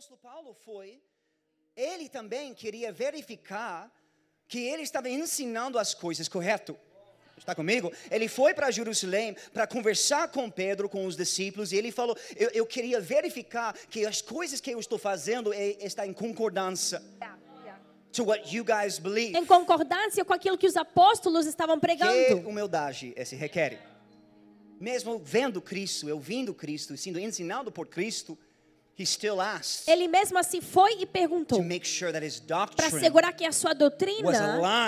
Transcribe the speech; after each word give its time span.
apóstolo 0.00 0.18
Paulo 0.22 0.54
foi, 0.54 0.98
ele 1.76 2.08
também 2.08 2.54
queria 2.54 2.90
verificar 2.90 3.92
que 4.48 4.58
ele 4.58 4.82
estava 4.82 5.10
ensinando 5.10 5.78
as 5.78 5.92
coisas 5.92 6.26
correto. 6.26 6.74
Está 7.36 7.54
comigo? 7.54 7.92
Ele 8.10 8.26
foi 8.26 8.54
para 8.54 8.70
Jerusalém 8.70 9.36
para 9.52 9.66
conversar 9.66 10.28
com 10.28 10.50
Pedro, 10.50 10.88
com 10.88 11.04
os 11.04 11.18
discípulos, 11.18 11.70
e 11.70 11.76
ele 11.76 11.92
falou: 11.92 12.16
Eu, 12.34 12.48
eu 12.54 12.66
queria 12.66 12.98
verificar 12.98 13.76
que 13.90 14.06
as 14.06 14.22
coisas 14.22 14.58
que 14.58 14.70
eu 14.70 14.80
estou 14.80 14.98
fazendo 14.98 15.52
é, 15.52 15.76
está 15.84 16.06
em 16.06 16.14
concordância 16.14 17.02
to 18.10 18.24
what 18.24 18.56
you 18.56 18.64
guys 18.64 18.98
believe. 18.98 19.36
Em 19.36 19.44
concordância 19.44 20.24
com 20.24 20.32
aquilo 20.32 20.56
que 20.56 20.66
os 20.66 20.76
apóstolos 20.76 21.46
estavam 21.46 21.76
Que 21.78 21.86
pregando. 21.86 22.48
humildade 22.48 23.12
esse 23.14 23.36
requer. 23.36 23.78
Mesmo 24.80 25.18
vendo 25.18 25.60
Cristo, 25.60 26.08
eu 26.08 26.18
vindo 26.18 26.54
Cristo, 26.54 26.96
sendo 26.96 27.20
ensinado 27.20 27.70
por 27.70 27.86
Cristo, 27.86 28.38
Ele 29.86 30.08
mesmo 30.08 30.38
assim 30.38 30.60
foi 30.60 30.92
e 30.94 31.00
to 31.00 31.06
perguntou 31.06 31.62
sure 31.82 32.12
para 32.76 32.86
assegurar 32.86 33.32
que 33.32 33.44
a 33.44 33.52
sua 33.52 33.72
doutrina 33.72 34.30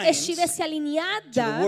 estivesse 0.09 0.63
alinhada 0.63 1.61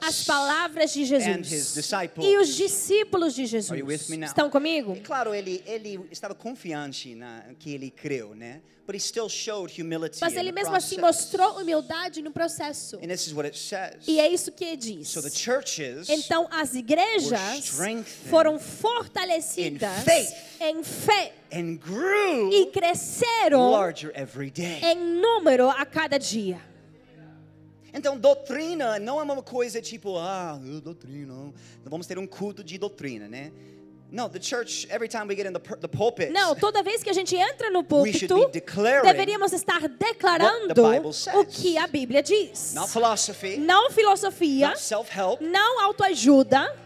às 0.00 0.24
palavras 0.24 0.92
de 0.92 1.02
and 1.14 1.40
his 1.40 1.48
Jesus 1.48 1.74
disciples. 1.74 2.26
e 2.26 2.36
os 2.38 2.54
discípulos 2.54 3.34
de 3.34 3.42
Are 3.56 3.78
you 3.78 3.86
with 3.86 3.92
Jesus. 3.98 4.10
me 4.10 4.16
now? 4.18 4.26
Estão 4.26 4.50
comigo? 4.50 4.94
E 4.96 5.00
claro, 5.00 5.34
ele, 5.34 5.62
ele 5.66 6.00
estava 6.10 6.34
confiante 6.34 7.14
na 7.14 7.42
que 7.58 7.72
ele 7.74 7.90
creu, 7.90 8.34
né? 8.34 8.60
But 8.92 8.96
he 8.96 9.00
still 9.00 9.30
showed 9.30 9.70
humility 9.70 10.18
Mas 10.20 10.36
ele 10.36 10.52
mesmo 10.52 10.76
assim 10.76 10.98
mostrou 11.00 11.58
humildade 11.58 12.20
no 12.20 12.30
processo. 12.30 12.96
And 12.96 13.08
this 13.08 13.26
is 13.26 13.32
what 13.32 13.46
it 13.46 13.56
says. 13.58 14.06
E 14.06 14.20
é 14.20 14.28
isso 14.28 14.52
que 14.52 14.76
diz. 14.76 15.08
So 15.08 15.22
the 15.22 15.30
churches 15.30 16.10
Então 16.10 16.46
as 16.50 16.72
were 16.72 16.80
igrejas 16.80 17.68
foram 18.28 18.58
fortalecidas 18.58 19.88
in 19.98 20.04
faith. 20.04 20.34
em 20.60 20.84
fé 20.84 21.32
and 21.50 21.76
grew 21.78 22.52
e 22.52 22.66
cresceram 22.66 23.70
larger 23.70 24.12
every 24.14 24.50
day. 24.50 24.80
em 24.82 24.96
número 24.96 25.70
a 25.70 25.86
cada 25.86 26.18
dia. 26.18 26.60
Então, 27.94 28.18
doutrina 28.18 28.98
não 28.98 29.20
é 29.20 29.22
uma 29.22 29.42
coisa 29.42 29.80
tipo, 29.80 30.16
ah, 30.18 30.58
doutrina. 30.82 31.52
Vamos 31.84 32.06
ter 32.06 32.18
um 32.18 32.26
culto 32.26 32.64
de 32.64 32.78
doutrina, 32.78 33.28
né? 33.28 33.52
No, 34.12 34.28
the 34.28 34.38
church, 34.38 34.86
every 34.90 35.08
time 35.08 35.26
we 35.26 35.34
get 35.34 35.46
in 35.46 35.54
the, 35.54 35.76
the 35.80 35.88
pulpit, 35.88 36.30
Não, 36.30 36.54
toda 36.54 36.82
vez 36.82 37.02
que 37.02 37.08
a 37.08 37.14
gente 37.14 37.34
entra 37.34 37.70
no 37.70 37.82
púlpito, 37.82 38.50
deveríamos 39.02 39.54
estar 39.54 39.88
declarando 39.88 40.74
o 41.34 41.44
que 41.46 41.78
a 41.78 41.86
Bíblia 41.86 42.22
diz. 42.22 42.74
not 42.74 42.90
philosophy, 42.90 43.56
Não 43.56 43.90
filosofia, 43.90 44.68
not 44.68 45.40
não 45.40 45.80
autoajuda, 45.80 46.76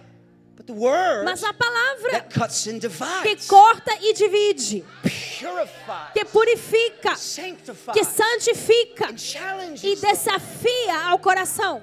but 0.57 0.67
the 0.69 0.73
word 0.73 1.25
mas 1.25 1.43
a 1.43 1.53
palavra 1.53 2.13
that 2.13 2.33
cuts 2.33 2.65
and 2.69 2.79
que 2.79 2.89
divides, 2.89 3.49
corta 3.49 3.93
e 4.01 4.15
divide, 4.15 4.85
purifies, 5.03 6.13
que 6.15 6.25
purifica, 6.27 7.15
que 7.93 8.05
santifica 8.05 9.09
e 9.83 9.97
desafia 9.97 11.09
ao 11.09 11.19
coração, 11.19 11.83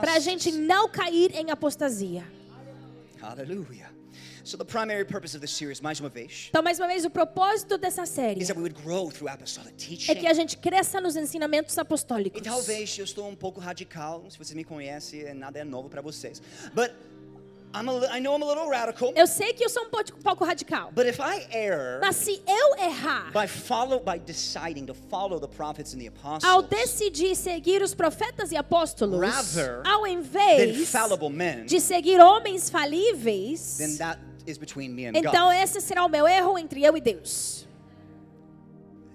para 0.00 0.14
a 0.14 0.18
gente 0.18 0.52
não 0.52 0.88
cair 0.88 1.34
em 1.34 1.50
apostasia. 1.50 2.24
Hallelujah. 3.20 3.90
So 4.44 4.56
the 4.56 4.64
primary 4.64 5.04
purpose 5.04 5.34
of 5.34 5.40
this 5.40 5.50
series, 5.50 5.80
mais 5.80 5.98
uma 5.98 6.08
vez, 6.08 6.46
Então, 6.50 6.62
mais 6.62 6.78
uma 6.78 6.86
vez, 6.86 7.04
o 7.04 7.10
propósito 7.10 7.76
dessa 7.76 8.06
série 8.06 8.40
is 8.40 8.46
that 8.46 8.56
we 8.56 8.62
would 8.62 8.80
grow 8.80 9.10
through 9.10 9.28
apostolic 9.28 9.72
é 9.72 9.76
teaching. 9.76 10.14
que 10.14 10.26
a 10.26 10.32
gente 10.32 10.56
cresça 10.56 11.00
nos 11.00 11.16
ensinamentos 11.16 11.76
apostólicos. 11.76 12.40
E 12.40 12.44
talvez 12.44 12.96
eu 12.96 13.04
estou 13.04 13.28
um 13.28 13.34
pouco 13.34 13.58
radical, 13.58 14.24
se 14.30 14.38
vocês 14.38 14.54
me 14.54 14.62
conhecem, 14.62 15.34
nada 15.34 15.58
é 15.58 15.64
novo 15.64 15.88
para 15.88 16.00
vocês. 16.00 16.40
But 16.72 16.92
radical. 18.70 19.12
Eu 19.14 19.26
sei 19.26 19.52
que 19.52 19.64
eu 19.64 19.68
sou 19.68 19.84
um 19.84 19.90
pouco, 19.90 20.18
um 20.18 20.22
pouco 20.22 20.44
radical, 20.44 20.90
But 20.92 21.06
if 21.06 21.18
I 21.18 21.46
err 21.50 22.00
mas 22.00 22.16
se 22.16 22.42
eu 22.46 22.76
errar 22.78 23.32
by 23.32 23.46
follow 23.46 24.00
by 24.00 24.18
deciding 24.18 24.86
to 24.86 24.94
follow 24.94 25.38
the 25.38 25.48
prophets 25.48 25.94
and 25.94 25.98
the 25.98 26.08
ao 26.46 26.60
apostles 26.60 26.68
decidir 26.68 27.34
seguir 27.34 27.82
os 27.82 27.94
profetas 27.94 28.52
e 28.52 28.56
apóstolos, 28.56 29.20
Rather 29.20 29.82
ao 29.86 30.02
than 30.02 30.08
invés 30.08 30.88
fallible 30.88 31.30
men, 31.30 31.66
de 31.66 31.80
seguir 31.80 32.20
homens 32.20 32.70
falíveis, 32.70 33.76
then 33.78 33.96
that 33.96 34.20
is 34.46 34.58
between 34.58 34.90
me 34.90 35.06
and 35.06 35.12
então 35.16 35.46
God. 35.46 35.62
esse 35.62 35.80
será 35.80 36.04
o 36.04 36.08
meu 36.08 36.26
erro 36.26 36.58
entre 36.58 36.82
eu 36.82 36.96
e 36.96 37.00
Deus. 37.00 37.66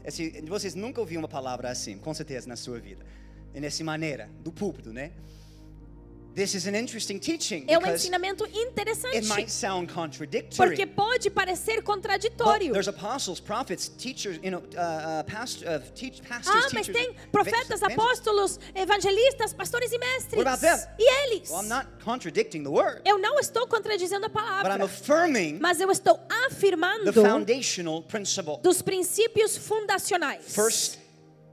Esse, 0.04 0.42
vocês 0.48 0.74
nunca 0.74 1.00
ouviram 1.00 1.22
uma 1.22 1.28
palavra 1.28 1.70
assim, 1.70 1.98
com 1.98 2.14
certeza 2.14 2.48
na 2.48 2.56
sua 2.56 2.80
vida. 2.80 3.06
E 3.54 3.60
nessa 3.60 3.84
maneira, 3.84 4.30
do 4.40 4.52
púlpito, 4.52 4.92
né? 4.92 5.12
This 6.34 6.56
is 6.56 6.66
an 6.66 6.76
interesting 6.76 7.20
teaching 7.20 7.66
É 7.68 7.78
um 7.78 7.86
ensinamento 7.86 8.46
it 8.46 8.54
might 8.54 8.68
interessante, 8.70 9.52
sound 9.52 9.92
contradictory. 9.92 10.70
porque 10.70 10.86
pode 10.86 11.30
parecer 11.30 11.82
contraditório. 11.84 12.72
there's 12.72 12.88
apostles, 12.88 13.42
prophets, 13.42 13.90
teachers, 13.90 14.40
you 14.42 14.50
know, 14.50 14.64
uh, 14.76 14.80
uh, 14.80 15.24
past, 15.26 15.62
uh, 15.66 15.80
teach, 15.94 16.22
pastors, 16.22 16.56
Ah, 16.66 16.70
mas 16.74 16.88
teachers, 16.88 16.96
tem 16.96 17.14
profetas, 17.32 17.84
apóstolos, 17.84 18.60
evangelistas, 18.74 19.54
pastores 19.54 19.92
e 19.92 19.98
mestres. 19.98 20.38
What 20.38 20.48
about 20.48 20.62
them? 20.62 20.78
E 20.98 21.04
eles? 21.26 21.50
Well, 21.50 21.64
I'm 21.64 21.68
not 21.68 21.88
contradicting 22.04 22.64
the 22.64 22.72
word, 22.72 23.02
Eu 23.06 23.18
não 23.18 23.38
estou 23.38 23.68
contradizendo 23.68 24.26
a 24.26 24.30
but 24.30 24.40
I'm 24.42 24.64
palavra, 24.64 24.86
affirming 24.86 25.60
mas 25.60 25.82
eu 25.82 25.92
estou 25.92 26.18
afirmando 26.48 27.12
the 27.12 27.22
foundational 27.22 28.04
principle. 28.04 28.58
dos 28.64 28.82
princípios 28.82 29.58
fundacionais. 29.58 30.46
First 30.56 31.01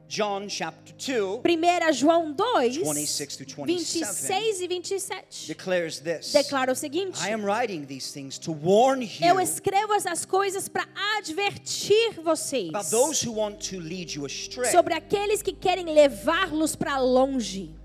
John 0.08 0.48
chapter 0.48 0.94
2 0.94 1.42
1 1.44 1.92
João 1.92 2.32
2, 2.32 2.78
26 2.78 3.36
to 3.36 3.44
27 3.44 3.66
26 3.66 4.60
e 4.62 4.68
27. 4.68 5.46
declares 5.48 6.00
this. 6.00 6.32
Declara 6.32 6.72
o 6.72 6.74
seguinte: 6.74 7.20
I 7.20 7.32
am 7.32 7.44
writing 7.44 7.84
these 7.84 8.10
things 8.10 8.38
to 8.38 8.52
warn 8.52 9.02
Eu 9.20 9.34
you 9.34 9.40
escrevo 9.40 9.92
essas 9.92 10.24
coisas 10.24 10.66
para 10.66 10.88
advertir 11.18 12.20
vocês 12.22 12.70
about 12.70 12.90
those 12.90 13.26
who 13.26 13.34
want 13.34 13.60
to 13.68 13.78
lead 13.78 14.14
you 14.14 14.24
astray. 14.24 14.72
sobre 14.72 14.94
aqueles 14.94 15.42
que 15.42 15.52
querem 15.52 15.84
levá-los 15.84 16.74
para 16.74 16.98
longe. 16.98 17.77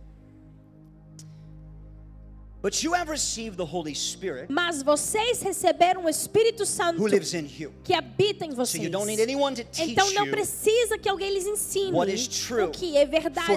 Mas 4.47 4.81
vocês 4.81 5.41
receberam 5.41 6.05
o 6.05 6.09
Espírito 6.09 6.65
Santo 6.65 7.01
who 7.01 7.07
lives 7.07 7.33
in 7.33 7.45
you. 7.59 7.73
que 7.83 7.93
habita 7.93 8.45
em 8.45 8.51
So 8.51 8.55
vocês. 8.55 8.83
you 8.83 8.89
don't 8.89 9.05
need 9.05 9.21
anyone 9.21 9.53
to 9.55 9.63
teach 9.65 9.91
Então 9.91 10.09
não 10.13 10.29
precisa 10.29 10.97
que 10.97 11.09
alguém 11.09 11.33
lhes 11.33 11.45
ensine 11.45 11.91
what 11.91 12.09
is 12.11 12.25
true. 12.27 12.63
o 12.63 12.71
que 12.71 12.95
é 12.95 13.05
verdade, 13.05 13.47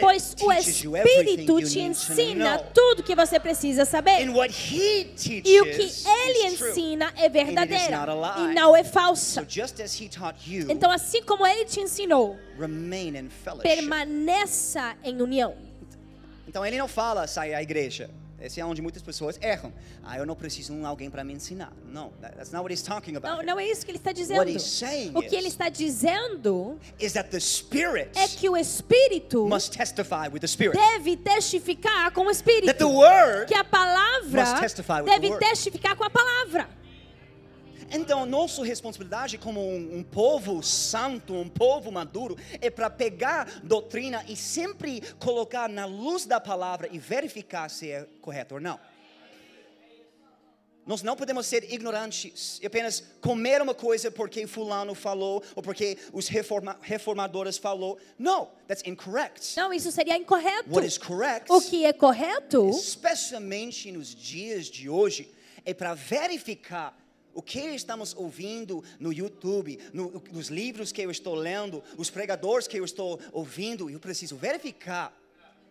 pois 0.00 0.34
o 0.42 0.52
Espírito 0.52 1.62
te 1.62 1.80
ensina 1.80 2.58
tudo 2.74 3.02
que 3.02 3.14
você 3.14 3.40
precisa 3.40 3.86
saber. 3.86 4.20
E 4.22 4.28
o 5.60 5.64
que 5.64 5.82
ele 6.06 6.46
ensina 6.46 7.12
é 7.16 7.28
verdadeiro 7.28 7.90
not 7.96 8.10
a 8.10 8.14
lie. 8.14 8.50
e 8.50 8.54
não 8.54 8.76
é 8.76 8.84
So 8.84 8.90
falsa. 8.92 9.46
just 9.48 9.80
as 9.80 9.98
he 9.98 10.08
taught 10.08 10.38
you, 10.46 10.66
Então, 10.70 10.90
assim 10.90 11.22
como 11.22 11.46
ele 11.46 11.64
te 11.64 11.80
ensinou, 11.80 12.36
remain 12.58 13.16
in 13.16 13.30
fellowship. 13.30 13.62
permaneça 13.76 14.94
em 15.02 15.20
união. 15.22 15.69
Então 16.50 16.66
ele 16.66 16.76
não 16.76 16.88
fala 16.88 17.28
sair 17.28 17.54
à 17.54 17.62
igreja. 17.62 18.10
Esse 18.40 18.60
é 18.60 18.64
onde 18.64 18.82
muitas 18.82 19.02
pessoas 19.02 19.38
erram. 19.40 19.72
Ah, 20.02 20.18
eu 20.18 20.26
não 20.26 20.34
preciso 20.34 20.74
de 20.74 20.84
alguém 20.84 21.08
para 21.08 21.22
me 21.22 21.32
ensinar. 21.32 21.72
Não, 21.86 22.10
that- 22.20 22.34
that's 22.36 22.50
not 22.50 22.62
what 22.64 22.72
he's 22.72 22.82
talking 22.82 23.14
about. 23.14 23.36
Não, 23.36 23.54
não 23.54 23.60
é 23.60 23.66
isso 23.68 23.84
que 23.84 23.92
ele 23.92 23.98
está 23.98 24.10
dizendo. 24.10 24.38
What 24.38 24.50
he's 24.50 24.64
saying 24.64 25.12
O 25.14 25.22
que 25.22 25.36
ele 25.36 25.46
está 25.46 25.68
dizendo 25.68 26.76
Is 26.98 27.12
that 27.12 27.28
the 27.30 27.38
Spirit 27.38 28.10
é 28.18 28.26
que 28.26 28.48
o 28.48 28.56
Espírito 28.56 29.46
must 29.46 29.70
testify 29.70 30.26
with 30.32 30.40
the 30.40 30.48
Spirit. 30.48 30.76
deve 30.76 31.18
testificar 31.18 32.10
com 32.12 32.22
o 32.26 32.30
Espírito. 32.32 32.66
That 32.66 32.78
the 32.78 32.84
Word. 32.86 33.46
Que 33.46 33.54
a 33.54 33.62
palavra 33.62 34.40
must 34.40 34.58
testify 34.58 35.02
with 35.02 35.06
deve 35.06 35.20
the 35.28 35.34
word. 35.34 35.46
testificar 35.46 35.94
com 35.94 36.02
a 36.02 36.10
palavra. 36.10 36.68
Então, 37.90 38.24
nossa 38.24 38.64
responsabilidade 38.64 39.36
como 39.36 39.60
um, 39.60 39.98
um 39.98 40.02
povo 40.02 40.62
santo, 40.62 41.34
um 41.34 41.48
povo 41.48 41.90
maduro, 41.90 42.36
é 42.60 42.70
para 42.70 42.88
pegar 42.88 43.60
doutrina 43.64 44.24
e 44.28 44.36
sempre 44.36 45.02
colocar 45.18 45.68
na 45.68 45.86
luz 45.86 46.24
da 46.24 46.40
palavra 46.40 46.88
e 46.92 46.98
verificar 46.98 47.68
se 47.68 47.90
é 47.90 48.06
correto 48.20 48.54
ou 48.54 48.60
não. 48.60 48.78
Nós 50.86 51.02
não 51.02 51.14
podemos 51.14 51.46
ser 51.46 51.72
ignorantes 51.72 52.58
e 52.62 52.66
apenas 52.66 53.02
comer 53.20 53.60
uma 53.60 53.74
coisa 53.74 54.10
porque 54.10 54.46
fulano 54.46 54.94
falou 54.94 55.42
ou 55.54 55.62
porque 55.62 55.98
os 56.12 56.26
reforma, 56.26 56.76
reformadores 56.80 57.58
falou. 57.58 57.98
No, 58.18 58.48
that's 58.66 58.82
incorrect. 58.86 59.56
Não, 59.56 59.72
isso 59.72 59.92
seria 59.92 60.16
incorreto. 60.16 60.70
What 60.70 60.86
is 60.86 60.96
correct, 60.96 61.52
O 61.52 61.60
que 61.60 61.84
é 61.84 61.92
correto, 61.92 62.68
especialmente 62.70 63.92
nos 63.92 64.14
dias 64.14 64.66
de 64.66 64.88
hoje, 64.88 65.32
é 65.64 65.74
para 65.74 65.94
verificar 65.94 66.96
o 67.34 67.42
que 67.42 67.60
estamos 67.60 68.14
ouvindo 68.16 68.82
no 68.98 69.12
YouTube, 69.12 69.78
no- 69.92 70.22
nos 70.32 70.48
livros 70.48 70.92
que 70.92 71.02
eu 71.02 71.10
estou 71.10 71.34
lendo, 71.34 71.82
os 71.96 72.10
pregadores 72.10 72.66
que 72.66 72.76
eu 72.78 72.84
estou 72.84 73.18
ouvindo, 73.32 73.88
eu 73.90 74.00
preciso 74.00 74.36
verificar 74.36 75.16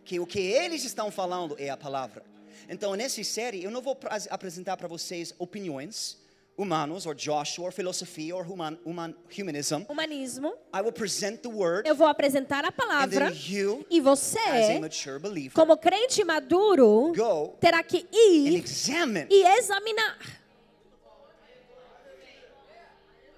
que 0.06 0.20
o 0.20 0.26
que 0.26 0.40
eles 0.40 0.84
estão 0.84 1.12
falando 1.12 1.56
é 1.60 1.70
a 1.70 1.78
palavra. 1.78 2.24
Então, 2.68 2.94
nessa 2.96 3.24
série, 3.24 3.64
eu 3.64 3.72
não 3.72 3.82
vou 3.82 3.98
apresentar 4.30 4.78
para 4.78 4.88
vocês 4.88 5.34
opiniões 5.40 6.18
humanos, 6.58 7.06
ou 7.06 7.14
Joshua, 7.14 7.66
ou 7.68 7.72
filosofia, 7.72 8.36
ou 8.36 8.42
human, 8.42 8.78
human, 8.86 9.16
humanism. 9.38 9.84
humanismo, 9.88 10.50
I 10.76 10.82
will 10.82 10.92
present 10.92 11.42
the 11.42 11.48
word, 11.48 11.88
eu 11.88 11.96
vou 11.96 12.06
apresentar 12.06 12.66
a 12.66 12.72
palavra 12.72 13.32
you, 13.48 13.86
e 13.90 14.02
você, 14.02 14.38
as 14.40 14.70
a 14.76 14.80
mature 14.80 15.20
believer, 15.20 15.54
como 15.54 15.78
crente 15.78 16.22
maduro, 16.26 17.14
go 17.16 17.56
terá 17.62 17.82
que 17.82 18.00
and 18.00 18.08
ir 18.12 18.56
examine 18.60 19.26
e 19.30 19.42
examinar 19.58 20.18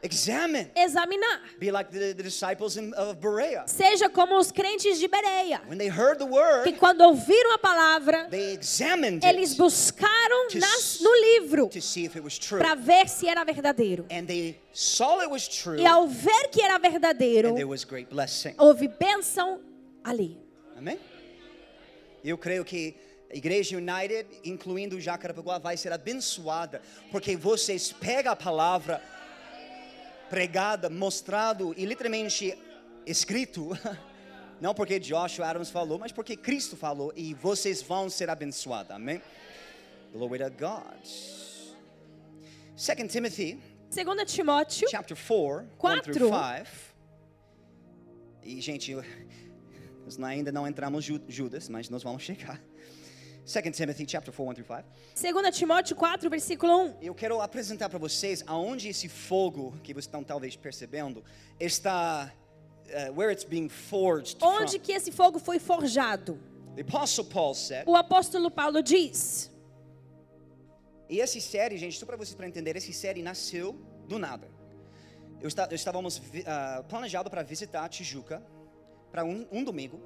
Examine. 0.03 0.71
examinar. 0.75 1.41
Be 1.59 1.71
like 1.71 1.91
the, 1.91 2.13
the 2.13 2.23
disciples 2.23 2.75
in, 2.77 2.93
of 2.93 3.19
Berea. 3.19 3.63
Seja 3.67 4.09
como 4.09 4.37
os 4.37 4.51
crentes 4.51 4.99
de 4.99 5.07
Bereia, 5.07 5.61
When 5.67 5.77
they 5.77 5.89
heard 5.89 6.17
the 6.17 6.25
que 6.25 6.33
word, 6.33 6.79
quando 6.79 7.01
ouviram 7.01 7.53
a 7.53 7.57
palavra, 7.57 8.27
they 8.29 8.53
examined 8.53 9.23
eles 9.23 9.53
buscaram 9.55 10.47
To 10.49 10.59
nas, 10.59 10.99
no 11.01 11.13
livro 11.13 11.69
para 12.57 12.75
ver 12.75 13.07
se 13.07 13.27
era 13.27 13.43
verdadeiro. 13.43 14.05
And 14.09 14.25
they 14.25 14.59
saw 14.73 15.21
it 15.21 15.29
was 15.29 15.47
true, 15.47 15.79
E 15.79 15.85
ao 15.85 16.07
ver 16.07 16.49
que 16.51 16.61
era 16.61 16.79
verdadeiro, 16.79 17.49
and 17.49 17.55
there 17.55 17.67
was 17.67 17.83
great 17.83 18.09
blessing. 18.09 18.55
houve 18.57 18.87
bênção 18.87 19.59
ali. 20.03 20.37
Amém? 20.75 20.99
Eu 22.23 22.37
creio 22.37 22.63
que 22.65 22.95
a 23.31 23.35
Igreja 23.35 23.77
United, 23.77 24.27
incluindo 24.43 24.99
Jacarapaguá, 24.99 25.57
vai 25.57 25.77
ser 25.77 25.93
abençoada, 25.93 26.81
porque 27.11 27.35
vocês 27.35 27.91
pegam 27.91 28.33
a 28.33 28.35
palavra 28.35 29.01
pregada, 30.31 30.89
mostrado 30.89 31.73
e 31.77 31.85
literalmente 31.85 32.57
escrito, 33.05 33.69
não 34.61 34.73
porque 34.73 34.97
Joshua 34.97 35.45
Adams 35.45 35.69
falou, 35.69 35.99
mas 35.99 36.13
porque 36.13 36.37
Cristo 36.37 36.77
falou, 36.77 37.11
e 37.17 37.33
vocês 37.33 37.81
vão 37.81 38.09
ser 38.09 38.29
abençoados. 38.29 38.91
Amém? 38.93 39.21
Glory 40.13 40.39
to 40.39 40.49
God. 40.57 41.03
2 42.73 43.11
Timothy, 43.11 43.59
2 43.93 44.31
Timóteo, 44.31 44.87
chapter 44.89 45.17
4, 45.17 45.65
1 45.65 45.77
Quatro. 45.77 46.13
through 46.13 46.31
5. 46.33 46.67
E, 48.43 48.61
gente, 48.61 48.95
nós 50.05 50.17
ainda 50.23 50.49
não 50.49 50.65
entramos 50.65 51.03
Ju- 51.03 51.21
Judas, 51.27 51.67
mas 51.67 51.89
nós 51.89 52.01
vamos 52.03 52.23
chegar. 52.23 52.61
2 53.51 53.71
Timothy, 53.73 54.05
chapter 54.07 54.31
4, 54.31 54.45
1 54.45 54.53
through 54.55 54.65
5. 54.65 54.85
2 55.33 55.57
Timóteo 55.57 55.95
4, 55.95 56.29
versículo 56.29 56.85
1. 56.85 56.95
Eu 57.01 57.13
quero 57.13 57.41
apresentar 57.41 57.89
para 57.89 57.99
vocês 57.99 58.41
aonde 58.47 58.87
esse 58.87 59.09
fogo, 59.09 59.75
que 59.83 59.93
vocês 59.93 60.05
estão 60.05 60.23
talvez 60.23 60.55
percebendo, 60.55 61.21
está, 61.59 62.31
uh, 62.87 63.13
where 63.13 63.29
it's 63.29 63.43
being 63.43 63.67
forged 63.67 64.37
Onde 64.41 64.77
from. 64.77 64.79
que 64.79 64.93
esse 64.93 65.11
fogo 65.11 65.37
foi 65.37 65.59
forjado? 65.59 66.39
The 66.75 66.83
Apostle 66.83 67.25
Paul 67.25 67.53
said, 67.53 67.83
O 67.85 67.95
apóstolo 67.97 68.49
Paulo 68.49 68.81
diz: 68.81 69.51
E 71.09 71.19
essa 71.19 71.39
série, 71.41 71.77
gente, 71.77 71.99
só 71.99 72.05
para 72.05 72.15
vocês 72.15 72.33
para 72.33 72.47
entender, 72.47 72.77
essa 72.77 72.93
série 72.93 73.21
nasceu 73.21 73.73
do 74.07 74.17
nada. 74.17 74.47
Eu 75.41 75.49
está, 75.49 75.67
eu 75.69 75.75
estávamos 75.75 76.21
ah, 76.45 76.85
planejado 76.87 77.29
para 77.29 77.43
visitar 77.43 77.89
Tijuca 77.89 78.41
para 79.11 79.25
um, 79.25 79.45
um 79.51 79.63
domingo 79.63 79.99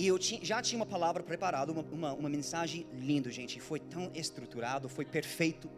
e 0.00 0.06
eu 0.06 0.18
ti- 0.18 0.40
já 0.42 0.62
tinha 0.62 0.78
uma 0.80 0.86
palavra 0.86 1.22
preparada, 1.22 1.70
uma, 1.70 1.84
uma, 1.92 2.12
uma 2.14 2.28
mensagem 2.28 2.86
linda, 3.10 3.30
gente. 3.30 3.60
Foi 3.60 3.78
tão 3.78 4.10
estruturado, 4.14 4.88
foi 4.88 5.04
perfeito. 5.04 5.68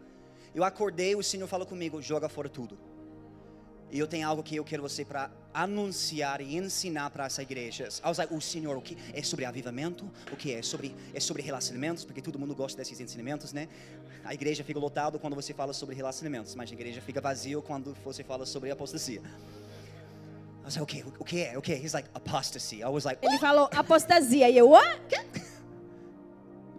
Eu 0.55 0.63
acordei, 0.63 1.13
o 1.13 1.21
Senhor 1.31 1.47
falou 1.47 1.67
comigo: 1.67 2.01
joga 2.01 2.29
fora 2.29 2.47
tudo. 2.47 2.77
E 3.91 3.99
eu 3.99 4.07
tenho 4.07 4.25
algo 4.27 4.41
que 4.41 4.55
eu 4.55 4.63
quero 4.63 4.81
você 4.81 5.03
para 5.05 5.29
anunciar 5.53 6.39
e 6.41 6.55
ensinar 6.55 7.09
para 7.11 7.25
essa 7.25 7.41
igreja. 7.43 7.89
Like, 8.17 8.33
o 8.33 8.41
Senhor, 8.41 8.75
o 8.77 8.81
que 8.81 8.97
é 9.13 9.21
sobre 9.21 9.43
avivamento? 9.45 10.09
O 10.31 10.37
que 10.37 10.53
é 10.53 10.61
sobre 10.63 10.95
é 11.13 11.19
sobre 11.19 11.41
relacionamentos? 11.43 12.05
Porque 12.05 12.21
todo 12.21 12.39
mundo 12.39 12.55
gosta 12.55 12.77
desses 12.77 12.99
ensinamentos, 12.99 13.51
né? 13.51 13.67
A 14.23 14.33
igreja 14.33 14.63
fica 14.63 14.79
lotada 14.79 15.19
quando 15.19 15.35
você 15.35 15.53
fala 15.53 15.73
sobre 15.73 15.95
relacionamentos, 15.95 16.55
mas 16.55 16.71
a 16.71 16.73
igreja 16.73 17.01
fica 17.01 17.19
vazia 17.21 17.61
quando 17.61 17.93
você 18.03 18.23
fala 18.23 18.45
sobre 18.45 18.71
apostasia. 18.71 19.21
I 20.63 20.65
was 20.65 20.77
like, 20.77 20.83
okay, 20.83 21.03
o 21.19 21.23
que? 21.25 21.57
O 21.57 21.61
que 21.61 21.73
é? 21.73 21.77
He's 21.77 21.93
like, 21.93 22.07
apostasy. 22.15 22.83
I 22.83 22.87
was 22.87 23.03
like, 23.05 23.19
Ele 23.21 23.37
falou 23.37 23.69
apostasia. 23.73 24.49
E 24.49 24.57
eu, 24.57 24.69
what? 24.69 24.99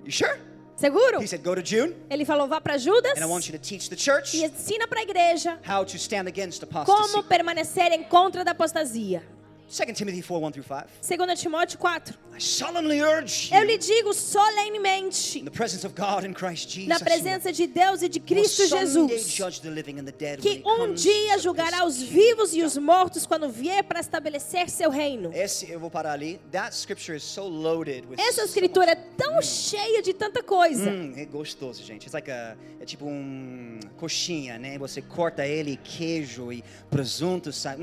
you 0.05 0.11
sure? 0.11 0.39
Seguro? 0.77 1.21
He 1.21 1.27
said, 1.27 1.43
go 1.45 1.55
to 1.55 1.63
June, 1.63 1.95
Ele 2.11 2.25
falou, 2.25 2.49
vá 2.49 2.61
para 2.61 2.77
Judas 2.79 3.13
and 3.17 3.23
I 3.23 3.27
want 3.27 3.47
you 3.47 3.53
to 3.53 3.59
teach 3.59 3.89
the 3.89 3.97
church 3.97 4.37
e 4.37 4.45
ensina 4.45 4.89
para 4.89 5.01
a 5.01 5.03
igreja 5.03 5.59
how 5.69 5.85
to 5.85 5.97
stand 5.97 6.27
against 6.27 6.65
como 6.67 6.83
apostasy. 6.83 7.23
permanecer 7.29 7.93
em 7.93 8.03
contra 8.03 8.43
da 8.43 8.51
apostasia. 8.51 9.23
2 9.75 9.93
Timothy 9.93 10.23
4, 10.23 10.41
1 10.41 10.53
through 10.53 10.63
5. 10.63 10.87
2 11.03 11.35
Timóteo 11.37 11.79
4. 11.79 12.15
I 12.37 12.41
solemnly 12.41 13.01
urge 13.01 13.53
Eu 13.53 13.65
lhe 13.65 13.77
digo 13.77 14.15
solenemente, 14.15 15.41
in 15.41 15.45
the 15.45 15.51
presence 15.51 15.85
of 15.85 15.97
God 15.97 16.25
and 16.25 16.33
Christ 16.33 16.71
Jesus, 16.71 16.89
na 16.89 17.01
presença 17.01 17.53
de 17.53 17.67
Deus 17.67 18.01
e 18.03 18.09
de 18.09 18.21
Cristo 18.21 18.69
Jesus, 18.69 19.37
que 20.41 20.63
um 20.65 20.95
dia 20.95 21.39
julgará 21.39 21.85
os 21.85 22.01
vivos 22.01 22.55
e 22.55 22.63
os 22.63 22.77
mortos 22.77 23.27
quando 23.27 23.49
vier 23.49 23.83
para 23.83 23.99
estabelecer 23.99 24.69
seu 24.71 24.91
reino. 24.91 25.33
Esse 25.35 25.69
eu 25.69 25.81
vou 25.81 25.91
parar 25.91 26.13
ali. 26.13 26.41
That 26.53 26.73
scripture 26.77 27.17
is 27.17 27.25
so 27.25 27.43
loaded 27.43 28.07
with 28.09 28.17
Essa 28.21 28.45
escritura 28.45 28.93
é 28.93 28.95
tão 28.95 29.43
cheia 29.43 30.01
de 30.03 30.15
tanta 30.15 30.41
coisa. 30.41 30.89
Hum, 30.89 31.15
é 31.17 31.25
gostoso, 31.25 31.83
gente. 31.83 32.05
It's 32.05 32.13
like 32.13 32.31
a, 32.31 32.57
é 32.81 32.85
tipo 32.85 33.07
um 33.07 33.81
coxinha, 33.97 34.57
né? 34.57 34.79
Você 34.79 35.03
corta 35.03 35.45
ele, 35.45 35.81
queijo 35.83 36.53
e 36.53 36.63
presunto 36.91 37.53
sai. 37.53 37.77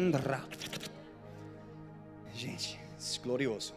Gente, 2.41 2.79
isso 2.97 3.19
é 3.19 3.23
glorioso. 3.23 3.73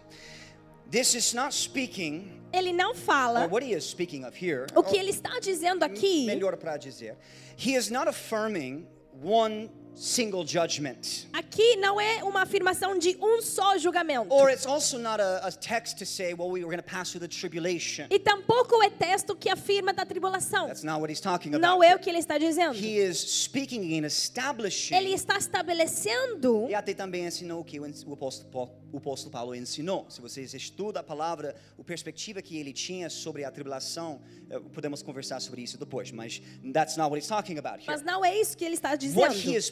This 0.91 1.15
is 1.15 1.33
not 1.35 1.55
speaking, 1.55 2.41
Ele 2.53 2.73
não 2.73 2.95
fala 2.95 3.47
what 3.49 3.65
he 3.67 3.75
is 3.75 3.85
speaking 3.85 4.25
of 4.25 4.37
here. 4.37 4.67
o 4.75 4.83
que 4.83 4.97
ele 4.97 5.11
está 5.11 5.39
dizendo 5.41 5.83
aqui. 5.85 6.25
melhor 6.27 6.57
para 6.57 6.77
dizer. 6.77 7.17
He 7.57 7.75
is 7.75 7.91
not 7.91 8.09
affirming 8.09 8.87
one 9.23 9.71
single 9.95 10.45
judgment. 10.47 11.27
Aqui 11.33 11.77
não 11.77 12.01
é 12.01 12.23
uma 12.25 12.43
afirmação 12.43 12.99
de 12.99 13.17
um 13.21 13.41
só 13.41 13.79
julgamento. 13.79 14.33
Or 14.33 14.51
it's 14.51 14.67
also 14.67 14.99
not 14.99 15.21
a, 15.21 15.39
a 15.47 15.53
text 15.53 15.99
to 15.99 16.07
say, 16.07 16.35
well, 16.35 16.49
we 16.51 16.61
were 16.65 16.71
going 16.71 16.83
to 16.83 16.83
pass 16.83 17.11
through 17.11 17.21
the 17.21 17.29
tribulation. 17.29 18.07
E 18.11 18.19
tampouco 18.19 18.83
é 18.83 18.91
texto 18.91 19.37
que 19.37 19.49
afirma 19.49 19.93
da 19.93 20.05
tribulação. 20.05 20.67
That's 20.67 20.83
not 20.83 21.01
what 21.01 21.11
he's 21.13 21.21
talking 21.21 21.55
about. 21.55 21.63
Não 21.63 21.83
é 21.83 21.95
o 21.95 21.99
que 21.99 22.11
ele 22.11 22.19
está 22.19 22.39
dizendo. 22.39 22.75
He 22.77 22.99
is 22.99 23.19
speaking 23.19 23.99
and 23.99 24.07
establishing. 24.07 24.95
Ele 24.95 25.13
está 25.13 25.39
estabelecendo 25.39 26.67
E 26.69 26.75
até 26.75 26.95
também 26.95 27.25
ensinou 27.27 27.61
o 27.61 27.65
que 27.65 27.79
o 27.79 28.13
apóstolo, 28.13 28.51
Paulo, 28.51 28.73
o 28.93 28.99
apóstolo 28.99 29.31
Paulo 29.31 29.55
ensinou. 29.55 30.07
Se 30.09 30.21
vocês 30.21 30.55
estudam 30.55 31.01
a 31.01 31.05
palavra, 31.05 31.55
a 31.79 31.85
perspectiva 31.85 32.41
que 32.43 32.59
ele 32.59 32.73
tinha 32.73 33.09
sobre 33.11 33.45
a 33.45 33.51
tribulação, 33.51 34.21
eh, 34.51 34.59
podemos 34.73 35.03
conversar 35.03 35.41
sobre 35.41 35.63
isso 35.63 35.79
depois, 35.79 36.11
mas 36.11 36.41
that's 36.73 36.97
not 36.97 37.11
what 37.11 37.19
he's 37.19 37.29
talking 37.29 37.59
about 37.59 37.79
here. 37.79 37.87
Mas 37.87 38.03
não 38.03 38.25
é 38.25 38.39
isso 38.41 38.57
que 38.57 38.65
ele 38.65 38.75
está 38.75 38.91
What 38.91 39.05
he 39.05 39.09
dizendo. 39.09 39.57
is. 39.59 39.71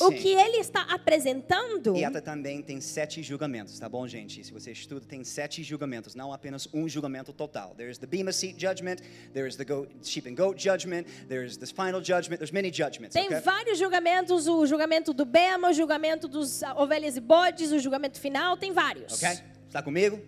O 0.00 0.10
que 0.10 0.28
ele 0.28 0.58
está 0.58 0.82
apresentando 0.82 1.96
E 1.96 2.04
até 2.04 2.20
também 2.20 2.62
tem 2.62 2.80
sete 2.80 3.22
julgamentos, 3.22 3.78
tá 3.78 3.88
bom, 3.88 4.06
gente? 4.06 4.44
Se 4.44 4.52
você 4.52 4.72
estuda, 4.72 5.04
tem 5.06 5.24
sete 5.24 5.62
julgamentos, 5.62 6.14
não 6.14 6.32
apenas 6.32 6.68
um 6.72 6.88
julgamento 6.88 7.32
total. 7.32 7.74
There's 7.76 7.98
the 7.98 8.06
bema 8.06 8.32
seat 8.32 8.58
judgment, 8.58 8.96
there's 9.32 9.56
the 9.56 9.64
goat, 9.64 9.88
sheep 10.02 10.28
and 10.28 10.34
goat 10.34 10.58
judgment, 10.58 11.06
there's 11.28 11.56
this 11.56 11.70
final 11.70 12.00
judgment, 12.00 12.38
there's 12.38 12.52
many 12.52 12.70
judgments. 12.70 13.14
tem 13.14 13.26
okay? 13.26 13.40
vários 13.40 13.78
julgamentos, 13.78 14.46
o 14.46 14.66
julgamento 14.66 15.12
do 15.12 15.24
Bema, 15.24 15.70
o 15.70 15.72
julgamento 15.72 16.28
dos 16.28 16.62
ovelhas 16.76 17.16
e 17.16 17.20
bodes, 17.20 17.72
o 17.72 17.78
julgamento 17.78 18.20
final, 18.20 18.56
tem 18.56 18.72
vários. 18.72 19.12
Ok? 19.14 19.28
Está 19.66 19.82
comigo? 19.82 20.20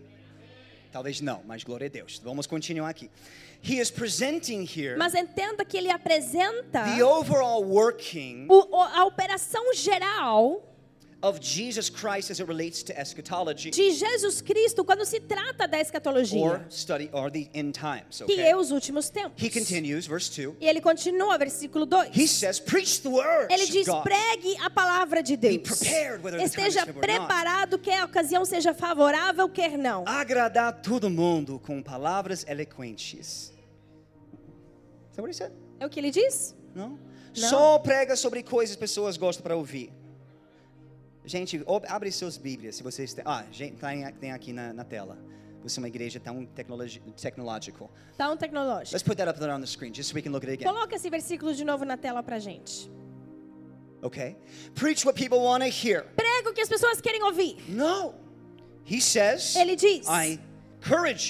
Talvez 0.92 1.20
não, 1.22 1.42
mas 1.46 1.64
glória 1.64 1.86
a 1.86 1.90
Deus. 1.90 2.20
Vamos 2.22 2.46
continuar 2.46 2.90
aqui. 2.90 3.10
He 3.64 3.78
is 3.78 3.90
presenting 3.90 4.66
here 4.66 4.96
Mas 4.96 5.14
entenda 5.14 5.64
que 5.64 5.76
ele 5.78 5.88
apresenta 5.90 6.84
the 6.96 7.02
overall 7.04 7.62
working 7.64 8.46
o- 8.50 8.74
a 8.76 9.04
operação 9.04 9.72
geral 9.74 10.62
of 11.22 11.38
Jesus 11.40 11.88
Christ 11.88 12.30
as 12.30 12.40
it 12.40 12.48
relates 12.48 12.82
to 12.82 12.92
eschatology 12.98 13.70
de 13.70 13.92
Jesus 13.92 14.40
Cristo 14.42 14.84
quando 14.84 15.04
se 15.04 15.20
trata 15.20 15.68
da 15.68 15.78
or 15.78 15.80
escatologia, 15.80 16.66
study 16.68 17.08
or 17.12 17.30
the 17.30 17.48
end 17.54 17.72
times. 17.78 18.18
que 18.18 18.24
Okay? 18.24 18.40
é 18.42 18.56
os 18.56 18.70
últimos 18.70 19.08
tempos. 19.08 19.42
He 19.42 19.48
continues, 19.48 20.06
verse 20.06 20.28
2. 20.30 20.56
E 20.60 20.66
ele 20.68 20.80
continua, 20.80 21.38
versículo 21.38 21.86
2. 21.86 22.10
He 22.16 22.26
says, 22.26 22.58
Preach 22.58 23.00
the 23.02 23.08
word. 23.08 23.52
Ele 23.52 23.66
diz: 23.66 23.86
pregue 24.02 24.56
a 24.60 24.68
palavra 24.68 25.22
de 25.22 25.36
Deus. 25.36 25.62
prepared 25.62 26.22
whether 26.24 26.40
Esteja 26.42 26.82
or 26.82 26.86
not." 26.86 27.00
preparado, 27.00 27.78
quer 27.78 28.00
a 28.00 28.04
ocasião 28.04 28.44
seja 28.44 28.74
favorável, 28.74 29.48
quer 29.48 29.78
não. 29.78 30.04
Agradar 30.06 30.82
todo 30.82 31.08
mundo 31.08 31.60
com 31.64 31.80
palavras 31.82 32.44
eloquentes. 32.48 33.52
Is 35.12 35.16
that 35.16 35.20
what 35.22 35.30
he 35.30 35.34
said? 35.34 35.52
É 35.78 35.86
o 35.86 35.90
que 35.90 36.00
ele 36.00 36.10
diz? 36.10 36.54
Não? 36.74 36.98
Não. 37.36 37.48
Só 37.48 37.78
prega 37.78 38.16
sobre 38.16 38.42
coisas 38.42 38.74
que 38.76 38.80
pessoas 38.80 39.16
gostam 39.16 39.42
para 39.42 39.56
ouvir. 39.56 39.92
Gente, 41.24 41.62
abre 41.88 42.10
suas 42.10 42.36
Bíblias, 42.36 42.76
se 42.76 42.82
vocês 42.82 43.14
têm. 43.14 43.24
Ah, 43.26 43.44
gente, 43.52 43.76
tem, 43.76 44.12
tem 44.14 44.32
aqui 44.32 44.52
na, 44.52 44.72
na 44.72 44.84
tela. 44.84 45.18
Você 45.62 45.78
é 45.78 45.80
uma 45.80 45.88
igreja 45.88 46.18
tão 46.18 46.44
technological. 46.44 47.90
Tão 48.18 48.36
tecnológico. 48.36 48.94
Let's 48.94 49.02
put 49.04 49.16
that 49.16 49.30
up 49.30 49.38
there 49.38 49.52
on 49.52 49.60
the 49.60 49.66
screen, 49.66 49.94
just 49.94 50.10
so 50.10 50.16
we 50.16 50.22
can 50.22 50.32
look 50.32 50.44
at 50.44 50.50
it 50.50 50.60
again. 50.60 50.72
Coloca 50.72 50.96
esse 50.96 51.08
versículo 51.08 51.54
de 51.54 51.64
novo 51.64 51.84
na 51.84 51.96
tela 51.96 52.22
pra 52.22 52.40
gente. 52.40 52.90
Okay? 54.02 54.36
Preach 54.74 55.06
what 55.06 55.16
people 55.16 55.38
want 55.38 55.62
to 55.62 55.70
hear. 55.70 56.04
Prega 56.16 56.50
o 56.50 56.52
que 56.52 56.60
as 56.60 56.68
pessoas 56.68 57.00
querem 57.00 57.22
ouvir. 57.22 57.56
No. 57.68 58.14
He 58.84 59.00
says, 59.00 59.54
Ele 59.54 59.76
diz: 59.76 60.04
I 60.08 60.40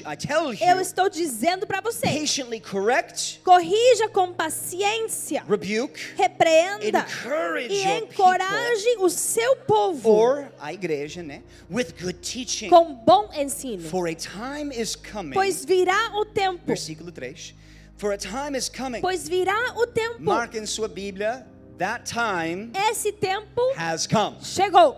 I 0.07 0.17
tell 0.17 0.53
Eu 0.55 0.77
you, 0.77 0.81
estou 0.81 1.11
dizendo 1.11 1.67
pra 1.67 1.81
você. 1.83 2.07
patiently 2.07 2.59
correct, 2.59 3.41
Corrija 3.45 4.09
com 4.09 4.33
paciência, 4.33 5.45
rebuke, 5.47 6.15
repreenda 6.17 7.01
encourage 7.01 7.69
e 7.75 7.85
encoraje 7.85 8.97
o 8.99 9.11
seu 9.11 9.57
povo 9.57 10.09
or 10.09 10.51
a 10.59 10.73
igreja, 10.73 11.23
né? 11.23 11.43
With 11.71 11.93
good 12.01 12.15
teaching. 12.21 12.71
com 12.71 12.95
bom 12.95 13.29
ensino. 13.35 13.83
For 13.89 14.09
a 14.09 14.15
time 14.15 14.75
is 14.75 14.97
coming. 14.97 15.35
Pois 15.35 15.65
virá 15.65 16.13
o 16.15 16.25
tempo. 16.25 16.63
Versículo 16.67 17.13
3. 17.13 17.55
For 17.97 18.13
a 18.13 18.17
time 18.17 18.57
is 18.57 18.71
coming. 18.71 19.01
Pois 19.03 19.29
virá 19.29 19.75
o 19.77 19.87
tempo. 19.87 20.17
Marca 20.21 20.57
em 20.59 20.67
sua 20.67 20.89
Bíblia 20.89 21.47
That 21.79 22.05
time 22.11 22.71
esse 22.91 23.13
tempo 23.13 23.61
has 23.77 24.07
come. 24.07 24.37
chegou. 24.43 24.97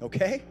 Okay? 0.00 0.42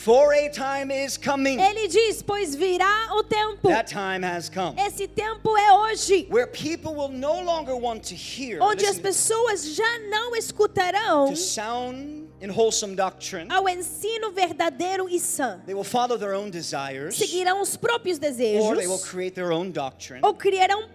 For 0.00 0.32
a 0.32 0.48
time 0.48 0.90
is 0.90 1.18
coming. 1.18 1.60
Ele 1.60 1.86
diz: 1.86 2.22
Pois 2.22 2.54
virá 2.54 3.10
o 3.12 3.22
tempo. 3.22 3.68
That 3.68 3.86
time 3.86 4.24
has 4.24 4.48
come. 4.48 4.74
Esse 4.80 5.06
tempo 5.06 5.54
é 5.54 5.74
hoje. 5.74 6.26
Where 6.30 6.46
people 6.46 6.94
will 6.94 7.10
no 7.10 7.42
longer 7.42 7.76
want 7.76 8.04
to 8.08 8.14
hear 8.14 8.62
Onde 8.62 8.86
as 8.86 8.98
pessoas 8.98 9.74
já 9.74 9.98
não 10.08 10.34
escutarão 10.34 11.28
to 11.28 11.36
sound 11.36 12.30
and 12.42 12.50
wholesome 12.50 12.96
doctrine. 12.96 13.46
ao 13.52 13.68
ensino 13.68 14.32
verdadeiro 14.32 15.06
e 15.06 15.20
sã. 15.20 15.60
They 15.66 15.74
will 15.74 15.84
follow 15.84 16.16
their 16.16 16.34
own 16.34 16.48
desires, 16.48 17.16
Seguirão 17.16 17.60
os 17.60 17.76
próprios 17.76 18.16
or 18.16 18.20
they 18.20 18.86
will 18.86 18.96
desejos 18.96 19.04
create 19.04 19.34
their 19.34 19.52
own 19.52 19.70
doctrine. 19.70 20.22
ou 20.24 20.32
criarão 20.32 20.88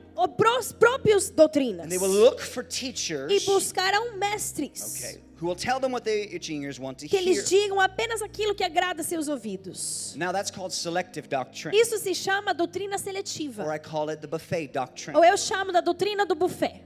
próprios 0.71 1.29
doutrinas 1.29 1.85
And 1.85 1.89
they 1.89 1.99
will 1.99 2.09
look 2.11 2.41
for 2.41 2.63
e 2.63 2.67
teachers 2.67 3.45
buscarão 3.45 4.17
mestres 4.17 4.95
okay, 4.95 5.21
who 5.37 5.47
will 5.47 5.55
tell 5.55 5.79
them 5.79 5.91
what 5.91 6.05
the 6.05 6.33
itching 6.33 6.63
ears 6.63 6.79
want 6.79 6.97
to 6.99 7.07
que 7.07 7.17
hear. 7.19 7.25
lhes 7.35 7.49
digam 7.49 7.79
apenas 7.79 8.21
aquilo 8.21 8.55
que 8.55 8.63
agrada 8.63 9.03
seus 9.03 9.27
ouvidos. 9.27 10.15
Now 10.15 10.31
that's 10.31 10.49
called 10.49 10.71
selective 10.73 11.27
doctrine, 11.27 11.75
Isso 11.75 11.97
se 11.97 12.13
chama 12.15 12.53
doutrina 12.53 12.95
or 12.95 12.99
seletiva. 12.99 13.67
I 13.75 13.79
call 13.79 14.09
it 14.09 14.21
the 14.21 14.27
buffet 14.27 14.67
doctrine. 14.73 15.15
Ou 15.17 15.23
eu 15.23 15.37
chamo 15.37 15.71
da 15.71 15.81
doutrina 15.81 16.25
do 16.25 16.35
buffet. 16.35 16.81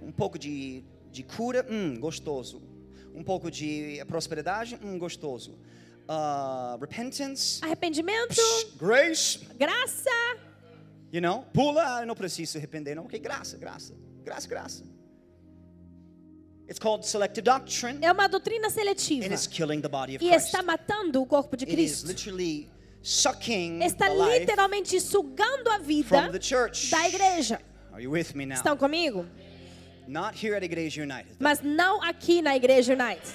Um 0.00 0.12
pouco 0.12 0.38
de, 0.38 0.84
de 1.10 1.22
cura, 1.24 1.66
hum, 1.68 1.98
gostoso. 1.98 2.62
Um 3.14 3.24
pouco 3.24 3.50
de 3.50 4.00
prosperidade, 4.06 4.78
hum, 4.82 4.96
gostoso. 4.98 5.58
Uh, 6.08 6.78
repentance, 6.80 7.60
Arrependimento, 7.62 8.34
psh, 8.34 8.76
grace, 8.78 9.38
graça. 9.58 10.08
you 11.12 11.20
know, 11.20 11.44
pula, 11.52 11.82
ah, 11.82 12.06
não 12.06 12.14
preciso 12.14 12.56
arrepender, 12.56 12.94
não. 12.94 13.04
Ok, 13.04 13.18
graça, 13.18 13.58
graça, 13.58 13.94
graça, 14.24 14.48
graça. 14.48 14.84
It's 16.68 16.78
called 16.78 17.04
selective 17.06 17.42
doctrine, 17.44 17.98
É 18.02 18.12
uma 18.12 18.28
doutrina 18.28 18.68
seletiva. 18.70 19.24
and 19.26 19.32
it's 19.32 19.46
killing 19.46 19.80
the 19.80 19.88
body 19.88 20.16
of 20.16 20.24
E 20.24 20.28
Christ. 20.28 20.46
está 20.48 20.62
matando 20.62 21.22
o 21.22 21.26
corpo 21.26 21.56
de 21.56 21.64
It 21.64 21.72
is 21.82 22.02
Cristo. 22.02 22.06
literally 22.08 22.68
sucking 23.02 23.80
Está 23.82 24.08
literalmente 24.08 25.00
sugando 25.00 25.70
a 25.70 25.78
vida 25.78 26.08
from 26.08 26.30
the 26.32 26.38
church. 26.40 26.90
da 26.90 27.08
igreja. 27.08 27.60
Are 27.92 28.02
you 28.02 28.10
with 28.10 28.34
me 28.34 28.44
now? 28.44 28.56
Estão 28.56 28.76
comigo? 28.76 29.26
Not 30.06 30.34
here 30.36 30.54
at 30.56 30.62
Igreja 30.62 31.02
United. 31.02 31.36
Mas 31.38 31.60
não 31.62 32.02
aqui 32.02 32.40
na 32.42 32.54
Igreja 32.56 32.92
United. 32.94 33.26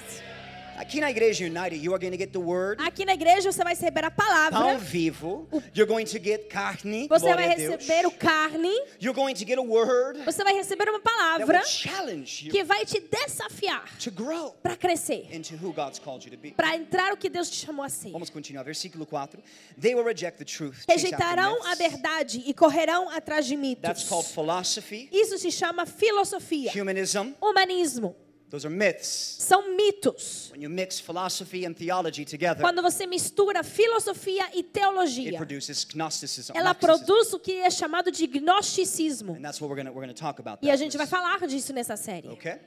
Aqui 0.76 1.00
na 1.00 1.10
Igreja 1.10 1.44
United, 1.44 1.76
you 1.76 1.92
are 1.94 1.98
going 2.00 2.10
to 2.10 2.18
get 2.18 2.32
the 2.32 2.38
word, 2.40 2.80
Aqui 2.82 3.04
na 3.04 3.14
igreja 3.14 3.50
você 3.50 3.62
vai 3.62 3.74
receber 3.74 4.04
a 4.04 4.10
palavra, 4.10 4.76
vivo. 4.78 5.48
You're 5.74 5.86
going 5.86 6.04
to 6.04 6.18
get 6.18 6.48
carne, 6.48 7.06
você 7.08 7.26
glória 7.26 7.46
vai 7.46 7.56
receber 7.56 8.06
o 8.06 8.10
carne, 8.10 8.74
You're 9.00 9.14
going 9.14 9.34
to 9.34 9.46
get 9.46 9.58
a 9.58 9.62
word 9.62 10.20
você 10.24 10.42
vai 10.42 10.54
receber 10.54 10.88
uma 10.88 11.00
that 11.00 11.14
palavra 11.16 11.58
will 11.58 11.66
challenge 11.66 12.46
you 12.46 12.52
que 12.52 12.64
vai 12.64 12.84
te 12.84 13.00
desafiar 13.00 13.84
to 13.98 14.10
grow 14.10 14.50
para 14.62 14.76
crescer, 14.76 15.28
into 15.32 15.54
who 15.54 15.72
God's 15.72 15.98
called 15.98 16.24
you 16.24 16.30
to 16.30 16.38
be. 16.38 16.50
para 16.52 16.76
entrar 16.76 17.12
o 17.12 17.16
que 17.16 17.28
Deus 17.28 17.48
te 17.48 17.64
chamou 17.64 17.84
a 17.84 17.88
ser. 17.88 18.10
Vamos 18.10 18.30
continuar, 18.30 18.64
versículo 18.64 19.06
4. 19.06 19.40
They 19.80 19.94
will 19.94 20.04
reject 20.04 20.38
the 20.38 20.44
truth. 20.44 20.84
Rejeitarão 20.88 21.62
a 21.66 21.74
verdade 21.74 22.42
e 22.46 22.52
correrão 22.52 23.08
atrás 23.10 23.46
de 23.46 23.54
That's 23.54 24.02
mitos. 24.02 24.08
called 24.08 24.26
philosophy, 24.28 25.08
Isso 25.12 25.38
se 25.38 25.50
chama 25.50 25.86
filosofia, 25.86 26.72
humanism. 26.74 27.32
humanismo. 27.40 28.16
Those 28.54 28.68
are 28.68 28.72
myths. 28.72 29.36
São 29.40 29.74
mitos. 29.74 30.48
When 30.52 30.62
you 30.62 30.70
mix 30.70 31.00
philosophy 31.00 31.66
and 31.66 31.74
theology 31.74 32.24
together, 32.24 32.62
Quando 32.62 32.82
você 32.82 33.04
mistura 33.04 33.64
filosofia 33.64 34.48
e 34.54 34.58
it 34.58 34.68
teologia, 34.72 35.36
produces 35.36 35.82
Gnosticism. 35.82 36.52
ela 36.54 36.72
produz 36.72 37.32
o 37.32 37.40
que 37.40 37.50
é 37.50 37.68
chamado 37.68 38.12
de 38.12 38.28
gnosticismo. 38.28 39.32
And 39.32 39.42
that's 39.42 39.60
what 39.60 39.68
we're 39.68 39.82
going 39.82 39.92
we're 39.92 40.06
gonna 40.06 40.14
talk 40.14 40.40
about. 40.40 40.64
E 40.64 40.70
a 40.70 40.76
gente 40.76 40.96
vai 40.96 41.04
falar 41.04 41.44
disso 41.48 41.72
nessa 41.72 41.96
série. 41.96 42.28
Okay? 42.28 42.60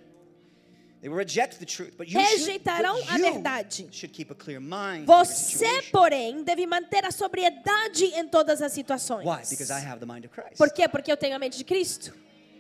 They 1.00 1.08
will 1.08 1.18
reject 1.18 1.58
the 1.58 1.66
truth, 1.66 1.96
but 1.98 2.10
you, 2.10 2.20
should, 2.20 2.40
Rejeitarão 2.40 2.96
but 2.96 3.10
a 3.10 3.18
verdade. 3.18 3.88
should 3.90 4.12
keep 4.12 4.30
a 4.30 4.36
clear 4.36 4.60
mind. 4.60 5.06
Você, 5.06 5.84
porém, 5.90 6.44
deve 6.44 6.68
manter 6.68 7.06
a 7.06 7.12
sobriedade 7.12 8.04
em 8.04 8.28
todas 8.28 8.62
as 8.62 8.74
situações. 8.74 9.26
Why? 9.26 9.48
Because 9.50 9.72
I 9.72 9.80
have 9.80 10.02
the 10.02 10.06
mind 10.06 10.26
of 10.26 10.34
Christ. 10.34 10.58
Por 10.58 10.70
quê? 10.70 10.90
Porque 10.90 11.10
eu 11.10 11.16
tenho 11.16 11.38
a 11.38 11.40
mente 11.40 11.58
de 11.58 11.64
Cristo. 11.64 12.14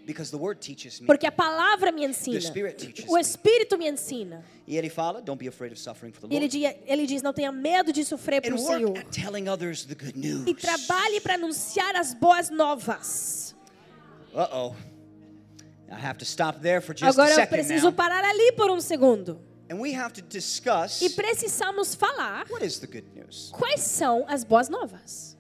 Because 0.07 0.31
the 0.31 0.37
word 0.37 0.61
teaches 0.61 1.01
me. 1.01 1.05
Porque 1.05 1.27
a 1.27 1.31
palavra 1.33 1.91
me 1.91 2.05
ensina. 2.05 2.39
O. 3.09 3.17
Espírito 3.17 3.77
me 3.77 3.89
ensina. 3.89 4.41
E 4.65 4.77
ele 4.77 4.89
fala, 4.89 5.21
don't 5.21 5.37
be 5.37 5.49
afraid 5.49 5.73
of 5.73 5.79
suffering 5.79 6.13
for 6.13 6.21
the 6.21 6.33
ele, 6.33 6.47
Lord. 6.47 6.79
ele 6.87 7.05
diz: 7.05 7.21
não 7.21 7.33
tenha 7.33 7.51
medo 7.51 7.91
de 7.91 8.05
sofrer 8.05 8.41
And 8.49 8.55
o 8.55 8.57
Senhor. 8.57 8.93
E 10.47 10.53
trabalhe 10.55 11.19
para 11.19 11.33
anunciar 11.33 11.93
as 11.97 12.13
boas 12.13 12.49
novas. 12.49 13.53
Uh-oh. 14.33 14.73
I 15.91 15.95
have 15.95 16.17
to 16.19 16.25
stop 16.25 16.61
there 16.61 16.79
for 16.81 16.93
just 16.93 17.03
a 17.03 17.09
Agora 17.09 17.29
eu 17.31 17.35
second 17.35 17.49
preciso 17.57 17.87
now. 17.87 17.93
parar 17.93 18.23
ali 18.23 18.53
por 18.53 18.71
um 18.71 18.79
segundo. 18.79 19.41
And 19.69 19.79
we 19.79 19.93
have 19.93 20.13
to 20.13 20.21
discuss 20.21 21.01
E 21.01 21.09
precisamos 21.09 21.93
falar 21.95 22.45
what 22.49 22.63
is 22.65 22.79
the 22.79 22.87
good 22.87 23.07
news. 23.13 23.51
quais 23.51 23.81
são 23.81 24.23
as 24.27 24.45
boas 24.45 24.69
novas. 24.69 25.36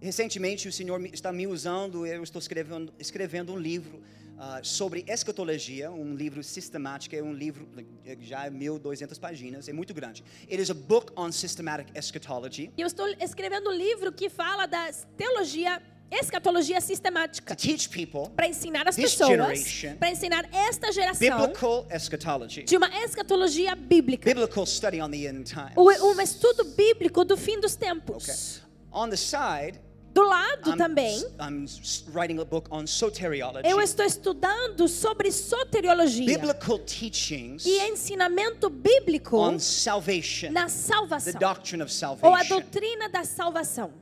Recentemente 0.00 0.68
o 0.68 0.72
Senhor 0.72 1.00
está 1.06 1.32
me 1.32 1.46
usando, 1.46 2.06
eu 2.06 2.22
estou 2.22 2.38
escrevendo, 2.38 2.92
escrevendo 2.98 3.52
um 3.52 3.58
livro 3.58 4.02
ah, 4.38 4.60
sobre 4.62 5.04
escatologia, 5.08 5.90
um 5.90 6.14
livro 6.14 6.42
sistemático, 6.44 7.16
é 7.16 7.22
um 7.22 7.32
livro 7.32 7.66
eh, 8.04 8.16
já 8.20 8.44
é 8.46 8.50
1200 8.50 9.18
páginas, 9.18 9.68
é 9.68 9.72
muito 9.72 9.94
grande. 9.94 10.22
It 10.50 10.60
is 10.60 10.70
a 10.70 10.74
book 10.74 11.12
on 11.16 11.32
systematic 11.32 11.88
eschatology 11.96 12.70
eu 12.76 12.86
estou 12.86 13.08
escrevendo 13.20 13.70
um 13.70 13.72
livro 13.72 14.12
que 14.12 14.28
fala 14.28 14.66
da 14.66 14.92
teologia, 15.16 15.80
escatologia 16.10 16.78
sistemática. 16.82 17.56
to 17.56 17.62
teach 17.66 17.88
people 17.88 18.28
Para 18.36 18.46
ensinar 18.48 18.86
as 18.86 18.94
pessoas, 18.96 19.82
para 19.98 20.10
ensinar 20.10 20.46
esta 20.52 20.92
geração 20.92 21.38
biblical 21.38 21.86
eschatology, 21.90 22.64
de 22.64 22.76
uma 22.76 22.90
escatologia 23.02 23.74
bíblica. 23.74 24.28
biblical 24.28 24.66
study 24.66 25.00
on 25.00 25.10
the 25.10 25.24
end 25.26 25.44
times. 25.44 25.72
O- 25.74 26.12
Um 26.12 26.20
estudo 26.20 26.62
bíblico 26.64 27.24
do 27.24 27.38
fim 27.38 27.58
dos 27.58 27.74
tempos. 27.74 28.22
Okay. 28.24 28.66
On 28.92 29.08
the 29.10 29.16
side, 29.16 29.80
Do 30.16 30.26
lado 30.26 30.70
I'm, 30.70 30.78
também, 30.78 31.22
I'm 31.38 31.66
writing 32.14 32.40
a 32.40 32.44
book 32.46 32.68
on 32.70 32.86
soteriology, 32.86 33.68
eu 33.68 33.82
estou 33.82 34.02
estudando 34.02 34.88
sobre 34.88 35.30
soteriologia 35.30 36.24
biblical 36.24 36.78
teachings 36.78 37.66
e 37.66 37.78
ensinamento 37.90 38.70
bíblico 38.70 39.36
on 39.36 39.58
salvation, 39.58 40.52
na 40.52 40.64
the 40.64 40.70
salvação 40.70 41.32
doctrine 41.38 41.82
of 41.82 41.92
ou 42.22 42.34
a 42.34 42.42
doutrina 42.44 43.10
da 43.10 43.24
salvação. 43.24 43.92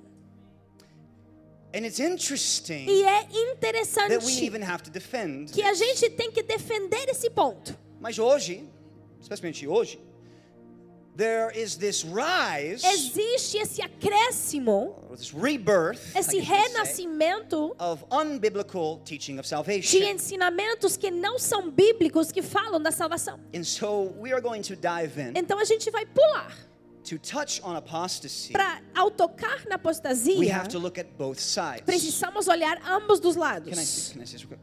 And 1.75 1.85
it's 1.85 1.99
interesting 1.99 2.88
E 2.88 3.02
é 3.02 3.23
that 3.23 3.35
we 3.35 3.52
interessante 3.54 4.47
even 4.47 4.62
have 4.62 4.85
to 4.85 4.90
defend. 4.90 5.50
que 5.50 5.62
a 5.62 5.75
gente 5.75 6.11
tem 6.11 6.30
que 6.30 6.44
defender 6.44 7.09
esse 7.09 7.28
ponto. 7.28 7.76
Mas 7.99 8.21
hoje, 8.21 8.62
especialmente 9.21 9.66
hoje, 9.66 9.99
there 11.16 11.50
is 11.54 11.76
this 11.76 12.04
rise, 12.04 12.83
Existe 12.85 13.56
esse 13.59 13.80
acréscimo, 13.80 14.94
this 15.16 15.33
rebirth, 15.33 16.14
I 16.14 16.18
esse 16.21 16.30
say, 16.30 16.40
renascimento 16.40 17.75
of 17.78 18.04
unbiblical 18.11 19.00
teaching 19.04 19.38
of 19.38 19.44
de 19.44 19.49
salvation. 19.49 20.00
ensinamentos 20.02 20.97
que 20.97 21.11
não 21.11 21.38
são 21.38 21.71
bíblicos 21.71 22.33
que 22.33 22.42
falam 22.42 22.80
da 22.83 22.90
salvação. 22.90 23.38
And 23.54 23.64
so 23.64 24.12
we 24.18 24.33
are 24.33 24.40
going 24.40 24.62
to 24.62 24.75
dive 24.76 25.18
in 25.18 25.35
Então 25.37 25.59
a 25.59 25.64
gente 25.64 25.90
vai 25.90 26.04
pular 26.06 26.52
to 27.04 27.18
touch 27.18 27.61
on 27.62 27.76
apostasy. 27.76 28.52
para 28.52 28.80
ao 28.94 29.11
tocar 29.11 29.64
na 29.66 29.76
We 29.76 29.80
apostasia, 29.80 30.52
have 30.54 30.68
to 30.68 30.78
look 30.78 30.99
at 30.99 31.06
both 31.18 31.38
sides. 31.38 31.83
precisamos 31.85 32.49
olhar 32.49 32.80
ambos 32.87 33.21
dos 33.21 33.35
Can 33.37 33.42
I, 33.42 33.44
lados. 33.54 34.12
can 34.12 34.23
I 34.23 34.25
real 34.25 34.49
quick? 34.49 34.61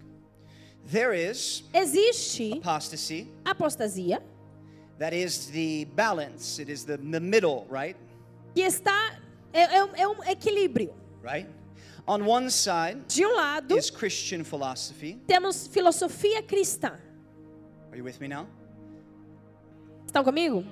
There 0.91 1.13
is 1.13 1.63
Existe 1.74 2.58
apostasy. 2.58 3.27
apostasia 3.46 4.22
That 5.00 5.14
is 5.14 5.48
the 5.52 5.86
balance. 5.96 6.60
It 6.60 6.70
is 6.70 6.86
the, 6.86 6.98
the 6.98 7.20
middle, 7.20 7.66
right? 7.70 7.96
que 8.54 8.62
está 8.64 9.18
é, 9.54 9.78
é 9.78 9.84
um- 9.84 9.96
é 9.96 10.08
um 10.08 10.24
equilíbrio. 10.24 10.94
Right? 11.24 11.48
On 12.08 12.24
one 12.26 12.50
side 12.50 13.00
De 13.08 13.26
um 13.26 13.36
lado 13.36 13.78
is 13.78 13.90
Christian 13.90 14.44
philosophy. 14.44 15.18
temos 15.28 15.68
filosofia 15.68 16.42
cristã. 16.44 17.00
Are 17.92 17.98
you 17.98 18.04
with 18.04 18.20
me 18.20 18.28
now? 18.28 18.48
Estão 20.06 20.24
comigo? 20.24 20.66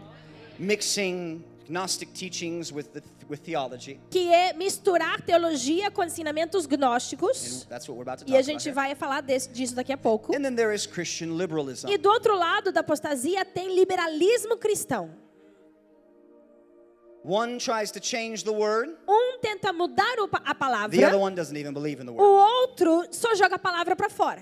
Mixing 0.57 1.43
Gnostic 1.69 2.11
teachings 2.13 2.71
with 2.73 2.91
the, 2.93 3.01
with 3.29 3.39
theology. 3.41 3.99
Que 4.09 4.27
é 4.33 4.53
misturar 4.53 5.21
teologia 5.21 5.91
com 5.91 6.03
ensinamentos 6.03 6.65
And 6.65 6.69
gnósticos. 6.69 7.65
that's 7.69 7.87
what 7.87 7.95
we're 7.97 8.01
about 8.01 8.19
to 8.19 8.25
talk 8.25 8.31
E 8.31 8.35
a 8.35 8.39
about. 8.39 8.45
gente 8.45 8.63
here. 8.65 8.73
vai 8.73 8.95
falar 8.95 9.21
desse- 9.21 9.49
disso 9.49 9.75
daqui 9.75 9.93
a 9.93 9.97
pouco. 9.97 10.35
And 10.35 10.41
then 10.41 10.55
there 10.55 10.73
is 10.73 10.85
Christian 10.87 11.37
liberalism. 11.37 11.87
E 11.89 11.97
do 11.97 12.09
outro 12.09 12.35
lado 12.35 12.71
da 12.71 12.79
apostasia 12.81 13.45
tem 13.45 13.75
liberalismo 13.75 14.57
cristão. 14.57 15.11
One 17.23 17.57
tries 17.59 17.91
to 17.91 17.99
change 17.99 18.43
the 18.45 18.51
word. 18.53 18.89
Um 19.07 19.39
tenta 19.41 19.73
mudar 19.73 20.17
o 20.19 20.23
a 20.33 20.53
The 20.53 20.55
palavra, 20.55 21.07
other 21.07 21.17
one 21.19 21.35
doesn't 21.35 21.55
even 21.57 21.73
believe 21.73 21.99
in 22.01 22.05
the 22.05 22.13
o 22.13 22.15
word. 22.15 22.23
outro 22.69 23.03
só 23.11 23.35
joga 23.35 23.55
a 23.55 23.59
palavra 23.59 23.95
para 23.95 24.09
fora. 24.09 24.41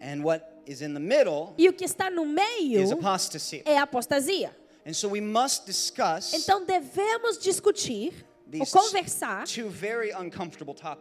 And 0.00 0.22
what 0.24 0.42
is 0.66 0.82
in 0.82 0.94
the 0.94 1.00
middle 1.00 1.54
E 1.56 1.68
o 1.68 1.72
que 1.72 1.84
está 1.84 2.10
no 2.10 2.24
meio 2.26 2.82
is 2.82 2.92
apostasy. 2.92 3.62
é 3.64 3.78
apostasia. 3.78 4.54
And 4.86 4.92
so 4.92 5.08
we 5.10 5.20
must 5.20 5.64
discuss 5.64 6.32
Então 6.32 6.64
devemos 6.64 7.38
discutir 7.38 8.26
ou 8.60 8.66
conversar 8.66 9.46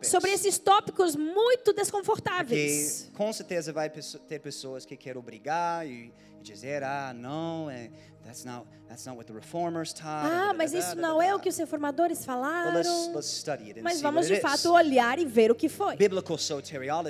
sobre 0.03 0.31
esses 0.31 0.57
tópicos 0.57 1.15
muito 1.15 1.63
Porque 1.65 1.73
desconfortáveis. 1.73 3.09
com 3.13 3.33
certeza 3.33 3.73
vai 3.73 3.89
ter 3.89 4.39
pessoas 4.39 4.85
que 4.85 4.95
querem 4.95 5.19
obrigar 5.19 5.85
e, 5.85 6.13
e 6.39 6.43
dizer, 6.43 6.83
ah, 6.83 7.13
não, 7.13 7.69
é, 7.69 7.89
that's 8.23 8.45
not 8.45 8.65
that's 8.87 9.05
not 9.05 9.17
what 9.17 9.25
the 9.25 9.33
reformers 9.33 9.91
taught. 9.91 10.29
Ah, 10.31 10.53
mas 10.53 10.73
isso 10.73 10.95
não 10.95 11.21
é 11.21 11.33
o 11.35 11.39
que 11.39 11.49
os 11.49 11.57
reformadores 11.57 12.23
falaram. 12.23 12.73
let's, 12.73 13.11
let's 13.13 13.81
Mas 13.81 14.01
vamos 14.01 14.27
de 14.27 14.39
fato 14.39 14.71
olhar 14.71 15.19
e 15.19 15.25
ver 15.25 15.51
o 15.51 15.55
que 15.55 15.67
foi. 15.67 15.97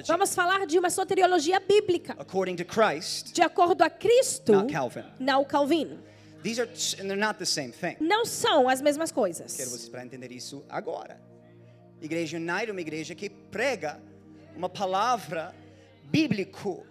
Vamos 0.07 0.33
falar 0.33 0.65
de 0.65 0.79
uma 0.79 0.89
soteriologia 0.89 1.59
bíblica. 1.59 2.15
according 2.17 2.55
to 2.55 2.65
Christ, 2.65 3.33
De 3.33 3.41
acordo 3.41 3.83
a 3.83 3.89
Cristo, 3.89 4.53
not 4.53 4.71
Calvin. 4.71 5.03
não 5.19 5.43
Calvino. 5.43 6.11
These 6.43 6.59
are 6.61 6.67
they're 6.97 7.15
not 7.15 7.37
the 7.37 7.45
same 7.45 7.71
thing. 7.71 7.97
Não 7.99 8.25
são 8.25 8.67
as 8.67 8.81
mesmas 8.81 9.11
Quero 9.11 9.21
coisas. 9.21 9.51
vocês 9.51 9.89
para 9.89 10.03
entender 10.03 10.31
isso 10.31 10.63
agora. 10.69 11.21
Igreja 12.01 12.37
United 12.37 12.69
é 12.69 12.71
uma 12.71 12.81
igreja 12.81 13.13
que 13.13 13.29
prega 13.29 14.01
uma 14.55 14.67
palavra 14.69 15.53
bíblico. 16.05 16.85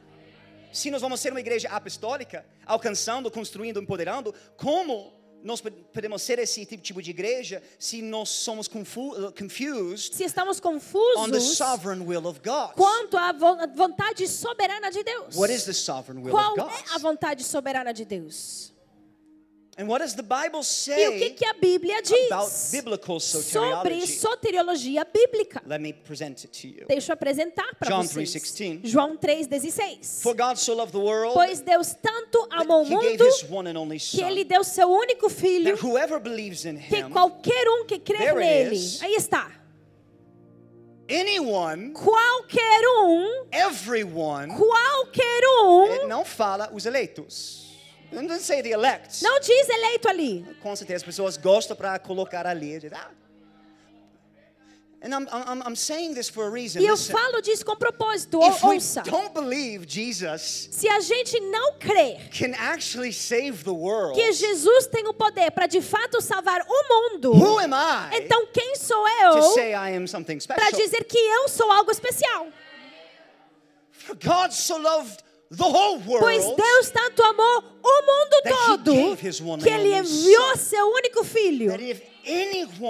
Se 0.73 0.91
nós 0.91 1.03
vamos 1.03 1.21
ser 1.21 1.33
uma 1.33 1.41
igreja 1.41 1.69
apostólica, 1.69 2.45
alcançando, 2.65 3.29
construindo, 3.31 3.81
empoderando, 3.83 4.33
como 4.57 5.13
nós 5.43 5.61
pod- 5.61 5.75
podemos 5.93 6.23
ser 6.23 6.39
esse 6.39 6.65
tipo 6.65 7.03
de 7.03 7.11
igreja 7.11 7.63
se 7.79 8.03
nós 8.03 8.29
somos 8.29 8.69
confu 8.69 9.13
uh, 9.15 9.33
confused 9.33 10.15
Se 10.15 10.23
estamos 10.23 10.59
on 10.59 10.61
the 10.61 10.69
confusos 10.69 11.57
sovereign 11.57 12.03
will 12.07 12.27
of 12.27 12.39
God? 12.41 12.75
quanto 12.77 13.17
à 13.17 13.33
vo- 13.33 13.57
vontade 13.75 14.29
soberana 14.29 14.91
de 14.91 15.03
Deus. 15.03 15.35
What 15.35 15.51
is 15.53 15.65
the 15.65 15.73
sovereign 15.73 16.23
will 16.23 16.31
Qual 16.33 16.53
of 16.53 16.61
God? 16.61 16.71
é 16.71 16.95
a 16.95 16.99
vontade 16.99 17.43
soberana 17.43 17.93
de 17.93 18.05
Deus? 18.05 18.71
And 19.81 19.89
what 19.89 20.03
does 20.03 20.15
the 20.15 20.23
Bible 20.23 20.61
E 20.61 21.09
o 21.09 21.13
que, 21.13 21.21
say 21.21 21.31
que 21.31 21.47
a 21.47 21.55
Bíblia 21.55 22.03
about 22.27 22.51
diz 22.51 22.71
biblical 22.71 23.19
sobre 23.19 24.07
soteriologia 24.07 25.07
bíblica? 25.07 25.63
Let 25.67 25.81
me 25.81 25.95
present 25.95 26.45
it 26.45 26.49
to 26.61 26.67
you. 26.69 26.87
Deixa 26.87 27.13
eu 27.13 27.15
apresentar 27.15 27.75
para 27.79 27.89
John 27.89 28.03
vocês. 28.03 28.31
3:16. 28.31 28.81
João 28.85 29.17
3,16. 29.17 30.21
For 30.21 30.35
God 30.35 30.59
so 30.59 30.75
loved 30.75 30.93
the 30.93 30.99
world 30.99 31.33
Pois 31.33 31.61
Deus 31.63 31.95
tanto 31.95 32.47
amou 32.51 32.83
o 32.83 32.85
that 32.85 32.93
he 32.93 33.17
gave 33.17 33.49
mundo 33.49 33.97
que 33.99 34.23
Ele 34.23 34.45
deu 34.45 34.63
seu 34.63 34.87
único 34.91 35.31
filho, 35.31 35.75
that 35.75 35.83
whoever 35.83 36.21
believes 36.21 36.67
in 36.67 36.77
que 36.77 36.97
him, 36.97 37.09
qualquer 37.09 37.67
um 37.67 37.87
que 37.87 37.99
crer 37.99 38.37
it 38.37 38.39
nele, 38.39 38.77
is. 38.77 39.03
aí 39.03 39.15
está, 39.15 39.51
anyone, 41.09 41.93
qualquer 41.93 42.83
um, 42.87 43.47
everyone, 43.51 44.55
qualquer 44.55 45.41
ele 45.91 46.05
um, 46.05 46.09
não 46.09 46.23
fala 46.23 46.69
os 46.71 46.85
eleitos. 46.85 47.70
Say 48.41 48.63
the 48.63 48.71
elect. 48.71 49.23
não 49.23 49.39
diz 49.41 49.69
eleito 49.69 50.09
ali. 50.09 50.45
Com 50.63 50.75
certeza 50.75 50.97
as 50.99 51.03
pessoas 51.03 51.37
gostam 51.37 51.77
para 51.77 51.99
colocar 51.99 52.47
ali. 52.47 52.79
diz, 52.79 52.93
Ah. 52.93 53.11
And 55.03 55.15
I'm, 55.15 55.27
I'm, 55.33 55.63
I'm 55.63 55.77
saying 55.77 56.13
this 56.13 56.29
for 56.29 56.45
a 56.47 56.51
reason. 56.51 56.79
E 56.83 56.87
eu 56.87 56.95
Listen, 56.95 57.13
falo 57.13 57.41
disso 57.41 57.65
com 57.65 57.75
propósito, 57.75 58.39
if 58.43 58.63
we 58.63 58.77
ouça. 58.77 59.03
don't 59.03 59.33
believe 59.33 59.87
Jesus 59.89 60.69
Se 60.71 60.87
a 60.91 61.01
gente 61.01 61.41
não 61.41 61.79
crer 61.79 62.29
can 62.29 62.53
actually 62.59 63.11
save 63.11 63.65
the 63.65 63.71
world, 63.71 64.15
que 64.15 64.31
Jesus 64.31 64.89
tem 64.89 65.07
o 65.09 65.15
poder 65.15 65.53
para 65.53 65.67
de 65.67 65.81
fato 65.81 66.21
salvar 66.21 66.61
o 66.69 66.89
mundo, 66.89 67.33
who 67.33 67.59
am 67.61 67.73
I 67.73 68.19
então 68.19 68.47
quem 68.53 68.77
sou 68.77 69.03
to 69.33 69.59
eu 69.59 70.45
para 70.49 70.71
dizer 70.71 71.03
que 71.05 71.17
eu 71.17 71.49
sou 71.49 71.71
algo 71.73 71.91
especial? 71.91 72.49
For 73.91 74.15
God 74.17 74.53
so 74.53 74.77
loved 74.77 75.23
the 75.51 75.65
whole 75.65 75.99
world 75.99 76.21
Pois 76.21 76.45
Deus 76.45 76.91
tanto 76.91 77.23
amou 77.23 77.65
o 77.83 78.03
mundo 78.03 78.43
todo 78.43 79.17
que 79.17 79.69
Ele 79.69 79.95
enviou 79.95 80.57
seu 80.57 80.87
único 80.87 81.25
filho. 81.25 81.73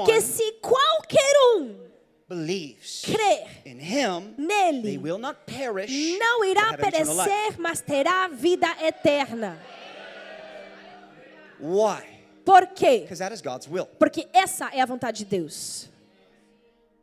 Que 0.05 0.21
se 0.21 0.53
qualquer 0.61 1.35
um 1.57 1.91
believes 2.31 3.03
crer 3.05 3.49
in 3.67 3.81
him, 3.81 4.35
they 4.37 4.47
nele, 4.47 4.99
will 4.99 5.19
not 5.19 5.37
perish, 5.47 5.91
não 6.17 6.45
irá 6.45 6.77
perecer, 6.77 7.59
mas 7.59 7.81
terá 7.81 8.29
vida 8.29 8.69
eterna. 8.81 9.59
Why? 11.59 12.03
Por 12.45 12.69
quê? 12.69 13.01
Because 13.01 13.19
that 13.19 13.35
is 13.35 13.43
God's 13.43 13.69
will. 13.69 13.87
Porque 13.99 14.29
essa 14.33 14.71
é 14.73 14.81
a 14.81 14.87
vontade 14.87 15.19
de 15.19 15.25
Deus. 15.25 15.90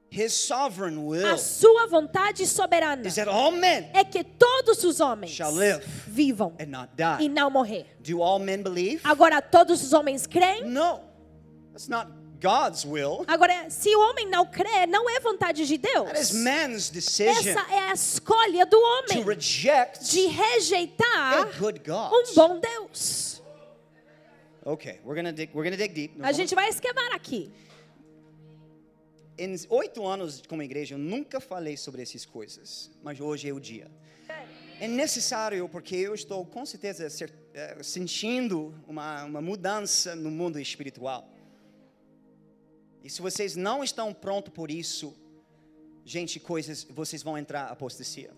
His 0.09 0.33
sovereign 0.33 1.05
will 1.05 1.25
A 1.33 1.37
sua 1.37 1.85
vontade 1.87 2.47
soberana 2.47 3.05
is 3.05 3.15
that 3.15 3.27
all 3.27 3.51
men 3.51 3.89
é 3.93 4.03
que 4.03 4.23
todos 4.23 4.83
os 4.83 4.99
homens 4.99 5.31
shall 5.31 5.51
live 5.51 5.83
vivam 6.07 6.53
and 6.59 6.67
not 6.67 6.89
e 6.93 7.27
die. 7.27 7.29
não 7.29 7.49
morrer. 7.49 7.85
Do 7.99 8.21
all 8.21 8.39
men 8.39 8.63
believe? 8.63 9.01
Agora, 9.03 9.41
todos 9.41 9.83
os 9.83 9.91
homens 9.93 10.25
creem? 10.25 10.63
No. 10.63 11.01
That's 11.73 11.89
not 11.89 12.09
God's 12.39 12.85
will. 12.85 13.25
Agora, 13.27 13.69
se 13.69 13.93
o 13.95 13.99
homem 13.99 14.27
não 14.29 14.45
crê, 14.45 14.85
não 14.87 15.09
é 15.09 15.19
vontade 15.19 15.65
de 15.65 15.77
Deus. 15.77 16.07
That 16.07 16.21
is 16.21 16.31
man's 16.31 16.89
decision 16.89 17.49
Essa 17.49 17.73
é 17.73 17.89
a 17.89 17.93
escolha 17.93 18.65
do 18.65 18.77
to 18.77 18.83
homem 18.83 19.23
reject 19.25 20.09
de 20.09 20.27
rejeitar 20.27 21.33
a 21.33 21.43
good 21.59 21.81
God. 21.85 22.11
um 22.13 22.35
bom 22.35 22.59
Deus. 22.59 23.41
Okay, 24.65 24.99
we're 25.03 25.15
gonna 25.15 25.31
dig. 25.31 25.49
We're 25.53 25.63
gonna 25.63 25.77
dig 25.77 25.93
deep. 25.93 26.21
A 26.21 26.31
gente 26.31 26.53
vai 26.53 26.69
esquevar 26.69 27.13
aqui. 27.13 27.51
Em 29.37 29.55
oito 29.69 30.05
anos 30.05 30.41
como 30.47 30.63
igreja, 30.63 30.95
eu 30.95 30.99
nunca 30.99 31.39
falei 31.39 31.77
sobre 31.77 32.01
essas 32.01 32.25
coisas, 32.25 32.89
mas 33.03 33.19
hoje 33.19 33.47
é 33.47 33.53
o 33.53 33.59
dia. 33.59 33.89
É 34.79 34.87
necessário 34.87 35.67
porque 35.69 35.95
eu 35.95 36.13
estou 36.13 36.45
com 36.45 36.65
certeza 36.65 37.07
eh, 37.53 37.77
sentindo 37.83 38.73
uma, 38.87 39.23
uma 39.25 39.41
mudança 39.41 40.15
no 40.15 40.29
mundo 40.29 40.59
espiritual. 40.59 41.27
E 43.03 43.09
se 43.09 43.21
vocês 43.21 43.55
não 43.55 43.83
estão 43.83 44.13
prontos 44.13 44.53
por 44.53 44.69
isso, 44.69 45.15
gente, 46.03 46.39
coisas, 46.39 46.83
vocês 46.83 47.23
vão 47.23 47.37
entrar 47.37 47.67
apostasia. 47.67 48.31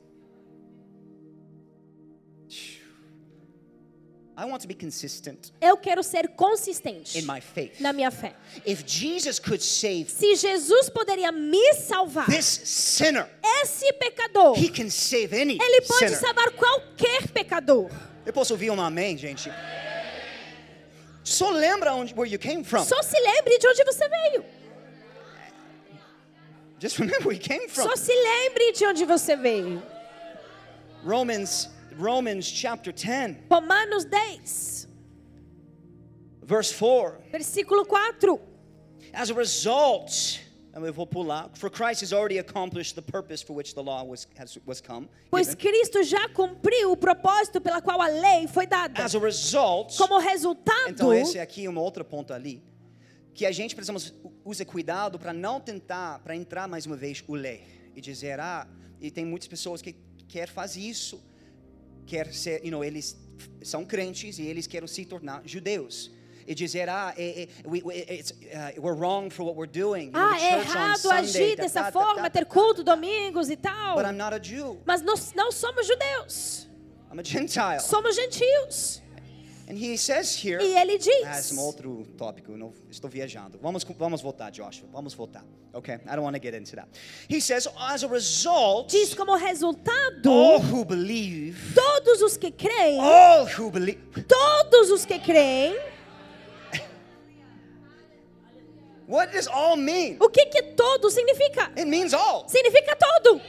I 4.42 4.46
want 4.46 4.62
to 4.62 4.70
be 4.70 4.74
consistent 4.74 5.52
Eu 5.60 5.76
quero 5.76 6.02
ser 6.02 6.30
consistente 6.30 7.20
in 7.20 7.26
my 7.26 7.42
faith. 7.42 7.82
na 7.82 7.92
minha 7.92 8.10
fé. 8.10 8.34
If 8.66 8.86
Jesus 8.88 9.38
could 9.38 9.62
save 9.62 10.10
Se 10.10 10.34
Jesus 10.38 10.90
poderia 10.90 11.30
me 11.30 11.74
salvar, 11.74 12.26
this 12.26 12.46
sinner, 12.46 13.28
esse 13.62 13.92
pecador, 13.94 14.58
He 14.58 14.70
can 14.70 14.90
save 14.90 15.34
any 15.34 15.58
ele 15.62 15.82
pode 15.82 16.00
sinner. 16.00 16.18
salvar 16.18 16.52
qualquer 16.52 17.28
pecador. 17.28 17.90
Eu 18.26 18.32
posso 18.32 18.54
ouvir 18.54 18.72
um 18.72 18.80
amém, 18.80 19.18
gente? 19.18 19.52
Só 21.22 21.50
lembra 21.50 21.94
onde, 21.94 22.14
where 22.14 22.32
you 22.32 22.40
came 22.40 22.64
from. 22.64 22.86
Só 22.86 23.04
se 23.04 23.20
lembre 23.20 23.58
de 23.58 23.68
onde 23.68 23.84
você 23.84 24.08
veio. 24.08 24.46
Just 26.80 26.98
remember 26.98 27.28
where 27.28 27.36
you 27.36 27.42
came 27.44 27.68
from. 27.68 27.84
Só 27.90 27.96
se 27.98 28.14
lembre 28.14 28.72
de 28.72 28.86
onde 28.86 29.04
você 29.04 29.36
veio. 29.36 29.84
Romans, 31.06 31.70
Romans 32.00 32.46
chapter 32.46 32.94
10, 32.94 33.50
Romanos 33.52 34.06
10, 34.06 34.88
verse 36.42 36.72
4. 36.74 37.20
versículo 37.30 37.86
4. 37.86 38.40
As 39.12 39.30
a 39.30 39.34
result, 39.34 40.40
eu 40.74 40.94
vou 40.94 41.06
pular, 41.06 41.50
for 41.56 41.70
Christ 41.70 42.02
has 42.02 42.14
already 42.14 42.38
accomplished 42.38 42.96
the 42.96 43.02
purpose 43.02 43.44
for 43.44 43.54
which 43.54 43.76
the 43.76 43.84
law 43.84 44.06
was, 44.06 44.26
has, 44.38 44.58
was 44.66 44.80
come. 44.80 45.10
Pois. 45.30 45.54
Cristo 45.56 46.02
já 46.04 46.30
cumpriu 46.30 46.94
o 46.94 46.96
propósito 46.96 47.60
pela 47.60 47.82
qual 47.82 48.02
a 48.02 48.08
lei 48.08 48.48
foi 48.48 48.66
dada. 48.66 49.04
As 49.04 49.14
a 49.14 49.20
result, 49.20 49.98
Como 49.98 50.18
resultado, 50.20 50.92
então 50.92 51.14
esse 51.14 51.38
aqui 51.38 51.66
é 51.66 51.70
uma 51.70 51.82
outra 51.82 52.06
ponta 52.06 52.34
ali, 52.34 52.64
que 53.34 53.46
a 53.46 53.52
gente 53.52 53.76
precisamos 53.76 54.14
usar 54.46 54.64
cuidado 54.64 55.20
para 55.20 55.34
não 55.34 55.60
tentar, 55.60 56.20
para 56.20 56.34
entrar 56.34 56.66
mais 56.66 56.86
uma 56.86 56.96
vez 56.96 57.22
o 57.28 57.36
lei 57.36 57.62
e 57.94 58.00
dizer, 58.00 58.40
ah, 58.40 58.66
e 59.02 59.12
tem 59.12 59.26
muitas 59.26 59.50
pessoas 59.50 59.82
que 59.82 59.94
quer 60.30 60.48
fazer 60.48 60.80
isso, 60.80 61.22
quer 62.10 62.34
ser, 62.34 62.64
you 62.64 62.72
know, 62.72 62.84
eles 62.84 63.16
são 63.62 63.86
crentes 63.86 64.40
e 64.40 64.48
eles 64.48 64.66
querem 64.66 64.88
se 64.88 65.06
tornar 65.06 65.42
judeus. 65.46 66.12
E 66.48 66.56
dizer, 66.56 66.90
ah, 66.90 67.14
é, 67.16 67.44
é, 67.44 67.48
we, 67.64 67.80
uh, 67.80 68.82
we're 68.82 68.98
wrong 68.98 69.30
for 69.30 69.44
what 69.46 69.56
we're 69.56 69.72
doing. 69.72 70.08
in 70.08 70.16
ah, 70.16 70.36
é 70.42 70.58
errado 70.58 70.98
Sunday, 70.98 71.20
agir 71.20 71.56
tá, 71.56 71.62
dessa 71.62 71.84
tá, 71.84 71.92
forma, 71.92 72.24
tá. 72.24 72.30
ter 72.32 72.46
culto 72.46 72.84
domingos 72.84 73.52
e 73.52 73.56
tal. 73.56 73.96
But 73.96 74.06
I'm 74.06 74.18
not 74.18 74.34
a 74.34 74.40
Jew. 74.40 74.82
Mas 74.84 75.04
nós 75.04 75.32
não 75.36 75.52
somos 75.52 75.86
judeus, 75.86 76.68
I'm 77.12 77.20
a 77.20 77.24
Gentile. 77.24 77.80
somos 77.80 78.16
gentios. 78.16 79.04
And 79.70 79.78
he 79.78 79.96
says 79.98 80.36
here, 80.36 80.60
E 80.60 80.76
ele 80.76 80.94
Ah, 81.26 81.38
esse 81.38 81.52
é 81.52 81.54
um 81.54 81.58
diz, 81.58 81.58
outro 81.60 82.08
tópico, 82.18 82.58
não, 82.58 82.74
estou 82.90 83.08
viajando. 83.08 83.60
Vamos, 83.62 83.84
vamos 83.84 84.20
voltar, 84.20 84.50
Joshua. 84.50 84.90
Vamos 84.92 85.14
voltar. 85.14 85.46
Okay? 85.72 86.00
I 86.08 86.16
don't 86.16 86.24
want 86.24 86.36
to 86.36 86.42
get 86.42 86.56
into 86.56 86.76
that. 86.76 86.88
He 87.30 87.40
says, 87.40 87.68
as 87.78 88.04
a 88.04 88.08
result, 88.08 88.90
diz 88.90 89.14
como 89.14 89.36
resultado, 89.36 90.28
all 90.28 90.60
who 90.60 90.84
believe, 90.84 91.76
todos 91.76 92.20
os 92.24 92.36
que 92.36 92.50
creem, 92.50 93.00
all 93.00 93.46
who 93.46 93.70
believe, 93.70 94.00
todos 94.28 94.90
os 94.90 95.06
que 95.06 95.20
creem, 95.20 95.78
what 99.08 99.32
does 99.32 99.48
all 99.48 99.78
mean? 99.78 100.18
o 100.20 100.30
que 100.30 100.48
que 100.48 100.64
todo 100.76 101.12
significa? 101.12 101.72
It 101.78 101.86
means 101.86 102.16
all. 102.16 102.50
Significa 102.50 102.96
todo. 102.96 103.40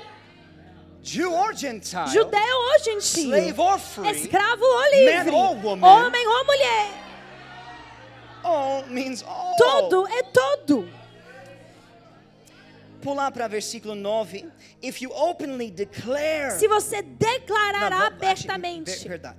Jew 1.02 1.32
or 1.32 1.54
Gentile, 1.54 2.08
Judeu 2.08 2.38
ou 2.38 2.78
gentio, 2.84 3.00
slave 3.00 3.58
or 3.58 3.78
free, 3.78 4.10
escravo 4.10 4.62
ou 4.62 4.90
livre, 4.90 5.30
man 5.30 5.34
or 5.34 5.56
woman, 5.56 5.88
homem 5.88 6.26
ou 6.26 6.44
mulher, 6.44 6.88
all 8.44 8.86
means 8.86 9.22
all. 9.22 9.56
todo 9.56 10.06
é 10.08 10.22
todo. 10.22 11.00
pular 13.00 13.30
para 13.32 13.48
versículo 13.48 13.94
9. 13.94 14.46
If 14.82 15.02
you 15.02 15.10
openly 15.12 15.70
declare. 15.70 16.58
Se 16.58 16.68
você 16.68 17.02
declarar 17.02 17.92
actually, 17.92 18.50
abertamente. 18.50 19.08
perdão, 19.08 19.34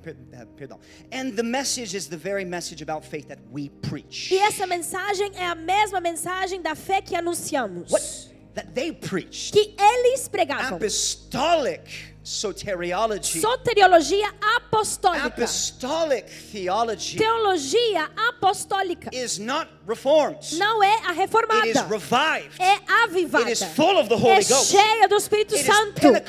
perdão. 0.57 0.79
And 1.11 1.31
the 1.35 1.43
message 1.43 1.95
is 1.95 2.07
the 2.07 2.17
very 2.17 2.43
message 2.43 2.81
about 2.81 3.05
faith 3.05 3.27
that 3.27 3.41
we 3.51 3.69
preach. 3.81 4.31
E 4.31 4.39
essa 4.39 4.67
mensagem 4.67 5.31
é 5.35 5.45
a 5.45 5.55
mesma 5.55 6.01
mensagem 6.01 6.61
da 6.61 6.75
fé 6.75 7.01
que 7.01 7.15
anunciamos. 7.15 7.91
What? 7.91 8.30
That 8.53 8.73
they 8.75 8.91
preached. 8.91 9.53
Que 9.53 9.73
eles 9.79 10.27
pregavam. 10.27 10.75
Apostolic 10.75 11.87
soteriology. 12.23 13.39
Soteriologia 13.41 14.29
apostólica. 14.57 15.27
Apostolic 15.27 16.29
theology 16.51 17.17
Teologia 17.17 18.09
apostólica. 18.29 19.09
is 19.13 19.39
not 19.39 19.69
reformed. 19.87 20.57
Não 20.57 20.83
é 20.83 20.93
a 20.95 20.97
It 20.97 21.11
is 21.11 21.17
reformada. 21.17 21.83
revived. 21.89 22.59
É 22.59 22.79
avivada. 23.03 23.45
It 23.45 23.53
is 23.53 23.63
full 23.63 23.97
of 23.97 24.09
the 24.09 24.15
Holy 24.17 24.39
É 24.39 24.41
cheia 24.43 25.07
do 25.07 25.15
Espírito 25.15 25.55
It 25.55 25.65
Santo. 25.65 26.05
É 26.07 26.19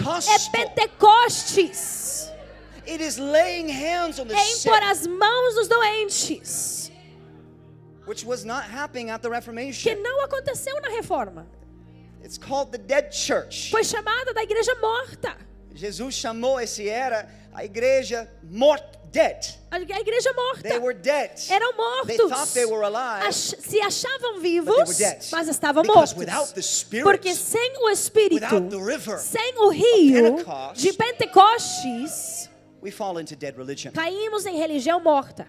Pentecostes. 0.53 2.31
It 2.87 3.01
is 3.03 3.19
laying 3.19 3.69
hands 3.69 4.19
on 4.19 4.27
the 4.29 4.35
É 4.35 4.53
impor 4.53 4.81
as 4.85 5.07
mãos 5.07 5.55
dos 5.55 5.69
doentes. 5.69 6.91
which 8.07 8.25
was 8.25 8.45
not 8.45 8.65
happening 8.65 9.11
at 9.11 9.23
the 9.23 9.29
Que 9.29 9.35
Reformation. 9.35 9.95
não 10.03 10.25
aconteceu 10.25 10.81
na 10.81 10.89
reforma. 10.89 11.47
It's 12.25 12.39
called 12.39 12.71
the 12.73 12.79
dead 12.79 13.11
church. 13.13 13.71
Foi 13.71 13.83
chamada 13.85 14.33
da 14.35 14.43
igreja 14.43 14.75
morta. 14.81 15.37
Jesus 15.75 16.15
chamou 16.15 16.61
esse 16.61 16.89
era 16.89 17.29
a 17.55 17.65
igreja 17.65 18.29
morta, 18.43 18.99
dead. 19.11 19.45
A 19.71 19.79
igreja 19.81 20.33
morta. 20.35 20.63
They 20.63 20.79
were 20.79 20.95
dead. 20.95 21.31
Eram 21.51 21.73
They 22.07 22.17
mortos. 22.17 22.31
thought 22.31 22.53
they 22.55 22.65
were 22.67 22.83
alive. 22.83 23.27
Ach- 23.27 23.33
se 23.33 23.81
achavam 23.81 24.35
they 24.41 24.61
vivos, 24.61 24.99
mas 25.33 25.49
estavam 25.49 25.83
Because 25.83 26.15
mortos. 26.15 26.17
without 26.17 26.55
the 26.55 26.63
Spirit, 26.63 27.05
Porque 27.05 27.35
sem 27.35 27.73
o 27.83 27.89
Espírito, 27.91 28.35
without 28.45 28.71
the 28.71 28.77
river 28.79 29.19
sem 29.19 29.55
o 29.59 29.69
rio 29.71 30.37
Pentecost, 30.37 30.81
de 30.83 30.93
Pentecostes, 30.93 32.49
we 32.83 32.91
fall 32.91 33.19
into 33.19 33.35
dead 33.37 33.57
religion. 33.57 33.93
caímos 33.93 34.47
em 34.47 34.57
religião 34.57 35.01
morta. 35.01 35.47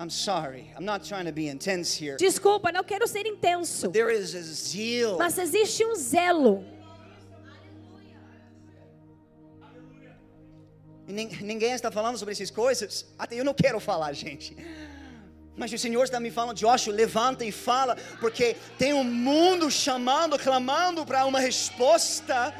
I'm 0.00 0.08
sorry. 0.08 0.72
I'm 0.78 0.86
not 0.86 1.04
trying 1.04 1.26
to 1.26 1.32
be 1.32 1.48
intense 1.48 1.92
here. 1.94 2.16
Desculpa, 2.16 2.72
não 2.72 2.82
quero 2.82 3.06
ser 3.06 3.26
intenso. 3.26 3.92
There 3.92 4.10
is 4.10 4.34
a 4.34 4.40
zeal. 4.40 5.18
Mas 5.18 5.36
existe 5.36 5.84
um 5.84 5.94
zelo. 5.94 6.64
E 11.06 11.12
nin- 11.12 11.28
Ninguém 11.42 11.72
está 11.74 11.90
falando 11.90 12.16
sobre 12.16 12.32
essas 12.32 12.50
coisas. 12.50 13.04
Até 13.18 13.36
eu 13.38 13.44
não 13.44 13.52
quero 13.52 13.78
falar, 13.78 14.12
gente. 14.14 14.56
Mas 15.54 15.70
o 15.70 15.76
Senhor 15.76 16.02
está 16.04 16.18
me 16.18 16.30
falando, 16.30 16.56
Joshua, 16.56 16.94
levanta 16.94 17.44
e 17.44 17.52
fala, 17.52 17.94
porque 18.20 18.56
tem 18.78 18.94
um 18.94 19.04
mundo 19.04 19.70
chamando, 19.70 20.38
clamando 20.38 21.04
para 21.04 21.26
uma 21.26 21.40
resposta. 21.40 22.54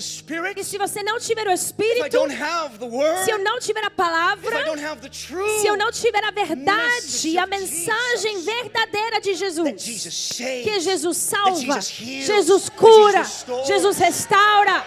Spirit, 0.00 0.58
E 0.58 0.64
se 0.64 0.78
você 0.78 1.02
não 1.02 1.18
tiver 1.18 1.46
o 1.46 1.52
Espírito, 1.52 2.08
don't 2.10 2.34
have 2.34 2.78
the 2.78 2.86
Word, 2.86 3.24
se 3.24 3.30
eu 3.30 3.38
não 3.38 3.58
tiver 3.58 3.84
a 3.84 3.90
palavra, 3.90 4.64
don't 4.64 4.82
have 4.82 5.00
the 5.00 5.08
truth, 5.08 5.60
se 5.60 5.66
eu 5.66 5.76
não 5.76 5.92
tiver 5.92 6.24
a 6.24 6.30
verdade, 6.30 6.94
message 6.94 7.38
a 7.38 7.46
mensagem 7.46 8.36
Jesus, 8.38 8.44
verdadeira 8.44 9.20
de 9.20 9.34
Jesus, 9.34 9.82
Jesus 9.82 10.14
saves, 10.14 10.64
que 10.64 10.80
Jesus 10.80 11.16
salva, 11.16 11.80
Jesus 11.80 12.00
heals, 12.00 12.26
Jesus 12.26 12.68
cura, 12.70 13.24
Jesus 13.66 13.98
restaura. 13.98 14.84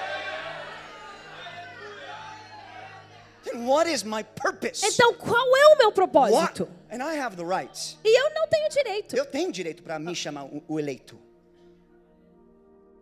then 3.58 3.66
what 3.66 3.88
is 3.88 4.04
my 4.04 4.24
purpose? 4.24 4.84
Então, 4.86 5.14
qual 5.14 5.56
é 5.58 5.74
o 5.74 5.78
meu 5.78 5.92
propósito? 5.92 6.68
And 6.92 7.04
I 7.04 7.16
have 7.16 7.36
the 7.36 7.46
right. 7.46 7.98
E 8.04 8.20
eu 8.20 8.34
não 8.34 8.48
tenho 8.48 8.70
direito. 8.70 9.16
Eu 9.16 9.26
tenho 9.26 9.52
direito 9.52 9.84
para 9.84 10.00
me 10.00 10.16
chamar 10.16 10.48
o 10.68 10.80
eleito. 10.80 11.18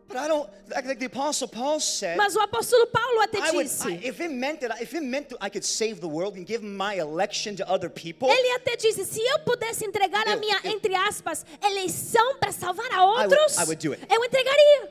But 0.07 0.17
I 0.17 0.27
don't, 0.27 0.49
like, 0.69 0.99
the 0.99 1.05
Apostle 1.05 1.47
Paul 1.47 1.79
said, 1.79 2.15
Mas 2.15 2.35
o 2.35 2.39
apóstolo 2.39 2.85
Paulo 2.91 3.21
até 3.21 3.39
I 3.39 3.51
would, 3.51 3.67
disse. 3.67 3.87
I, 3.87 3.99
if 4.03 4.21
it 4.21 4.29
meant 4.29 4.61
that, 4.61 4.79
if 4.81 4.93
it 4.93 5.01
meant 5.01 5.29
that 5.29 5.37
I 5.41 5.49
could 5.49 5.65
save 5.65 5.99
the 5.99 6.07
world 6.07 6.37
and 6.37 6.45
give 6.45 6.63
my 6.63 6.95
election 6.95 7.55
to 7.55 7.67
other 7.67 7.89
people, 7.89 8.29
Ele 8.29 8.51
até 8.55 8.75
disse: 8.75 9.03
se 9.03 9.19
eu 9.19 9.39
pudesse 9.39 9.83
entregar 9.83 10.27
a 10.27 10.35
minha, 10.35 10.59
entre 10.63 10.93
aspas, 10.95 11.43
eleição 11.63 12.37
para 12.37 12.51
salvar 12.51 12.91
a 12.91 13.03
outros, 13.03 13.57
I 13.57 13.63
would 13.63 13.77
do 13.77 13.93
it. 13.93 14.05
eu 14.09 14.23
entregaria. 14.23 14.89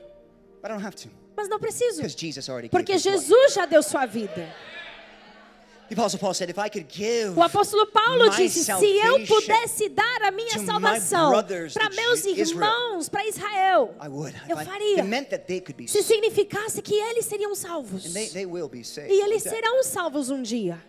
but 0.61 0.69
I 0.69 0.73
don't 0.73 0.83
have 0.83 0.95
to, 0.97 1.09
Mas 1.35 1.47
não 1.47 1.59
preciso. 1.59 2.01
Jesus 2.07 2.49
already 2.49 2.67
gave 2.67 2.71
Porque. 2.71 2.97
Jesus 2.97 3.53
já 3.53 3.65
deu 3.65 3.81
sua 3.81 4.05
vida. 4.05 4.53
I 5.87 5.95
O 7.35 7.43
apóstolo 7.43 7.85
Paulo 7.87 8.29
disse: 8.31 8.63
se 8.65 8.97
eu 8.97 9.25
pudesse 9.27 9.89
dar 9.89 10.23
a 10.23 10.31
minha 10.31 10.57
salvação 10.65 11.31
para 11.31 11.89
meus 11.91 12.25
Israel, 12.25 12.84
para 13.09 13.25
Israel, 13.27 13.95
eu 14.49 14.57
faria. 14.57 15.03
Se 15.87 16.03
significasse 16.03 16.81
que 16.81 16.95
eles 16.95 17.25
seriam 17.25 17.53
salvos. 17.53 18.13
E 18.15 19.21
eles 19.21 19.43
serão 19.43 19.83
salvos 19.83 20.29
um 20.29 20.41
dia. 20.41 20.81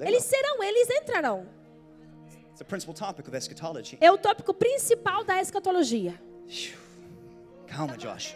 Eles 0.00 0.24
serão, 0.24 0.62
eles 0.62 0.90
entrarão. 0.90 1.46
É 4.00 4.10
o 4.10 4.18
tópico 4.18 4.52
principal 4.52 5.24
da 5.24 5.40
escatologia. 5.40 6.20
Calma, 7.66 7.96
Josh. 7.96 8.34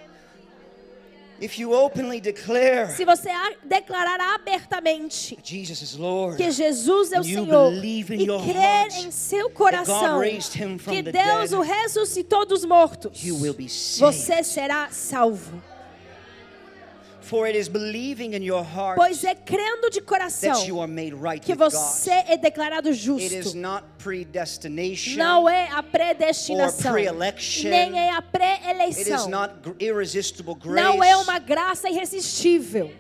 If 1.43 1.59
you 1.59 1.73
openly 1.73 2.21
declare 2.21 2.95
Se 2.95 3.05
você 3.05 3.29
declarar 3.65 4.21
abertamente 4.35 5.37
Jesus 5.43 5.83
is 5.83 5.97
Lord, 5.97 6.37
que 6.37 6.51
Jesus 6.53 7.13
é 7.13 7.19
o 7.19 7.25
Senhor 7.25 7.73
believe 7.73 8.15
in 8.15 8.23
e 8.23 8.27
crer 8.27 9.05
em 9.05 9.11
seu 9.11 9.51
coração 9.51 10.19
God 10.19 10.21
raised 10.21 10.55
him 10.55 10.79
from 10.79 10.93
que 10.93 11.03
Deus 11.03 11.53
o 11.53 11.61
ressuscitou 11.61 12.47
dos 12.47 12.65
mortos, 12.65 13.25
you 13.25 13.37
will 13.37 13.55
be 13.55 13.69
saved. 13.69 14.01
você 14.17 14.45
será 14.45 14.89
salvo. 14.91 15.61
Pois 18.95 19.25
é 19.25 19.35
crendo 19.35 19.89
de 19.89 20.01
coração 20.03 20.53
that 20.53 20.69
you 20.69 20.81
are 20.81 20.91
made 20.91 21.15
right 21.15 21.41
que 21.41 21.55
você 21.55 22.11
é 22.11 22.37
declarado 22.37 22.89
It 22.89 22.99
is 22.99 23.03
justo. 23.03 23.57
not 23.57 23.87
predestination. 23.99 25.17
Não 25.17 25.49
é 25.49 25.69
a 25.71 25.83
predestinação, 25.83 26.95
nem 27.65 27.99
é 27.99 28.11
a 28.11 28.21
pré-eleição. 28.21 29.29
Não 30.65 31.03
é 31.03 31.17
uma 31.17 31.39
graça 31.39 31.89
irresistível. 31.89 32.93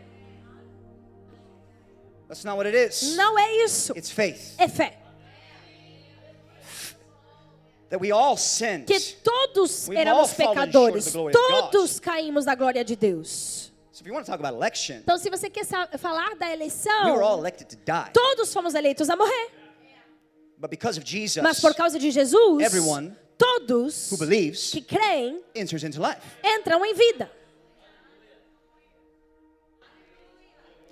That's 2.28 2.44
not 2.44 2.56
what 2.56 2.66
it 2.66 2.74
is. 2.74 3.14
Não 3.14 3.38
é 3.38 3.64
isso. 3.64 3.92
It's 3.94 4.10
faith. 4.10 4.54
É 4.56 4.66
fé. 4.66 4.96
That 7.90 8.00
we 8.00 8.10
all 8.10 8.38
sinned. 8.38 8.86
Que 8.86 8.98
todos 9.22 9.90
éramos 9.90 10.32
pecadores. 10.32 11.12
Todos 11.12 12.00
caímos 12.00 12.46
da 12.46 12.54
glória 12.54 12.82
de 12.82 12.96
Deus. 12.96 13.62
So 13.92 14.00
if 14.02 14.07
you 14.07 14.14
want 14.14 14.24
to 14.24 14.31
talk 14.31 14.40
about 14.40 14.55
election, 14.55 14.96
Então, 15.02 15.18
se 15.18 15.28
você 15.28 15.50
quer 15.50 15.64
falar 15.98 16.35
da 16.37 16.46
we 16.46 16.52
eleição, 16.55 17.12
were 17.14 17.22
all 17.22 17.38
elected 17.38 17.68
to 17.68 17.76
die. 17.76 18.11
todos 18.12 18.52
fomos 18.52 18.74
eleitos 18.74 19.09
a 19.11 19.16
morrer. 19.16 19.50
But 20.59 20.70
because 20.70 20.98
of 20.98 21.05
Jesus, 21.07 21.42
Mas 21.42 21.61
por 21.61 21.74
causa 21.74 21.98
de 21.98 22.11
Jesus, 22.11 22.62
Everyone 22.62 23.14
todos 23.37 24.11
who 24.11 24.16
believes 24.16 24.70
que 24.70 24.81
creem 24.81 25.42
enters 25.55 25.83
into 25.85 26.00
life. 26.00 26.20
entram 26.42 26.85
em 26.87 26.94
vida. 26.94 27.31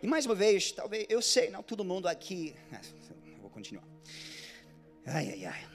E 0.03 0.07
mais 0.07 0.25
uma 0.27 0.35
vez, 0.35 0.73
talvez, 0.73 1.07
eu 1.09 1.21
sei, 1.23 1.51
não 1.51 1.63
todo 1.63 1.85
mundo 1.85 2.07
aqui. 2.09 2.55
Eu 3.35 3.41
vou 3.43 3.51
continuar. 3.51 3.85
Ai, 5.07 5.31
ai, 5.31 5.45
ai. 5.47 5.70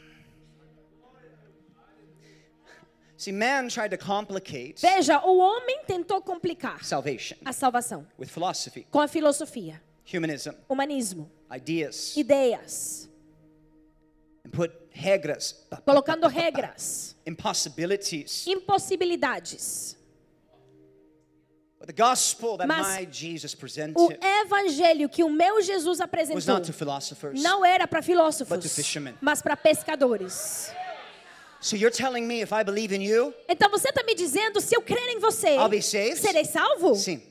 See, 3.25 3.31
man 3.31 3.69
tried 3.69 3.89
to 3.89 3.97
complicate 3.97 4.79
Veja, 4.79 5.19
o 5.25 5.39
homem 5.39 5.79
tentou 5.87 6.21
complicar 6.21 6.85
salvation 6.85 7.35
a 7.43 7.51
salvação 7.51 8.05
with 8.19 8.27
philosophy, 8.27 8.85
com 8.91 8.99
a 9.01 9.07
filosofia, 9.07 9.81
humanism, 10.05 10.51
humanismo, 10.69 11.31
ideas, 11.51 12.15
ideias, 12.15 13.09
and 14.45 14.51
put 14.51 14.71
regras, 14.91 15.55
colocando 15.83 16.27
regras, 16.27 17.15
impossibilities. 17.25 18.45
impossibilidades. 18.45 19.97
But 21.79 21.87
the 21.87 22.03
gospel 22.03 22.57
that 22.57 22.67
Mas 22.67 22.99
my 22.99 23.07
Jesus 23.11 23.55
O 23.55 23.57
presented 23.57 24.19
evangelho 24.21 25.09
que 25.09 25.23
o 25.23 25.31
meu 25.31 25.63
Jesus 25.63 25.97
was 25.97 25.99
apresentou 25.99 26.53
not 26.53 26.67
to 26.67 26.73
philosophers. 26.73 27.41
não 27.41 27.65
era 27.65 27.87
para 27.87 28.01
But 28.01 28.05
filósofos, 28.05 28.59
to 28.63 28.69
fishermen. 28.69 29.15
mas 29.19 29.41
para 29.41 29.57
pescadores. 29.57 30.71
Então 33.49 33.69
você 33.69 33.89
está 33.89 34.03
me 34.03 34.13
dizendo, 34.13 34.61
se 34.61 34.75
eu 34.75 34.81
crer 34.81 35.09
em 35.09 35.19
você, 35.19 35.55
I'll 35.55 35.69
be 35.69 35.81
saved? 35.81 36.17
serei 36.19 36.45
salvo? 36.45 36.95
sim. 36.95 37.21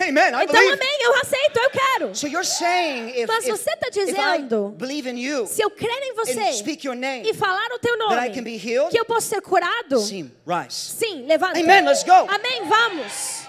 Amen. 0.00 0.32
I 0.34 0.42
Então 0.42 0.46
believe. 0.58 0.72
amém, 0.72 0.98
eu 1.02 1.14
aceito, 1.20 1.56
eu 1.56 1.70
quero. 1.70 2.14
So 2.16 2.26
you're 2.26 2.44
saying 2.44 3.10
if, 3.10 3.28
Mas 3.28 3.44
você 3.44 3.70
está 3.70 3.90
dizendo, 3.90 4.70
believe 4.70 5.08
in 5.08 5.16
you 5.16 5.46
Se 5.46 5.62
eu 5.62 5.70
crer 5.70 6.02
em 6.02 6.14
você 6.14 6.40
and 6.40 6.52
speak 6.54 6.84
your 6.84 6.96
name, 6.96 7.28
e 7.28 7.32
falar 7.32 7.70
o 7.72 7.78
teu 7.78 7.96
nome, 7.96 8.16
that 8.16 8.28
I 8.28 8.34
can 8.34 8.42
be 8.42 8.56
healed? 8.56 8.90
que 8.90 8.98
eu 8.98 9.04
posso 9.04 9.28
ser 9.28 9.40
curado? 9.40 10.00
sim, 10.00 10.32
rise. 10.44 10.74
Sim, 10.98 11.26
levanta. 11.26 11.60
Amen, 11.60 11.84
let's 11.84 12.02
go. 12.02 12.10
Amém, 12.10 12.64
vamos. 12.66 13.41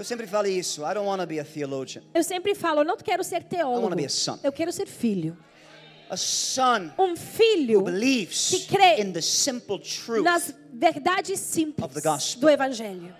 Eu 0.00 0.04
sempre 0.04 0.26
falo 0.26 0.46
isso. 0.48 0.80
I 0.82 0.94
don't 0.94 1.06
want 1.06 1.20
to 1.20 1.26
be 1.26 1.38
a 1.38 1.44
theologian. 1.44 2.02
Eu 2.14 2.24
sempre 2.24 2.54
falo, 2.54 2.80
eu 2.80 2.84
não 2.86 2.96
quero 2.96 3.22
ser 3.22 3.42
teólogo. 3.44 3.82
wanna 3.82 3.96
be 3.96 4.06
a 4.06 4.08
son. 4.08 4.38
Eu 4.42 4.50
quero 4.50 4.72
ser 4.72 4.86
filho. 4.86 5.36
A 6.08 6.16
son 6.16 6.90
Um 6.98 7.14
filho 7.14 7.80
who 7.80 7.84
believes 7.84 8.48
que 8.48 8.66
crê 8.66 9.02
in 9.02 9.12
the 9.12 9.20
simple 9.20 9.78
truth. 9.78 10.24
nas 10.24 10.54
verdades 10.72 11.38
Of 11.38 11.46
simples 11.46 11.92
the 11.92 12.00
gospel. 12.00 12.40
do 12.40 12.48
evangelho. 12.48 13.14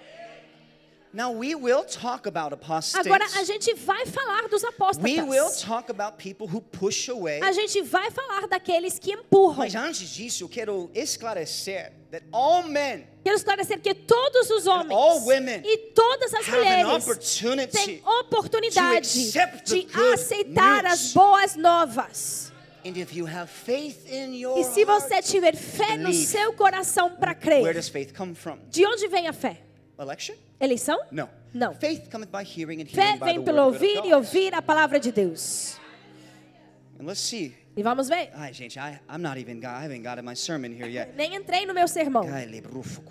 Now 1.12 1.33
we 1.33 1.57
will 1.57 1.85
talk 1.85 2.29
about 2.29 2.53
apostates. 2.55 3.05
Agora 3.05 3.25
a 3.25 3.42
gente 3.42 3.75
vai 3.75 4.07
falar 4.07 4.49
dos 4.49 4.62
We 4.62 5.20
will 5.20 5.49
apóstatas. 5.49 5.62
talk 5.62 5.90
about 5.90 6.18
people 6.18 6.46
who 6.46 6.61
push 6.61 7.09
away. 7.09 7.40
A 7.42 7.51
gente 7.51 7.83
vai 7.83 8.12
falar 8.12 8.46
daqueles 8.46 8.96
que 8.99 9.12
empurram. 9.12 9.57
Mas 9.59 9.75
antes 9.75 10.09
disso, 10.09 10.44
eu 10.44 10.49
quero 10.49 10.88
esclarecer 10.94 11.92
that 12.12 12.25
all 12.33 12.62
men 12.62 13.07
Quero 13.25 13.37
esclarecer 13.37 13.81
que 13.81 13.92
todos 13.92 14.51
os 14.51 14.66
homens 14.68 14.92
all 14.92 15.20
women 15.27 15.62
e 15.64 15.77
todas 15.94 16.33
as 16.33 16.46
mulheres 16.46 17.70
têm 17.73 18.03
oportunidade 18.05 19.31
de 19.64 19.88
aceitar 20.12 20.87
as 20.87 21.12
boas 21.12 21.57
novas. 21.57 22.53
and 22.85 22.96
if 22.96 23.14
you 23.14 23.27
have 23.27 23.49
faith 23.51 24.09
in 24.11 24.35
your 24.35 24.59
E 24.59 24.64
se 24.64 24.85
você 24.85 25.20
tiver 25.20 25.55
fé 25.57 25.96
no 25.99 26.12
seu 26.14 26.53
coração 26.55 27.11
para 27.11 27.33
where 27.33 27.40
crer, 27.62 27.75
does 27.75 27.88
faith 27.88 28.14
come 28.16 28.35
from? 28.35 28.59
de 28.70 28.87
onde 28.87 29.07
vem 29.09 29.27
a 29.29 29.33
fé? 29.33 29.61
Election? 30.00 30.34
Eleição? 30.58 30.98
No. 31.10 31.28
Não. 31.52 31.74
Faith 31.74 32.08
cometh 32.10 32.30
by 32.30 32.42
hearing 32.42 32.80
and 32.80 32.86
Fé 32.86 33.02
hearing 33.02 33.18
by 33.18 33.26
vem 33.26 33.38
the 33.40 33.44
pelo 33.44 33.66
word 33.66 33.76
of 33.76 33.82
ouvir 33.82 34.08
e 34.08 34.14
ouvir 34.14 34.54
a 34.54 34.62
palavra 34.62 34.98
de 34.98 35.12
Deus. 35.12 35.78
And 36.98 37.06
let's 37.06 37.20
see. 37.20 37.54
E 37.76 37.82
vamos 37.82 38.08
ver. 38.08 38.30
Ai, 38.34 38.52
gente, 38.52 38.78
I, 38.78 38.98
I'm 39.08 39.22
not 39.22 39.38
even 39.38 39.60
got, 39.60 39.74
I 39.74 39.82
haven't 39.82 40.02
got 40.02 40.18
in 40.18 40.24
my 40.24 40.34
sermon 40.34 40.72
here 40.72 40.88
yet. 40.88 41.14
Nem 41.16 41.34
entrei 41.34 41.66
no 41.66 41.74
meu 41.74 41.86
sermão. 41.86 42.26
Ai, 42.32 42.46
lebrufo. 42.46 43.02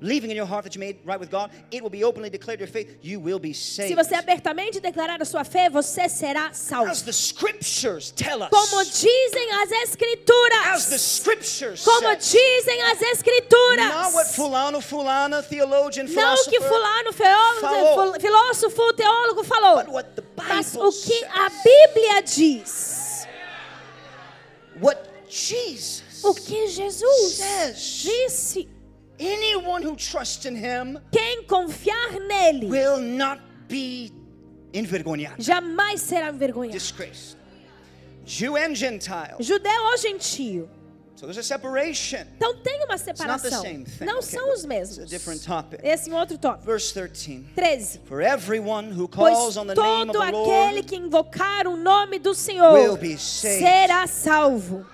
In 0.00 0.30
your 0.36 0.46
heart 0.46 0.64
that 0.64 0.74
you 0.74 0.80
made 0.80 0.98
right 1.04 1.18
with 1.18 1.30
God, 1.30 1.50
it 1.72 1.82
will 1.82 1.90
be 1.90 2.04
openly 2.04 2.30
declared 2.30 2.60
your 2.60 2.68
faith. 2.68 2.98
You 3.02 3.18
will 3.20 3.38
be 3.40 3.52
Se 3.52 3.82
saved. 3.88 3.96
você 3.96 4.14
abertamente 4.14 4.78
declarar 4.80 5.20
a 5.20 5.24
sua 5.24 5.42
fé, 5.44 5.68
você 5.68 6.08
será 6.08 6.52
salvo. 6.52 6.90
As 6.90 7.02
the 7.02 7.12
scriptures 7.12 8.12
tell 8.12 8.42
us. 8.42 8.48
Como 8.50 8.84
dizem 8.84 9.50
as 9.52 9.62
As 9.62 9.68
the 9.68 9.76
escrituras. 9.84 11.00
scriptures 11.00 11.84
Como 11.84 12.14
dizem 12.16 12.82
as 12.82 12.98
Not 13.00 13.02
what 13.02 13.12
escrituras. 13.12 14.34
fulano, 14.36 14.80
fulana, 14.80 15.42
theologian, 15.42 16.04
Não 16.06 16.34
o 16.34 16.44
que 16.48 16.60
fulano, 16.60 17.12
feólogo, 17.12 17.60
falou. 17.60 18.12
fil- 18.12 18.20
filósofo, 18.20 18.92
teólogo 18.94 19.44
falou. 19.44 19.76
but 19.84 19.88
what 19.88 20.08
the 20.14 20.22
Mas 20.36 20.72
Bible 20.72 20.86
o 20.86 20.92
que 20.92 21.24
a 21.24 21.48
Bíblia 21.50 22.22
diz. 22.22 23.26
What 24.80 25.00
Jesus 25.28 26.22
O 26.24 26.34
que 26.34 26.68
Jesus 26.68 27.40
disse. 27.74 28.68
Anyone 29.20 29.82
who 29.82 29.96
trusts 29.96 30.44
in 30.46 30.54
him 30.56 30.98
Quem 31.10 31.44
confiar 31.44 32.12
nele 32.28 32.66
will 32.68 32.98
not 32.98 33.40
be 33.68 34.12
envergonhado, 34.72 35.42
jamais 35.42 36.00
será 36.00 36.30
envergonhado. 36.30 36.72
disgraced. 36.72 37.36
Jew 38.24 38.56
and 38.56 38.74
Gentile. 38.74 39.36
Judeu 39.40 39.84
ou 39.90 39.96
gentio. 39.96 40.68
So 41.16 41.26
there's 41.26 41.38
a 41.38 41.42
separation. 41.42 42.26
Então 42.36 42.54
tem 42.62 42.84
uma 42.84 42.94
It's 42.94 43.06
not 43.06 43.42
the 43.42 43.50
separação. 43.50 43.62
same 43.62 43.84
thing. 43.84 44.04
Não 44.04 44.18
Okay, 44.18 44.28
são 44.38 44.52
os 44.52 44.58
It's 44.60 44.64
a 44.64 44.68
mesmos. 44.68 45.10
different 45.10 45.42
topic. 45.44 45.80
Esse 45.82 46.08
é 46.08 46.12
um 46.12 46.16
outro 46.16 46.38
tópico. 46.38 46.64
Verse 46.64 46.92
13. 46.94 47.44
13. 47.56 48.00
For 48.04 48.20
everyone 48.20 48.92
who 48.92 49.08
Pois 49.08 49.34
calls 49.34 49.56
on 49.56 49.66
the 49.66 49.74
name 49.74 50.10
of 50.10 50.12
todo 50.12 50.20
the 50.20 50.28
aquele 50.28 50.74
Lord 50.76 50.82
que 50.84 50.94
invocar 50.96 51.66
o 51.66 51.76
nome 51.76 52.20
do 52.20 52.34
Senhor 52.34 52.72
will 52.72 52.96
be 52.96 53.16
saved. 53.18 53.58
será 53.58 54.06
salvo. 54.06 54.86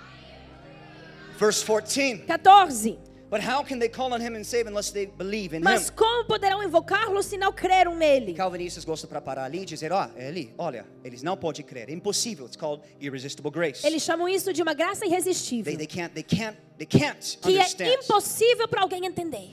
Verse 1.38 1.62
14. 1.62 2.24
14. 2.26 2.98
But 3.34 3.42
how 3.42 3.64
can 3.64 3.80
they 3.80 3.88
call 3.88 4.12
on 4.14 4.20
him 4.20 4.36
and 4.36 4.44
save 4.44 4.68
unless 4.68 4.92
they 4.92 5.06
believe 5.06 5.56
in 5.56 5.60
Mas 5.60 5.88
him? 5.88 5.96
como 5.96 6.24
poderão 6.24 6.62
invocá-lo 6.62 7.20
se 7.20 7.36
não 7.36 7.52
creram 7.52 7.96
nele? 7.96 8.32
Calvinistas 8.32 8.84
gostam 8.84 9.10
para 9.10 9.20
parar 9.20 9.42
ali 9.46 9.62
e 9.62 9.64
dizer, 9.64 9.90
ó, 9.90 10.08
é 10.14 10.28
ali, 10.28 10.54
olha, 10.56 10.86
eles 11.02 11.20
não 11.20 11.36
podem 11.36 11.64
crer, 11.64 11.88
é 11.88 11.92
impossível. 11.92 12.46
It's 12.46 12.56
called 12.56 12.84
irresistible 13.00 13.50
grace. 13.50 13.84
Eles 13.84 14.04
chamam 14.04 14.28
isso 14.28 14.52
de 14.52 14.62
uma 14.62 14.72
graça 14.72 15.00
They, 15.00 15.08
irresistível, 15.08 15.76
they 15.76 15.84
can't, 15.84 16.14
they 16.14 16.22
can't, 16.22 16.56
they 16.78 16.86
can't 16.86 17.38
que 17.38 17.58
é 17.58 17.62
understand. 17.62 18.04
impossível 18.04 18.68
para 18.68 18.82
alguém 18.82 19.04
entender. 19.04 19.50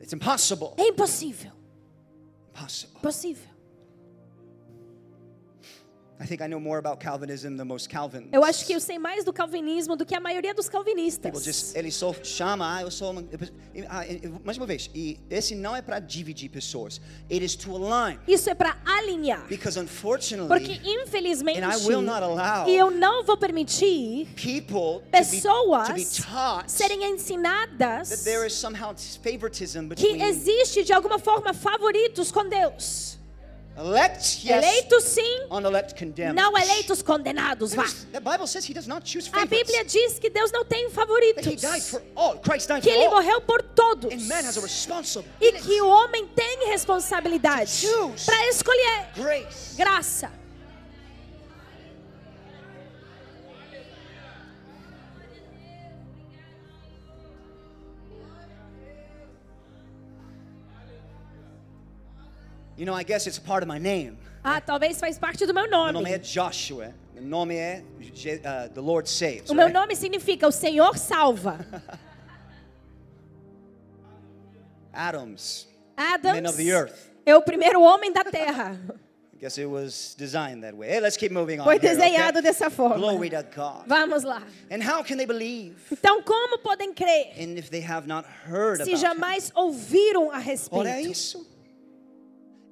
It's 0.00 0.12
impossible. 0.12 0.74
É 0.76 0.86
impossível. 0.86 1.50
Impossible. 2.54 2.96
Impossível. 2.96 3.51
Eu 8.32 8.44
acho 8.44 8.64
que 8.64 8.72
eu 8.72 8.80
sei 8.80 8.98
mais 8.98 9.24
do 9.24 9.32
calvinismo 9.32 9.96
do 9.96 10.04
que 10.04 10.14
a 10.14 10.20
maioria 10.20 10.54
dos 10.54 10.68
calvinistas. 10.68 11.44
just, 11.44 11.76
ele 11.76 11.90
só 11.90 12.12
chama, 12.22 12.76
ah, 12.76 12.82
eu 12.82 12.90
sou 12.90 13.10
uma, 13.10 13.24
ah, 13.88 14.04
mais 14.44 14.56
uma 14.56 14.66
vez, 14.66 14.90
e 14.94 15.18
esse 15.30 15.54
não 15.54 15.74
é 15.74 15.82
para 15.82 15.98
dividir 15.98 16.48
pessoas. 16.48 17.00
It 17.30 17.44
is 17.44 17.56
to 17.56 17.76
align. 17.76 18.18
Isso 18.26 18.48
é 18.48 18.54
para 18.54 18.76
alinhar. 18.84 19.46
Because 19.48 19.78
unfortunately, 19.78 20.48
Porque 20.48 20.80
infelizmente, 20.84 21.60
And 21.60 21.72
I 21.72 21.86
will 21.86 22.02
not 22.02 22.22
allow 22.22 22.68
e 22.68 22.76
eu 22.76 22.90
não 22.90 23.24
vou 23.24 23.36
permitir 23.36 24.28
people 24.36 25.00
to 25.00 25.10
be, 25.10 25.10
pessoas 25.10 25.88
to 25.88 25.94
be 25.94 26.04
taught 26.04 26.70
serem 26.70 27.00
that 27.00 27.12
ensinadas 27.12 28.24
there 28.24 28.46
is 28.46 28.52
somehow 28.52 28.94
favoritism 29.22 29.88
que 29.88 29.94
between 29.94 30.22
existe 30.22 30.84
de 30.84 30.92
alguma 30.92 31.18
forma 31.18 31.52
favoritos 31.52 32.30
com 32.30 32.48
Deus. 32.48 33.18
Elect, 33.76 34.44
yes, 34.44 34.64
Eleitos 34.64 35.04
sim, 35.04 35.46
unelect, 35.50 35.94
condemned. 35.94 36.34
não 36.34 36.56
eleitos 36.56 37.02
condenados, 37.02 37.72
vá. 37.74 37.84
The 38.12 38.20
Bible 38.20 38.46
says 38.46 38.68
he 38.68 38.74
does 38.74 38.86
not 38.86 39.08
choose 39.08 39.30
A. 39.32 39.46
Bíblia 39.46 39.84
diz 39.84 40.18
que 40.18 40.28
Deus 40.30 40.50
não 40.52 40.64
tem 40.64 40.90
favoritos. 40.90 41.44
died 41.60 41.82
for 41.82 42.02
all. 42.14 42.38
Christ 42.38 42.68
died 42.68 42.82
Que 42.82 42.90
for 42.90 42.96
ele 42.96 43.06
all. 43.06 43.14
morreu 43.14 43.40
por 43.40 43.62
todos. 43.62 44.12
And 44.12 44.26
man 44.28 44.44
has 44.46 44.56
a 44.58 44.60
responsibility. 44.60 45.30
E 45.40 45.52
que 45.52 45.80
o 45.80 45.88
homem 45.88 46.26
tem 46.28 46.68
responsabilidade 46.68 47.86
para 48.26 48.48
escolher 48.48 49.06
Grace. 49.16 49.74
graça. 49.76 50.41
You 62.76 62.86
know, 62.86 62.94
I 62.94 63.02
guess 63.04 63.26
it's 63.26 63.38
part 63.38 63.62
of 63.62 63.68
my 63.68 63.78
name. 63.78 64.18
Ah, 64.44 64.60
talvez 64.60 64.98
faz 64.98 65.18
parte 65.18 65.46
do 65.46 65.54
meu 65.54 65.68
Meu 65.68 65.92
nome 65.92 66.10
é 66.10 66.16
nome. 66.16 66.24
Joshua. 66.24 66.92
Meu 67.14 67.22
nome 67.22 67.54
é 67.54 67.82
uh, 68.00 68.68
The 68.72 68.80
Lord 68.80 69.08
Saves. 69.08 69.50
O 69.50 69.54
meu 69.54 69.66
right? 69.66 69.74
nome 69.74 69.94
significa 69.94 70.48
o 70.48 70.52
Senhor 70.52 70.96
salva. 70.98 71.58
Adams. 74.92 75.68
Adams 75.96 76.34
Men 76.34 76.46
of 76.46 76.56
the 76.56 76.70
earth. 76.72 77.10
é 77.24 77.36
o 77.36 77.42
primeiro 77.42 77.80
homem 77.82 78.12
da 78.12 78.24
terra. 78.24 78.78
I 79.34 79.44
guess 79.44 79.58
it 79.58 79.66
was 79.68 80.14
designed 80.16 80.62
that 80.62 80.76
way. 80.76 80.88
Hey, 80.88 81.00
let's 81.00 81.16
keep 81.16 81.32
moving 81.32 81.58
on. 81.60 81.64
Foi 81.64 81.74
here, 81.74 81.80
desenhado 81.88 82.38
okay? 82.38 82.42
dessa 82.42 82.70
forma. 82.70 82.96
Glory 82.96 83.28
to 83.30 83.42
God. 83.54 83.86
Vamos 83.88 84.22
lá. 84.22 84.40
And 84.70 84.80
how 84.82 85.02
can 85.02 85.16
they 85.16 85.26
believe? 85.26 85.74
Então, 85.90 86.22
como 86.22 86.58
podem 86.58 86.94
crer 86.94 87.32
And 87.36 87.58
if 87.58 87.68
they 87.68 87.80
have 87.82 88.06
not 88.06 88.24
heard 88.46 88.76
se 88.76 88.82
about 88.82 88.94
him? 88.94 89.00
jamais 89.00 89.50
ouviram 89.54 90.30
a 90.30 90.36
Olha 90.36 90.40
respeito? 90.40 91.10
isso. 91.10 91.46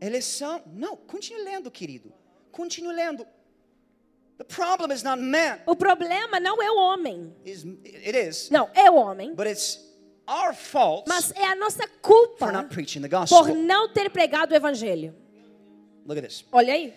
Eles 0.00 0.24
são. 0.24 0.62
Não, 0.72 0.96
continue 0.96 1.42
lendo, 1.42 1.70
querido. 1.70 2.12
Continue 2.50 2.94
lendo. 2.94 3.26
The 4.38 4.44
problem 4.44 4.90
is 4.92 5.02
not 5.02 5.20
man. 5.20 5.58
O 5.66 5.76
problema 5.76 6.40
não 6.40 6.62
é 6.62 6.70
o 6.70 6.76
homem. 6.78 7.34
Is 7.44 7.64
it 7.84 8.16
is, 8.16 8.48
Não, 8.50 8.70
é 8.74 8.90
o 8.90 8.94
homem. 8.94 9.34
but 9.34 9.46
it's 9.46 9.78
our 10.26 10.54
fault 10.54 11.06
Mas 11.08 11.30
é 11.32 11.44
a 11.44 11.54
nossa 11.54 11.86
for 11.86 11.98
culpa 12.00 12.50
not 12.50 12.68
preaching 12.70 13.02
the 13.02 13.08
por 13.08 13.18
gospel. 13.20 13.54
não 13.54 13.92
ter 13.92 14.08
pregado 14.10 14.54
o 14.54 14.56
evangelho. 14.56 15.14
Look 16.06 16.18
at 16.18 16.24
this. 16.24 16.44
Olha 16.50 16.72
aí. 16.72 16.94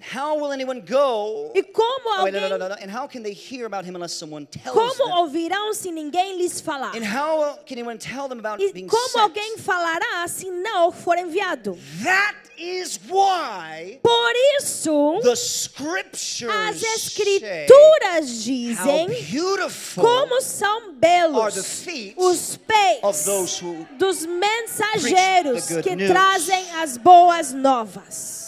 How 0.00 0.36
will 0.36 0.52
anyone 0.52 0.80
go? 0.80 1.52
E 1.54 1.62
como 1.62 2.00
Oh, 2.20 2.24
wait, 2.24 2.32
no, 2.32 2.40
alguém, 2.40 2.58
no, 2.58 2.68
no. 2.68 2.74
And 2.74 2.90
how 2.90 3.06
can 3.06 3.22
they 3.22 3.32
hear 3.34 3.66
about 3.66 3.84
him 3.84 3.94
unless 3.94 4.12
someone 4.14 4.46
tells 4.46 4.74
como 4.74 4.94
them? 4.94 5.12
ouvirão 5.18 5.74
se 5.74 5.90
ninguém 5.92 6.38
lhes 6.38 6.60
falar? 6.60 6.94
And 6.96 7.04
how 7.04 7.58
can 7.66 7.78
anyone 7.78 7.98
tell 7.98 8.28
them 8.28 8.38
about 8.38 8.60
E 8.62 8.72
being 8.72 8.88
como 8.88 9.08
sent? 9.08 9.22
alguém 9.22 9.58
falará 9.58 10.26
se 10.28 10.50
não 10.50 10.90
for 10.90 11.16
enviado? 11.18 11.78
That 12.02 12.34
is 12.58 12.98
why 13.08 14.00
Por 14.02 14.32
isso, 14.60 15.20
the 15.22 15.34
scriptures 15.36 16.50
as 16.50 16.82
escrituras 16.82 18.28
how 18.28 18.44
dizem 18.44 19.08
beautiful 19.30 20.04
como 20.04 20.40
são 20.42 20.76
are 20.78 20.90
the 20.90 20.98
belos 21.00 21.82
feet 21.84 22.14
os 22.18 22.56
pés 22.58 22.98
of 23.02 23.24
those 23.24 23.58
who 23.64 23.86
dos 23.98 24.26
mensageiros 24.26 25.64
preach 25.64 25.66
the 25.68 25.74
good 25.74 25.82
que 25.84 25.96
news. 25.96 26.10
trazem 26.10 26.70
as 26.82 26.96
boas 26.98 27.52
novas. 27.52 28.39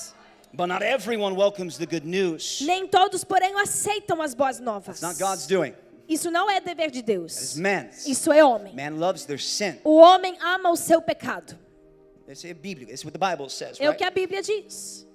But 0.54 0.66
not 0.66 0.82
everyone 0.82 1.34
welcomes 1.34 1.78
the 1.78 1.86
good 1.86 2.04
news. 2.06 2.60
Nem 2.62 2.86
todos, 2.86 3.24
porém, 3.24 3.54
aceitam 3.60 4.20
as 4.20 4.34
boas 4.34 4.60
novas. 4.60 4.96
It's 4.96 5.02
not 5.02 5.18
God's 5.18 5.46
doing. 5.46 5.74
Isso 6.08 6.30
não 6.30 6.50
é 6.50 6.60
dever 6.60 6.90
de 6.90 7.00
Deus. 7.00 7.56
Isso 8.06 8.30
é 8.32 8.44
homem. 8.44 8.74
Man 8.74 8.98
loves 8.98 9.24
their 9.24 9.40
sin. 9.40 9.78
O 9.82 9.96
homem 9.96 10.36
ama 10.42 10.70
o 10.70 10.76
seu 10.76 11.00
pecado. 11.00 11.58
É 13.80 13.90
o 13.90 13.94
que 13.94 14.04
a 14.04 14.10
Bíblia 14.10 14.42
diz. 14.42 15.06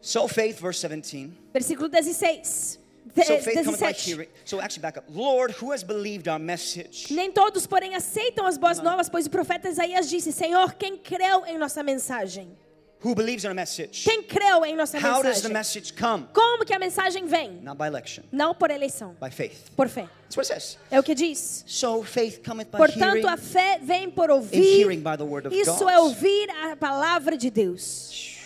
So 0.00 0.28
faith, 0.28 0.60
verse 0.60 0.86
17. 0.86 1.32
Versículo 1.52 1.88
16. 1.88 2.78
de- 3.14 3.24
So 3.24 3.38
faith 3.38 3.64
cometh 3.64 3.78
by 3.80 3.92
17. 3.92 4.10
hearing. 4.10 4.28
So 4.44 4.60
actually 4.60 4.82
back 4.82 4.98
up. 4.98 5.06
Lord, 5.10 5.54
who 5.62 5.72
has 5.72 5.82
believed 5.84 6.28
our 6.28 6.38
message? 6.38 7.12
Nem 7.14 7.30
todos, 7.32 7.66
porém, 7.66 7.94
aceitam 7.94 8.44
as 8.46 8.58
boas 8.58 8.80
novas, 8.80 9.08
pois 9.08 9.26
o 9.26 9.30
profeta 9.30 9.68
Isaías 9.68 10.08
disse: 10.10 10.32
Senhor, 10.32 10.74
quem 10.74 10.96
creu 10.98 11.46
em 11.46 11.56
nossa 11.58 11.82
mensagem? 11.82 12.56
Who 13.04 13.14
believes 13.14 13.44
in 13.44 13.48
our 13.50 13.54
message? 13.54 14.02
Quem 14.02 14.22
creu 14.22 14.64
em 14.64 14.74
nossa 14.74 14.96
How 14.98 15.22
does 15.22 15.42
the 15.42 15.48
mensagem? 15.48 15.52
message 15.52 15.92
come? 15.94 16.26
Como 16.32 16.64
que 16.64 16.72
a 16.72 16.78
mensagem 16.78 17.26
vem? 17.26 17.60
Not 17.62 17.76
by 17.76 17.86
election, 17.86 18.24
Não 18.32 18.54
por 18.54 18.70
eleição, 18.70 19.14
by 19.20 19.30
faith. 19.30 19.70
por 19.76 19.88
fé. 19.90 20.08
That's 20.22 20.36
what 20.38 20.50
it 20.50 20.62
says. 20.62 20.78
É 20.90 20.98
o 20.98 21.02
que 21.02 21.14
diz. 21.14 21.64
So 21.66 22.02
faith 22.02 22.42
cometh 22.42 22.70
by 22.70 22.78
Portanto, 22.78 23.16
hearing. 23.16 23.26
a 23.28 23.36
fé 23.36 23.78
vem 23.82 24.10
por 24.10 24.30
and 24.30 24.34
ouvir. 24.36 24.80
hearing 24.80 25.00
by 25.02 25.16
the 25.18 25.24
word 25.24 25.46
of 25.46 25.54
Isso 25.54 25.80
God. 25.84 25.90
é 25.90 25.98
ouvir 25.98 26.48
a 26.50 26.76
palavra 26.76 27.36
de 27.36 27.50
Deus. 27.50 28.38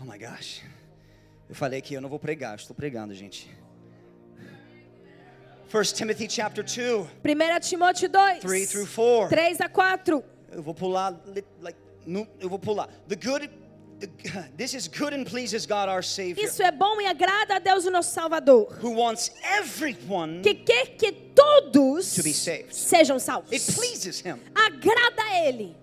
Oh 0.00 0.04
my 0.04 0.18
gosh. 0.18 0.62
Eu 1.48 1.54
falei 1.54 1.80
que 1.80 1.94
eu 1.94 2.00
não 2.00 2.08
vou 2.08 2.18
pregar, 2.18 2.56
estou 2.56 2.74
pregando, 2.74 3.14
gente. 3.14 3.50
1 5.72 5.84
Timothy 5.94 6.26
chapter 6.26 6.62
2, 6.64 7.06
1 7.22 7.60
Timóteo 7.60 8.08
2, 8.10 8.40
3 8.40 8.66
through 8.66 8.86
4. 8.86 9.28
3 9.28 9.60
a 9.60 9.68
4. 9.68 10.24
Eu 10.52 10.62
vou 10.62 10.74
pular, 10.74 11.14
li- 11.26 11.44
like, 11.62 11.78
no, 12.04 12.26
eu 12.40 12.48
vou 12.48 12.58
pular. 12.58 12.88
The 13.06 13.14
good, 13.14 13.48
this 14.56 14.74
is 14.74 14.88
good 14.88 15.12
and 15.14 15.24
pleases 15.24 15.66
God 15.66 15.88
our 15.88 16.02
Savior, 16.02 16.44
Isso 16.44 16.60
é 16.62 16.72
bom 16.72 17.00
e 17.00 17.06
agrada 17.06 17.54
a 17.54 17.58
Deus, 17.60 17.84
o 17.86 17.90
nosso 17.90 18.12
Salvador, 18.12 18.76
who 18.82 18.90
wants 18.96 19.30
everyone. 19.44 20.40
que 20.42 20.54
quer 20.54 20.86
que 20.96 21.12
todos 21.12 22.14
To 22.16 22.22
be 22.24 22.32
saved. 22.34 22.74
sejam 22.74 23.20
salvos. 23.20 23.52
It 23.52 23.72
pleases 23.72 24.20
Him 24.20 24.40
Agrada 24.54 25.22
a 25.22 25.46
Ele 25.46 25.76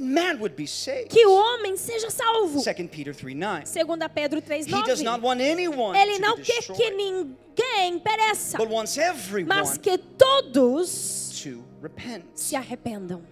man 0.00 0.36
would 0.38 0.54
be 0.56 0.66
saved. 0.66 1.08
que 1.08 1.24
o 1.26 1.32
homem 1.32 1.76
seja 1.76 2.10
salvo. 2.10 2.62
2 2.62 2.88
Peter 2.88 3.14
3 3.14 3.34
9. 3.36 3.64
2 3.64 4.08
Pedro 4.14 4.40
3, 4.42 4.66
He 4.66 4.82
does 4.84 5.02
not 5.02 5.20
9. 5.20 5.24
want 5.24 5.40
anyone 5.40 5.98
Ele 5.98 6.14
to 6.16 6.20
não 6.20 6.36
quer 6.36 6.62
que 6.62 6.90
ninguém 6.90 7.98
pereça, 8.02 8.58
but 8.58 8.68
wants 8.70 8.96
everyone 8.98 9.48
mas 9.48 9.78
que 9.78 9.96
todos 9.98 11.40
to 11.42 11.62
repent. 11.82 12.24
se 12.34 12.56
arrependam. 12.56 13.22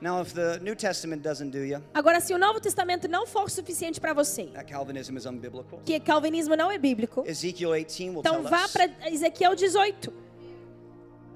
Now, 0.00 0.20
if 0.20 0.34
the 0.34 0.58
New 0.60 0.76
Testament 0.76 1.22
doesn't 1.22 1.50
do 1.50 1.64
you, 1.64 1.82
Agora, 1.94 2.20
se 2.20 2.34
o 2.34 2.38
Novo 2.38 2.60
Testamento 2.60 3.08
não 3.08 3.26
for 3.26 3.48
suficiente 3.50 3.98
para 3.98 4.12
você, 4.12 4.44
that 4.52 4.70
Calvinism 4.70 5.16
is 5.16 5.24
unbiblical. 5.24 5.80
que 5.84 5.98
calvinismo 5.98 6.54
não 6.56 6.70
é 6.70 6.76
bíblico, 6.76 7.24
Ezekiel 7.26 7.70
18 7.72 8.10
will 8.10 8.20
então 8.20 8.42
tell 8.42 8.50
vá 8.50 8.68
para 8.68 8.90
Ezequiel 9.10 9.54
18. 9.54 10.12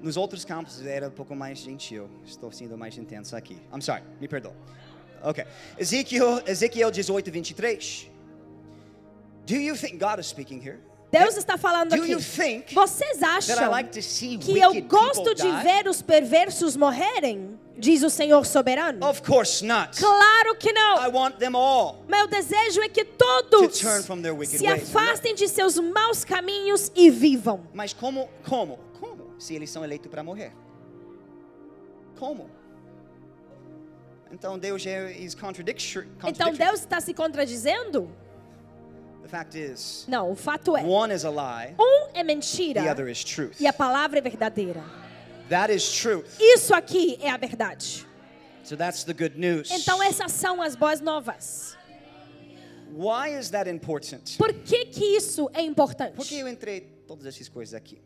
Nos 0.01 0.15
outros 0.17 0.45
campos 0.45 0.85
era 0.85 1.07
um 1.07 1.11
pouco 1.11 1.35
mais 1.35 1.59
gentil. 1.59 2.09
Estou 2.25 2.51
sendo 2.51 2.77
mais 2.77 2.97
intenso 2.97 3.35
aqui. 3.35 3.57
I'm 3.73 3.81
sorry, 3.81 4.03
me 4.19 4.27
perdoa. 4.27 4.55
Ok. 5.21 5.43
Ezekiel, 5.77 6.41
Ezequiel 6.45 6.91
18, 6.91 7.31
23. 7.31 8.09
Do 9.45 9.55
you 9.55 9.75
think 9.75 9.97
God 9.97 10.19
is 10.19 10.27
speaking 10.27 10.61
here? 10.61 10.79
Deus 11.11 11.35
está 11.35 11.57
falando 11.57 11.89
Do 11.89 11.95
aqui. 11.95 12.11
you 12.11 12.19
think 12.19 12.73
Vocês 12.73 13.17
that 13.17 13.49
I 13.49 13.53
acham 13.53 13.71
like 13.71 13.89
to 13.91 14.01
see 14.01 14.37
que 14.37 14.59
eu 14.59 14.79
gosto 14.83 15.33
de 15.33 15.51
ver 15.63 15.87
os 15.87 16.01
perversos 16.01 16.77
morrerem? 16.77 17.57
Diz 17.75 18.03
o 18.03 18.09
Senhor 18.09 18.45
soberano. 18.45 19.05
Of 19.07 19.21
course 19.23 19.65
not. 19.65 19.97
Claro 19.97 20.55
que 20.55 20.69
I 20.69 20.73
não. 20.73 21.11
want 21.11 21.37
them 21.37 21.55
all. 21.55 22.03
Meu 22.07 22.27
desejo 22.27 22.81
é 22.81 22.89
que 22.89 23.05
todos 23.05 23.79
To 23.79 23.87
turn 23.87 24.03
from 24.03 24.21
their 24.21 24.35
wicked 24.35 24.59
se 24.59 24.67
afastem 24.67 25.33
de 25.33 25.47
seus 25.47 25.79
maus 25.79 26.23
caminhos 26.23 26.91
e 26.95 27.09
vivam. 27.09 27.61
Mas 27.73 27.93
como, 27.93 28.29
como? 28.47 28.77
Se 29.39 29.55
eles 29.55 29.69
são 29.69 29.83
eleitos 29.83 30.11
para 30.11 30.21
morrer? 30.21 30.51
Como? 32.19 32.49
Então 34.31 34.59
Deus 34.59 34.85
é. 34.85 35.15
Então 36.27 36.53
Deus 36.53 36.79
está 36.81 37.01
se 37.01 37.13
contradizendo? 37.13 38.11
The 39.23 39.27
fact 39.27 39.57
is, 39.57 40.05
Não, 40.07 40.31
o 40.31 40.35
fato 40.35 40.75
é: 40.77 40.83
one 40.83 41.13
is 41.13 41.23
a 41.25 41.29
lie, 41.29 41.75
um 41.79 42.09
é 42.13 42.23
mentira 42.23 42.81
the 42.81 42.91
other 42.91 43.07
is 43.07 43.23
truth. 43.23 43.59
e 43.59 43.67
a 43.67 43.73
palavra 43.73 44.19
é 44.19 44.21
verdadeira. 44.21 44.83
That 45.49 45.73
is 45.73 45.87
truth. 46.01 46.25
Isso 46.39 46.73
aqui 46.75 47.17
é 47.21 47.29
a 47.29 47.37
verdade. 47.37 48.05
So 48.63 48.77
that's 48.77 49.03
the 49.03 49.13
good 49.13 49.39
news. 49.39 49.71
Então 49.71 50.01
essas 50.01 50.31
são 50.31 50.61
as 50.61 50.75
boas 50.75 51.01
novas. 51.01 51.77
Why 52.91 53.37
is 53.39 53.49
that 53.51 53.69
important? 53.69 54.37
Por 54.37 54.53
que 54.53 54.85
que 54.85 55.15
isso 55.15 55.49
é 55.53 55.61
importante? 55.61 56.15
Por 56.15 56.25
que 56.25 56.39
eu 56.39 56.47
entrei 56.47 56.81
todas 57.07 57.25
essas 57.25 57.47
coisas 57.47 57.73
aqui? 57.73 58.01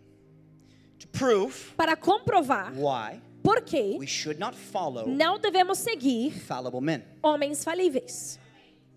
To 0.99 1.07
prove 1.07 1.73
Para 1.75 1.95
comprovar 1.95 2.71
why 2.75 3.19
por 3.43 3.61
que 3.61 3.97
we 3.99 4.07
should 4.07 4.39
not 4.39 4.55
follow 4.55 5.07
não 5.07 5.37
devemos 5.37 5.77
seguir 5.79 6.31
fallible 6.31 6.81
men. 6.81 7.03
homens 7.21 7.63
falíveis. 7.63 8.39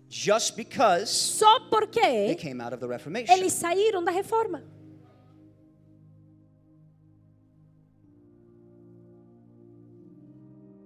Just 0.09 0.55
because 0.55 1.09
Só 1.11 1.59
they 1.59 1.69
porque 1.69 2.35
came 2.35 2.61
out 2.63 2.73
of 2.73 2.79
the 2.79 2.87
Reformation. 2.87 3.33
eles 3.33 3.51
saíram 3.53 4.01
da 4.03 4.11
reforma. 4.11 4.63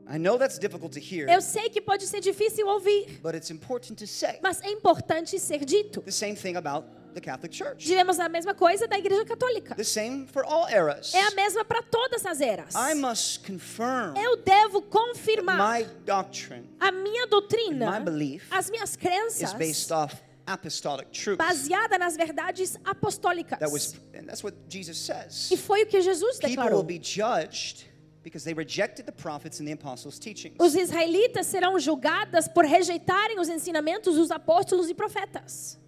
I 0.08 0.17
know 0.17 0.38
that's 0.38 0.58
difficult 0.58 0.91
to 0.93 1.00
hear, 1.00 1.30
Eu 1.30 1.41
sei 1.41 1.69
que 1.69 1.80
pode 1.80 2.06
ser 2.06 2.19
difícil 2.19 2.67
ouvir, 2.67 3.19
but 3.24 3.34
it's 3.34 3.50
important 3.50 3.97
to 4.00 4.08
say. 4.08 4.39
mas 4.41 4.62
é 4.62 4.69
importante 4.69 5.39
ser 5.39 5.63
dito. 5.63 6.02
The 6.02 6.12
same 6.12 6.36
thing 6.36 6.58
about 6.58 6.86
the 7.13 7.21
Catholic 7.21 7.54
Church. 7.56 7.86
Diremos 7.86 8.19
a 8.19 8.28
mesma 8.30 8.54
coisa 8.54 8.88
da 8.88 8.97
Igreja 8.97 9.26
Católica. 9.26 9.76
The 9.76 9.84
same 9.84 10.28
for 10.28 10.43
all 10.45 10.67
eras. 10.67 11.13
É 11.13 11.21
a 11.21 11.32
mesma 11.32 11.63
para 11.65 11.82
todas 11.84 12.26
as 12.26 12.41
eras. 12.41 12.74
I 12.76 12.93
must 12.95 13.45
confirm 13.45 14.15
Eu 14.17 14.38
devo 14.38 14.82
confirmar 14.82 15.58
my 15.80 15.84
doctrine 16.06 16.69
a 16.80 16.91
minha 16.91 17.28
doutrina, 17.28 18.00
my 18.00 18.04
belief 18.04 18.45
as 18.52 18.69
minhas 18.69 18.91
is 18.91 18.95
crenças, 18.97 19.54
based 19.54 19.91
off 19.91 20.15
apostolic 20.45 21.10
truth. 21.12 21.38
baseada 21.38 21.97
nas 21.97 22.15
verdades 22.15 22.78
apostólicas. 22.84 23.60
That 23.60 23.71
was, 23.71 23.95
and 24.13 24.26
that's 24.26 24.43
what 24.43 24.56
Jesus 24.67 24.97
says. 24.97 25.50
E 25.52 25.58
foi 25.58 25.84
o 25.84 25.86
que 25.86 26.02
Jesus 26.02 26.39
People 26.39 26.63
will 26.63 26.84
declarou. 26.84 26.84
be 26.84 27.00
judged 27.00 27.86
because 28.24 28.43
they 28.43 28.54
rejected 28.54 29.06
the 29.06 29.12
prophets 29.12 29.60
and 29.60 29.65
the 29.67 29.71
apostles' 29.74 30.19
teachings. 30.19 30.56
Os 30.60 30.76
israelitas 30.76 31.47
serão 31.47 31.80
julgadas 31.80 32.47
por 32.47 32.65
rejeitarem 32.65 33.39
os 33.39 33.50
ensinamentos 33.50 34.15
dos 34.15 34.30
apóstolos 34.32 34.89
e 34.89 34.93
profetas. 34.93 35.80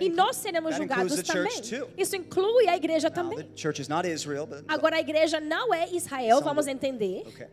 E 0.00 0.08
nós 0.08 0.36
seremos 0.36 0.74
julgados 0.74 1.22
também. 1.22 1.52
Isso 1.96 2.16
inclui 2.16 2.68
a 2.68 2.76
igreja 2.76 3.10
também. 3.10 3.48
Agora 4.66 4.96
a 4.96 5.00
igreja 5.00 5.38
não 5.40 5.72
é 5.72 5.88
Israel, 5.90 6.40
vamos 6.40 6.66
entender. 6.66 7.22
okay. 7.26 7.46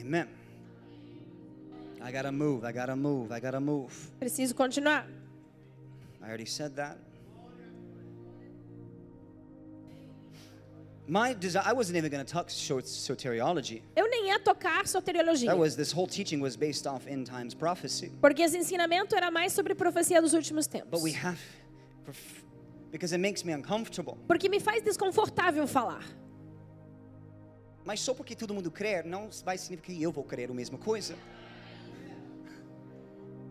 Amen. 0.00 0.26
I 2.04 2.10
gotta 2.10 2.32
move. 2.32 2.66
I 2.66 2.72
gotta 2.72 2.96
move. 2.96 3.32
I 3.32 3.40
gotta 3.40 3.60
move. 3.60 3.94
Preciso 4.18 4.54
continuar. 4.54 5.06
I 6.20 6.24
already 6.26 6.46
said 6.46 6.74
that. 6.74 6.96
My 11.12 11.34
desire, 11.34 11.62
I 11.66 11.74
wasn't 11.74 11.98
even 11.98 12.10
going 12.10 12.24
to 12.24 12.32
talk 12.32 12.48
so- 12.50 12.80
soteriology. 12.80 13.82
Eu 13.94 14.08
nem 14.08 14.28
ia 14.28 14.38
tocar 14.38 14.86
soteriologia. 14.86 15.50
That 15.50 15.58
was, 15.58 15.76
this 15.76 15.92
whole 15.92 16.06
teaching 16.06 16.40
was 16.40 16.56
based 16.56 16.86
off 16.86 17.06
end 17.06 17.26
times 17.26 17.52
prophecy. 17.52 18.10
Porque 18.18 18.40
esse 18.40 18.56
ensinamento 18.56 19.14
era 19.14 19.30
mais 19.30 19.52
sobre 19.52 19.74
profecia 19.74 20.22
dos 20.22 20.32
últimos 20.32 20.66
tempos. 20.66 20.88
But 20.90 21.02
we 21.02 21.12
have, 21.12 21.38
because 22.90 23.12
it 23.12 23.20
makes 23.20 23.44
me 23.44 23.52
uncomfortable. 23.52 24.16
Porque 24.26 24.48
me 24.48 24.58
faz 24.58 24.82
desconfortável 24.82 25.66
falar. 25.66 26.02
Mas 27.84 28.00
só 28.00 28.14
porque 28.14 28.34
todo 28.34 28.54
mundo 28.54 28.70
crer, 28.70 29.04
não 29.04 29.28
vai 29.44 29.58
significar 29.58 29.94
que 29.94 30.02
eu 30.02 30.10
vou 30.10 30.24
crer 30.24 30.50
a 30.50 30.54
mesma 30.54 30.78
coisa. 30.78 31.14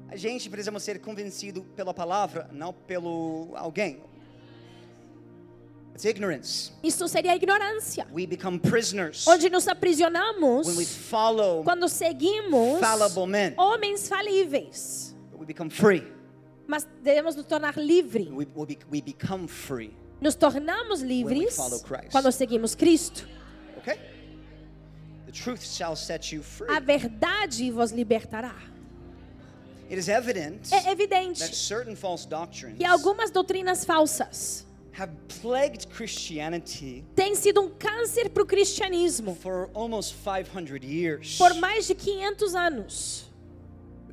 A 0.10 0.16
gente 0.16 0.50
precisa 0.50 0.80
ser 0.80 1.00
convencido 1.00 1.62
pela 1.76 1.94
palavra, 1.94 2.50
não 2.52 2.74
pelo 2.74 3.52
alguém. 3.56 4.02
It's 5.94 6.06
ignorance. 6.06 6.72
Isso 6.84 7.08
seria 7.08 7.36
ignorância. 7.36 8.08
We 8.12 8.26
become 8.26 8.60
prisoners 8.60 9.28
Onde 9.28 9.50
nos 9.50 9.68
aprisionamos 9.68 10.66
when 10.68 10.78
we 10.78 10.86
follow, 10.86 11.64
quando 11.64 11.88
seguimos 11.88 12.80
fallible 12.80 13.28
men. 13.28 13.54
homens 13.58 14.08
falíveis. 14.08 15.14
but 15.32 15.40
we 15.40 15.46
become 15.46 15.70
free. 15.70 16.04
Mas 16.68 16.88
devemos 17.04 17.36
nos 17.36 17.46
tornar 17.46 17.78
livres. 17.78 18.28
We, 18.30 18.48
we, 18.56 18.78
we 18.90 19.02
become 19.02 19.48
free. 19.48 19.94
Nos 20.22 20.36
tornamos 20.36 21.02
livres 21.02 21.58
quando 22.12 22.32
seguimos 22.32 22.76
Cristo. 22.76 23.28
Okay? 23.78 24.00
The 25.26 25.32
truth 25.32 25.64
shall 25.64 25.96
set 25.96 26.32
you 26.32 26.42
free. 26.42 26.68
A 26.70 26.80
verdade 26.80 27.72
vos 27.72 27.92
libertará. 27.92 28.56
It 29.90 29.98
is 29.98 30.08
evident 30.08 30.72
É 30.72 30.90
evidente 30.92 31.40
that 31.42 31.54
certain 31.54 31.96
false 31.96 32.26
doctrines 32.26 32.78
que 32.78 32.86
algumas 32.86 33.30
doutrinas 33.30 33.84
falsas 33.84 34.66
have 34.98 35.12
plagued 35.42 35.88
Christianity 35.90 37.04
têm 37.16 37.34
sido 37.36 37.62
um 37.62 37.70
câncer 37.70 38.30
para 38.30 38.44
o 38.44 38.46
cristianismo 38.46 39.36
for 39.36 39.70
almost 39.74 40.14
500 40.16 40.84
years. 40.84 41.38
por 41.38 41.54
mais 41.56 41.88
de 41.88 41.96
500 41.96 42.56
anos. 42.56 43.32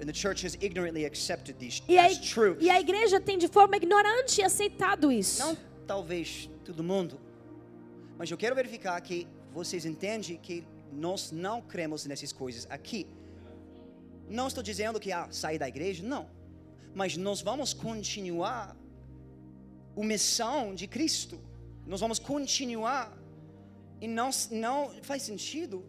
And 0.00 0.06
the 0.06 0.12
church 0.14 0.44
has 0.46 0.56
ignorantly 0.60 1.04
accepted 1.04 1.56
these 1.58 1.82
E 1.88 1.98
a, 1.98 2.08
truth. 2.14 2.58
e 2.60 2.70
a 2.70 2.78
igreja 2.80 3.20
tem 3.20 3.36
de 3.36 3.48
forma 3.48 3.76
ignorante 3.76 4.40
aceitado 4.42 5.10
isso. 5.10 5.40
Não 5.42 5.56
talvez 5.86 6.48
todo 6.64 6.84
mundo, 6.84 7.18
mas 8.16 8.30
eu 8.30 8.36
quero 8.36 8.54
verificar 8.54 9.00
que 9.00 9.26
vocês 9.52 9.84
entendem 9.84 10.36
que 10.36 10.64
nós 10.92 11.32
não 11.32 11.60
cremos 11.60 12.06
nessas 12.06 12.32
coisas 12.32 12.66
aqui. 12.70 13.06
Não 14.28 14.46
estou 14.46 14.62
dizendo 14.62 15.00
que 15.00 15.10
ah, 15.10 15.26
sair 15.30 15.58
da 15.58 15.66
igreja, 15.68 16.02
não. 16.04 16.28
mas 16.94 17.16
nós 17.16 17.40
vamos 17.40 17.72
continuar 17.72 18.76
a 20.02 20.06
missão 20.06 20.74
de 20.74 20.86
Cristo. 20.86 21.40
Nós 21.86 22.00
vamos 22.00 22.18
continuar 22.18 23.16
e 24.00 24.06
não 24.06 24.30
não 24.50 24.90
faz 25.02 25.22
sentido. 25.22 25.84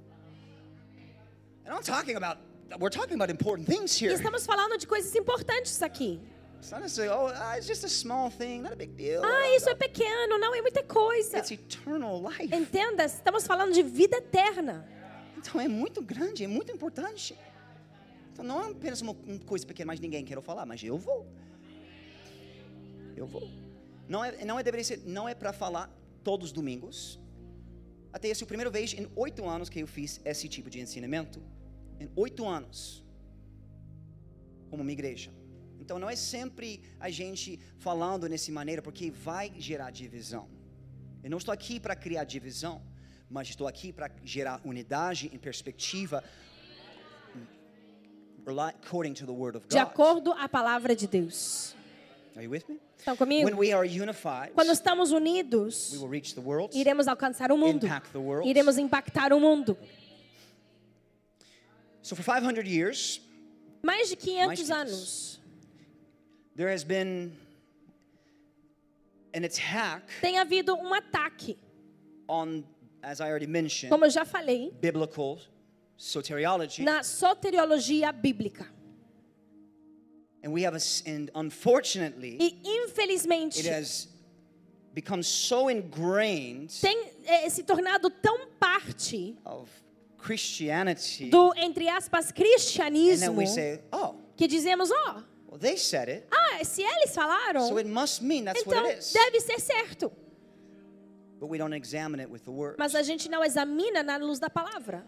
I'm 1.66 1.84
talking 1.84 2.16
about 2.16 2.42
we're 2.80 2.90
talking 2.90 3.16
about 3.16 3.32
important 3.32 3.68
things 3.68 4.00
here. 4.02 4.14
estamos 4.14 4.46
falando 4.46 4.78
de 4.78 4.88
coisas 4.88 5.14
importantes 5.16 5.82
aqui. 5.82 6.20
It's 6.58 6.72
not 6.72 6.82
necessarily, 6.82 7.16
oh, 7.16 7.32
ah, 7.34 7.56
it's 7.58 7.68
just 7.68 7.86
a 7.86 7.90
small 7.90 8.30
thing, 8.30 8.62
not 8.62 8.74
a 8.74 8.76
big 8.76 8.94
deal. 8.94 9.24
Ah, 9.24 9.56
isso 9.56 9.70
é 9.70 9.76
pequeno, 9.76 10.38
não 10.38 10.54
é 10.54 10.62
muita 10.62 10.84
coisa. 10.84 11.38
It's 11.38 11.52
eternal 11.52 12.22
life. 12.22 12.54
Entenda, 12.54 13.06
estamos 13.06 13.48
falando 13.48 13.74
de 13.74 13.82
vida 13.82 14.18
eterna. 14.18 14.86
Então 15.38 15.62
é 15.62 15.70
muito 15.70 16.02
grande, 16.02 16.44
é 16.44 16.48
muito 16.48 16.70
importante. 16.72 17.34
Então 18.34 18.44
não 18.44 18.62
é 18.62 18.72
apenas 18.72 19.00
uma 19.02 19.16
coisa 19.46 19.66
pequena, 19.66 19.88
mas 19.88 20.00
ninguém 20.02 20.26
quer 20.26 20.42
falar, 20.42 20.66
mas 20.66 20.84
eu 20.84 20.98
vou. 20.98 21.26
Eu 23.16 23.26
vou. 23.26 23.50
Não 24.14 24.26
é, 24.26 24.44
não 24.44 24.58
é 24.60 24.64
deveria 24.64 24.84
ser, 24.84 24.98
não 25.06 25.30
é 25.30 25.36
para 25.36 25.54
falar 25.54 25.86
todos 26.24 26.48
os 26.48 26.52
domingos. 26.52 27.20
Até 28.12 28.28
esse 28.30 28.42
é 28.44 28.46
a 28.46 28.48
primeira 28.48 28.72
vez 28.72 28.94
em 28.94 29.08
oito 29.16 29.48
anos 29.48 29.70
que 29.70 29.80
eu 29.80 29.88
fiz 29.88 30.20
esse 30.26 30.50
tipo 30.50 30.70
de 30.70 30.80
ensinamento. 30.82 31.40
Em 32.00 32.10
oito 32.16 32.48
anos, 32.48 33.04
como 34.70 34.82
uma 34.82 34.92
igreja. 34.92 35.32
Então 35.80 36.00
não 36.00 36.10
é 36.10 36.16
sempre 36.16 36.82
a 37.00 37.10
gente 37.10 37.60
falando 37.78 38.28
nessa 38.28 38.52
maneira, 38.52 38.82
porque 38.82 39.12
vai 39.12 39.54
gerar 39.60 39.92
divisão. 39.92 40.50
Eu 41.24 41.30
não 41.30 41.38
estou 41.38 41.54
aqui 41.54 41.80
para 41.80 41.96
criar 41.96 42.24
divisão, 42.24 42.82
mas 43.30 43.50
estou 43.50 43.68
aqui 43.68 43.94
para 43.94 44.10
gerar 44.24 44.60
unidade 44.66 45.30
em 45.34 45.38
perspectiva, 45.38 46.24
rely- 48.46 48.74
according 48.84 49.14
to 49.14 49.26
the 49.26 49.32
Word 49.32 49.58
of 49.58 49.68
De 49.68 49.78
acordo 49.78 50.32
à 50.34 50.48
palavra 50.50 50.96
de 50.96 51.08
Deus. 51.08 51.76
Are 51.76 51.76
you 51.76 51.76
with 51.76 51.76
me? 51.76 52.29
Estão 52.98 53.16
comigo? 53.16 53.46
When 53.46 53.58
we 53.58 53.72
are 53.74 53.86
unified, 53.86 54.54
Quando 54.54 54.72
estamos 54.72 55.12
unidos, 55.12 55.92
we 55.94 56.00
will 56.00 56.10
reach 56.10 56.34
the 56.36 56.42
world. 56.42 56.74
iremos 56.76 57.08
alcançar 57.08 57.52
o 57.52 57.58
mundo. 57.58 57.86
Impact 57.86 58.12
the 58.12 58.20
world. 58.20 58.48
Iremos 58.48 58.78
impactar 58.78 59.34
o 59.34 59.40
mundo. 59.40 59.78
So 62.02 62.16
for 62.16 62.24
500 62.24 62.66
years, 62.68 63.22
Mais 63.84 64.10
de 64.10 64.16
500 64.16 64.60
500. 64.60 64.72
anos. 64.72 65.40
there 66.56 66.70
has 66.70 66.84
been 66.84 67.32
an 69.34 69.44
attack 69.46 70.04
Tem 70.22 70.38
havido 70.40 70.76
um 70.76 70.94
ataque, 70.94 71.58
on, 72.28 72.64
as 73.04 73.20
I 73.22 73.30
already 73.30 73.48
mentioned, 73.48 73.90
como 73.90 74.06
eu 74.06 74.10
já 74.10 74.26
falei, 74.26 74.72
biblical 74.82 75.40
soteriology. 75.98 76.84
na 76.84 77.04
soteriologia 77.04 78.12
bíblica. 78.12 78.66
And 80.42 80.54
we 80.54 80.64
have 80.64 80.74
a, 80.74 80.80
and 81.06 81.30
unfortunately, 81.36 82.38
E 82.40 82.62
infelizmente 82.64 83.60
it 83.60 83.66
has 83.66 84.08
become 84.94 85.22
so 85.22 85.70
ingrained 85.70 86.70
tem 86.82 87.12
eh, 87.26 87.50
se 87.50 87.64
tornado 87.64 88.10
tão 88.10 88.48
parte 88.60 89.38
of 89.46 89.70
Christianity, 90.18 91.30
do 91.30 91.54
entre 91.58 91.88
aspas 91.90 92.30
and 92.30 92.36
then 92.36 92.44
cristianismo 92.46 93.36
we 93.36 93.46
say, 93.46 93.82
oh, 93.92 94.16
que 94.38 94.48
dizemos, 94.48 94.90
ó, 95.08 95.24
well, 95.48 95.60
they 95.60 95.76
said 95.76 96.10
it, 96.10 96.28
ah, 96.32 96.64
se 96.64 96.84
eles 96.84 97.14
falaram, 97.14 97.68
so 97.68 97.78
it 97.78 97.88
must 97.88 98.22
mean 98.22 98.46
that's 98.46 98.62
então 98.62 98.84
what 98.84 98.94
it 98.94 99.00
is. 99.00 99.14
deve 99.14 99.42
ser 99.42 99.60
certo. 99.60 100.12
But 101.40 101.48
we 101.48 101.58
don't 101.58 101.74
examine 101.74 102.20
it 102.20 102.30
with 102.30 102.44
the 102.44 102.52
word. 102.52 102.76
Mas 102.78 102.96
a 102.96 103.02
gente 103.02 103.30
não 103.30 103.44
examina 103.44 104.04
na 104.04 104.18
luz 104.18 104.40
da 104.40 104.50
palavra. 104.50 105.06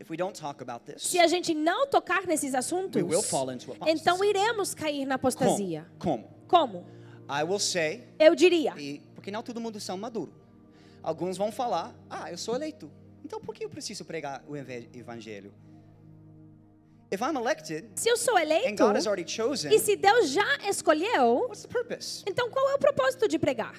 If 0.00 0.10
we 0.10 0.16
don't 0.16 0.38
talk 0.38 0.60
about 0.62 0.84
this, 0.84 1.02
Se 1.02 1.18
a 1.18 1.26
gente 1.28 1.54
não 1.54 1.86
tocar 1.86 2.26
nesses 2.26 2.54
assuntos, 2.54 3.00
We 3.00 3.08
will 3.08 3.22
fall 3.22 3.50
into 3.52 3.70
apostasy. 3.72 4.00
então 4.00 4.24
iremos 4.24 4.74
cair 4.74 5.06
na 5.06 5.14
apostasia. 5.14 5.86
como? 5.98 6.28
Como? 6.48 6.84
I 7.28 7.44
will 7.44 7.60
say, 7.60 8.04
Eu 8.18 8.34
diria, 8.34 8.74
e, 8.76 9.00
porque 9.14 9.30
não 9.30 9.42
todo 9.42 9.60
mundo 9.60 9.78
são 9.80 9.96
maduro. 9.96 10.34
Alguns 11.02 11.36
vão 11.36 11.50
falar, 11.52 11.94
ah, 12.10 12.30
eu 12.30 12.36
sou 12.38 12.54
eleito. 12.54 12.90
Então 13.24 13.40
por 13.40 13.54
que 13.54 13.64
eu 13.64 13.70
preciso 13.70 14.04
pregar 14.04 14.42
o 14.48 14.56
evangelho? 14.56 15.52
If 17.12 17.20
I'm 17.20 17.36
elected 17.36 17.90
se 17.94 18.08
eu 18.08 18.16
sou 18.16 18.36
and 18.36 18.42
eleito 18.42 18.84
God 18.84 18.96
has 18.96 19.06
already 19.06 19.30
chosen, 19.30 19.72
e 19.72 19.78
se 19.78 19.96
Deus 19.96 20.30
já 20.30 20.56
escolheu, 20.68 21.46
what's 21.48 21.62
the 21.62 21.68
purpose? 21.68 22.24
então 22.26 22.50
qual 22.50 22.70
é 22.70 22.74
o 22.74 22.78
propósito 22.78 23.28
de 23.28 23.38
pregar? 23.38 23.74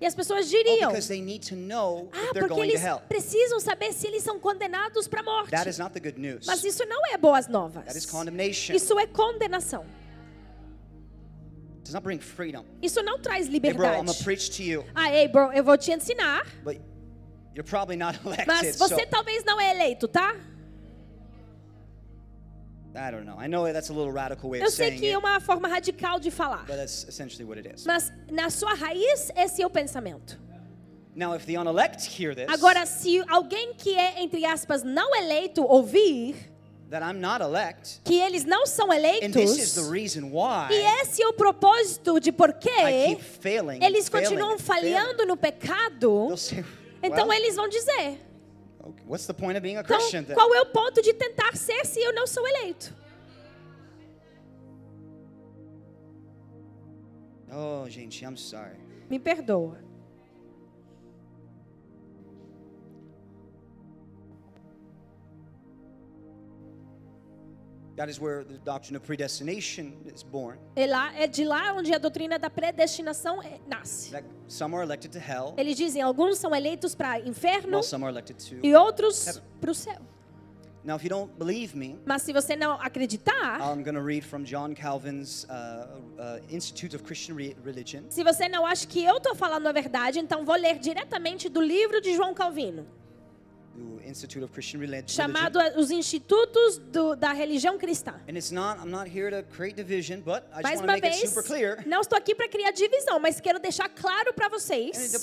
E 0.00 0.06
as 0.06 0.14
pessoas 0.14 0.46
oh, 0.46 0.50
diriam, 0.50 0.90
because 0.90 1.08
they 1.08 1.20
need 1.20 1.46
to 1.48 1.56
know 1.56 2.08
if 2.12 2.18
ah, 2.18 2.32
porque 2.32 2.48
going 2.48 2.68
to 2.68 2.76
eles 2.76 2.82
hell. 2.82 3.02
precisam 3.08 3.58
saber 3.58 3.92
se 3.92 4.06
eles 4.06 4.22
são 4.22 4.38
condenados 4.38 5.08
para 5.08 5.20
a 5.20 5.24
morte. 5.24 5.50
That 5.50 5.68
is 5.68 5.78
not 5.78 5.92
the 5.92 6.00
good 6.00 6.20
news. 6.20 6.46
Mas 6.46 6.62
isso 6.62 6.84
não 6.86 7.06
é 7.12 7.18
boas 7.18 7.46
That 7.46 7.98
is 7.98 8.06
novas. 8.06 8.70
Isso 8.70 8.98
é 8.98 9.06
condenação. 9.06 9.84
does 11.84 11.92
not 11.92 12.02
bring 12.02 12.18
freedom. 12.18 12.64
Isso 12.82 13.02
não 13.02 13.18
traz 13.18 13.46
Hey, 13.46 13.60
bro, 13.60 13.86
I'm 13.86 14.06
liberdade. 14.06 14.50
to 14.56 14.62
you, 14.62 14.84
Ah, 14.94 15.12
ei, 15.12 15.28
bro, 15.28 15.52
eu 15.52 15.62
vou 15.62 15.76
te 15.76 15.92
ensinar, 15.92 16.46
but 16.64 16.80
you're 17.54 17.68
probably 17.68 17.96
not 17.96 18.18
elected. 18.24 18.46
mas 18.46 18.76
so 18.76 18.88
você 18.88 19.06
talvez 19.06 19.44
não 19.44 19.60
é 19.60 19.70
eleito, 19.70 20.08
tá? 20.08 20.34
Eu 24.60 24.66
of 24.66 24.76
sei 24.76 24.96
que 24.96 25.08
é 25.08 25.18
uma 25.18 25.40
forma 25.40 25.66
radical 25.68 26.20
de 26.20 26.30
falar, 26.30 26.64
but 26.66 26.76
that's 26.76 27.06
essentially 27.08 27.44
what 27.44 27.58
it 27.58 27.74
is. 27.74 27.84
mas 27.84 28.12
na 28.30 28.48
sua 28.50 28.74
raiz 28.74 29.30
esse 29.36 29.62
é 29.62 29.66
o 29.66 29.70
pensamento. 29.70 30.38
Now, 31.16 31.34
if 31.34 31.46
the 31.46 31.56
unelect 31.56 32.08
hear 32.20 32.34
this, 32.34 32.46
Agora, 32.48 32.84
se 32.86 33.22
alguém 33.28 33.74
que 33.74 33.96
é 33.96 34.22
entre 34.22 34.44
aspas 34.44 34.82
não 34.82 35.14
eleito 35.14 35.62
ouvir 35.64 36.34
that 36.90 37.04
I'm 37.04 37.20
not 37.20 37.42
elect, 37.42 38.00
que 38.04 38.14
eles 38.20 38.44
não 38.44 38.66
são 38.66 38.90
and 38.92 39.30
this 39.32 39.56
is 39.56 39.74
the 39.74 39.80
eleitos, 39.80 39.90
reason 39.90 40.30
why 40.30 40.68
e 40.70 41.00
esse 41.00 41.22
é 41.22 41.28
o 41.28 41.32
propósito 41.32 42.18
de 42.20 42.32
por 42.32 42.50
I 42.50 42.52
que 42.54 42.68
keep 43.16 43.22
failing, 43.40 43.84
eles 43.84 44.08
continuam 44.08 44.58
falhando 44.58 45.24
no 45.24 45.36
pecado, 45.36 46.28
então 47.02 47.32
eles 47.32 47.56
vão 47.56 47.68
dizer: 47.68 48.18
what's 49.06 49.26
the 49.26 49.34
point 49.34 49.56
of 49.56 49.62
being 49.62 49.76
a 49.76 49.80
então, 49.80 49.96
Christian 49.96 50.24
then? 50.24 50.34
qual 50.34 50.52
é 50.54 50.60
o 50.60 50.66
ponto 50.66 51.00
de 51.02 51.12
tentar 51.12 51.56
ser 51.56 51.84
se 51.86 52.00
eu 52.00 52.12
não 52.12 52.26
sou 52.26 52.46
eleito? 52.46 52.94
Oh, 57.50 57.88
gente, 57.88 58.24
I'm 58.24 58.36
sorry. 58.36 58.78
Me 59.08 59.18
perdoa. 59.18 59.83
É, 70.76 70.86
lá, 70.86 71.14
é 71.16 71.26
de 71.26 71.44
lá 71.44 71.72
onde 71.74 71.94
a 71.94 71.98
doutrina 71.98 72.38
da 72.38 72.50
predestinação 72.50 73.42
é- 73.42 73.60
nasce. 73.66 74.10
That 74.10 74.26
some 74.48 74.74
are 74.74 74.84
elected 74.84 75.12
to 75.12 75.18
hell, 75.18 75.54
Eles 75.56 75.76
dizem 75.76 76.02
alguns 76.02 76.38
são 76.38 76.54
eleitos 76.54 76.94
para 76.94 77.20
inferno 77.20 77.78
while 77.78 77.82
some 77.82 78.04
are 78.04 78.12
elected 78.12 78.36
to. 78.48 78.66
e 78.66 78.74
outros 78.74 79.40
para 79.60 79.70
o 79.70 79.74
céu. 79.74 79.98
Now, 80.82 80.96
if 80.96 81.02
you 81.04 81.08
don't 81.08 81.32
believe 81.38 81.74
me, 81.74 81.98
Mas 82.04 82.20
se 82.22 82.30
você 82.32 82.54
não 82.54 82.72
acreditar, 82.72 83.58
I'm 83.58 83.82
going 83.82 83.94
to 83.94 84.02
read 84.04 84.22
from 84.22 84.42
John 84.42 84.74
Calvin's 84.74 85.44
uh, 85.44 85.48
uh, 85.48 86.54
Institute 86.54 86.94
of 86.94 87.02
Christian 87.04 87.36
Re- 87.36 87.56
Religion. 87.64 88.02
se 88.10 88.22
você 88.22 88.50
não 88.50 88.66
acha 88.66 88.86
que 88.86 89.02
eu 89.02 89.16
estou 89.16 89.34
falando 89.34 89.66
a 89.66 89.72
verdade, 89.72 90.18
então 90.18 90.44
vou 90.44 90.54
ler 90.56 90.78
diretamente 90.78 91.48
do 91.48 91.62
livro 91.62 92.02
de 92.02 92.14
João 92.14 92.34
Calvino, 92.34 92.86
Institute 94.04 94.44
of 94.44 94.52
Christian 94.52 94.80
Reli- 94.80 95.02
chamado 95.08 95.58
Religion. 95.58 95.80
Os 95.80 95.90
Institutos 95.90 96.78
do- 96.78 97.16
da 97.16 97.32
Religião 97.32 97.76
Cristã. 97.78 98.14
And 98.28 98.36
it's 98.36 98.50
not, 98.50 98.80
I'm 98.80 98.90
not 98.90 99.08
here 99.10 99.30
to 99.30 99.42
create 99.54 99.74
division, 99.76 100.20
but 100.20 100.44
I 100.52 100.56
just 100.56 100.62
Mais 100.62 100.80
uma 100.80 100.96
vez, 101.00 101.34
não 101.86 102.00
estou 102.00 102.16
aqui 102.16 102.34
para 102.34 102.48
criar 102.48 102.70
divisão, 102.70 103.18
mas 103.18 103.40
quero 103.40 103.58
deixar 103.58 103.88
claro 103.88 104.32
para 104.34 104.48
vocês. 104.48 104.96
Said 104.96 105.20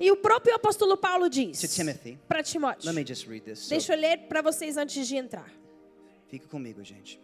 E 0.00 0.10
o 0.10 0.16
próprio 0.16 0.54
apóstolo 0.54 0.96
Paulo 0.96 1.28
diz 1.30 1.58
para 2.28 2.42
Timóteo. 2.42 2.92
So, 3.54 3.68
Deixa 3.70 3.94
eu 3.94 3.98
ler 3.98 4.18
para 4.28 4.42
vocês 4.42 4.76
antes 4.76 5.06
de 5.06 5.16
entrar. 5.16 5.50
fica 6.28 6.46
comigo, 6.48 6.84
gente. 6.84 7.18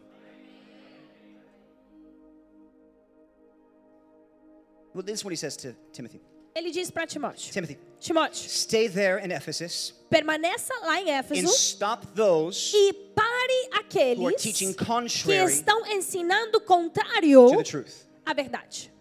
Well, 4.94 5.02
this 5.02 5.16
is 5.20 5.24
what 5.24 5.32
he 5.32 5.36
says 5.36 5.56
to 5.58 5.74
Timothy. 5.92 6.20
Ele 6.54 6.70
diz 6.70 6.90
para 6.90 7.04
Timóteo: 7.06 7.52
Timothy, 7.52 7.78
Timóteo, 8.04 8.48
stay 8.50 8.86
there 8.86 9.18
in 9.18 9.32
Ephesus 9.32 9.94
permaneça 10.10 10.74
lá 10.82 11.00
em 11.00 11.10
and 11.10 11.22
Éfeso 11.24 11.48
stop 11.48 12.06
those 12.14 12.76
e 12.76 12.92
pare 12.92 13.70
aqueles 13.72 14.42
que 14.42 14.50
estão 14.50 15.86
ensinando 15.86 16.60
contrário 16.60 17.48
to 17.48 17.56
the 17.56 17.62
truth. 17.62 18.06
à 18.26 18.34
verdade. 18.34 18.92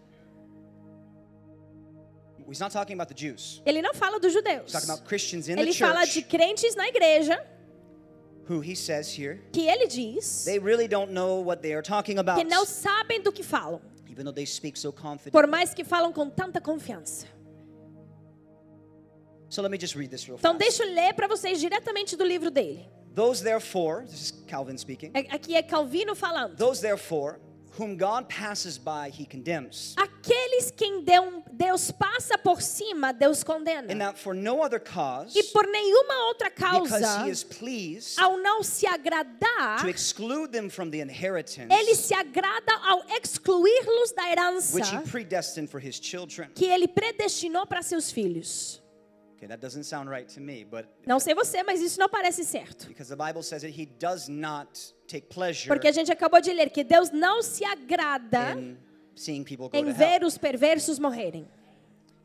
He's 2.48 2.60
not 2.60 2.72
talking 2.72 2.94
about 2.94 3.08
the 3.08 3.14
Jews. 3.14 3.60
Ele 3.66 3.82
não 3.82 3.92
fala 3.92 4.18
dos 4.18 4.32
He's 4.32 4.42
judeus. 4.42 4.72
talking 4.72 4.88
about 4.88 5.06
Christians 5.06 5.48
in 5.48 5.56
the 5.56 5.62
Ele 5.62 5.72
fala 5.74 6.04
de 6.06 6.12
church 6.12 6.28
crentes 6.28 6.74
na 6.74 6.88
igreja 6.88 7.38
who 8.48 8.60
he 8.62 8.74
says 8.74 9.08
here, 9.08 9.40
que 9.52 9.66
ele 9.68 9.86
diz 9.86 10.44
they 10.46 10.58
really 10.58 10.88
don't 10.88 11.12
know 11.12 11.42
what 11.42 11.60
they 11.60 11.74
are 11.74 11.82
talking 11.82 12.18
about, 12.18 12.38
que 12.38 12.44
não 12.44 12.64
sabem 12.64 13.22
do 13.22 13.30
que 13.30 13.42
falam, 13.42 13.82
even 14.10 14.24
though 14.24 14.34
they 14.34 14.46
speak 14.46 14.78
so 14.78 14.90
por 14.90 15.02
confidently. 15.02 15.46
mais 15.50 15.74
que 15.74 15.84
falam 15.84 16.10
com 16.10 16.30
tanta 16.30 16.58
confiança. 16.58 17.26
So 19.54 19.62
let 19.62 19.70
me 19.70 19.78
just 19.78 19.94
read 19.94 20.10
this 20.10 20.26
real 20.26 20.36
Então 20.36 20.54
fast. 20.58 20.64
deixa 20.64 20.82
eu 20.84 20.92
ler 20.92 21.14
para 21.14 21.28
vocês 21.28 21.60
diretamente 21.60 22.16
do 22.16 22.24
livro 22.24 22.50
dele. 22.50 22.88
Those 23.14 23.40
therefore, 23.40 24.04
this 24.04 24.20
is 24.20 24.30
Calvin 24.48 24.76
speaking. 24.76 25.12
É- 25.14 25.32
Aqui 25.32 25.54
é 25.54 25.62
Calvino 25.62 26.16
falando. 26.16 26.56
Those 26.56 26.80
therefore 26.82 27.38
whom 27.78 27.96
God 27.96 28.26
passes 28.28 28.76
by, 28.76 29.10
he 29.16 29.24
condemns. 29.24 29.94
Aqueles 29.96 30.72
quem 30.72 31.04
Deu- 31.04 31.44
Deus 31.52 31.92
passa 31.92 32.36
por 32.36 32.60
cima, 32.60 33.12
Deus 33.12 33.44
condena. 33.44 33.92
And 33.92 34.00
that 34.00 34.18
for 34.18 34.34
no 34.34 34.60
other 34.60 34.80
cause, 34.80 35.36
E 35.38 35.44
por 35.52 35.64
nenhuma 35.68 36.26
outra 36.26 36.50
because 36.50 36.88
causa, 36.90 37.24
he 37.24 37.30
is 37.30 37.44
pleased 37.44 38.18
ao 38.18 38.36
não 38.36 38.60
se 38.64 38.88
agradar, 38.88 39.80
to 39.82 39.88
exclude 39.88 40.50
them 40.50 40.68
from 40.68 40.90
the 40.90 40.98
inheritance 41.00 41.72
ele 41.72 41.94
se 41.94 42.12
agrada 42.12 42.72
ao 42.88 43.04
excluí-los 43.08 44.10
da 44.16 44.24
which 44.72 44.88
he 44.90 44.96
herança 44.96 45.10
predestined 45.12 45.68
for 45.70 45.78
his 45.80 46.00
children. 46.00 46.50
que 46.56 46.64
ele 46.64 46.88
predestinou 46.88 47.64
para 47.68 47.82
seus 47.82 48.10
filhos. 48.10 48.82
Okay, 49.44 49.48
that 49.48 49.60
doesn't 49.60 49.84
sound 49.84 50.08
right 50.08 50.26
to 50.34 50.40
me, 50.40 50.64
but 50.64 50.86
Não 51.06 51.20
sei 51.20 51.34
você, 51.34 51.62
mas 51.62 51.80
isso 51.82 52.00
não 52.00 52.08
parece 52.08 52.44
certo. 52.44 52.86
because 52.88 53.08
the 53.10 53.16
Bible 53.16 53.42
says 53.42 53.60
that 53.62 53.70
he 53.78 53.84
does 53.98 54.26
not 54.28 54.80
take 55.06 55.28
pleasure 55.28 55.68
Porque 55.68 55.86
a 55.86 55.92
gente 55.92 56.10
acabou 56.10 56.40
de 56.40 56.50
ler 56.52 56.70
que 56.70 56.82
Deus 56.82 57.10
não 57.10 57.42
se 57.42 57.62
agrada 57.64 58.58
in 58.58 58.78
seeing 59.14 59.44
people 59.44 59.68
go 59.68 59.76
em 59.76 59.84
to 59.84 59.90
hell. 59.90 59.96
ver 59.96 60.24
os 60.24 60.38
perversos 60.38 60.98
morrerem. 60.98 61.46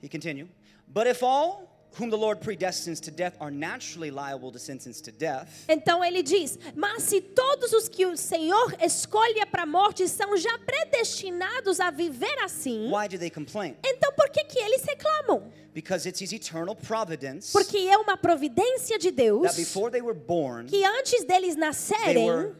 He 0.01 0.07
continue, 0.07 0.47
but 0.87 1.07
if 1.07 1.21
all 1.21 1.68
whom 1.97 2.09
the 2.09 2.15
Lord 2.17 2.39
predestines 2.41 2.99
to 3.01 3.11
death 3.11 3.33
are 3.39 3.51
naturally 3.51 4.11
liable 4.11 4.51
to 4.51 4.59
sentence 4.59 5.01
to 5.01 5.11
death, 5.11 5.47
Então 5.67 6.03
ele 6.03 6.21
diz: 6.21 6.57
Mas 6.75 7.03
se 7.03 7.19
todos 7.21 7.73
os 7.73 7.89
que 7.89 8.05
o 8.05 8.15
Senhor 8.15 8.75
escolhe 8.81 9.45
para 9.47 9.63
a 9.63 9.65
morte 9.65 10.07
são 10.07 10.37
já 10.37 10.57
predestinados 10.59 11.79
a 11.79 11.89
viver 11.91 12.37
assim, 12.43 12.89
why 12.91 13.07
do 13.07 13.17
they 13.17 13.29
complain? 13.29 13.75
então 13.85 14.11
por 14.13 14.29
que, 14.29 14.43
que 14.45 14.59
eles 14.59 14.83
reclamam? 14.83 15.51
Because 15.73 16.07
it's 16.07 16.19
his 16.21 16.31
eternal 16.33 16.75
providence 16.75 17.51
Porque 17.51 17.77
é 17.77 17.97
uma 17.97 18.17
providência 18.17 18.97
de 18.97 19.11
Deus 19.11 19.43
that 19.43 19.55
before 19.55 19.91
they 19.91 20.01
were 20.01 20.17
born, 20.17 20.67
que 20.67 20.83
antes 20.83 21.23
deles 21.25 21.55
nascerem, 21.55 22.53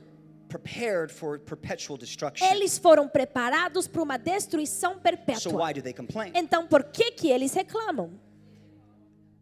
prepared 0.48 1.12
for 1.12 1.38
perpetual 1.40 1.98
destruction. 1.98 2.46
eles 2.46 2.78
foram 2.78 3.08
preparados 3.08 3.88
para 3.88 4.02
uma 4.02 4.18
destruição 4.18 4.94
So 4.94 5.00
perpétua. 5.00 5.54
why 5.68 5.74
do 5.74 5.82
they 5.82 5.94
complain? 5.94 6.32
Então 6.36 6.66
por 6.68 6.84
que, 6.86 7.12
que 7.12 7.30
eles 7.32 7.54
reclamam? 7.54 8.12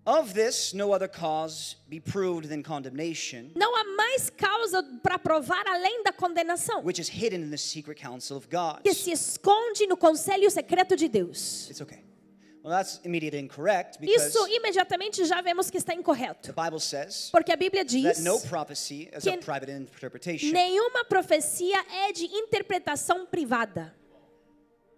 Of 0.10 0.34
this, 0.34 0.74
no 0.74 0.94
other 0.94 1.10
cause 1.10 1.76
be 1.90 2.00
proved 2.00 2.48
than 2.48 2.64
condemnation, 2.64 3.52
Não 3.56 3.76
há 3.76 3.84
mais 3.98 4.30
causa 4.30 4.82
para 5.04 5.20
provar 5.20 5.68
além 5.68 6.02
da 6.02 6.14
condenação, 6.14 6.82
which 6.86 6.98
is 7.02 7.10
hidden 7.10 7.42
in 7.44 7.50
the 7.52 7.58
secret 7.58 8.00
counsel 8.02 8.38
of 8.38 8.48
God. 8.50 8.84
que 8.84 8.94
se 8.94 9.12
esconde 9.12 9.86
no 9.86 9.98
conselho 9.98 10.50
secreto 10.50 10.96
de 10.96 11.10
Deus. 11.10 11.70
It's 11.70 11.82
okay. 11.82 12.06
Well, 12.64 12.72
that's 12.76 13.02
immediately 13.04 13.40
incorrect 13.40 14.00
because 14.00 14.28
Isso 14.30 14.48
imediatamente 14.48 15.26
já 15.26 15.42
vemos 15.42 15.70
que 15.70 15.78
está 15.78 15.92
the 15.94 16.00
incorreto. 16.00 16.54
Bible 16.54 16.80
says 16.80 17.30
Porque 17.30 17.52
a 17.52 17.58
Bíblia 17.58 17.84
that 17.84 17.92
diz 17.92 18.20
no 18.24 18.40
prophecy 18.40 19.10
is 19.14 19.24
que 19.24 19.30
a 19.30 19.38
private 19.38 19.72
interpretation. 19.72 20.54
nenhuma 20.54 21.04
profecia 21.04 21.84
é 22.08 22.14
de 22.14 22.26
interpretação 22.26 23.26
privada. 23.26 23.94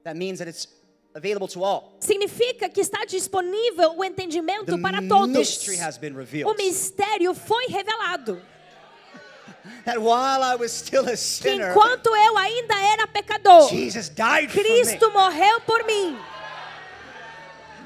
That 0.03 0.15
means 0.17 0.37
that 0.37 0.47
it's 0.47 0.67
available 1.15 1.47
to 1.47 1.63
all. 1.63 1.95
Significa 1.99 2.69
que 2.69 2.81
está 2.81 3.05
disponível 3.05 3.95
o 3.97 4.03
entendimento 4.03 4.65
The 4.75 4.81
para 4.81 5.01
todos. 5.07 5.27
mystery 5.29 5.77
has 5.77 5.97
been 5.97 6.13
O 6.13 6.17
revealed. 6.17 6.55
mistério 6.57 7.33
foi 7.33 7.65
revelado. 7.67 8.41
That 9.85 9.99
while 9.99 10.41
I 10.43 10.55
was 10.55 10.71
still 10.71 11.03
a 11.05 11.11
Que 11.11 11.17
sinner, 11.17 11.71
enquanto 11.71 12.07
eu 12.15 12.37
ainda 12.37 12.75
era 12.79 13.07
pecador, 13.07 13.69
Jesus 13.69 14.09
died 14.09 14.49
for 14.51 14.57
me. 14.63 14.63
Cristo 14.63 15.11
morreu 15.11 15.61
por 15.61 15.83
mim. 15.85 16.17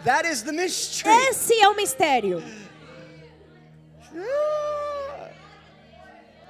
That 0.06 0.26
is 0.28 0.44
the 0.44 0.52
mystery. 0.52 1.10
Esse 1.30 1.54
é 1.60 1.68
o 1.70 1.76
mistério. 1.76 2.44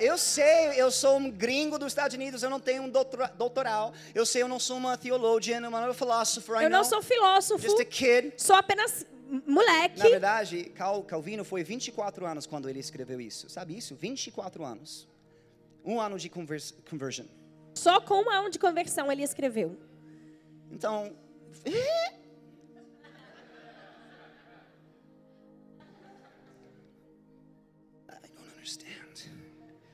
Eu 0.04 0.18
sei, 0.18 0.82
eu 0.82 0.92
sou 0.92 1.18
um 1.18 1.32
gringo 1.32 1.80
dos 1.80 1.88
Estados 1.94 2.14
Unidos, 2.16 2.44
eu 2.44 2.50
não 2.50 2.60
tenho 2.60 2.84
um 2.84 2.90
doutora- 2.90 3.28
doutoral. 3.38 3.94
Eu 4.14 4.26
sei, 4.26 4.42
eu 4.44 4.48
não 4.50 4.60
sou 4.60 4.76
uma 4.78 4.98
theologian, 4.98 5.66
uma 5.68 5.94
philosopher, 5.94 6.62
Eu 6.62 6.70
não 6.70 6.84
sou 6.84 7.02
filósofo, 7.02 7.64
Just 7.64 7.80
a 7.80 7.86
kid. 7.86 8.34
sou 8.38 8.56
apenas 8.56 9.06
moleque. 9.48 10.00
Na 10.00 10.10
verdade, 10.10 10.66
Cal- 10.76 11.04
Calvino 11.04 11.46
foi 11.46 11.64
24 11.64 12.26
anos 12.26 12.46
quando 12.46 12.68
ele 12.70 12.80
escreveu 12.80 13.22
isso. 13.22 13.50
Sabe 13.50 13.78
isso? 13.78 13.96
24 13.96 14.66
anos. 14.66 15.08
Um 15.86 16.02
ano 16.02 16.18
de 16.20 16.30
convers 16.30 16.74
conversion. 16.90 17.26
Só 17.74 18.02
com 18.02 18.24
um 18.24 18.30
ano 18.30 18.50
de 18.50 18.60
conversão 18.60 19.10
ele 19.12 19.24
escreveu. 19.24 19.78
Então, 20.70 21.16
I 28.10 28.28
don't 28.36 28.50
understand. 28.58 29.03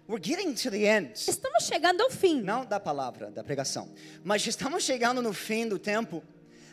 We're 0.09 0.17
getting 0.17 0.55
to 0.55 0.71
the 0.71 0.87
end. 0.87 1.11
Estamos 1.13 1.65
chegando 1.65 2.01
ao 2.01 2.09
fim. 2.09 2.41
Não 2.41 2.65
da 2.65 2.79
palavra, 2.79 3.29
da 3.29 3.43
pregação. 3.43 3.87
Mas 4.23 4.43
estamos 4.47 4.83
chegando 4.83 5.21
no 5.21 5.31
fim 5.33 5.67
do 5.67 5.77
tempo, 5.77 6.23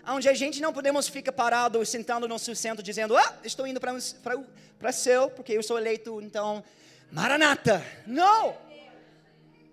onde 0.09 0.27
a 0.27 0.33
gente 0.33 0.59
não 0.63 0.73
podemos 0.73 1.07
ficar 1.07 1.33
parado, 1.33 1.85
sentando 1.85 2.27
no 2.27 2.39
seu 2.39 2.57
centro, 2.57 2.83
dizendo: 2.83 3.15
Ah, 3.15 3.37
estou 3.45 3.67
indo 3.67 3.79
para 3.79 4.91
céu, 4.91 5.29
porque 5.29 5.53
eu 5.53 5.63
sou 5.63 5.77
eleito, 5.77 6.19
então, 6.23 6.65
Maranata. 7.13 7.85
Não! 8.07 8.57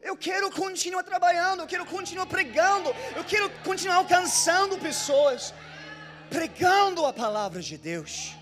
Eu 0.01 0.18
quero 0.18 0.51
continuar 0.51 1.03
trabalhando, 1.03 1.61
eu 1.61 1.68
quero 1.68 1.86
continuar 1.86 2.26
pregando, 2.26 2.93
eu 3.16 3.24
quero 3.24 3.49
continuar 3.64 3.95
alcançando 3.95 4.78
pessoas, 4.78 5.53
pregando 6.30 7.05
a 7.05 7.14
palavra 7.14 7.61
de 7.61 7.78
Deus. 7.78 8.36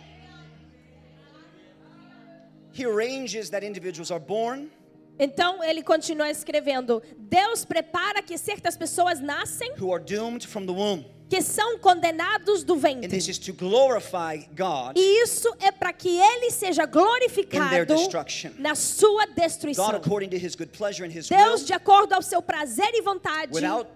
He 2.73 2.83
arranges 2.83 3.51
that 3.51 3.63
individuals 3.63 4.09
are 4.09 4.19
born. 4.19 4.80
Então 5.23 5.63
ele 5.63 5.83
continua 5.83 6.31
escrevendo: 6.31 7.01
Deus 7.15 7.63
prepara 7.63 8.23
que 8.23 8.35
certas 8.39 8.75
pessoas 8.75 9.19
nascem 9.19 9.71
who 9.79 9.93
are 9.93 10.03
doomed 10.03 10.47
from 10.47 10.65
the 10.65 10.71
womb. 10.71 11.05
que 11.29 11.41
são 11.41 11.77
condenados 11.77 12.61
do 12.63 12.73
And 12.73 12.79
ventre. 12.79 13.07
this 13.07 13.29
is 13.29 13.37
to 13.37 13.53
glorify 13.53 14.37
God, 14.53 14.97
E 14.97 15.23
isso 15.23 15.47
é 15.61 15.71
para 15.71 15.93
que 15.93 16.09
ele 16.09 16.49
seja 16.51 16.83
In 16.83 16.87
their 16.87 16.91
glorificado 16.91 17.95
destruction. 17.95 18.51
na 18.57 18.73
sua 18.75 19.27
God 19.27 19.35
destruição. 19.35 19.95
according 19.95 20.27
to 20.29 20.37
his 20.37 20.55
good 20.55 20.71
pleasure 20.75 21.05
and 21.07 21.11
his 21.15 21.29
Deus, 21.29 21.61
will, 21.61 21.65
de 21.67 21.73
acordo 21.73 22.13
ao 22.13 22.21
seu 22.23 22.41
prazer 22.41 22.89
e 22.95 23.01
vontade, 23.01 23.53
without 23.53 23.87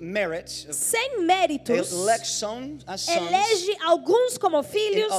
merit, 0.00 0.48
sem 0.74 1.20
méritos, 1.24 1.90
elege 1.92 3.76
alguns 3.82 4.38
como 4.38 4.58
and 4.58 4.62
filhos 4.62 5.12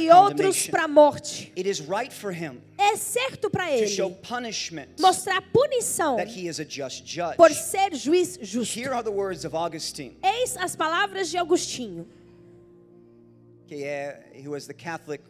e 0.00 0.10
outros 0.10 0.68
para 0.68 0.84
a 0.84 0.88
morte. 0.88 1.52
It 1.56 1.68
is 1.68 1.80
right 1.80 2.12
for 2.12 2.32
him 2.32 2.60
É 2.76 2.96
certo 2.96 3.48
para 3.48 3.66
to 3.66 3.86
show 3.88 4.08
ele 4.08 4.16
punishment 4.16 4.88
mostrar 5.00 5.40
punição 5.52 6.16
that 6.16 6.30
he 6.30 6.48
is 6.48 6.58
a 6.58 6.64
just 6.64 7.04
judge. 7.04 7.36
por 7.36 7.50
ser 7.52 7.94
juiz 7.94 8.38
justo. 8.42 8.78
Here 8.78 8.92
are 8.92 9.02
the 9.02 9.10
words 9.10 9.44
of 9.44 9.54
Augustine, 9.56 10.16
Eis 10.22 10.56
as 10.56 10.74
palavras 10.74 11.30
de 11.30 11.38
Agostinho. 11.38 12.06
é, 13.70 14.20
he 14.34 14.48
was 14.48 14.66
the 14.66 14.74
Catholic 14.74 15.22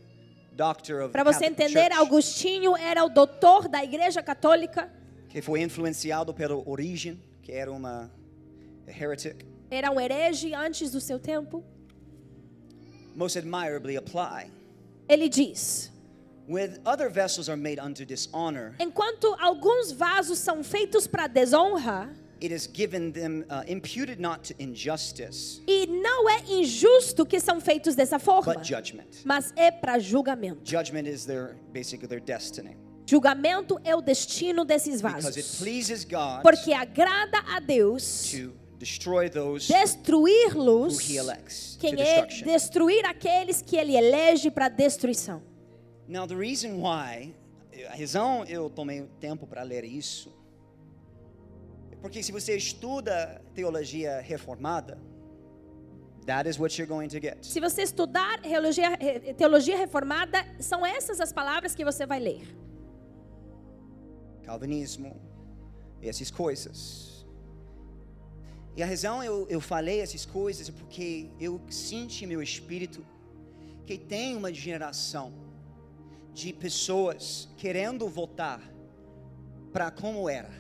doctor 0.53 1.01
of 1.01 1.12
the 1.12 1.12
Para 1.12 1.25
você 1.25 1.49
Catholic 1.49 1.62
entender, 1.62 1.93
Agostinho 1.93 2.77
era 2.77 3.05
o 3.05 3.09
doutor 3.09 3.69
da 3.69 3.85
Igreja 3.85 4.23
Católica, 4.23 4.91
que 5.29 5.43
foi 5.43 5.61
influenciado 5.61 6.33
pelo 6.33 6.62
Origen, 6.69 7.21
que 7.43 7.53
era 7.53 7.71
uma 7.71 8.11
heretic, 8.87 9.45
era 9.71 9.91
um 9.91 10.01
herege 10.01 10.55
antes 10.55 10.91
do 10.91 11.01
seu 11.01 11.19
tempo. 11.19 11.62
Most 13.17 13.37
admirably 13.37 13.97
apply. 13.97 14.51
Ele 15.09 15.29
diz: 15.29 15.91
When 16.47 16.79
other 16.85 17.09
vessels 17.09 17.49
are 17.49 17.57
made 17.57 17.81
unto 17.81 18.05
dishonor, 18.05 18.75
enquanto 18.79 19.35
alguns 19.41 19.91
vasos 19.93 20.39
são 20.39 20.62
feitos 20.62 21.07
para 21.09 21.27
desonra, 21.27 22.09
it 22.41 22.53
is 22.53 22.69
given 22.73 23.11
them 23.12 23.45
uh, 23.51 23.62
imputed 23.67 24.21
not 24.21 24.45
to 24.45 24.55
injustice, 24.62 25.62
e 25.67 25.87
não 25.87 26.29
é 26.29 26.43
injusto 26.49 27.25
que 27.27 27.41
são 27.41 27.61
feitos 27.61 27.97
dessa 27.97 28.19
forma, 28.19 28.55
but 28.55 28.64
judgment. 28.64 29.25
mas 29.25 29.53
é 29.57 29.71
para 29.71 29.99
julgamento. 29.99 30.61
Judgment 30.64 31.09
is 31.09 31.25
their 31.25 31.57
basically 31.73 32.07
their 32.07 32.21
destiny 32.21 32.77
Julgamento 33.09 33.79
é 33.85 33.95
o 33.95 34.01
destino 34.03 34.64
desses 34.64 35.01
because 35.01 35.29
it 35.29 35.37
vasos. 35.37 35.59
pleases 35.61 36.05
God 36.05 36.43
Porque 36.43 36.73
agrada 36.73 37.39
a 37.55 37.61
Deus 37.61 38.33
to 38.33 38.53
destruí-los, 38.79 39.68
quem 41.79 42.01
é 42.01 42.27
destruir 42.27 43.05
aqueles 43.07 43.62
que 43.62 43.77
ele 43.77 43.97
elege 43.97 44.51
para 44.51 44.68
destruição. 44.68 45.43
Now 46.09 46.27
the 46.27 46.37
reason 46.37 46.81
why 46.81 47.35
a 47.91 47.97
razão 47.97 48.45
eu 48.45 48.70
tomei 48.70 49.09
tempo 49.20 49.47
para 49.47 49.62
ler 49.62 49.85
isso 49.85 50.33
é 51.91 51.97
porque 51.97 52.22
se 52.22 52.31
você 52.33 52.57
estuda 52.57 53.43
teologia 53.55 54.20
reformada, 54.20 54.99
that 56.27 56.49
is 56.49 56.59
what 56.59 56.79
you're 56.79 56.89
going 56.89 57.09
to 57.09 57.20
get. 57.20 57.45
Se 57.45 57.61
você 57.61 57.83
estudar 57.83 58.41
teologia, 58.41 58.97
teologia 59.37 59.77
reformada, 59.77 60.45
são 60.61 60.85
essas 60.85 61.20
as 61.20 61.33
palavras 61.33 61.74
que 61.74 61.85
você 61.85 62.07
vai 62.07 62.20
ler. 62.20 62.47
calvinismo, 64.47 65.20
essas 66.01 66.31
coisas. 66.31 67.16
E 68.77 68.83
a 68.83 68.87
razão 68.87 69.24
eu, 69.24 69.47
eu 69.49 69.59
falei 69.59 70.01
essas 70.01 70.27
coisas 70.27 70.68
é 70.68 70.72
porque 70.72 71.31
eu 71.41 71.59
sinto 71.70 72.20
em 72.22 72.27
meu 72.27 72.43
espírito 72.43 73.05
que 73.87 73.97
tem 73.97 74.37
uma 74.37 74.53
geração 74.53 75.33
de 76.35 76.53
pessoas 76.53 77.49
querendo 77.57 78.07
voltar 78.07 78.61
para 79.72 79.91
como 79.91 80.29
era. 80.29 80.51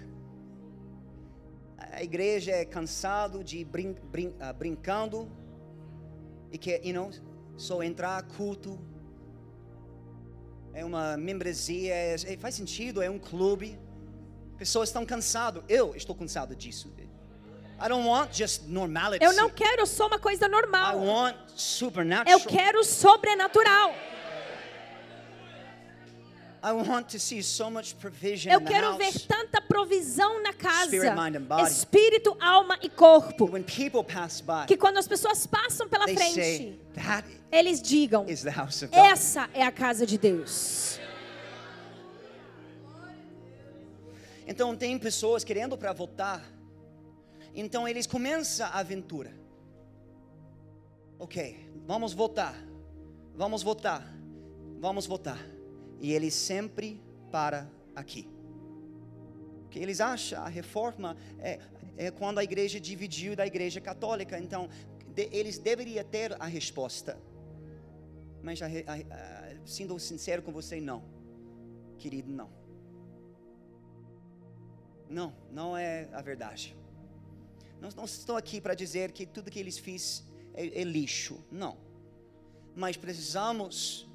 A 1.76 2.02
igreja 2.02 2.52
é 2.52 2.64
cansado 2.64 3.44
de 3.44 3.62
brin, 3.64 3.94
brin, 4.10 4.34
ah, 4.40 4.52
brincando 4.52 5.30
e 6.50 6.56
que, 6.56 6.80
you 6.82 6.94
know, 6.94 7.10
só 7.54 7.82
entrar 7.82 8.22
culto 8.22 8.78
é 10.72 10.82
uma 10.84 11.18
membresia, 11.18 11.94
é, 11.94 12.14
é- 12.14 12.36
faz 12.38 12.54
sentido, 12.54 13.02
é 13.02 13.10
um 13.10 13.18
clube. 13.18 13.78
Pessoas 14.56 14.88
estão 14.88 15.04
cansadas. 15.04 15.62
Eu 15.68 15.94
estou 15.94 16.14
cansado 16.14 16.56
disso. 16.56 16.90
Eu 19.20 19.32
não 19.34 19.50
quero 19.50 19.86
só 19.86 20.06
uma 20.06 20.18
coisa 20.18 20.46
I 20.46 20.48
normal. 20.48 20.96
Eu 22.26 22.40
quero 22.40 22.82
sobrenatural. 22.82 23.94
I 26.66 26.72
want 26.72 27.08
to 27.10 27.18
see 27.20 27.42
so 27.42 27.70
much 27.70 27.94
provision 27.94 28.50
Eu 28.50 28.58
in 28.58 28.64
the 28.64 28.70
quero 28.72 28.96
ver 28.96 29.12
tanta 29.28 29.60
provisão 29.60 30.42
na 30.42 30.52
casa. 30.52 30.96
Espírito, 31.62 32.36
alma 32.40 32.76
e 32.82 32.88
corpo. 32.88 33.48
Que 34.66 34.76
quando 34.76 34.98
as 34.98 35.06
pessoas 35.06 35.46
passam 35.46 35.88
pela 35.88 36.08
frente, 36.08 36.76
that 36.94 37.28
eles 37.52 37.80
digam: 37.80 38.26
is 38.28 38.42
the 38.42 38.50
house 38.50 38.82
of 38.82 38.92
God. 38.92 38.98
essa 38.98 39.48
é 39.54 39.62
a 39.62 39.70
casa 39.70 40.04
de 40.04 40.18
Deus. 40.18 40.98
Então 44.44 44.74
tem 44.76 44.98
pessoas 44.98 45.44
querendo 45.44 45.76
para 45.78 45.92
voltar. 45.92 46.55
Então 47.62 47.88
eles 47.88 48.06
começam 48.06 48.66
a 48.66 48.78
aventura. 48.80 49.32
Ok, 51.18 51.70
vamos 51.86 52.12
voltar. 52.12 52.54
Vamos 53.34 53.62
voltar. 53.62 54.06
Vamos 54.78 55.06
voltar. 55.06 55.38
E 55.98 56.12
ele 56.12 56.30
sempre 56.30 57.02
para 57.32 57.66
aqui. 57.94 58.28
Porque 59.62 59.78
eles 59.78 60.00
acham 60.02 60.42
a 60.44 60.48
reforma 60.48 61.16
é, 61.38 61.58
é 61.96 62.10
quando 62.10 62.38
a 62.38 62.44
igreja 62.44 62.78
dividiu 62.78 63.34
da 63.34 63.46
igreja 63.46 63.80
católica. 63.80 64.38
Então 64.38 64.68
de- 65.14 65.30
eles 65.32 65.56
deveriam 65.58 66.04
ter 66.04 66.36
a 66.38 66.46
resposta. 66.46 67.18
Mas 68.42 68.60
a 68.60 68.66
a- 68.66 68.68
a- 68.68 69.56
sendo 69.64 69.98
sincero 69.98 70.42
com 70.42 70.52
você, 70.52 70.78
não. 70.78 71.02
Querido, 71.96 72.30
não. 72.30 72.50
Não, 75.08 75.32
não 75.50 75.74
é 75.76 76.08
a 76.12 76.20
verdade. 76.20 76.76
Não, 77.80 77.90
não 77.96 78.04
estou 78.04 78.36
aqui 78.36 78.60
para 78.60 78.74
dizer 78.74 79.12
que 79.12 79.26
tudo 79.26 79.50
que 79.50 79.58
eles 79.58 79.78
fiz 79.78 80.24
é, 80.54 80.80
é 80.80 80.84
lixo. 80.84 81.44
Não. 81.50 81.76
Mas 82.74 82.96
precisamos, 82.96 84.08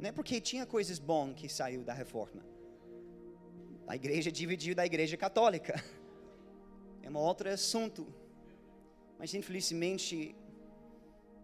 não 0.00 0.08
é 0.08 0.12
porque 0.12 0.40
tinha 0.40 0.66
coisas 0.66 0.98
boas 0.98 1.34
que 1.34 1.48
saiu 1.48 1.82
da 1.82 1.92
reforma. 1.92 2.42
A 3.86 3.94
igreja 3.94 4.30
dividiu 4.32 4.74
da 4.74 4.84
igreja 4.84 5.16
católica. 5.16 5.82
É 7.02 7.08
um 7.08 7.16
outro 7.18 7.48
assunto. 7.48 8.04
Mas 9.16 9.32
infelizmente, 9.32 10.34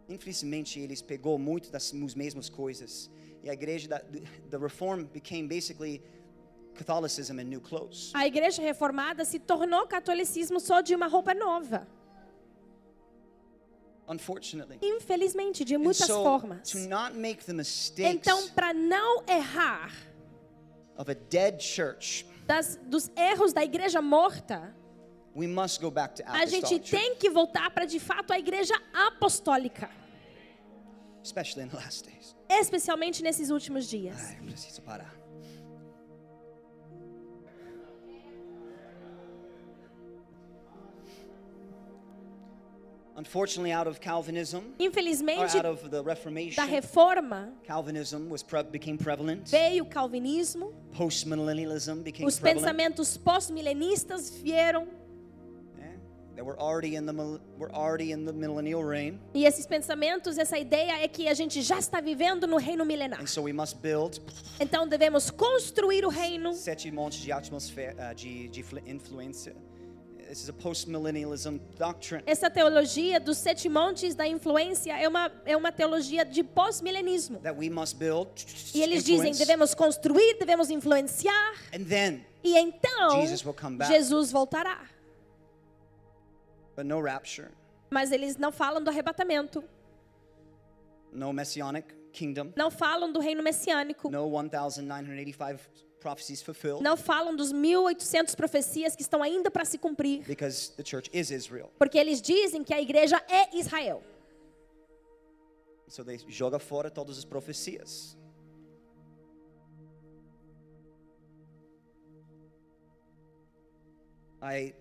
infelizmente 0.09 0.81
eles 0.81 1.01
pegou 1.01 1.39
muito 1.39 1.71
das 1.71 1.95
as 1.95 2.15
mesmas 2.17 2.49
coisas. 2.49 3.09
E 3.45 3.49
a 3.49 3.53
igreja 3.53 3.89
da 3.89 4.01
the 4.51 4.59
reform 4.59 5.05
became 5.05 5.47
basically 5.47 6.03
Catholicism 6.75 7.39
in 7.39 7.45
new 7.45 7.61
clothes. 7.61 8.11
A 8.15 8.27
igreja 8.27 8.63
reformada 8.63 9.25
se 9.25 9.39
tornou 9.39 9.87
catolicismo 9.87 10.59
só 10.59 10.81
de 10.81 10.95
uma 10.95 11.07
roupa 11.07 11.35
nova. 11.35 11.87
Unfortunately. 14.09 14.79
Infelizmente, 14.83 15.65
de 15.65 15.79
muitas 15.79 16.07
so, 16.07 16.23
formas. 16.23 16.71
to 16.71 16.79
not 16.89 17.17
make 17.17 17.45
the 17.45 17.53
mistakes 17.53 18.11
Então, 18.11 18.49
para 18.51 18.75
não 18.75 19.23
errar 19.29 19.93
of 20.97 21.11
a 21.11 21.15
dead 21.15 21.61
church, 21.63 22.27
das, 22.47 22.77
dos 22.85 23.11
erros 23.17 23.53
da 23.53 23.63
igreja 23.63 24.03
morta, 24.03 24.75
we 25.35 25.47
must 25.47 25.81
go 25.81 25.91
back 25.91 26.15
to 26.17 26.23
a 26.27 26.45
gente 26.47 26.79
tem 26.81 27.15
que 27.17 27.31
voltar 27.31 27.71
para 27.71 27.87
de 27.87 28.01
fato 28.01 28.33
a 28.33 28.39
igreja 28.39 28.75
apostólica, 28.93 29.89
especially 31.23 31.65
in 31.65 31.69
the 31.69 31.77
last 31.77 32.05
days. 32.05 32.35
especialmente 32.51 33.23
nesses 33.23 33.51
últimos 33.51 33.89
dias. 33.89 34.17
Ai, 34.21 34.39
eu 34.41 34.45
preciso 34.45 34.83
parar. 34.83 35.22
Unfortunately, 43.15 43.73
out 43.73 43.87
of 43.87 44.01
Calvinism, 44.01 44.73
Infelizmente, 44.79 45.55
out 45.57 45.67
of 45.67 45.91
the 45.91 46.03
Reformation, 46.03 46.57
da 46.57 46.65
reforma 46.65 47.53
Calvinism 47.63 48.31
was 48.31 48.43
pre- 48.43 48.63
became 48.63 48.97
prevalent. 48.97 49.49
veio 49.51 49.85
o 49.85 49.87
calvinismo, 49.87 50.73
Postmillennialism 50.97 52.03
became 52.03 52.27
os 52.27 52.39
prevalent. 52.39 52.65
pensamentos 52.65 53.17
pós-milenistas 53.19 54.31
vieram 54.31 54.87
Yeah, 55.79 55.93
They 56.35 56.43
were 56.43 56.59
already 56.59 56.97
in 56.97 57.05
the 57.05 57.13
were 57.59 57.71
already 57.75 58.13
in 58.13 58.25
the 58.25 58.33
millennial 58.33 58.83
reign, 58.83 59.21
e 59.35 59.45
esses 59.45 59.67
pensamentos, 59.67 60.39
essa 60.39 60.59
ideia 60.59 61.03
é 61.05 61.07
que 61.07 61.29
a 61.29 61.35
gente 61.35 61.61
já 61.61 61.79
está 61.79 62.01
vivendo 62.01 62.47
no 62.47 62.57
reino 62.57 62.83
milenar. 62.87 63.21
and 63.21 63.27
so 63.27 63.43
we 63.43 63.53
must 63.53 63.77
build 63.83 64.21
Então 64.59 64.89
devemos 64.89 65.31
construir 65.31 66.07
o 66.07 66.09
reino 66.09 66.55
sete 66.55 66.91
montes 66.91 67.21
de 67.21 67.31
atmosfera 67.31 68.15
de, 68.15 68.49
de 68.49 68.63
flu- 68.63 68.81
influência. 68.87 69.55
This 70.33 70.45
is 70.45 70.49
a 70.49 70.53
postmillennialism 70.55 71.61
doctrine. 71.77 72.23
Essa 72.27 72.49
teologia 72.49 73.21
dos 73.21 73.37
sete 73.37 73.69
montes 73.69 74.15
da 74.15 74.27
influência 74.27 74.97
é 74.99 75.07
uma, 75.07 75.31
é 75.45 75.55
uma 75.55 75.71
teologia 75.71 76.25
de 76.25 76.43
pós-milenismo. 76.43 77.39
that 77.41 77.55
we 77.55 77.69
must 77.69 77.97
build 77.99 78.31
E 78.75 78.81
eles 78.81 79.05
dizem, 79.05 79.33
influence, 79.33 79.39
devemos 79.39 79.75
construir, 79.75 80.39
devemos 80.39 80.71
influenciar, 80.71 81.53
and 81.75 81.85
then 81.85 82.25
e 82.43 82.57
então 82.57 83.21
Jesus 83.21 83.45
will 83.45 83.53
come 83.53 83.77
back. 83.77 83.93
Jesus 83.93 84.33
voltará. 84.33 84.89
but 86.75 86.87
no 86.87 86.99
rapture 87.03 87.51
Mas 87.91 88.11
eles 88.11 88.39
não 88.39 88.51
falam 88.51 88.83
do 88.83 88.89
arrebatamento, 88.89 89.63
no 91.13 91.31
messianic 91.35 91.95
kingdom 92.11 92.55
não 92.57 92.71
falam 92.71 93.13
do 93.13 93.21
reino 93.21 93.43
messiânico, 93.43 94.11
no 94.11 94.31
1985 94.31 95.37
prophecies 95.37 95.83
fulfilled 95.83 95.92
não 96.81 96.97
falam 96.97 97.35
dos 97.37 97.53
1800 97.53 98.35
profecias 98.35 98.97
que 98.97 99.03
estão 99.03 99.23
ainda 99.23 99.51
para 99.51 99.65
se 99.65 99.79
cumprir, 99.79 100.23
because 100.27 100.73
the 100.77 100.85
church 100.85 101.11
is 101.13 101.31
Israel 101.31 101.71
porque 101.79 101.99
eles 101.99 102.21
dizem 102.21 102.63
que 102.65 102.75
a 102.75 102.81
igreja 102.81 103.23
é 103.29 103.57
Israel. 103.57 104.03
so 105.89 106.05
they 106.05 106.19
joga 106.29 106.59
fora 106.59 106.91
todas 106.91 107.19
as 107.19 107.25
profecias 107.25 108.17
I 114.43 114.75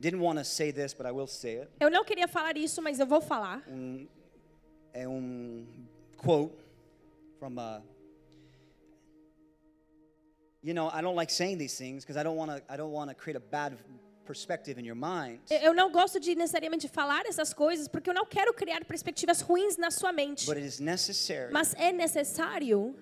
didn't 0.00 0.20
want 0.20 0.38
to 0.38 0.44
say 0.44 0.70
this 0.70 0.92
but 0.92 1.06
I 1.06 1.12
will 1.12 1.26
say 1.26 1.60
it 1.60 1.70
Eu 1.80 1.90
não 1.90 2.04
queria 2.04 2.28
falar 2.28 2.56
isso, 2.56 2.82
mas 2.82 2.98
eu 3.00 3.06
vou 3.06 3.20
falar. 3.20 3.62
um, 3.68 4.06
é 4.92 5.08
um 5.08 5.66
quote 6.18 6.54
from 7.38 7.56
uh, 7.56 7.82
you 10.62 10.72
know 10.74 10.88
I 10.92 11.00
don't 11.02 11.16
like 11.16 11.32
saying 11.32 11.58
these 11.58 11.76
things 11.76 12.04
because 12.04 12.16
I 12.16 12.22
don't 12.22 12.36
want 12.36 12.50
to 12.50 12.62
I 12.72 12.76
don't 12.76 12.92
want 12.92 13.10
to 13.10 13.14
create 13.14 13.36
a 13.36 13.40
bad 13.40 13.76
perspective 14.24 14.78
in 14.78 14.84
your 14.84 14.94
mind 14.96 15.40
Eu- 15.50 15.74
não 15.74 15.90
gosto 15.90 16.20
de 16.20 16.34
necessariamente 16.34 16.88
falar 16.88 17.26
essas 17.26 17.52
coisas, 17.52 17.88
porque 17.88 18.08
eu 18.08 18.14
não 18.14 18.24
quero 18.24 18.54
criar 18.54 18.84
perspectivas 18.84 19.40
ruins 19.40 19.76
na 19.76 19.90
sua 19.90 20.12
mente. 20.12 20.46
but 20.46 20.56
it 20.56 20.64
is 20.66 20.78
necessary 20.80 21.52
Mas 21.52 21.74
é 21.74 21.92
necessário, 21.92 22.94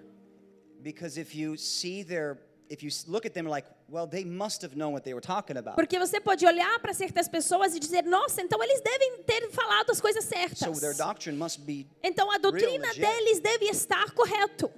because 0.82 1.18
if 1.20 1.34
you 1.34 1.56
see 1.58 2.02
their 2.02 2.38
if 2.70 2.82
you 2.82 2.90
look 3.08 3.26
at 3.26 3.34
them 3.34 3.46
like 3.46 3.68
well 3.88 4.06
they 4.06 4.24
must 4.24 4.62
have 4.62 4.74
known 4.76 4.92
what 4.92 5.04
they 5.04 5.12
were 5.12 5.20
talking 5.20 5.56
about 5.58 5.74
porque 5.76 5.98
você 5.98 6.20
pode 6.20 6.46
olhar 6.46 6.78
para 6.80 6.94
certas 6.94 7.28
pessoas 7.28 7.74
e 7.74 7.78
dizer: 7.80 8.04
nossa, 8.04 8.40
então 8.40 8.62
eles 8.62 8.80
devem 8.80 9.22
ter 9.24 9.50
falado 9.50 9.90
as 9.90 10.00
coisas 10.00 10.24
so 10.24 10.30
certas. 10.30 10.80
their 10.80 10.96
doctrine 10.96 11.36
must 11.36 11.60
be 11.60 11.86
Então 12.02 12.30
a 12.30 12.38
doutrina 12.38 12.88
deles 12.94 13.40
deve 13.40 13.66
estar 13.66 14.10
correto. 14.12 14.70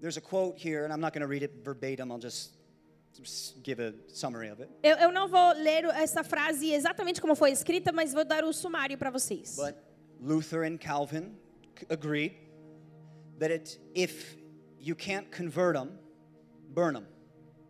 There's 0.00 0.16
a 0.16 0.20
quote 0.20 0.58
here 0.58 0.84
and 0.84 0.92
I'm 0.92 1.00
not 1.00 1.12
going 1.12 1.22
to 1.22 1.26
read 1.26 1.42
it 1.42 1.64
verbatim 1.64 2.10
I'll 2.10 2.18
just 2.18 2.52
give 3.62 3.80
a 3.80 3.94
summary 4.08 4.48
of 4.48 4.60
it 4.60 4.68
Eu, 4.82 4.96
eu 4.96 5.12
não 5.12 5.26
vou 5.28 5.52
ler 5.54 5.84
essa 5.86 6.22
frase 6.22 6.72
exatamente 6.72 7.20
como 7.20 7.34
foi 7.34 7.50
escrita, 7.50 7.92
mas 7.92 8.12
vou 8.12 8.24
dar 8.24 8.44
o 8.44 8.52
sumário 8.52 8.98
para 8.98 9.10
vocês. 9.10 9.56
But 9.56 9.74
Luther 10.20 10.62
and 10.64 10.78
Calvin 10.78 11.36
agreed 11.88 12.34
that 13.38 13.52
it, 13.52 13.78
if 13.94 14.36
you 14.78 14.94
can't 14.94 15.30
convert 15.30 15.74
them, 15.76 15.98
burn 16.68 16.94
them. 16.94 17.06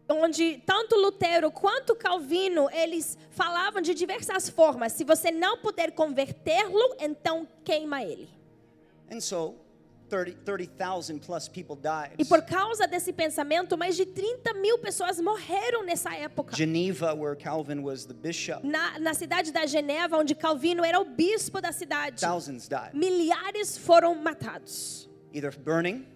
Onde 0.09 0.63
tanto 0.65 0.95
Lutero 0.95 1.51
quanto 1.51 1.97
Calvino, 1.97 2.69
eles 2.71 3.19
falavam 3.31 3.83
de 3.83 3.93
diversas 3.93 4.49
formas. 4.49 4.93
Se 4.93 5.03
você 5.03 5.33
não 5.33 5.59
puder 5.59 5.93
convertê-lo, 5.93 6.97
então 7.01 7.49
queima 7.65 8.03
ele. 8.05 8.29
And 9.11 9.21
so 9.21 9.57
30 10.09 10.39
30,000 10.45 11.19
plus 11.21 11.49
people 11.49 11.77
died. 11.77 12.13
E 12.19 12.25
por 12.25 12.43
causa 12.43 12.87
desse 12.87 13.13
pensamento, 13.13 13.77
mais 13.77 13.97
de 13.97 14.07
30 14.07 14.55
mil 14.55 14.79
pessoas 14.79 15.21
morreram 15.21 15.85
nessa 15.85 16.15
época. 16.15 16.57
Geneva, 16.57 17.15
where 17.15 17.35
Calvin 17.37 17.81
was 17.83 18.05
the 18.07 18.15
bishop, 18.15 18.65
Na, 18.67 18.99
na 18.99 19.15
cidade 19.15 19.51
da 19.53 19.67
Geneva, 19.67 20.17
onde 20.17 20.35
Calvino 20.35 20.85
era 20.85 21.01
o 21.01 21.05
bispo 21.05 21.61
da 21.61 21.73
cidade, 21.73 22.21
thousands 22.21 22.69
died. 22.69 22.91
milhares 22.95 23.77
foram 23.77 24.15
matados. 24.15 25.09
Either 25.33 25.53
burning 25.59 26.07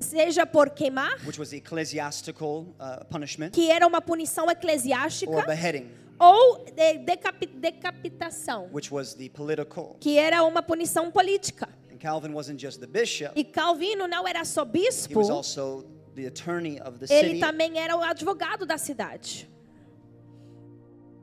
seja 0.00 0.46
por 0.46 0.70
queimar, 0.70 1.12
which 1.26 1.38
was 1.40 1.50
the 1.50 1.56
ecclesiastical 1.56 2.66
uh, 2.78 3.04
punishment, 3.10 3.50
que 3.52 3.70
era 3.70 3.86
uma 3.86 4.00
punição 4.00 4.44
or 4.46 4.52
eclesiástica, 4.52 5.42
beheading, 5.44 5.90
ou 6.20 6.64
de- 6.66 6.98
decapi- 6.98 7.46
decapitação, 7.46 8.68
which 8.72 8.92
was 8.94 9.14
the 9.14 9.28
political. 9.30 9.96
que 10.00 10.16
era 10.18 10.42
uma 10.44 10.62
punição 10.62 11.10
política. 11.10 11.68
Calvin 11.98 12.32
wasn't 12.32 12.58
just 12.60 12.80
the 12.80 12.86
bishop, 12.86 13.32
E 13.38 13.44
Calvino 13.44 14.06
não 14.06 14.26
era 14.26 14.44
só 14.44 14.62
he 14.64 14.70
bispo, 14.70 15.18
was 15.18 15.30
also 15.30 15.84
the 16.14 16.26
attorney 16.26 16.80
of 16.80 16.98
the 16.98 17.06
ele 17.12 17.28
city. 17.34 17.40
também 17.40 17.78
era 17.78 17.96
o 17.96 18.02
advogado 18.02 18.64
da 18.66 18.78
cidade. 18.78 19.48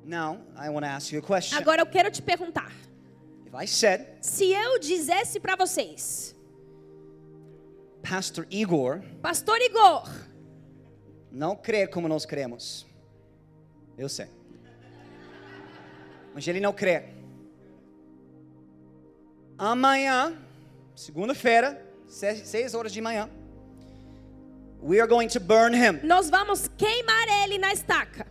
Now, 0.04 0.40
I 0.56 0.70
want 0.70 0.84
to 0.86 0.90
ask 0.92 1.12
you 1.12 1.20
a 1.20 1.22
question. 1.22 1.58
Agora 1.58 1.82
eu 1.82 1.86
quero 1.88 2.12
te 2.12 2.22
perguntar: 2.22 2.72
If 3.48 3.54
I 3.54 3.66
said, 3.66 4.06
se 4.22 4.52
eu 4.54 4.78
dissesse 4.80 5.40
para 5.40 5.56
vocês, 5.56 6.36
Pastor 8.04 8.46
Igor 8.52 9.02
Pastor 9.22 9.60
Igor, 9.62 10.08
não 11.32 11.56
crê 11.56 11.88
como 11.88 12.08
nós 12.08 12.24
cremos, 12.26 12.86
eu 13.98 14.08
sei. 14.08 14.28
Mas 16.36 16.48
ele 16.48 16.60
não 16.60 16.72
crê. 16.74 17.06
Amanhã, 19.58 20.38
segunda-feira, 20.96 21.80
se- 22.08 22.46
seis 22.46 22.74
horas 22.74 22.92
de 22.92 23.02
manhã, 23.02 23.30
we 24.82 25.00
are 25.00 25.08
going 25.08 25.28
to 25.28 25.40
burn 25.40 25.74
him. 25.74 26.00
nós 26.04 26.30
vamos 26.30 26.68
queimar 26.78 27.28
ele 27.44 27.58
na 27.58 27.72
estaca. 27.74 28.26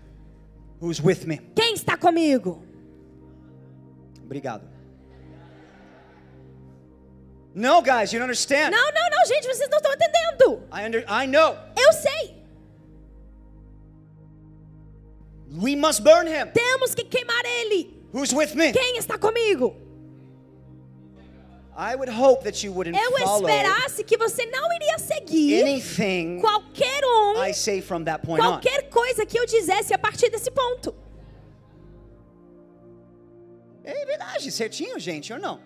Who's 0.81 1.01
with 1.01 1.27
me? 1.27 1.39
Quem 1.55 1.75
está 1.75 1.97
comigo? 1.97 2.63
Obrigado. 4.23 4.69
No, 7.55 7.81
guys, 7.83 8.13
you 8.13 8.19
don't 8.19 8.25
understand. 8.25 8.71
Não, 8.73 8.93
não, 8.93 9.11
não, 9.11 9.27
gente, 9.27 9.47
vocês 9.47 9.71
não 9.71 9.79
estão 9.79 9.93
entendendo. 9.93 10.63
I 10.73 10.87
under, 10.87 11.05
I 11.09 11.27
know. 11.27 11.57
Eu 11.77 11.93
sei. 11.93 12.35
We 15.63 15.77
must 15.77 16.03
burn 16.03 16.27
him. 16.27 16.51
Temos 16.53 16.95
que 16.95 17.05
queimar 17.05 17.45
ele. 17.45 17.95
Who's 18.13 18.33
with 18.33 18.55
me? 18.57 18.73
Quem 18.73 18.97
está 18.99 19.17
comigo? 19.17 19.77
Eu 22.97 23.19
esperasse 23.19 24.05
que 24.05 24.17
você 24.17 24.47
não 24.47 24.73
iria 24.75 24.99
seguir 24.99 25.83
qualquer 26.41 27.05
um, 27.05 27.35
qualquer 28.37 28.89
coisa 28.89 29.27
que 29.27 29.39
eu 29.39 29.45
dissesse 29.45 29.93
a 29.93 29.99
partir 29.99 30.31
desse 30.31 30.51
ponto. 30.51 30.95
É 33.83 34.07
verdade, 34.07 34.51
certinho, 34.51 34.99
gente, 34.99 35.33
ou 35.33 35.39
não? 35.39 35.61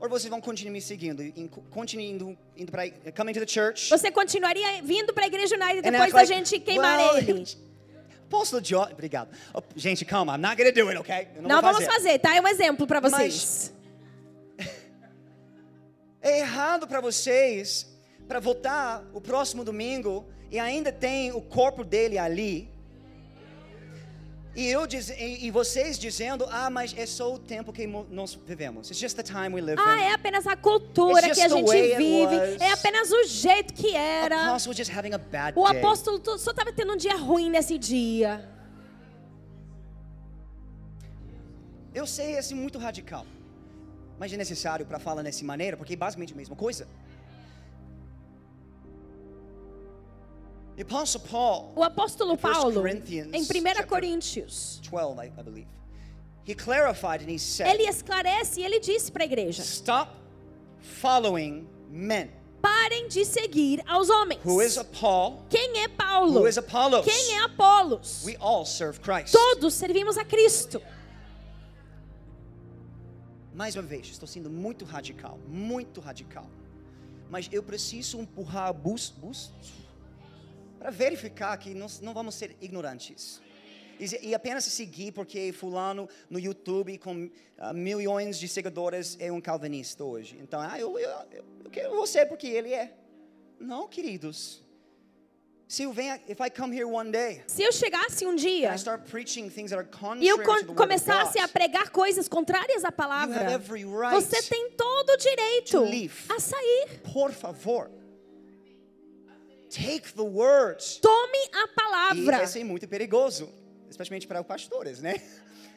Ou 0.00 0.08
vocês 0.08 0.28
vão 0.30 0.40
continuar 0.40 0.72
me 0.72 0.80
seguindo, 0.80 1.22
e 1.22 1.50
continuem 1.70 2.10
indo, 2.56 2.70
para 2.70 2.90
coming 3.12 3.32
to 3.32 3.40
the 3.40 3.46
church. 3.46 3.90
Você 3.90 4.10
continuaria 4.10 4.82
vindo 4.82 5.12
para 5.12 5.24
a 5.24 5.26
igreja 5.26 5.54
United 5.56 5.86
and 5.86 5.92
depois 5.92 6.12
da 6.12 6.18
like, 6.18 6.34
gente 6.34 6.58
queimar 6.58 6.98
well, 6.98 7.18
ele? 7.18 7.44
Apóstolo 8.26 8.62
John, 8.62 8.88
obrigado. 8.92 9.28
Oh, 9.52 9.60
gente, 9.74 10.04
calma, 10.04 10.36
I'm 10.36 10.40
not 10.40 10.56
gonna 10.56 10.72
do 10.72 10.88
it, 10.88 10.98
okay? 11.00 11.28
Eu 11.34 11.42
Não 11.42 11.60
vou 11.60 11.72
vamos 11.72 11.84
fazer, 11.84 12.18
tá? 12.18 12.34
É 12.34 12.40
um 12.40 12.48
exemplo 12.48 12.86
para 12.86 13.00
vocês. 13.00 13.72
É 16.22 16.40
errado 16.40 16.86
para 16.86 17.00
vocês 17.00 17.86
para 18.28 18.38
voltar 18.40 19.04
o 19.12 19.20
próximo 19.20 19.64
domingo 19.64 20.24
e 20.50 20.58
ainda 20.58 20.92
tem 20.92 21.32
o 21.32 21.40
corpo 21.40 21.82
dele 21.84 22.18
ali. 22.18 22.70
E, 24.54 24.66
eu 24.66 24.84
diz, 24.86 25.10
e, 25.10 25.46
e 25.46 25.50
vocês 25.50 25.96
dizendo, 25.98 26.44
ah, 26.50 26.68
mas 26.68 26.92
é 26.98 27.06
só 27.06 27.32
o 27.34 27.38
tempo 27.38 27.72
que 27.72 27.86
nós 27.86 28.34
vivemos. 28.34 28.90
It's 28.90 28.98
just 29.00 29.16
the 29.16 29.22
time 29.22 29.50
we 29.54 29.60
live 29.60 29.80
Ah, 29.80 29.96
in. 29.96 30.02
é 30.02 30.12
apenas 30.12 30.44
a 30.46 30.56
cultura 30.56 31.22
que 31.22 31.40
a 31.40 31.48
gente 31.48 31.70
vive. 31.70 32.34
É 32.60 32.72
apenas 32.72 33.10
o 33.12 33.24
jeito 33.26 33.72
que 33.72 33.94
era. 33.94 34.36
O 35.56 35.66
apóstolo 35.66 36.18
to- 36.18 36.36
só 36.36 36.50
estava 36.50 36.72
tendo 36.72 36.92
um 36.92 36.96
dia 36.96 37.16
ruim 37.16 37.48
nesse 37.48 37.78
dia. 37.78 38.48
Eu 41.94 42.06
sei, 42.06 42.34
é 42.34 42.38
assim, 42.38 42.54
muito 42.54 42.78
radical. 42.78 43.24
Mas 44.20 44.30
é 44.32 44.36
necessário 44.36 44.84
para 44.84 44.98
falar 44.98 45.22
dessa 45.22 45.42
maneira, 45.46 45.78
porque 45.78 45.94
é 45.94 45.96
basicamente 45.96 46.34
a 46.34 46.36
mesma 46.36 46.54
coisa. 46.54 46.86
O 51.74 51.82
apóstolo 51.82 52.36
Paulo, 52.38 52.86
em 52.88 52.96
1 53.42 53.44
chapter- 53.44 53.86
Coríntios, 53.86 54.80
12, 54.90 55.26
I, 55.26 55.32
I 55.38 55.42
believe, 55.42 55.68
he 56.46 56.54
clarified 56.54 57.22
and 57.22 57.30
he 57.30 57.38
said, 57.38 57.68
ele 57.68 57.86
esclarece 57.88 58.60
e 58.60 58.64
ele 58.64 58.78
disse 58.80 59.10
para 59.10 59.24
a 59.24 59.26
igreja: 59.26 59.62
Stop 59.62 60.12
following 60.80 61.66
men. 61.90 62.30
parem 62.62 63.08
de 63.08 63.24
seguir 63.24 63.82
aos 63.86 64.08
homens. 64.10 64.40
Who 64.44 64.62
is 64.62 64.76
Paul? 65.00 65.44
Quem 65.50 65.82
é 65.82 65.88
Paulo? 65.88 66.40
Who 66.40 66.48
is 66.48 66.56
Apollos? 66.58 67.04
Quem 67.06 67.36
é 67.36 67.44
Apolos? 67.44 68.22
We 68.24 68.36
all 68.38 68.64
serve 68.66 69.00
Christ. 69.00 69.32
Todos 69.32 69.74
servimos 69.74 70.16
a 70.18 70.24
Cristo. 70.24 70.80
Mais 73.54 73.74
uma 73.74 73.82
vez, 73.82 74.06
estou 74.06 74.28
sendo 74.28 74.48
muito 74.48 74.84
radical, 74.84 75.38
muito 75.48 76.00
radical. 76.00 76.48
Mas 77.28 77.48
eu 77.52 77.62
preciso 77.62 78.20
empurrar 78.20 78.68
a 78.68 78.72
bus, 78.72 79.10
bus 79.10 79.52
para 80.78 80.90
verificar 80.90 81.56
que 81.58 81.74
nós 81.74 82.00
não 82.00 82.14
vamos 82.14 82.34
ser 82.34 82.56
ignorantes. 82.60 83.40
E, 83.98 84.28
e 84.28 84.34
apenas 84.34 84.64
seguir 84.64 85.12
porque 85.12 85.52
fulano 85.52 86.08
no 86.30 86.38
YouTube 86.38 86.96
com 86.98 87.30
ah, 87.58 87.72
milhões 87.74 88.38
de 88.38 88.48
seguidores 88.48 89.16
é 89.20 89.30
um 89.30 89.40
calvinista 89.40 90.02
hoje. 90.04 90.38
Então, 90.40 90.60
ah, 90.60 90.78
eu, 90.78 90.98
eu, 90.98 91.10
eu 91.64 91.70
quero 91.70 91.94
você 91.94 92.24
porque 92.24 92.46
ele 92.46 92.72
é. 92.72 92.96
Não, 93.58 93.86
queridos. 93.86 94.64
Se 95.70 95.84
eu 95.84 95.92
venho, 95.92 96.18
if 96.28 96.40
I 96.40 96.50
come 96.50 96.74
here 96.74 96.84
one 96.84 97.12
day 97.12 97.44
Se 97.46 97.62
eu 97.62 97.70
chegasse 97.70 98.26
um 98.26 98.34
dia 98.34 98.70
and 98.70 98.74
I 98.74 98.76
start 98.76 99.08
preaching 99.08 99.48
things 99.48 99.70
that 99.70 99.78
are 99.78 99.88
e 100.20 100.26
eu 100.26 100.36
contrary 100.38 100.44
con- 100.44 100.58
to 100.58 100.66
the 100.66 100.66
word 100.66 100.70
of 100.72 100.74
começasse 100.76 101.38
a 101.38 101.46
pregar 101.46 101.90
coisas 101.90 102.26
contrárias 102.28 102.84
à 102.84 102.90
palavra, 102.90 103.36
You 103.36 103.42
have 103.42 103.54
every 103.54 103.84
right 103.84 104.12
você 104.20 104.42
tem 104.42 104.72
todo 104.72 105.10
o 105.10 105.16
direito 105.16 105.70
to 105.70 105.84
leave. 105.84 106.12
a 106.28 106.40
sair. 106.40 107.00
por 107.12 107.30
favor, 107.30 107.88
take 109.70 110.12
the 110.14 110.22
words. 110.22 110.96
Tome 110.96 111.38
a 111.54 111.62
E 111.62 111.68
palavra. 111.68 112.38
vai 112.38 112.46
ser 112.48 112.64
muito 112.64 112.88
perigoso, 112.88 113.48
especialmente 113.88 114.26
para 114.26 114.40
os 114.40 114.46
pastores, 114.48 115.00
né? 115.00 115.22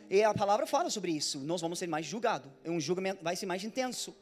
E 0.10 0.24
a 0.24 0.34
palavra 0.34 0.66
fala 0.66 0.90
sobre 0.90 1.12
isso. 1.12 1.38
Nós 1.38 1.62
vamos 1.62 1.78
ser 1.78 1.86
mais 1.88 2.04
julgados. 2.08 2.50
É 2.64 2.72
um 2.72 2.80
julgamento 2.80 3.24
vai 3.24 3.36
ser 3.36 3.46
mais 3.46 3.64
intenso. 3.64 4.16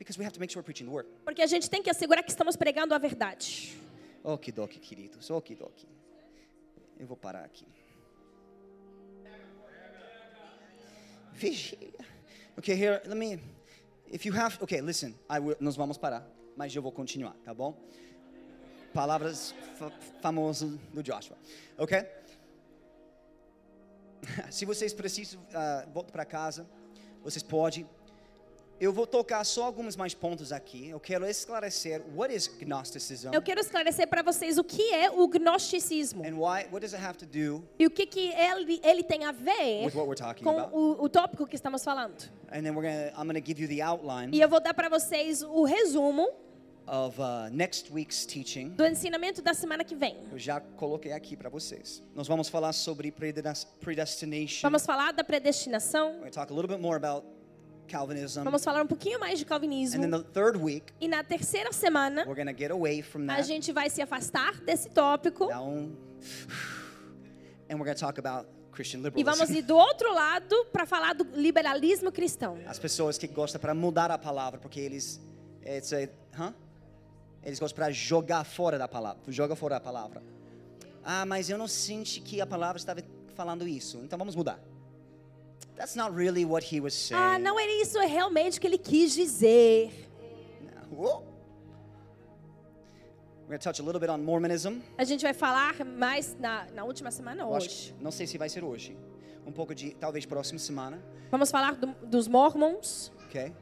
Because 0.00 0.18
we 0.18 0.26
have 0.26 0.34
to 0.34 0.40
make 0.40 0.52
sure 0.52 0.58
we're 0.60 0.64
preaching 0.64 0.84
the 0.84 0.90
word. 0.92 1.08
Porque 1.24 1.40
a 1.42 1.46
gente 1.46 1.70
tem 1.70 1.80
que 1.80 1.88
assegurar 1.88 2.24
que 2.24 2.30
estamos 2.30 2.56
pregando 2.56 2.92
a 2.92 2.98
verdade. 2.98 3.85
Okidoki, 4.26 4.80
queridos. 4.80 5.30
Okidoki. 5.30 5.88
Eu 6.98 7.06
vou 7.06 7.16
parar 7.16 7.44
aqui. 7.44 7.64
Vigília. 11.32 12.04
Okay, 12.58 12.74
here, 12.74 13.00
let 13.06 13.16
me. 13.16 13.38
If 14.10 14.26
you 14.26 14.34
have. 14.34 14.58
Okay, 14.60 14.80
listen. 14.80 15.14
I 15.30 15.38
will, 15.38 15.56
nós 15.60 15.76
vamos 15.76 15.96
parar. 15.96 16.26
Mas 16.56 16.74
eu 16.74 16.82
vou 16.82 16.90
continuar, 16.90 17.36
tá 17.44 17.54
bom? 17.54 17.78
Palavras 18.92 19.52
fa 19.78 19.90
famosas 20.20 20.70
do 20.92 21.02
Joshua. 21.04 21.36
Ok? 21.78 22.04
Se 24.50 24.64
vocês 24.64 24.92
precisam 24.92 25.40
uh, 25.40 25.88
voltar 25.92 26.10
para 26.10 26.24
casa, 26.24 26.66
vocês 27.22 27.44
podem. 27.44 27.88
Eu 28.78 28.92
vou 28.92 29.06
tocar 29.06 29.42
só 29.44 29.64
alguns 29.64 29.96
mais 29.96 30.12
pontos 30.12 30.52
aqui. 30.52 30.88
Eu 30.88 31.00
quero 31.00 31.26
esclarecer 31.26 32.02
what 32.14 32.34
is 32.34 32.46
Gnosticism 32.46 33.30
Eu 33.32 33.40
quero 33.40 33.60
esclarecer 33.60 34.06
para 34.06 34.22
vocês 34.22 34.58
o 34.58 34.64
que 34.64 34.92
é 34.92 35.10
o 35.10 35.26
gnosticismo 35.26 36.22
and 36.22 36.36
why. 36.36 36.66
What 36.70 36.80
does 36.80 36.92
it 36.92 37.02
have 37.02 37.16
to 37.18 37.26
do 37.26 37.64
e 37.78 37.86
o 37.86 37.90
que, 37.90 38.04
que 38.06 38.32
ele, 38.32 38.80
ele 38.84 39.02
tem 39.02 39.24
a 39.24 39.32
ver 39.32 39.90
com 40.42 40.60
o, 40.72 41.04
o 41.04 41.08
tópico 41.08 41.46
que 41.46 41.56
estamos 41.56 41.82
falando. 41.82 42.30
And 42.52 42.62
then 42.62 42.74
we're 42.74 42.86
gonna. 42.86 43.12
I'm 43.18 43.26
gonna 43.26 43.40
give 43.44 43.60
you 43.60 43.68
the 43.68 43.80
outline 43.80 44.36
E 44.36 44.40
eu 44.40 44.48
vou 44.48 44.60
dar 44.60 44.74
para 44.74 44.88
vocês 44.88 45.42
o 45.42 45.64
resumo 45.64 46.28
of 46.86 47.18
uh, 47.20 47.50
next 47.50 47.92
week's 47.92 48.24
teaching. 48.24 48.70
do 48.70 48.86
ensinamento 48.86 49.42
da 49.42 49.54
semana 49.54 49.84
que 49.84 49.94
vem. 49.94 50.16
Eu 50.30 50.38
já 50.38 50.60
coloquei 50.60 51.12
aqui 51.12 51.36
para 51.36 51.48
vocês. 51.48 52.02
Nós 52.14 52.28
vamos 52.28 52.48
falar 52.48 52.72
sobre 52.72 53.10
predestination. 53.10 54.62
Vamos 54.62 54.84
falar 54.86 55.12
da 55.12 55.24
predestinação, 55.24 56.20
We're 56.20 56.30
talk 56.30 56.52
a 56.52 56.54
little 56.54 56.68
bit 56.68 56.80
more 56.80 56.96
about 56.96 57.26
Calvinism. 57.86 58.42
vamos 58.44 58.62
falar 58.64 58.82
um 58.82 58.86
pouquinho 58.86 59.18
mais 59.20 59.38
de 59.38 59.44
And 59.44 59.48
calvinismo. 59.48 60.00
then 60.00 60.10
the 60.10 60.24
third 60.32 60.58
week, 60.58 60.92
E 61.00 61.08
na 61.08 61.22
terceira 61.24 61.72
semana, 61.72 62.24
we're 62.26 62.34
gonna 62.36 62.52
get 62.56 62.70
away 62.70 63.02
from 63.02 63.22
a 63.24 63.36
that. 63.36 63.42
gente 63.46 63.72
vai 63.72 63.88
se 63.88 64.02
afastar 64.02 64.60
desse 64.60 64.88
tópico 64.90 65.44
um- 65.52 65.94
And 67.68 67.74
we're 67.78 67.84
gonna 67.84 67.94
talk 67.94 68.18
about 68.18 68.48
Christian 68.72 69.00
e 69.16 69.24
vamos 69.24 69.48
ir 69.50 69.62
do 69.62 69.74
outro 69.76 70.12
lado 70.12 70.54
para 70.72 70.84
falar 70.86 71.14
do 71.14 71.24
liberalismo 71.34 72.12
cristão. 72.12 72.58
As 72.66 72.78
pessoas 72.78 73.16
que 73.16 73.26
gostam 73.26 73.60
para 73.60 73.74
mudar 73.74 74.10
a 74.10 74.18
palavra, 74.18 74.60
porque 74.60 74.78
eles, 74.80 75.18
it's 75.64 75.92
a, 75.92 76.08
huh? 76.38 76.52
Eles 77.42 77.58
gostam 77.58 77.76
para 77.76 77.90
jogar 77.92 78.44
fora 78.44 78.76
da 78.76 78.86
palavra. 78.86 79.20
Joga 79.28 79.56
fora 79.56 79.76
a 79.76 79.80
palavra. 79.80 80.22
Ah, 81.02 81.24
mas 81.24 81.48
eu 81.48 81.56
não 81.56 81.68
senti 81.68 82.20
que 82.20 82.40
a 82.40 82.46
palavra 82.46 82.76
estava 82.76 83.00
falando 83.34 83.66
isso. 83.66 83.98
Então 84.04 84.18
vamos 84.18 84.34
mudar. 84.34 84.60
That's 85.76 85.94
not 85.94 86.14
really 86.14 86.44
what 86.44 86.64
he 86.64 86.80
was 86.80 86.94
saying. 86.94 87.22
Ah, 87.22 87.38
não 87.38 87.58
era 87.60 87.70
isso 87.82 87.98
realmente 88.00 88.58
que 88.60 88.66
ele 88.66 88.78
quis 88.78 89.14
dizer. 89.14 89.92
Whoa. 90.90 91.22
We're 93.48 93.58
touch 93.58 93.78
a 93.80 93.82
little 93.84 94.00
bit 94.00 94.10
on 94.10 94.18
Mormonism. 94.24 94.80
A 94.98 95.04
gente 95.04 95.22
vai 95.22 95.32
falar 95.34 95.84
mais 95.84 96.34
na, 96.38 96.66
na 96.74 96.84
última 96.84 97.10
semana 97.10 97.46
hoje. 97.46 97.94
não 98.00 98.10
sei 98.10 98.26
se 98.26 98.36
vai 98.38 98.48
ser 98.48 98.64
hoje. 98.64 98.96
Um 99.46 99.52
pouco 99.52 99.72
de, 99.74 99.90
talvez, 99.94 100.26
próxima 100.26 100.58
semana. 100.58 101.00
Vamos 101.30 101.50
falar 101.50 101.76
do- 101.76 101.94
dos 102.06 102.26
mormons. 102.26 103.12
Okay? 103.28 103.52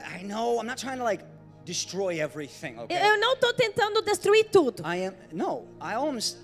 I 0.00 0.22
know, 0.24 0.58
I'm 0.60 0.66
not 0.66 0.76
trying 0.78 0.98
to 0.98 1.04
like 1.04 1.24
destroy 1.64 2.20
everything, 2.20 2.78
okay? 2.80 2.94
Eu 2.96 3.18
não 3.18 3.32
estou 3.34 3.54
tentando 3.54 4.02
destruir 4.02 4.50
tudo. 4.50 4.82
I 4.82 5.06
am, 5.06 5.14
no, 5.32 5.64
I 5.80 5.94
standing 5.96 6.36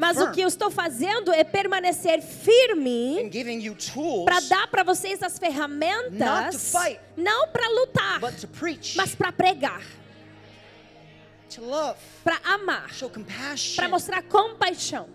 Mas 0.00 0.18
o 0.18 0.32
que 0.32 0.40
eu 0.40 0.48
estou 0.48 0.70
fazendo 0.72 1.32
é 1.32 1.44
permanecer 1.44 2.20
firme 2.20 3.30
para 4.24 4.40
dar 4.40 4.66
para 4.66 4.82
vocês 4.82 5.22
as 5.22 5.38
ferramentas, 5.38 6.72
fight. 6.72 7.00
não 7.16 7.46
para 7.48 7.68
lutar, 7.68 8.18
but 8.20 8.34
to 8.40 8.48
preach, 8.48 8.96
mas 8.96 9.14
para 9.14 9.30
pregar, 9.30 9.82
para 12.24 12.40
amar, 12.44 12.90
para 13.76 13.88
mostrar 13.88 14.22
compaixão. 14.24 15.08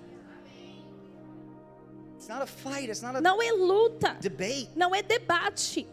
It's 2.16 2.30
not 2.30 2.42
a 2.42 2.48
fight, 2.48 2.90
it's 2.90 3.02
not 3.02 3.18
a 3.18 3.22
Não 3.22 3.42
é 3.42 3.52
luta, 3.52 4.16
debate. 4.22 4.70
não 4.76 4.96
é 4.96 5.02
debate, 5.02 5.86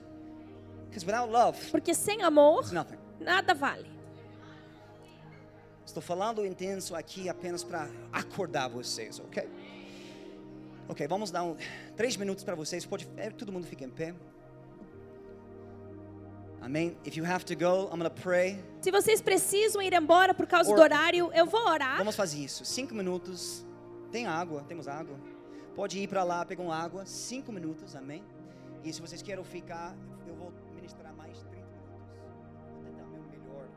porque 1.72 1.92
sem 1.92 2.22
amor 2.22 2.64
nada 3.18 3.52
vale. 3.52 3.95
Estou 5.86 6.02
falando 6.02 6.44
intenso 6.44 6.94
aqui 6.96 7.28
apenas 7.28 7.62
para 7.62 7.88
acordar 8.12 8.68
vocês, 8.68 9.20
ok? 9.20 9.48
Ok, 10.88 11.06
vamos 11.06 11.30
dar 11.30 11.42
um, 11.44 11.56
três 11.96 12.16
minutos 12.16 12.44
para 12.44 12.54
vocês. 12.54 12.84
Pode, 12.84 13.08
é, 13.16 13.30
todo 13.30 13.52
mundo 13.52 13.66
fica 13.66 13.84
em 13.84 13.88
pé. 13.90 14.14
Amém. 16.60 16.96
If 17.04 17.16
you 17.16 17.24
have 17.24 17.44
to 17.44 17.54
go, 17.56 17.84
I'm 17.92 17.98
gonna 17.98 18.10
pray. 18.10 18.62
Se 18.80 18.90
vocês 18.90 19.20
precisam 19.20 19.80
ir 19.80 19.92
embora 19.94 20.34
por 20.34 20.46
causa 20.46 20.70
Or- 20.70 20.76
do 20.76 20.82
horário, 20.82 21.30
eu 21.32 21.46
vou 21.46 21.64
orar. 21.68 21.98
Vamos 21.98 22.16
fazer 22.16 22.38
isso. 22.38 22.64
Cinco 22.64 22.92
minutos. 22.94 23.64
Tem 24.10 24.26
água? 24.26 24.64
Temos 24.64 24.88
água? 24.88 25.16
Pode 25.74 25.98
ir 26.00 26.08
para 26.08 26.24
lá, 26.24 26.44
pegar 26.44 26.62
uma 26.64 26.76
água. 26.76 27.06
Cinco 27.06 27.52
minutos, 27.52 27.94
amém? 27.94 28.24
E 28.82 28.92
se 28.92 29.00
vocês 29.00 29.22
querem 29.22 29.44
ficar, 29.44 29.94
eu 30.26 30.34
vou 30.34 30.52
ministrar 30.74 31.14
mais 31.14 31.38
30 31.44 31.56
minutos. 31.56 32.18
Vou 32.74 32.82
tentar 32.82 33.04
o 33.04 33.08
meu 33.10 33.22
melhor 33.22 33.68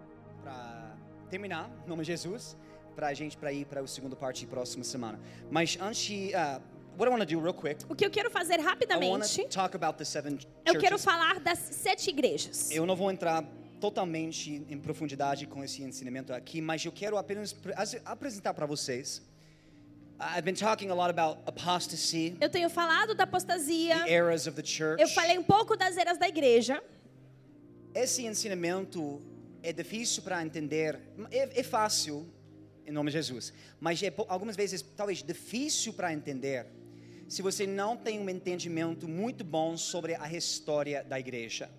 para 0.41 0.88
terminar, 1.29 1.69
em 1.85 1.89
nome 1.89 2.03
de 2.03 2.07
Jesus, 2.07 2.57
para 2.95 3.07
a 3.07 3.13
gente 3.13 3.37
para 3.37 3.51
ir 3.53 3.65
para 3.65 3.81
a 3.81 3.87
segunda 3.87 4.15
parte 4.15 4.45
próxima 4.45 4.83
semana. 4.83 5.19
Mas 5.49 5.77
antes, 5.79 6.09
uh, 6.33 6.61
what 6.97 7.07
I 7.07 7.09
want 7.09 7.19
to 7.21 7.25
do 7.25 7.39
real 7.41 7.53
quick, 7.53 7.85
O 7.87 7.95
que 7.95 8.05
eu 8.05 8.09
quero 8.11 8.29
fazer 8.29 8.59
rapidamente, 8.59 9.43
to 9.43 9.49
talk 9.49 9.75
about 9.75 9.97
the 9.97 10.03
seven 10.05 10.37
eu 10.65 10.77
quero 10.79 10.97
falar 10.99 11.39
das 11.39 11.59
sete 11.59 12.09
igrejas. 12.09 12.69
Eu 12.71 12.85
não 12.85 12.95
vou 12.95 13.09
entrar 13.11 13.43
totalmente 13.79 14.65
em 14.69 14.77
profundidade 14.77 15.47
com 15.47 15.63
esse 15.63 15.81
ensinamento 15.81 16.33
aqui, 16.33 16.59
mas 16.61 16.83
eu 16.83 16.91
quero 16.91 17.15
apenas 17.17 17.53
pre- 17.53 17.73
as- 17.77 17.95
apresentar 18.03 18.53
para 18.53 18.65
vocês. 18.65 19.21
I've 20.21 20.41
been 20.43 20.53
talking 20.55 20.89
a 20.89 20.93
lot 20.93 21.09
about 21.09 21.39
apostasy, 21.45 22.35
Eu 22.41 22.49
tenho 22.49 22.69
falado 22.69 23.15
da 23.15 23.23
apostasia, 23.23 24.03
the 24.03 24.11
eras 24.13 24.47
of 24.47 24.61
the 24.61 24.67
church. 24.67 25.01
eu 25.01 25.07
falei 25.07 25.37
um 25.37 25.43
pouco 25.43 25.77
das 25.77 25.95
eras 25.95 26.17
da 26.17 26.27
igreja. 26.27 26.83
Esse 27.95 28.25
ensinamento 28.25 29.21
é 29.69 29.73
difícil 29.73 30.23
para 30.23 30.43
entender, 30.43 30.99
é, 31.29 31.59
é 31.59 31.63
fácil, 31.63 32.27
em 32.85 32.91
nome 32.91 33.11
de 33.11 33.17
Jesus, 33.17 33.53
mas 33.79 34.01
é 34.01 34.11
algumas 34.27 34.55
vezes 34.55 34.81
talvez 34.81 35.21
difícil 35.21 35.93
para 35.93 36.11
entender 36.11 36.65
se 37.27 37.43
você 37.43 37.67
não 37.67 37.95
tem 37.95 38.19
um 38.19 38.27
entendimento 38.27 39.07
muito 39.07 39.43
bom 39.43 39.77
sobre 39.77 40.15
a 40.15 40.33
história 40.33 41.03
da 41.03 41.19
igreja. 41.19 41.69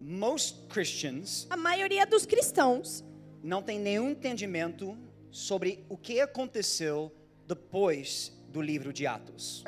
Most 0.00 0.68
Christians 0.68 1.46
A 1.50 1.56
maioria 1.56 2.06
dos 2.06 2.24
cristãos 2.24 3.04
não 3.42 3.62
tem 3.62 3.78
nenhum 3.78 4.10
entendimento 4.10 4.96
sobre 5.30 5.84
o 5.88 5.96
que 5.96 6.20
aconteceu 6.20 7.12
depois 7.46 8.32
do 8.48 8.62
livro 8.62 8.92
de 8.92 9.06
Atos. 9.06 9.64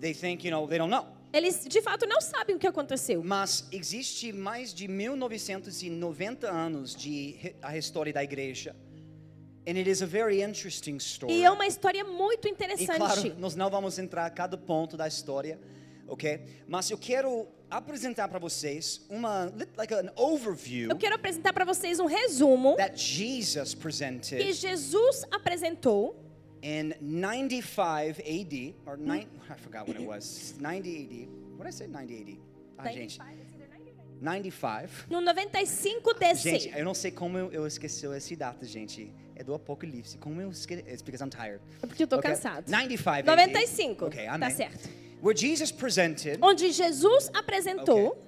They 0.00 0.12
think, 0.12 0.46
you 0.46 0.50
know, 0.50 0.68
they 0.68 0.78
don't 0.78 0.90
know. 0.90 1.06
Eles 1.32 1.64
de 1.66 1.80
fato 1.80 2.06
não 2.06 2.20
sabem 2.20 2.56
o 2.56 2.58
que 2.58 2.66
aconteceu. 2.66 3.22
Mas 3.24 3.66
existe 3.72 4.32
mais 4.32 4.72
de 4.74 4.86
1990 4.88 6.50
anos 6.50 6.94
de 6.94 7.54
a 7.62 7.76
história 7.76 8.12
da 8.12 8.22
igreja. 8.22 8.76
And 9.66 9.76
it 9.76 9.88
is 9.88 10.02
a 10.02 10.06
very 10.06 10.42
interesting 10.42 10.96
story. 10.96 11.32
E 11.34 11.44
é 11.44 11.50
uma 11.50 11.66
história 11.66 12.04
muito 12.04 12.48
E 12.48 12.50
interessante. 12.50 12.96
claro, 12.96 13.34
nós 13.38 13.54
não 13.54 13.70
vamos 13.70 13.98
entrar 13.98 14.26
a 14.26 14.30
cada 14.30 14.58
ponto 14.58 14.96
da 14.96 15.06
história, 15.06 15.58
ok? 16.08 16.40
Mas 16.66 16.90
eu 16.90 16.98
quero 16.98 17.46
apresentar 17.70 18.28
para 18.28 18.38
vocês 18.38 19.06
uma 19.08 19.50
like 19.76 19.94
an 19.94 20.12
overview 20.16 20.90
Eu 20.90 20.96
quero 20.96 21.14
apresentar 21.14 21.52
para 21.54 21.64
vocês 21.64 21.98
um 21.98 22.06
resumo 22.06 22.76
that 22.76 23.00
Jesus 23.00 23.74
presented 23.74 24.44
que 24.44 24.52
Jesus 24.52 25.24
apresentou 25.30 26.21
in 26.62 26.94
95 27.00 28.20
AD, 28.20 28.74
or 28.86 28.96
nine, 28.96 29.26
I 29.50 29.54
forgot 29.54 29.86
when 29.88 29.96
it 30.00 30.06
was, 30.06 30.54
90 30.60 30.90
AD. 30.90 31.28
What 31.58 31.64
did 31.64 31.68
I 31.68 31.70
say? 31.70 31.86
90 31.88 32.14
AD. 32.20 32.38
Ah, 32.78 32.88
gente, 32.92 33.18
95. 34.20 35.06
no 35.10 35.20
95 35.20 36.14
DC. 36.14 36.50
Gente, 36.50 36.78
eu 36.78 36.84
não 36.84 36.94
sei 36.94 37.10
como 37.10 37.36
eu, 37.38 37.50
eu 37.52 37.66
esqueci 37.66 38.06
essa 38.06 38.36
data, 38.36 38.64
gente. 38.64 39.12
É 39.34 39.42
do 39.42 39.54
Apocalipse. 39.54 40.18
Como 40.18 40.40
eu 40.40 40.50
esqueci? 40.50 40.82
It's 40.82 41.02
because 41.02 41.22
I'm 41.24 41.30
tired. 41.30 41.60
É 41.82 41.86
porque 41.86 42.04
eu 42.04 42.06
tô 42.06 42.16
Okay. 42.18 42.30
cansado. 42.30 42.68
95 42.70 43.08
AD. 43.08 43.26
95. 43.26 44.04
Ok, 44.06 44.24
Tá 44.26 44.34
amém. 44.34 44.50
certo. 44.50 44.88
Where 45.22 45.36
Jesus 45.38 45.72
presented, 45.72 46.38
Onde 46.42 46.70
Jesus 46.72 47.30
apresentou, 47.32 48.08
okay, 48.08 48.22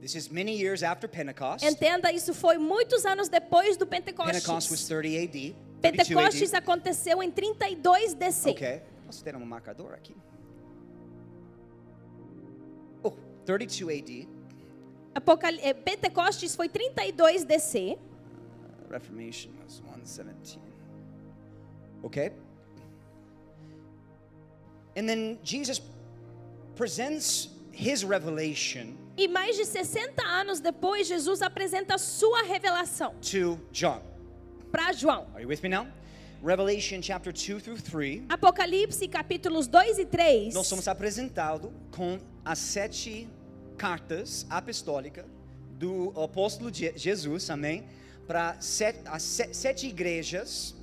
this 0.00 0.14
is 0.14 0.28
many 0.28 0.56
years 0.60 0.82
after 0.82 1.08
Pentecost. 1.08 1.64
entenda, 1.64 2.12
isso 2.12 2.34
foi 2.34 2.58
muitos 2.58 3.04
anos 3.06 3.28
depois 3.28 3.76
do 3.76 3.86
Pentecost 3.86 4.28
was 4.32 4.42
Pentecostes. 4.44 4.86
30 4.88 5.22
AD. 5.24 5.56
32 5.80 6.08
Pentecostes 6.08 6.54
aconteceu 6.54 7.22
em 7.22 7.30
32 7.30 8.14
DC. 8.14 8.50
Ok. 8.50 8.82
Posso 9.06 9.24
ter 9.24 9.34
um 9.34 9.44
marcador 9.44 9.92
aqui? 9.92 10.14
Oh, 13.02 13.12
32 13.44 13.98
AD. 13.98 14.28
Apocal... 15.14 15.52
eh, 15.60 15.74
Pentecostes 15.74 16.54
foi 16.54 16.68
32 16.68 17.44
DC. 17.44 17.98
Reformation 18.90 19.50
was 19.62 19.82
117. 19.86 20.58
Okay? 22.02 22.32
And 24.96 25.06
then 25.06 25.38
Jesus 25.42 25.80
presents 26.74 27.50
his 27.72 28.04
revelation 28.04 28.96
E 29.16 29.28
mais 29.28 29.56
de 29.56 29.66
60 29.66 30.22
anos 30.22 30.60
depois, 30.60 31.06
Jesus 31.06 31.42
apresenta 31.42 31.94
a 31.94 31.98
sua 31.98 32.42
revelação 32.42 33.14
to 33.20 33.60
John. 33.70 34.09
Para 34.70 34.92
João. 34.92 35.26
Are 35.34 35.42
you 35.42 35.48
with 35.48 35.62
me 35.62 35.68
now? 35.68 35.86
Revelation 36.42 37.00
chapter 37.02 37.32
2 37.32 37.60
through 37.60 37.80
3. 37.82 38.24
Apocalipse 38.28 39.06
capítulos 39.08 39.66
2 39.66 39.98
e 39.98 40.06
3. 40.06 40.54
Nós 40.54 40.66
somos 40.66 40.88
apresentados 40.88 41.70
com 41.90 42.18
as 42.44 42.58
sete 42.58 43.28
cartas 43.76 44.46
apostólicas 44.48 45.24
do 45.78 46.12
apóstolo 46.20 46.70
Je- 46.72 46.92
Jesus, 46.96 47.50
amém? 47.50 47.84
Para 48.26 48.56
sete, 48.60 49.00
as 49.06 49.22
se- 49.22 49.52
sete 49.52 49.86
igrejas. 49.86 50.74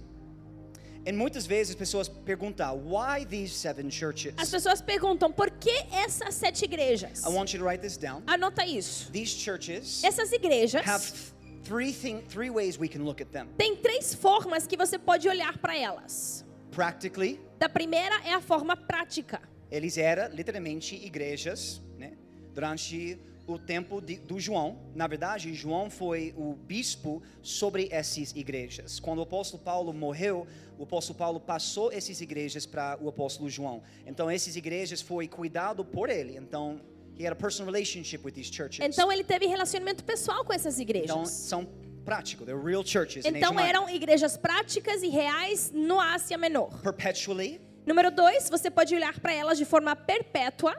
E 1.05 1.11
muitas 1.13 1.47
vezes 1.47 1.69
as 1.71 1.75
pessoas 1.75 2.09
perguntam, 2.09 2.75
why 2.85 3.25
these 3.25 3.53
seven 3.55 3.89
churches? 3.89 4.33
As 4.37 4.49
pessoas 4.49 4.81
perguntam 4.81 5.31
por 5.31 5.49
que 5.51 5.71
essas 5.91 6.35
sete 6.35 6.65
igrejas? 6.65 7.23
I 7.25 7.29
want 7.29 7.53
you 7.53 7.59
to 7.59 7.65
write 7.65 7.81
this 7.81 7.95
down. 7.97 8.21
Anota 8.27 8.65
isso. 8.65 9.09
These 9.11 9.31
churches 9.39 10.03
Essas 10.03 10.31
igrejas 10.33 10.85
have 10.85 11.31
three 11.67 11.91
thing, 11.91 12.21
three 12.29 12.49
ways 12.49 12.77
we 12.79 12.87
can 12.87 13.03
look 13.03 13.21
at 13.21 13.29
them. 13.31 13.47
têm 13.57 13.75
três 13.75 14.13
formas 14.13 14.65
que 14.65 14.77
você 14.77 14.97
pode 14.97 15.27
olhar 15.27 15.57
para 15.57 15.77
elas. 15.77 16.45
Practically, 16.71 17.39
Da 17.59 17.67
primeira 17.67 18.15
é 18.23 18.33
a 18.33 18.41
forma 18.41 18.75
prática. 18.77 19.41
eles 19.71 19.97
eram 19.97 20.33
literalmente 20.33 20.95
igrejas, 20.95 21.81
né? 21.97 22.13
Durante 22.53 23.17
o 23.47 23.57
tempo 23.57 23.99
de, 24.01 24.17
do 24.17 24.39
João. 24.39 24.77
Na 24.93 25.07
verdade, 25.07 25.53
João 25.53 25.89
foi 25.89 26.33
o 26.37 26.53
bispo 26.53 27.21
sobre 27.41 27.87
essas 27.91 28.31
igrejas. 28.35 28.99
Quando 28.99 29.19
o 29.19 29.21
apóstolo 29.23 29.63
Paulo 29.63 29.93
morreu, 29.93 30.45
o 30.77 30.83
apóstolo 30.83 31.17
Paulo 31.17 31.39
passou 31.39 31.91
essas 31.91 32.19
igrejas 32.21 32.65
para 32.65 32.97
o 33.01 33.07
apóstolo 33.09 33.49
João. 33.49 33.81
Então, 34.05 34.29
essas 34.29 34.55
igrejas 34.55 35.01
foi 35.01 35.27
cuidado 35.27 35.83
por 35.85 36.09
ele. 36.09 36.35
Então, 36.37 36.79
he 37.19 37.25
had 37.25 37.31
a 37.33 37.35
personal 37.35 37.71
relationship 37.71 38.23
with 38.23 38.33
these 38.33 38.49
churches. 38.51 38.79
Então 38.85 39.11
ele 39.11 39.23
teve 39.23 39.45
relacionamento 39.47 40.03
pessoal 40.03 40.43
com 40.45 40.53
essas 40.53 40.79
Então, 40.79 40.83
igrejas. 40.83 41.29
são 41.31 41.67
práticos, 42.05 42.45
they're 42.45 42.61
real 42.63 42.83
churches. 42.85 43.25
Então 43.25 43.59
eram 43.59 43.89
igrejas 43.89 44.37
práticas 44.37 45.01
e 45.03 45.09
reais 45.09 45.71
no 45.73 45.99
Ásia 45.99 46.37
Menor. 46.37 46.81
perpetually 46.81 47.59
Número 47.85 48.11
dois, 48.11 48.49
você 48.49 48.69
pode 48.69 48.93
olhar 48.93 49.17
para 49.19 49.33
elas 49.33 49.57
de 49.57 49.63
forma 49.65 49.95
perpétua. 49.95 50.75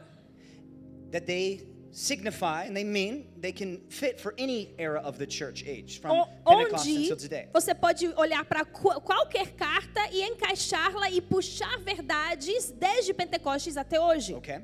that 1.10 1.24
they 1.26 1.66
signify 1.90 2.66
and 2.68 2.74
they 2.74 2.84
mean 2.84 3.26
they 3.40 3.50
can 3.50 3.80
fit 3.88 4.20
for 4.20 4.34
any 4.38 4.74
era 4.78 5.00
of 5.00 5.16
the 5.18 5.26
church 5.26 5.64
age 5.66 5.98
from 6.00 6.26
Pentecost 6.46 6.86
until 6.86 7.16
today. 7.16 7.48
você 7.52 7.74
pode 7.74 8.06
olhar 8.14 8.44
para 8.44 8.62
qu- 8.66 9.00
qualquer 9.00 9.52
carta 9.54 10.00
e 10.12 10.22
encaixá-la 10.22 11.10
e 11.10 11.20
puxar 11.22 11.78
verdades 11.80 12.70
desde 12.72 13.14
Pentecostes 13.14 13.76
até 13.78 13.98
hoje. 13.98 14.34
Okay? 14.34 14.60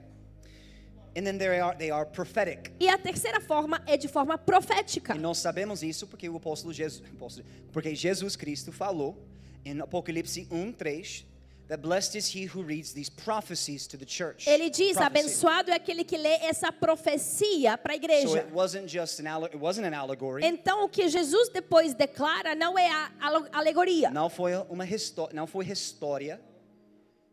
And 1.16 1.22
then 1.24 1.38
they 1.38 1.60
are, 1.60 1.76
they 1.76 1.90
are 1.90 2.04
prophetic. 2.04 2.72
E 2.80 2.88
a 2.88 2.98
terceira 2.98 3.40
forma 3.40 3.80
é 3.86 3.96
de 3.96 4.08
forma 4.08 4.36
profética. 4.36 5.14
E 5.14 5.18
nós 5.18 5.38
sabemos 5.38 5.82
isso 5.82 6.06
porque 6.08 6.28
o 6.28 6.36
apóstolo 6.36 6.72
Jesus, 6.72 7.02
apóstolo- 7.14 7.46
porque 7.72 7.94
Jesus 7.94 8.34
Cristo 8.36 8.72
falou 8.72 9.16
em 9.64 9.80
Apocalipse 9.80 10.46
1, 10.50 10.72
3, 10.72 11.24
that 11.68 11.80
blessed 11.80 12.16
is 12.18 12.34
he 12.34 12.46
who 12.46 12.62
reads 12.62 12.92
these 12.92 13.08
prophecies 13.10 13.86
to 13.86 13.96
the 13.96 14.04
church. 14.06 14.46
Ele 14.48 14.68
diz: 14.68 14.94
Prophecy. 14.96 15.04
abençoado 15.06 15.70
é 15.70 15.74
aquele 15.74 16.02
que 16.04 16.16
lê 16.18 16.34
essa 16.42 16.72
profecia 16.72 17.78
para 17.78 17.92
a 17.94 17.96
So 17.96 18.02
igreja. 18.02 18.38
it 18.40 18.52
wasn't 18.52 18.88
just 18.88 19.20
an 19.20 19.44
it 19.44 19.56
wasn't 19.56 19.86
an 19.86 19.96
allegory. 19.96 20.44
Então, 20.44 20.84
o 20.84 20.88
que 20.88 21.08
Jesus 21.08 21.48
depois 21.50 21.94
declara 21.94 22.54
não 22.54 22.78
é 22.78 22.90
a 22.90 23.10
alegoria, 23.52 24.10
Não 24.10 24.28
foi 24.28 24.54
uma 24.68 24.84
não 25.32 25.46
foi 25.46 25.66
história. 25.70 26.40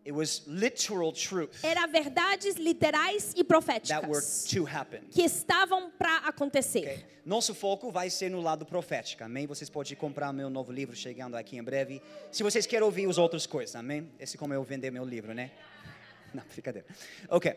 It 0.04 0.14
was 0.14 0.44
literal 0.48 1.14
truth 1.14 1.64
era 1.64 1.86
verdades 1.86 2.56
literais 2.56 3.34
e 3.36 3.44
that 3.44 4.08
were 4.08 4.20
proféticas 4.20 4.44
to 4.46 4.66
happen. 4.66 5.02
que 5.12 5.22
estavam 5.22 5.92
para 5.92 6.18
acontecer. 6.28 6.80
Ok? 6.80 7.06
Nosso 7.24 7.54
foco 7.54 7.92
vai 7.92 8.10
ser 8.10 8.32
no 8.32 8.42
lado 8.42 8.66
profético, 8.66 9.24
amém? 9.24 9.46
Vocês 9.46 9.70
podem 9.70 9.96
comprar 9.96 10.34
meu 10.34 10.50
novo 10.50 10.72
livro 10.72 10.96
chegando 10.96 11.36
aqui 11.36 11.56
em 11.56 11.64
breve. 11.64 12.02
Se 12.32 12.42
vocês 12.42 12.66
querem 12.66 12.84
ouvir 12.84 13.08
as 13.08 13.20
outras 13.20 13.46
coisas, 13.46 13.76
amém? 13.76 14.10
Esse 14.20 14.38
é 14.38 14.40
como 14.40 14.56
eu 14.56 14.64
vender 14.64 14.90
meu 14.90 15.06
livro, 15.06 15.36
né? 15.36 15.52
Não, 16.34 16.44
brincadeira. 16.52 16.88
Ok. 17.30 17.54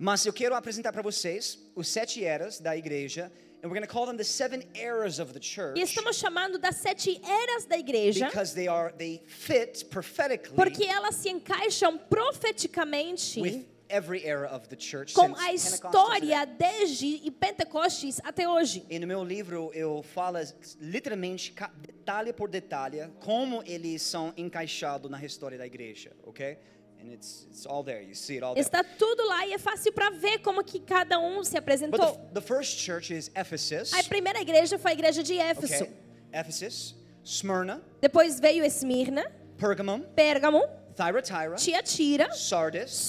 Mas 0.00 0.26
eu 0.26 0.32
quero 0.32 0.54
apresentar 0.56 0.92
para 0.92 1.02
vocês 1.02 1.58
os 1.76 1.86
sete 1.86 2.24
eras 2.24 2.58
da 2.58 2.76
igreja. 2.76 3.30
And 3.60 3.70
we're 3.70 3.76
going 3.76 3.86
to 3.86 3.92
call 3.92 4.06
them 4.06 4.16
the 4.16 4.24
seven 4.24 4.62
eras 4.74 5.18
of 5.18 5.32
the 5.32 5.40
church. 5.40 5.76
E 5.76 5.82
estamos 5.82 6.16
chamando 6.16 6.58
das 6.58 6.76
sete 6.76 7.20
eras 7.24 7.64
da 7.64 7.76
igreja, 7.76 8.26
Because 8.26 8.54
they 8.54 8.68
are, 8.68 8.92
they 8.96 9.20
fit 9.26 9.86
prophetically 9.90 10.54
porque 10.54 10.84
elas 10.84 11.16
se 11.16 11.28
encaixam 11.28 11.98
profeticamente 12.08 13.40
with 13.40 13.66
every 13.88 14.24
era 14.24 14.46
of 14.48 14.68
the 14.68 14.76
church 14.76 15.14
com 15.14 15.34
since 15.34 15.40
a 15.40 15.52
história 15.54 16.44
desde 16.44 17.06
e 17.24 17.30
Pentecostes 17.30 18.20
até 18.22 18.48
hoje. 18.48 18.84
E 18.88 18.98
no 18.98 19.06
meu 19.06 19.24
livro 19.24 19.70
eu 19.74 20.02
falo 20.02 20.38
literalmente 20.80 21.54
detalhe 21.80 22.32
por 22.32 22.48
detalhe 22.48 23.10
como 23.20 23.62
eles 23.66 24.02
são 24.02 24.32
encaixados 24.36 25.10
na 25.10 25.24
história 25.24 25.58
da 25.58 25.66
igreja, 25.66 26.12
ok? 26.24 26.58
And 27.00 27.12
it's, 27.12 27.46
it's 27.50 27.64
all 27.64 27.82
there, 27.84 28.02
you 28.02 28.14
see 28.14 28.36
it 28.36 28.42
all 28.42 28.54
there. 28.54 28.64
Está 28.64 28.82
tudo 28.82 29.24
lá 29.26 29.46
e 29.46 29.52
é 29.52 29.58
fácil 29.58 29.92
para 29.92 30.10
ver 30.10 30.38
como 30.38 30.62
que 30.64 30.80
cada 30.80 31.18
um 31.18 31.44
se 31.44 31.56
apresentou. 31.56 31.98
the, 32.32 32.40
the 32.40 32.40
first 32.40 32.78
church 32.78 33.12
is 33.12 33.30
Ephesus, 33.36 33.92
A 33.94 34.02
primeira 34.04 34.40
igreja 34.40 34.78
foi 34.78 34.90
a 34.90 34.94
igreja 34.94 35.22
de 35.22 35.34
Éfeso. 35.34 35.84
okay? 35.84 35.96
Ephesus, 36.32 36.94
Smyrna, 37.24 37.80
Depois 38.00 38.40
veio 38.40 38.64
Esmirna, 38.64 39.30
Pergamum, 39.56 40.02
Pérgamo, 40.14 40.62
Thyatira, 40.96 41.56
Tiatira, 41.56 42.32
Sardis, 42.32 43.06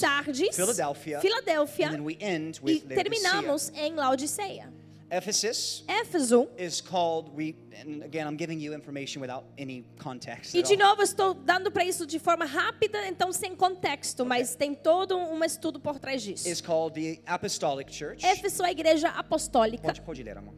Filadélfia 1.20 1.88
and 1.88 1.92
then 1.92 2.04
we 2.04 2.16
end 2.20 2.60
e 2.64 2.80
terminamos 2.80 3.72
em 3.74 3.94
Laodiceia. 3.94 4.72
Ephesus 5.10 5.84
Éfeso. 5.88 6.48
is 6.56 6.80
called 6.80 7.34
we 7.34 7.56
and 7.80 8.02
again 8.02 8.26
I'm 8.26 8.36
giving 8.36 8.60
you 8.60 8.72
information 8.72 9.20
without 9.20 9.44
any 9.58 9.84
context. 9.98 10.54
E 10.54 10.62
de 10.62 10.76
novo, 10.76 11.02
estou 11.02 11.34
dando 11.34 11.70
para 11.70 11.84
isso 11.84 12.06
de 12.06 12.18
forma 12.18 12.44
rápida, 12.44 13.06
então 13.08 13.32
sem 13.32 13.56
contexto, 13.56 14.24
mas 14.24 14.54
tem 14.54 14.74
todo 14.74 15.16
um 15.16 15.42
estudo 15.44 15.80
por 15.80 15.98
trás 15.98 16.22
disso. 16.22 16.48
Is 16.48 16.60
called 16.60 16.94
the 16.94 17.20
Apostolic 17.26 17.92
Church. 17.92 18.24
Éfeso 18.24 18.62
é 18.62 18.68
a 18.68 18.70
igreja 18.70 19.08
apostólica. 19.08 19.82
Pode, 19.82 20.00
pode 20.02 20.22
ler, 20.22 20.38
amor. 20.38 20.54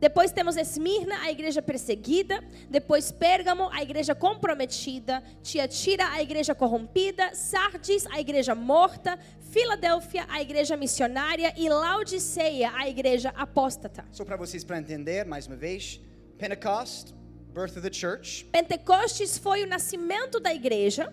Depois 0.00 0.30
temos 0.30 0.56
Esmirna, 0.56 1.22
a 1.22 1.30
igreja 1.30 1.60
perseguida. 1.60 2.40
Depois 2.70 3.10
Pérgamo, 3.10 3.68
a 3.72 3.82
igreja 3.82 4.14
comprometida. 4.14 5.22
Tiatira, 5.42 6.12
a 6.12 6.22
igreja 6.22 6.54
corrompida. 6.54 7.34
Sardis, 7.34 8.06
a 8.06 8.20
igreja 8.20 8.54
morta. 8.54 9.18
Filadélfia, 9.58 10.24
a 10.28 10.40
igreja 10.40 10.76
missionária. 10.76 11.52
E 11.56 11.68
Laodiceia, 11.68 12.70
a 12.76 12.88
igreja 12.88 13.30
apóstata. 13.30 14.04
Só 14.12 14.24
para 14.24 14.36
vocês 14.36 14.62
para 14.62 14.78
entender 14.78 15.24
mais 15.24 15.48
uma 15.48 15.56
vez, 15.56 16.00
Pentecost, 16.38 17.12
birth 17.52 17.76
of 17.76 17.80
the 17.80 17.92
church. 17.92 18.44
Pentecostes 18.52 19.36
foi 19.36 19.64
o 19.64 19.66
nascimento 19.66 20.38
da 20.38 20.54
igreja. 20.54 21.12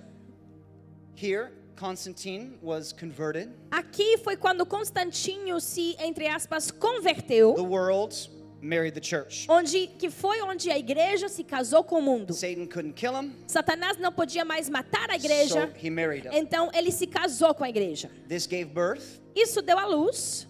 Here, 1.19 1.53
Constantine 1.75 2.59
was 2.61 2.93
converted. 2.93 3.49
Aqui 3.71 4.19
foi 4.19 4.37
quando 4.37 4.63
Constantinho 4.63 5.59
se, 5.59 5.95
entre 5.99 6.27
aspas, 6.27 6.69
converteu. 6.69 7.55
The 7.55 7.61
world 7.61 8.29
married 8.61 8.93
the 8.93 9.01
church. 9.01 9.45
Onde, 9.49 9.87
que 9.87 10.09
foi 10.09 10.41
onde 10.41 10.69
a 10.71 10.77
igreja 10.77 11.29
se 11.29 11.43
casou 11.43 11.83
com 11.83 11.99
o 11.99 12.01
mundo. 12.01 12.33
Satan 12.33 12.65
couldn't 12.67 12.93
kill 12.95 13.13
him, 13.13 13.33
Satanás 13.47 13.97
não 13.97 14.11
podia 14.11 14.43
mais 14.43 14.69
matar 14.69 15.09
a 15.09 15.15
igreja. 15.15 15.67
so 15.67 15.73
he 15.77 15.89
married 15.89 16.25
him. 16.25 16.31
Então 16.33 16.69
ele 16.73 16.91
se 16.91 17.07
casou 17.07 17.53
com 17.53 17.63
a 17.63 17.69
igreja. 17.69 18.09
This 18.27 18.47
gave 18.47 18.65
birth 18.65 19.21
Isso 19.35 19.61
deu 19.61 19.77
à 19.77 19.85
luz 19.85 20.47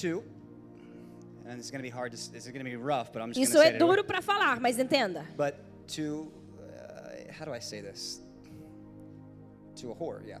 to, 0.00 0.22
and 1.46 1.58
it's 1.58 1.70
going 1.70 1.78
to 1.78 1.82
be 1.82 1.90
hard. 1.90 2.12
To, 2.12 2.32
this 2.32 2.46
is 2.46 2.52
going 2.52 2.64
to 2.64 2.70
be 2.70 2.76
rough, 2.76 3.12
but 3.12 3.22
I'm 3.22 3.32
just 3.32 3.50
Isso 3.50 3.58
é 3.58 3.78
duro 3.78 4.04
para 4.04 4.20
falar, 4.22 4.60
mas 4.60 4.78
entenda. 4.78 5.24
But 5.36 5.56
to, 5.88 6.30
uh, 6.58 7.32
how 7.32 7.44
do 7.44 7.52
I 7.52 7.60
say 7.60 7.80
this? 7.80 8.20
To 9.76 9.90
a 9.90 9.94
whore, 9.94 10.26
yeah. 10.26 10.38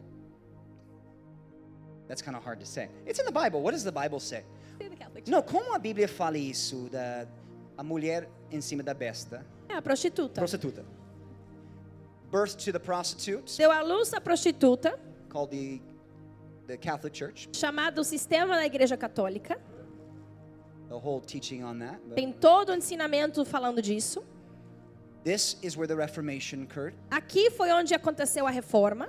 That's 2.08 2.22
kind 2.22 2.36
of 2.36 2.44
hard 2.44 2.60
to 2.60 2.66
say. 2.66 2.88
It's 3.06 3.18
in 3.18 3.26
the 3.26 3.32
Bible. 3.32 3.60
What 3.62 3.72
does 3.72 3.84
the 3.84 3.92
Bible 3.92 4.20
say? 4.20 4.44
Não, 5.26 5.42
como 5.42 5.74
a 5.74 5.78
Bíblia 5.78 6.06
fala 6.08 6.36
isso 6.38 6.88
da 6.90 7.26
a 7.76 7.82
mulher 7.82 8.28
em 8.50 8.60
cima 8.60 8.82
da 8.82 8.94
besta, 8.94 9.44
É 9.68 9.74
a 9.74 9.82
prostituta. 9.82 10.40
prostituta? 10.40 10.84
Birth 12.30 12.56
to 12.64 12.72
the 12.72 12.78
prostitute, 12.78 13.56
Deu 13.56 13.70
à 13.70 13.82
luz 13.82 14.12
a 14.14 14.20
prostituta, 14.20 14.98
called 15.28 15.50
the 15.50 15.80
the 16.66 16.76
Catholic 16.76 17.14
Church. 17.16 17.48
chamado 17.52 18.02
sistema 18.04 18.56
da 18.56 18.66
igreja 18.66 18.96
católica. 18.96 19.56
The 20.88 20.94
whole 20.96 21.20
teaching 21.20 21.62
on 21.64 21.78
that. 21.80 21.98
But 22.06 22.14
Tem 22.16 22.32
todo 22.32 22.70
o 22.70 22.74
ensinamento 22.74 23.44
falando 23.44 23.80
disso. 23.82 24.22
this 25.24 25.56
is 25.62 25.76
where 25.76 25.86
the 25.88 25.96
Reformation 25.96 26.62
occurred. 26.62 26.94
Aqui 27.10 27.50
foi 27.50 27.70
onde 27.72 27.94
aconteceu 27.94 28.46
a 28.46 28.50
reforma. 28.50 29.08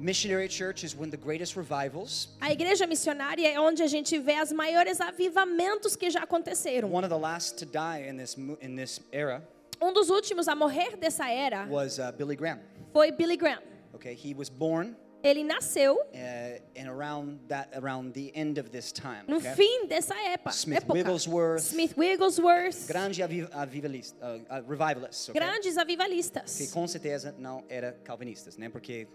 Missionary 0.00 0.48
church 0.48 0.82
is 0.82 0.96
when 0.96 1.10
the 1.10 1.16
greatest 1.18 1.56
revivals. 1.56 2.28
A 2.40 2.50
igreja 2.50 2.86
missionária 2.86 3.46
é 3.46 3.60
onde 3.60 3.82
a 3.82 3.86
gente 3.86 4.18
vê 4.18 4.40
os 4.40 4.50
maiores 4.50 4.98
avivamentos 4.98 5.94
que 5.94 6.08
já 6.08 6.22
aconteceram. 6.22 6.90
One 6.90 7.04
of 7.04 7.10
the 7.10 7.20
last 7.20 7.58
to 7.58 7.66
die 7.66 8.08
in 8.08 8.16
this 8.16 8.34
in 8.62 8.76
this 8.76 9.00
era 9.12 9.42
Um 9.78 9.92
dos 9.92 10.08
últimos 10.08 10.48
a 10.48 10.54
morrer 10.54 10.96
dessa 10.96 11.28
era 11.28 11.66
was 11.68 11.98
uh, 11.98 12.12
Billy 12.16 12.34
Graham. 12.34 12.60
foi 12.94 13.12
Billy 13.12 13.36
Graham. 13.36 13.60
Okay, 13.92 14.14
he 14.14 14.34
was 14.34 14.48
born 14.48 14.96
Ele 15.22 15.44
nasceu 15.44 15.96
uh, 15.96 16.60
and 16.74 16.88
around 16.88 17.38
that 17.48 17.68
around 17.74 18.14
the 18.14 18.32
end 18.34 18.58
of 18.58 18.70
this 18.70 18.90
time. 18.90 19.24
no 19.28 19.36
okay? 19.36 19.54
fim 19.54 19.86
dessa 19.86 20.14
época. 20.14 20.52
Smith 20.52 20.78
época. 20.78 20.94
Wigglesworth. 20.94 21.60
Smith 21.62 21.94
Wigglesworth. 21.94 22.86
Grande 22.86 23.22
avi- 23.22 23.48
avivalista, 23.52 24.16
uh, 24.24 24.38
uh, 24.48 24.62
revivalists, 24.66 25.28
okay? 25.28 25.38
Grandes 25.38 25.74
que 25.74 25.80
avivalistas. 25.80 26.70
com 26.72 26.86
certeza 26.86 27.34
não 27.38 27.62
era 27.68 27.92
calvinistas, 28.02 28.56
né? 28.56 28.70
Porque 28.70 29.06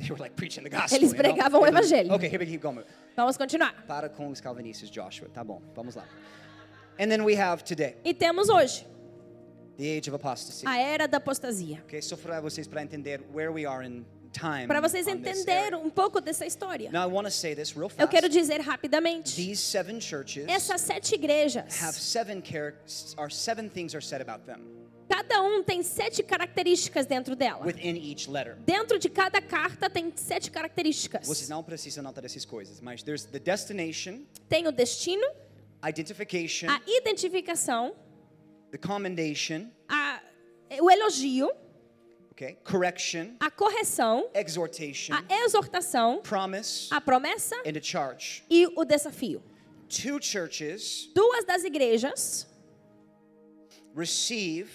they 0.00 0.10
were 0.10 0.18
like 0.18 0.34
preaching 0.36 0.64
the 0.64 0.70
gospel. 0.70 0.98
Eles 0.98 1.12
you 1.12 1.16
know? 1.16 1.22
pregavam 1.22 1.60
o 1.60 1.66
evangelho. 1.66 2.12
Okay, 2.14 2.28
here 2.28 2.38
we 2.38 2.46
keep 2.46 2.62
going. 2.62 2.84
Vamos 3.16 3.36
continuar. 3.36 3.74
Para 3.86 4.08
com 4.08 4.30
os 4.30 4.40
calvinistas, 4.40 4.90
Joshua. 4.90 5.28
Tá 5.28 5.44
bom, 5.44 5.60
vamos 5.74 5.94
lá. 5.94 6.04
And 6.98 7.10
then 7.10 7.24
we 7.24 7.34
have 7.34 7.62
today 7.64 7.96
E 8.04 8.12
temos 8.12 8.48
hoje 8.48 8.86
the 9.78 9.96
age 9.96 10.08
of 10.08 10.14
apostasy. 10.14 10.66
a 10.66 10.78
era 10.78 11.06
da 11.06 11.18
apostasia. 11.18 11.82
Okay, 11.84 12.02
só 12.02 12.16
para 12.16 12.40
vocês 12.40 12.66
para 12.66 12.82
entender 12.82 13.20
where 13.32 13.50
we 13.50 13.64
are 13.64 13.86
in 13.86 14.04
time. 14.32 14.66
Para 14.66 14.80
vocês 14.80 15.06
entenderem 15.06 15.78
um 15.78 15.90
pouco 15.90 16.20
dessa 16.20 16.46
história. 16.46 16.90
Now 16.90 17.02
I 17.08 17.12
want 17.12 17.26
to 17.26 17.30
say 17.30 17.54
this 17.54 17.72
real 17.72 17.90
Eu 17.98 18.06
fast. 18.06 18.10
quero 18.10 18.28
dizer 18.28 18.60
rapidamente. 18.60 19.34
These 19.36 19.62
seven 19.62 20.00
churches 20.00 20.46
Essas 20.48 20.80
sete 20.82 21.14
igrejas, 21.14 21.80
have 21.80 21.94
seven 21.94 22.42
seven 23.30 23.68
things 23.68 23.94
are 23.94 24.04
said 24.04 24.20
about 24.20 24.44
them 24.44 24.79
cada 25.10 25.42
um 25.42 25.60
tem 25.60 25.82
sete 25.82 26.22
características 26.22 27.04
dentro 27.04 27.34
dela. 27.34 27.66
within 27.66 27.96
each 27.96 28.30
letter. 28.30 28.56
Dentro 28.60 28.96
de 28.96 29.08
cada 29.08 29.42
carta 29.42 29.90
tem 29.90 30.12
sete 30.14 30.52
características. 30.52 31.26
Vocês 31.26 31.48
não 31.48 31.64
precisam 31.64 32.04
notar 32.04 32.24
essas 32.24 32.44
coisas, 32.44 32.80
mas 32.80 33.02
there's 33.02 33.24
the 33.24 33.40
destination, 33.40 34.20
Tem 34.48 34.68
o 34.68 34.72
destino, 34.72 35.26
identification, 35.86 36.68
a 36.70 36.80
identificação, 36.86 37.92
the 38.70 38.78
commendation, 38.78 39.68
a, 39.88 40.20
o 40.80 40.88
elogio, 40.88 41.50
okay, 42.30 42.56
correction, 42.62 43.34
a 43.40 43.50
correção, 43.50 44.30
exhortation, 44.32 45.12
a 45.12 45.24
exortação, 45.44 46.20
promise, 46.22 46.86
a 46.92 47.00
promessa 47.00 47.56
and 47.66 47.76
a 47.76 47.82
charge. 47.82 48.44
e 48.48 48.64
o 48.76 48.84
desafio. 48.84 49.42
Two 49.88 50.22
churches 50.22 51.10
Duas 51.12 51.44
das 51.44 51.64
igrejas 51.64 52.46
receive 53.92 54.70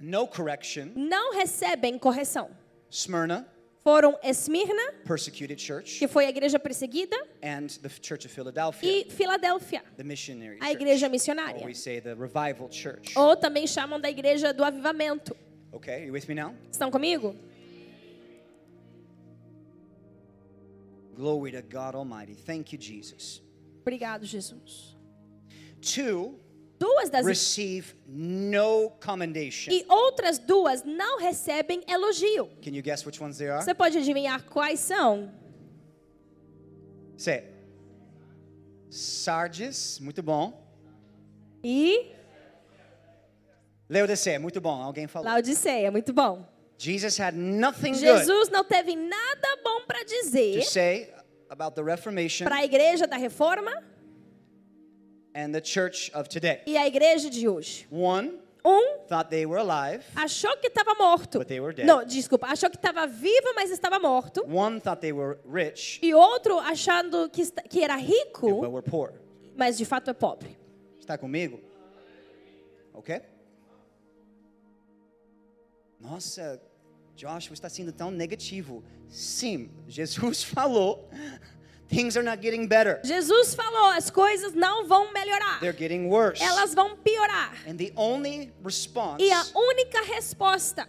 no 0.00 0.26
correction. 0.26 0.92
Não 0.96 1.34
recebem 1.34 1.98
correção. 1.98 2.50
Smyrna. 2.90 3.46
Foram 3.82 4.18
Esmirna, 4.22 4.92
persecuted 5.06 5.58
church, 5.58 5.98
que 5.98 6.06
foi 6.06 6.26
a 6.26 6.28
igreja 6.28 6.58
perseguida, 6.58 7.16
and 7.42 7.66
the 7.80 7.88
church 7.88 8.26
of 8.26 8.34
Philadelphia, 8.34 8.86
e 8.86 9.10
Filadélfia, 9.10 9.82
the 9.96 10.04
missionary 10.04 10.58
a 10.60 10.70
igreja 10.70 11.06
church, 11.06 11.12
missionária. 11.12 11.62
Or 11.62 11.66
we 11.66 11.74
say 11.74 11.98
the 11.98 12.14
revival 12.14 12.68
church. 12.68 13.16
Ou 13.16 13.34
também 13.36 13.66
chamam 13.66 13.98
da 13.98 14.10
igreja 14.10 14.52
do 14.52 14.62
avivamento. 14.62 15.34
Okay, 15.72 16.04
you 16.04 16.12
with 16.12 16.28
me 16.28 16.34
now? 16.34 16.54
Estão 16.70 16.90
comigo? 16.90 17.34
Glory 21.14 21.52
to 21.52 21.62
God 21.62 21.94
Almighty. 21.94 22.34
Thank 22.34 22.74
you, 22.74 22.78
Jesus. 22.78 23.40
Obrigado, 23.80 24.26
Jesus. 24.26 24.94
Two. 25.80 26.38
Duas 26.80 27.10
das 27.10 27.26
receive 27.26 27.94
no 28.08 28.90
commendation. 29.04 29.70
e 29.70 29.84
outras 29.86 30.38
duas 30.38 30.82
não 30.82 31.18
recebem 31.18 31.82
elogio. 31.86 32.48
Can 32.62 32.70
you 32.70 32.82
guess 32.82 33.04
which 33.04 33.22
ones 33.22 33.36
they 33.36 33.50
are? 33.50 33.62
Você 33.62 33.74
pode 33.74 33.98
adivinhar 33.98 34.42
quais 34.46 34.80
são? 34.80 35.30
Say. 37.18 37.44
Sardes, 38.88 40.00
muito 40.00 40.22
bom. 40.22 40.66
E 41.62 42.12
Laodicea, 43.90 44.40
muito 44.40 44.58
bom. 44.58 44.80
Alguém 44.80 45.06
falou. 45.06 45.28
Laodiceia, 45.28 45.90
muito 45.90 46.14
bom. 46.14 46.46
Jesus 46.78 47.20
had 47.20 47.34
nothing 47.36 47.92
good 47.92 48.00
Jesus 48.00 48.48
não 48.48 48.64
teve 48.64 48.96
nada 48.96 49.56
bom 49.62 49.82
para 49.86 50.02
dizer 50.02 50.60
to 50.60 50.66
say 50.66 51.12
about 51.50 51.74
the 51.74 51.82
Reformation 51.82 52.44
para 52.44 52.56
a 52.56 52.64
igreja 52.64 53.06
da 53.06 53.18
Reforma 53.18 53.70
and 55.34 55.52
the 55.52 55.60
church 55.60 56.10
of 56.14 56.28
today. 56.28 56.60
e 56.66 56.76
a 56.76 56.86
igreja 56.86 57.30
de 57.30 57.48
hoje. 57.48 57.86
One 57.90 58.38
Um 58.62 58.98
thought 59.08 59.30
they 59.30 59.46
were 59.46 59.58
alive. 59.58 60.04
achou 60.14 60.54
que 60.58 60.68
estava 60.68 60.94
morto. 60.94 61.38
But 61.38 61.48
they 61.48 61.60
were 61.60 61.72
dead. 61.74 61.86
Não, 61.86 62.04
desculpa, 62.04 62.46
achou 62.46 62.68
que 62.68 62.76
estava 62.76 63.06
vivo, 63.06 63.54
mas 63.54 63.70
estava 63.70 63.98
morto. 63.98 64.42
One 64.46 64.80
thought 64.80 65.00
they 65.00 65.12
were 65.12 65.38
rich, 65.46 65.98
E 66.02 66.12
outro 66.12 66.58
achando 66.58 67.30
que, 67.30 67.42
que 67.70 67.82
era 67.82 67.96
but 67.96 68.04
rico, 68.06 68.48
were 68.68 68.82
poor. 68.82 69.14
mas 69.56 69.78
de 69.78 69.84
fato 69.86 70.10
é 70.10 70.12
pobre. 70.12 70.58
Está 70.98 71.16
comigo? 71.16 71.58
Ok? 72.92 73.22
Nossa, 75.98 76.60
Joshua 77.16 77.54
está 77.54 77.68
sendo 77.68 77.92
tão 77.92 78.10
negativo. 78.10 78.82
Sim, 79.08 79.70
Jesus 79.86 80.42
falou. 80.44 81.08
Things 81.90 82.16
are 82.16 82.22
not 82.22 82.40
getting 82.40 82.66
better. 82.68 83.00
Jesus 83.04 83.54
falou: 83.54 83.90
as 83.90 84.10
coisas 84.10 84.54
não 84.54 84.86
vão 84.86 85.12
melhorar, 85.12 85.58
They're 85.60 85.76
getting 85.76 86.08
worse. 86.08 86.40
elas 86.42 86.72
vão 86.74 86.96
piorar. 86.96 87.52
And 87.68 87.76
the 87.76 87.92
only 87.96 88.52
response 88.64 89.22
E 89.22 89.32
a 89.32 89.42
única 89.54 90.00
resposta 90.14 90.86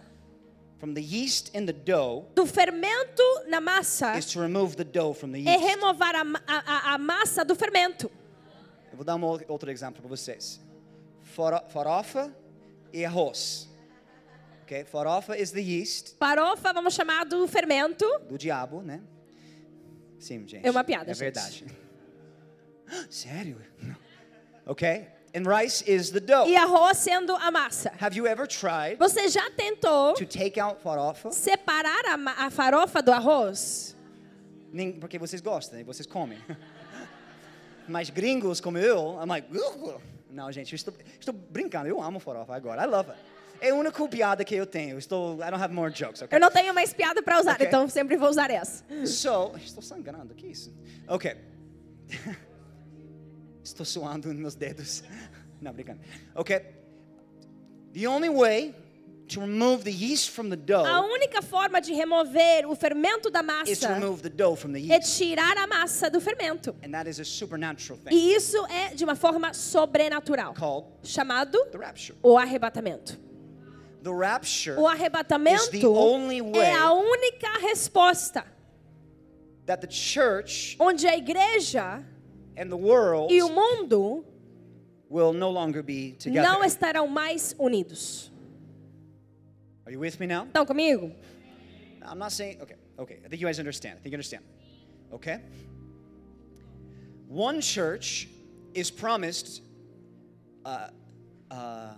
from 0.78 0.94
the 0.94 1.00
yeast 1.02 1.50
in 1.54 1.66
the 1.66 1.72
dough 1.72 2.26
do 2.34 2.46
fermento 2.46 3.22
na 3.48 3.60
massa 3.60 4.16
is 4.16 4.26
to 4.26 4.40
remove 4.40 4.76
the 4.76 4.84
dough 4.84 5.12
from 5.12 5.32
the 5.32 5.38
é 5.44 5.56
yeast. 5.56 5.64
remover 5.74 6.14
a, 6.14 6.22
a, 6.46 6.94
a- 6.94 6.98
massa 6.98 7.44
do 7.44 7.54
fermento. 7.56 8.08
Eu 8.90 8.96
vou 8.96 9.04
dar 9.04 9.16
um 9.16 9.24
outro- 9.24 9.70
exemplo 9.70 10.00
para 10.02 10.08
vocês. 10.08 10.60
Faro- 11.22 11.62
Farofa 11.68 12.32
e 12.92 13.04
arroz. 13.04 13.68
Okay? 14.64 14.84
Farofa 14.84 15.36
is 15.36 15.50
the 15.50 15.60
yeast 15.62 16.16
Farofa, 16.18 16.72
vamos 16.72 16.94
chamar 16.94 17.24
do 17.24 17.46
fermento. 17.48 18.04
do 18.28 18.38
diabo, 18.38 18.82
né? 18.82 19.00
Sim, 20.22 20.46
gente. 20.46 20.64
É 20.66 20.70
uma 20.70 20.84
piada, 20.84 21.10
É 21.10 21.14
gente. 21.14 21.18
verdade. 21.20 21.66
Sério? 23.10 23.60
Não. 23.82 23.96
Okay? 24.66 25.08
And 25.34 25.42
rice 25.48 25.82
is 25.90 26.10
the 26.10 26.20
dough. 26.20 26.46
E 26.46 26.54
arroz 26.56 26.98
sendo 26.98 27.34
a 27.34 27.50
massa. 27.50 27.90
Have 28.00 28.16
you 28.16 28.26
ever 28.26 28.46
tried 28.46 28.98
Você 28.98 29.28
já 29.28 29.50
tentou 29.50 30.12
to 30.14 30.26
take 30.26 30.60
out 30.60 30.80
farofa? 30.82 31.30
separar 31.32 32.04
a, 32.06 32.46
a 32.46 32.50
farofa 32.50 33.02
do 33.02 33.10
arroz? 33.10 33.96
Nem 34.72 34.92
porque 34.92 35.18
vocês 35.18 35.40
gostam 35.40 35.80
e 35.80 35.82
vocês 35.82 36.06
comem. 36.06 36.38
Mas 37.88 38.10
gringos 38.10 38.60
como 38.60 38.78
eu, 38.78 39.18
I'm 39.20 39.26
like, 39.28 39.48
"Ugh." 39.56 40.00
não, 40.30 40.52
gente, 40.52 40.72
eu 40.72 40.76
estou, 40.76 40.94
estou 41.18 41.34
brincando. 41.34 41.88
Eu 41.88 42.00
amo 42.00 42.20
farofa 42.20 42.54
agora. 42.54 42.82
I 42.84 42.86
love 42.86 43.10
it. 43.10 43.20
É 43.64 43.70
a 43.70 43.74
única 43.76 44.08
piada 44.08 44.44
que 44.44 44.56
eu 44.56 44.66
tenho. 44.66 44.94
Eu 44.94 44.98
estou, 44.98 45.34
I 45.36 45.48
don't 45.50 45.62
have 45.62 45.72
more 45.72 45.88
jokes, 45.92 46.20
okay? 46.20 46.36
Eu 46.36 46.40
não 46.40 46.50
tenho 46.50 46.74
mais 46.74 46.92
piada 46.92 47.22
para 47.22 47.38
usar, 47.38 47.52
Ok. 47.54 47.66
então 47.68 47.88
sempre 47.88 48.16
vou 48.16 48.28
usar 48.28 48.50
essa. 48.50 48.84
So, 49.06 49.52
estou 49.56 49.80
sangrando, 49.80 50.34
que 50.34 50.48
isso? 50.48 50.74
Ok. 51.06 51.36
estou 53.62 53.86
suando 53.86 54.28
nos 54.28 54.36
meus 54.36 54.54
dedos. 54.56 55.04
Não, 55.62 55.72
brincando. 55.72 56.00
Ok. 56.34 56.58
The 57.94 58.08
only 58.08 58.28
way 58.28 58.74
to 59.28 59.40
remove 59.40 59.84
the 59.84 59.92
yeast 59.92 60.30
from 60.30 60.48
the 60.50 60.54
A 60.54 60.82
dough 60.82 61.06
única 61.14 61.40
forma 61.40 61.80
de 61.80 61.92
remover 61.94 62.66
o 62.66 62.74
fermento 62.74 63.30
da 63.30 63.40
is 63.64 63.78
to 63.78 63.86
massa 63.86 63.94
remove 63.94 64.22
the 64.22 64.28
dough 64.28 64.56
from 64.56 64.72
the 64.72 64.80
é 64.80 64.96
yeast. 64.96 65.16
tirar 65.18 65.56
a 65.56 65.68
massa 65.68 66.10
do 66.10 66.20
fermento. 66.20 66.74
And 66.84 66.90
that 66.90 67.08
is 67.08 67.20
a 67.20 67.24
supernatural 67.24 67.96
thing 68.00 68.10
E 68.12 68.34
isso 68.34 68.56
é 68.66 68.92
de 68.92 69.04
uma 69.04 69.14
forma 69.14 69.54
sobrenatural, 69.54 70.52
called 70.54 70.88
chamado 71.04 71.56
the 71.70 71.78
rapture. 71.78 72.18
o 72.24 72.36
arrebatamento. 72.36 73.16
The 74.02 74.12
rapture 74.12 74.76
O 74.76 74.90
is 74.90 74.98
the 74.98 75.04
arrebatamento 75.04 75.96
only 75.96 76.40
way 76.40 76.66
é 76.66 76.74
a 76.74 76.92
única 76.92 77.60
resposta 77.60 78.44
that 79.66 79.80
the 79.80 79.86
church 79.86 80.76
onde 80.80 81.06
a 81.06 81.16
igreja 81.16 82.04
and 82.56 82.68
the 82.68 82.76
world 82.76 83.32
e 83.32 83.40
o 83.42 83.48
mundo 83.48 84.24
will 85.08 85.32
no 85.32 85.50
longer 85.50 85.82
be 85.82 86.12
together. 86.18 86.42
não 86.42 86.64
estarão 86.64 87.06
mais 87.06 87.54
unidos. 87.58 88.30
Are 89.86 89.92
you 89.92 90.00
with 90.00 90.18
me 90.18 90.26
now? 90.26 90.46
Estão 90.46 90.66
comigo? 90.66 91.12
I'm 92.04 92.18
not 92.18 92.32
saying, 92.32 92.60
okay, 92.60 92.76
okay. 92.98 93.20
I 93.24 93.28
think 93.28 93.40
you 93.40 93.46
guys 93.46 93.58
understand. 93.58 93.98
I 93.98 94.02
think 94.02 94.12
you 94.12 94.16
understand. 94.16 94.42
Okay? 95.12 95.40
One 97.28 97.60
church 97.60 98.28
is 98.74 98.90
promised 98.90 99.62
uh, 100.64 100.88
uh, 101.50 101.94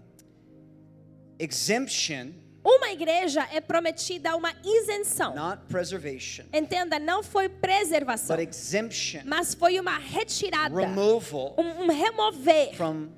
exemption, 1.38 2.32
Uma 2.66 2.90
igreja 2.92 3.46
é 3.52 3.60
prometida 3.60 4.34
uma 4.34 4.50
isenção. 4.64 5.34
not 5.34 5.62
preservation, 5.68 6.44
Entenda, 6.52 6.98
não 6.98 7.22
foi 7.22 7.46
preservação, 7.48 8.36
but 8.36 8.48
exemption, 8.48 9.20
mas 9.26 9.54
foi 9.54 9.78
uma 9.78 9.98
retirada, 9.98 10.74
removal 10.80 11.54
um, 11.58 11.84
um 11.84 11.86
remover 11.88 12.74
from 12.74 13.08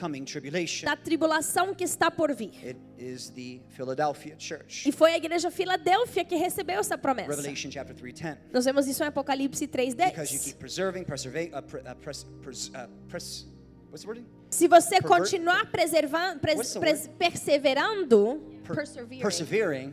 coming 0.00 0.24
tribulation. 0.24 0.84
da 0.86 0.96
tribulação 0.96 1.74
que 1.74 1.84
está 1.84 2.10
por 2.10 2.34
vir. 2.34 2.50
It 2.64 2.78
is 2.98 3.30
the 3.30 3.60
Philadelphia 3.70 4.34
church. 4.38 4.88
E 4.88 4.90
foi 4.92 5.12
a 5.12 5.16
igreja 5.16 5.48
Filadélfia 5.50 6.24
que 6.24 6.34
recebeu 6.36 6.80
essa 6.80 6.98
promessa. 6.98 7.30
Revelation 7.30 7.70
chapter 7.70 7.94
3:10. 7.94 8.36
Nós 8.52 8.64
vemos 8.64 8.86
isso 8.88 9.02
em 9.04 9.06
Apocalipse 9.06 9.64
Because 9.66 9.90
you 10.34 10.40
3:10. 10.40 10.44
keep 10.44 10.58
preserving, 10.58 11.04
preserving, 11.04 11.50
uh, 11.56 11.62
pre, 11.62 11.80
uh, 11.80 11.94
pres, 11.96 12.24
pres, 12.42 12.68
uh, 12.68 12.88
pres, 13.08 13.46
what's 13.90 14.02
the 14.02 14.08
word? 14.08 14.24
Se 14.50 14.66
você 14.66 15.00
continuar 15.00 15.70
preservando, 15.70 16.40
pres, 16.40 16.76
pres, 16.76 17.10
perseverando, 17.18 18.42
Per- 18.64 18.74
persevering, 18.74 19.22
persevering, 19.22 19.92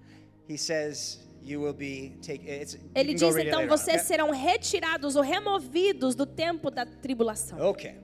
he 0.48 0.56
says 0.56 1.18
you 1.42 1.60
will 1.60 1.74
be 1.74 2.16
take. 2.22 2.44
It's, 2.48 2.76
ele 2.94 3.14
diz 3.14 3.36
então 3.36 3.64
on, 3.64 3.68
vocês 3.68 3.96
okay? 3.96 4.06
serão 4.06 4.30
retirados 4.30 5.16
ou 5.16 5.22
removidos 5.22 6.14
do 6.14 6.26
tempo 6.26 6.70
da 6.70 6.86
tribulação. 6.86 7.58
Okay, 7.70 7.96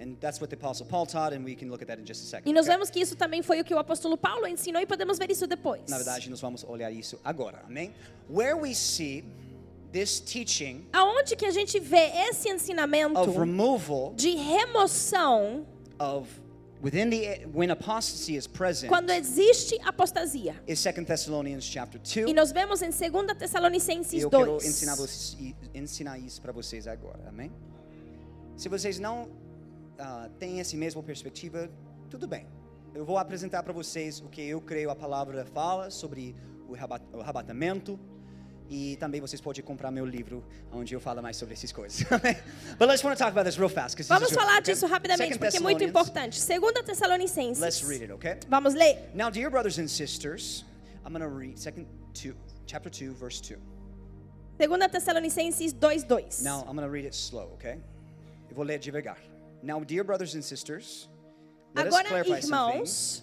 and 0.00 0.14
that's 0.20 0.40
what 0.40 0.50
the 0.50 0.56
Apostle 0.56 0.86
Paul 0.86 1.06
taught, 1.06 1.34
and 1.34 1.44
we 1.44 1.54
can 1.54 1.68
look 1.68 1.82
at 1.82 1.88
that 1.88 2.00
in 2.00 2.06
just 2.06 2.22
a 2.22 2.26
second. 2.26 2.48
E 2.48 2.52
nós 2.52 2.66
okay? 2.66 2.74
vemos 2.74 2.90
que 2.90 3.00
isso 3.00 3.16
também 3.16 3.42
foi 3.42 3.60
o 3.60 3.64
que 3.64 3.74
o 3.74 3.78
apóstolo 3.78 4.16
Paulo 4.16 4.46
ensinou 4.46 4.80
e 4.82 4.86
podemos 4.86 5.18
ver 5.18 5.30
isso 5.30 5.46
depois. 5.46 5.82
Na 5.88 5.96
verdade, 5.96 6.28
nós 6.28 6.40
vamos 6.40 6.64
olhar 6.64 6.90
isso 6.90 7.18
agora, 7.24 7.62
amém? 7.66 7.92
Where 8.28 8.54
we 8.54 8.74
see 8.74 9.24
this 9.92 10.20
teaching 10.20 10.86
Aonde 10.92 11.36
que 11.36 11.46
a 11.46 11.50
gente 11.50 11.78
vê 11.78 12.10
esse 12.28 12.48
ensinamento 12.48 13.18
of 13.18 13.38
removal 13.38 14.14
de 14.14 14.36
remoção 14.36 15.66
of 15.98 16.28
within 16.82 17.10
the 17.10 17.46
when 17.52 17.70
apostasy 17.70 18.36
is 18.36 18.46
present 18.46 18.88
quando 18.88 19.10
existe 19.10 19.78
apostasia? 19.84 20.54
is 20.66 20.82
2 20.82 21.04
Thessalonians 21.06 21.64
chapter 21.64 21.98
2. 21.98 22.30
E 22.30 22.34
nós 22.34 22.52
vemos 22.52 22.82
em 22.82 22.90
2 22.90 23.38
Tessalonicenses 23.38 24.22
eu 24.22 24.30
quero 24.30 24.52
2. 24.52 24.64
ensinar, 24.64 24.94
vocês, 24.96 25.54
ensinar 25.74 26.18
isso 26.18 26.40
para 26.40 26.52
vocês 26.52 26.86
agora, 26.86 27.28
amém? 27.28 27.52
Se 28.56 28.68
vocês 28.68 28.98
não 28.98 29.30
ah, 29.98 30.28
têm 30.38 30.60
essa 30.60 30.76
mesma 30.76 31.02
perspectiva, 31.02 31.70
tudo 32.08 32.26
bem. 32.26 32.46
Eu 32.94 33.04
vou 33.04 33.18
apresentar 33.18 33.62
para 33.62 33.72
vocês 33.72 34.20
o 34.20 34.28
que 34.28 34.42
eu 34.42 34.60
creio 34.60 34.90
a 34.90 34.96
palavra 34.96 35.44
fala 35.44 35.90
sobre 35.90 36.34
o 36.68 36.74
arrebatamento 37.20 37.98
e 38.70 38.96
também 38.96 39.20
vocês 39.20 39.40
podem 39.40 39.64
comprar 39.64 39.90
meu 39.90 40.06
livro 40.06 40.44
onde 40.72 40.94
eu 40.94 41.00
falo 41.00 41.20
mais 41.20 41.36
sobre 41.36 41.54
essas 41.54 41.72
coisas. 41.72 42.04
But 42.78 42.88
let's 42.88 43.02
want 43.02 43.16
to 43.16 43.18
talk 43.18 43.32
about 43.32 43.44
this 43.44 43.58
real 43.58 43.68
fast. 43.68 44.00
Vamos 44.04 44.30
falar 44.30 44.60
okay? 44.60 44.72
disso 44.72 44.86
rapidamente, 44.86 45.34
Second 45.34 45.38
porque 45.40 45.56
é 45.56 45.60
muito 45.60 45.82
importante. 45.82 46.40
2 46.40 46.72
Tessalonicenses. 46.84 47.58
Let's 47.58 47.82
read 47.82 48.04
it, 48.04 48.12
okay? 48.12 48.38
Vamos 48.48 48.74
ler? 48.74 49.10
Now, 49.12 49.28
dear 49.28 49.50
brothers 49.50 49.78
and 49.78 49.88
sisters, 49.88 50.64
I'm 51.04 51.12
going 51.12 51.22
to 51.22 51.28
read 51.28 51.58
second 51.58 51.86
two, 52.14 52.34
chapter 52.66 52.88
2, 52.88 53.12
verse 53.14 53.40
2. 53.40 53.56
2 54.60 54.88
Tessalonicenses 54.88 55.74
2:2. 55.74 56.42
Now, 56.44 56.60
I'm 56.60 56.76
going 56.76 56.86
to 56.86 56.90
read 56.90 57.06
it 57.06 57.14
slow, 57.14 57.50
okay? 57.54 57.78
Eu 58.48 58.54
vou 58.54 58.64
ler 58.64 58.78
devagar. 58.78 59.16
Now, 59.62 59.80
dear 59.80 60.04
brothers 60.04 60.36
and 60.36 60.44
sisters, 60.44 61.08
let 61.74 61.88
us 61.88 61.94
Agora, 61.94 62.08
clarify 62.08 62.40
some 62.40 62.72
things 62.72 63.22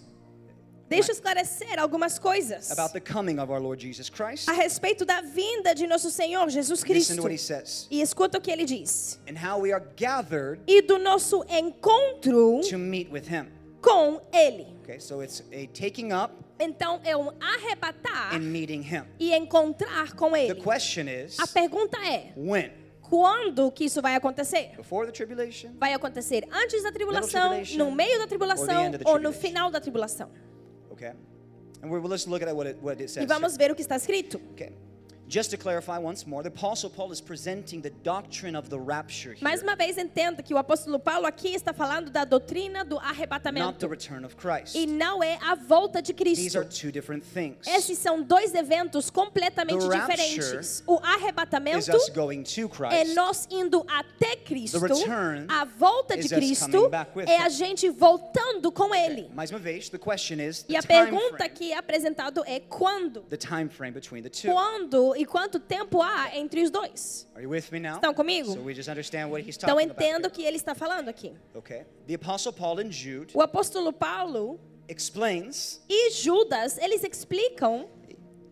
deixa 0.88 1.10
eu 1.10 1.14
esclarecer 1.14 1.78
algumas 1.78 2.18
coisas 2.18 2.70
about 2.70 2.92
the 2.92 3.00
coming 3.00 3.38
of 3.38 3.50
our 3.52 3.60
Lord 3.60 3.80
Jesus 3.82 4.08
Christ. 4.08 4.48
a 4.48 4.52
respeito 4.52 5.04
da 5.04 5.20
vinda 5.20 5.74
de 5.74 5.86
nosso 5.86 6.10
Senhor 6.10 6.48
Jesus 6.48 6.80
Listen 6.82 6.86
Cristo. 6.92 7.16
to 7.16 7.22
what 7.22 7.32
he 7.34 7.38
says. 7.38 7.86
E 7.90 8.00
escuta 8.00 8.38
o 8.38 8.40
que 8.40 8.50
ele 8.50 8.64
diz. 8.64 9.20
And 9.28 9.36
how 9.36 9.60
we 9.60 9.72
are 9.72 9.84
gathered 9.96 10.60
E 10.66 10.82
do 10.82 10.98
nosso 10.98 11.44
encontro 11.48 12.60
to 12.68 12.78
meet 12.78 13.10
with 13.10 13.24
him. 13.28 13.46
com 13.80 14.20
ele. 14.32 14.66
Okay, 14.82 14.98
so 14.98 15.22
it's 15.22 15.42
a 15.52 15.66
taking 15.68 16.12
up 16.12 16.32
Então 16.60 17.00
é 17.04 17.16
um 17.16 17.30
arrebatar 17.40 18.34
and 18.34 18.40
meeting 18.40 18.82
him. 18.82 19.04
e 19.20 19.32
encontrar 19.34 20.12
com 20.14 20.32
The 20.32 20.44
ele. 20.46 20.54
question 20.62 21.06
is 21.08 21.38
A 21.38 21.46
pergunta 21.46 21.96
é: 21.98 22.32
when? 22.36 22.72
quando 23.02 23.70
que 23.70 23.84
isso 23.84 24.02
vai 24.02 24.14
acontecer? 24.16 24.72
Before 24.76 25.06
the 25.06 25.12
tribulation? 25.12 25.70
Vai 25.78 25.92
acontecer 25.94 26.46
antes 26.52 26.82
da 26.82 26.90
tribulação, 26.92 27.62
no 27.76 27.90
meio 27.92 28.14
da 28.18 28.24
the 28.24 28.26
tribulação 28.28 28.90
the 28.92 28.98
ou 29.04 29.18
no 29.20 29.32
final 29.32 29.70
da 29.70 29.80
tribulação? 29.80 30.30
Okay. 30.98 31.12
And 31.80 31.90
we're, 31.92 32.00
let's 32.00 32.26
look 32.26 32.42
at 32.42 32.54
what 32.54 32.66
it, 32.66 32.76
what 32.82 33.00
it 33.00 33.04
E 33.04 33.08
says. 33.08 33.26
vamos 33.28 33.56
ver 33.56 33.70
o 33.70 33.74
que 33.76 33.82
está 33.82 33.94
escrito. 33.96 34.40
Okay. 34.52 34.72
Just 35.28 35.50
to 35.50 35.58
clarify 35.58 35.98
once 35.98 36.26
more, 36.26 36.42
the 36.42 36.48
Apostle 36.48 36.88
Paul 36.88 37.12
is 37.12 37.20
presenting 37.20 37.82
the 37.82 37.90
doctrine 38.02 38.56
of 38.56 38.70
the 38.70 38.78
rapture 38.78 39.34
here, 39.34 39.42
Mais 39.42 39.62
uma 39.62 39.76
vez 39.76 39.98
entenda 39.98 40.42
que 40.42 40.54
o 40.54 40.56
apóstolo 40.58 40.98
Paulo 40.98 41.26
aqui 41.26 41.54
está 41.54 41.74
falando 41.74 42.10
da 42.10 42.24
doutrina 42.24 42.82
do 42.82 42.94
not 42.94 43.04
the 43.04 43.10
arrebatamento 43.10 43.86
return 43.90 44.24
of 44.24 44.34
Christ. 44.36 44.74
e 44.74 44.86
não 44.86 45.22
é 45.22 45.38
a 45.42 45.54
volta 45.54 46.00
de 46.00 46.14
These 46.14 46.56
are 46.56 46.64
Cristo. 46.64 46.80
two 46.80 46.90
different 46.90 47.22
things. 47.22 47.58
Esses 47.66 47.98
são 47.98 48.22
dois 48.22 48.54
eventos 48.54 49.10
completamente 49.10 49.86
The 49.86 49.98
rapture 49.98 50.16
diferentes. 50.16 50.82
O 50.86 50.94
is 50.94 51.00
arrebatamento 51.04 51.94
us 51.94 52.08
going 52.08 52.42
to 52.44 52.62
é 52.62 52.68
Christ. 53.02 53.14
nós 53.14 53.46
indo 53.50 53.84
até 53.86 54.34
Cristo. 54.36 54.80
The 54.80 54.86
return 54.86 55.46
A 55.50 55.66
volta 55.66 56.16
de 56.16 56.24
is 56.24 56.32
us 56.32 56.38
Cristo 56.38 56.70
coming 56.70 56.88
back 56.90 57.10
with 57.14 57.26
é 57.28 57.36
him. 57.38 57.42
a 57.42 57.48
gente 57.50 57.90
voltando 57.90 58.72
com 58.72 58.94
Ele. 58.94 59.28
Mais 59.34 59.50
uma 59.50 59.58
vez, 59.58 59.90
the 59.90 59.98
question 59.98 60.40
is 60.40 60.64
E 60.66 60.72
the 60.72 60.78
a 60.78 60.80
time 60.82 61.10
pergunta 61.10 61.36
frame. 61.36 61.50
que 61.50 61.72
é 61.72 61.76
apresentado 61.76 62.42
é 62.46 62.60
quando? 62.60 63.20
The 63.28 63.36
time 63.36 63.68
frame 63.68 63.92
between 63.92 64.22
the 64.22 64.30
two. 64.30 64.50
Quando 64.50 65.17
e 65.18 65.26
quanto 65.26 65.58
tempo 65.58 66.00
há 66.00 66.36
entre 66.36 66.62
os 66.62 66.70
dois? 66.70 67.28
Estão 67.96 68.14
comigo? 68.14 68.52
So 68.52 68.60
we 68.62 68.72
just 68.72 68.88
understand 68.88 69.30
what 69.30 69.42
he's 69.44 69.56
Então 69.56 69.70
talking 69.70 69.90
about. 69.90 70.00
entendo 70.04 70.26
o 70.26 70.30
que 70.30 70.44
ele 70.44 70.56
está 70.56 70.76
falando 70.76 71.08
aqui. 71.08 71.34
Okay. 71.54 71.84
O 73.34 73.42
apóstolo 73.42 73.92
Paulo 73.92 74.60
explains, 74.88 75.82
e 75.88 76.10
Judas, 76.12 76.78
eles 76.78 77.02
explicam 77.02 77.88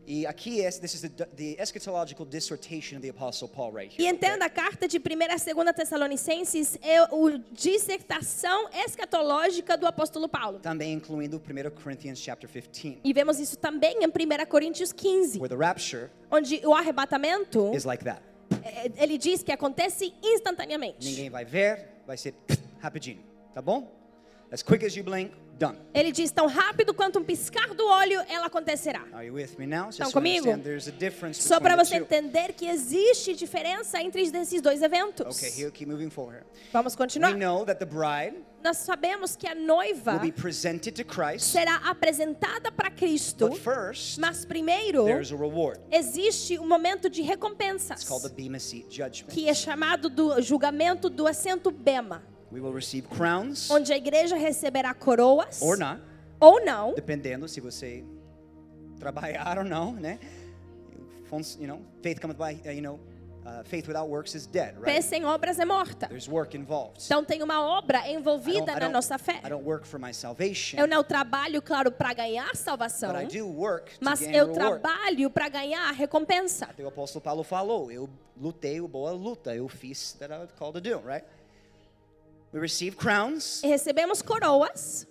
e 0.06 0.24
aqui 0.26 0.62
é, 0.62 0.70
this 0.70 0.94
is 0.94 1.00
the, 1.02 1.08
the 1.08 1.56
eschatological 1.60 2.24
dissertation 2.24 2.96
of 2.96 3.02
the 3.02 3.10
Apostle 3.10 3.48
Paul 3.48 3.72
right 3.72 3.94
e 3.98 4.02
here. 4.04 4.14
entenda 4.14 4.44
a 4.44 4.50
carta 4.50 4.86
de 4.86 4.98
1 4.98 5.00
e 5.00 5.54
2 5.54 5.74
Tessalonicenses 5.74 6.78
é 6.82 7.02
o 7.12 7.38
dissertação 7.52 8.68
escatológica 8.72 9.76
do 9.76 9.86
apóstolo 9.86 10.28
Paulo. 10.28 10.58
Também 10.60 10.92
incluindo 10.92 11.36
1 11.38 11.70
Corinthians 11.82 12.18
chapter 12.20 12.48
15, 12.48 13.00
E 13.02 13.12
vemos 13.12 13.38
isso 13.40 13.56
também 13.56 13.96
em 14.02 14.06
1 14.06 14.46
Coríntios 14.48 14.92
15, 14.92 15.38
where 15.38 15.48
the 15.48 15.56
rapture 15.56 16.08
onde 16.30 16.60
o 16.66 16.74
arrebatamento, 16.74 17.74
is 17.74 17.84
like 17.84 18.04
that. 18.04 18.20
é, 18.62 18.90
ele 19.02 19.18
diz 19.18 19.42
que 19.42 19.52
acontece 19.52 20.12
instantaneamente. 20.22 21.06
Ninguém 21.08 21.30
vai 21.30 21.44
ver, 21.44 21.88
vai 22.06 22.16
ser 22.16 22.34
rapidinho, 22.80 23.22
tá 23.54 23.60
bom? 23.60 23.92
As 24.52 24.62
quick 24.62 24.84
as 24.86 24.94
you 24.94 25.02
blink, 25.02 25.32
done. 25.58 25.78
Ele 25.94 26.12
diz 26.12 26.30
tão 26.30 26.46
rápido 26.46 26.92
quanto 26.94 27.18
um 27.18 27.24
piscar 27.24 27.74
do 27.74 27.86
olho, 27.86 28.20
ela 28.28 28.46
acontecerá. 28.46 29.04
Are 29.12 29.26
you 29.26 29.34
with 29.34 29.56
me 29.58 29.66
now? 29.66 29.88
Estão 29.88 30.10
comigo? 30.10 30.46
Só 31.32 31.58
para 31.58 31.76
você 31.76 31.96
entender 31.96 32.52
que 32.52 32.66
existe 32.66 33.34
diferença 33.34 34.00
entre 34.00 34.22
esses 34.22 34.60
dois 34.60 34.82
eventos. 34.82 35.36
Okay, 35.36 35.50
here, 35.50 35.70
keep 35.70 35.90
moving 35.90 36.10
forward. 36.10 36.44
Vamos 36.72 36.94
We 36.94 36.98
continuar. 36.98 37.34
know 37.36 37.64
that 37.64 37.78
the 37.78 37.86
bride 37.86 38.36
Nós 38.62 38.78
sabemos 38.78 39.36
que 39.36 39.46
a 39.46 39.54
noiva 39.54 40.14
will 40.14 40.20
be 40.20 40.32
presented 40.32 40.92
to 40.92 41.04
Christ, 41.04 41.52
será 41.52 41.76
apresentada 41.84 42.72
para 42.72 42.90
Cristo, 42.90 43.52
first 43.52 44.18
mas 44.18 44.44
primeiro 44.44 45.06
existe 45.90 46.58
um 46.58 46.66
momento 46.66 47.08
de 47.08 47.22
recompensas, 47.22 48.04
que 49.28 49.48
é 49.48 49.54
chamado 49.54 50.08
do 50.08 50.42
julgamento 50.42 51.08
do 51.08 51.28
assento 51.28 51.70
Bema, 51.70 52.24
We 52.50 52.60
will 52.60 52.72
receive 52.72 53.08
crowns 53.08 53.70
onde 53.70 53.92
a 53.92 53.96
igreja 53.96 54.36
receberá 54.36 54.94
coroas 54.94 55.60
or 55.60 55.76
not, 55.76 56.00
ou 56.40 56.64
não, 56.64 56.94
dependendo 56.94 57.48
se 57.48 57.60
você 57.60 58.04
trabalhar 58.98 59.58
ou 59.58 59.64
não, 59.64 59.92
né? 59.92 60.18
You 61.58 61.66
know, 61.66 61.80
faith 62.02 62.20
cometh 62.20 62.36
by, 62.38 62.60
uh, 62.68 62.72
you 62.72 62.80
know, 62.80 63.00
uh, 63.44 63.64
faith 63.64 63.88
without 63.88 64.08
works 64.08 64.34
is 64.36 64.46
dead, 64.46 64.74
fé 64.84 64.92
right? 64.92 65.02
sem 65.02 65.24
obras 65.24 65.58
é 65.58 65.64
morta. 65.64 66.06
There's 66.06 66.28
work 66.28 66.56
involved. 66.56 67.02
Então 67.04 67.24
tem 67.24 67.42
uma 67.42 67.60
obra 67.60 67.98
I 67.98 68.12
don't- 68.14 68.20
envolvida 68.20 68.78
na 68.78 68.88
nossa 68.88 69.18
fé. 69.18 69.40
I 69.44 69.48
don't 69.48 69.64
work 69.64 69.86
for 69.88 69.98
my 69.98 70.14
salvation, 70.14 70.78
Eu 70.78 70.86
não 70.86 71.02
trabalho, 71.02 71.60
claro, 71.60 71.90
para 71.90 72.14
ganhar 72.14 72.54
salvação, 72.54 73.12
but 73.12 73.22
I 73.34 73.38
do 73.38 73.44
work 73.48 73.98
to 73.98 74.04
mas 74.04 74.20
gain 74.20 74.30
eu 74.36 74.46
reward. 74.52 74.80
trabalho 74.80 75.28
para 75.30 75.48
ganhar 75.48 75.90
recompensa. 75.90 76.68
O 76.78 76.86
apóstolo 76.86 77.20
Paulo 77.22 77.42
falou, 77.42 77.90
eu 77.90 78.08
lutei 78.40 78.78
a 78.78 78.82
boa 78.86 79.10
luta, 79.10 79.52
eu 79.54 79.68
fiz 79.68 80.12
that 80.20 80.32
I 80.32 80.38
was 80.38 80.52
called 80.52 80.80
to 80.80 80.80
do, 80.80 81.00
right? 81.04 81.26
We 82.56 82.60
receive 82.60 82.96
crowns, 82.96 83.60
E 83.62 83.66
recebemos 83.68 84.22
coroas 84.22 85.06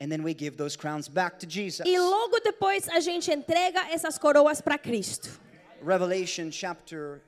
and 0.00 0.10
then 0.10 0.24
we 0.24 0.34
give 0.34 0.56
those 0.56 0.76
crowns 0.76 1.06
back 1.08 1.38
to 1.38 1.46
Jesus. 1.46 1.86
e 1.86 1.96
logo 1.96 2.40
depois 2.40 2.88
a 2.88 2.98
gente 2.98 3.30
entrega 3.30 3.88
essas 3.92 4.18
coroas 4.18 4.60
para 4.60 4.76
Cristo. 4.76 5.30
Revelation 5.80 6.50
chapter 6.50 7.22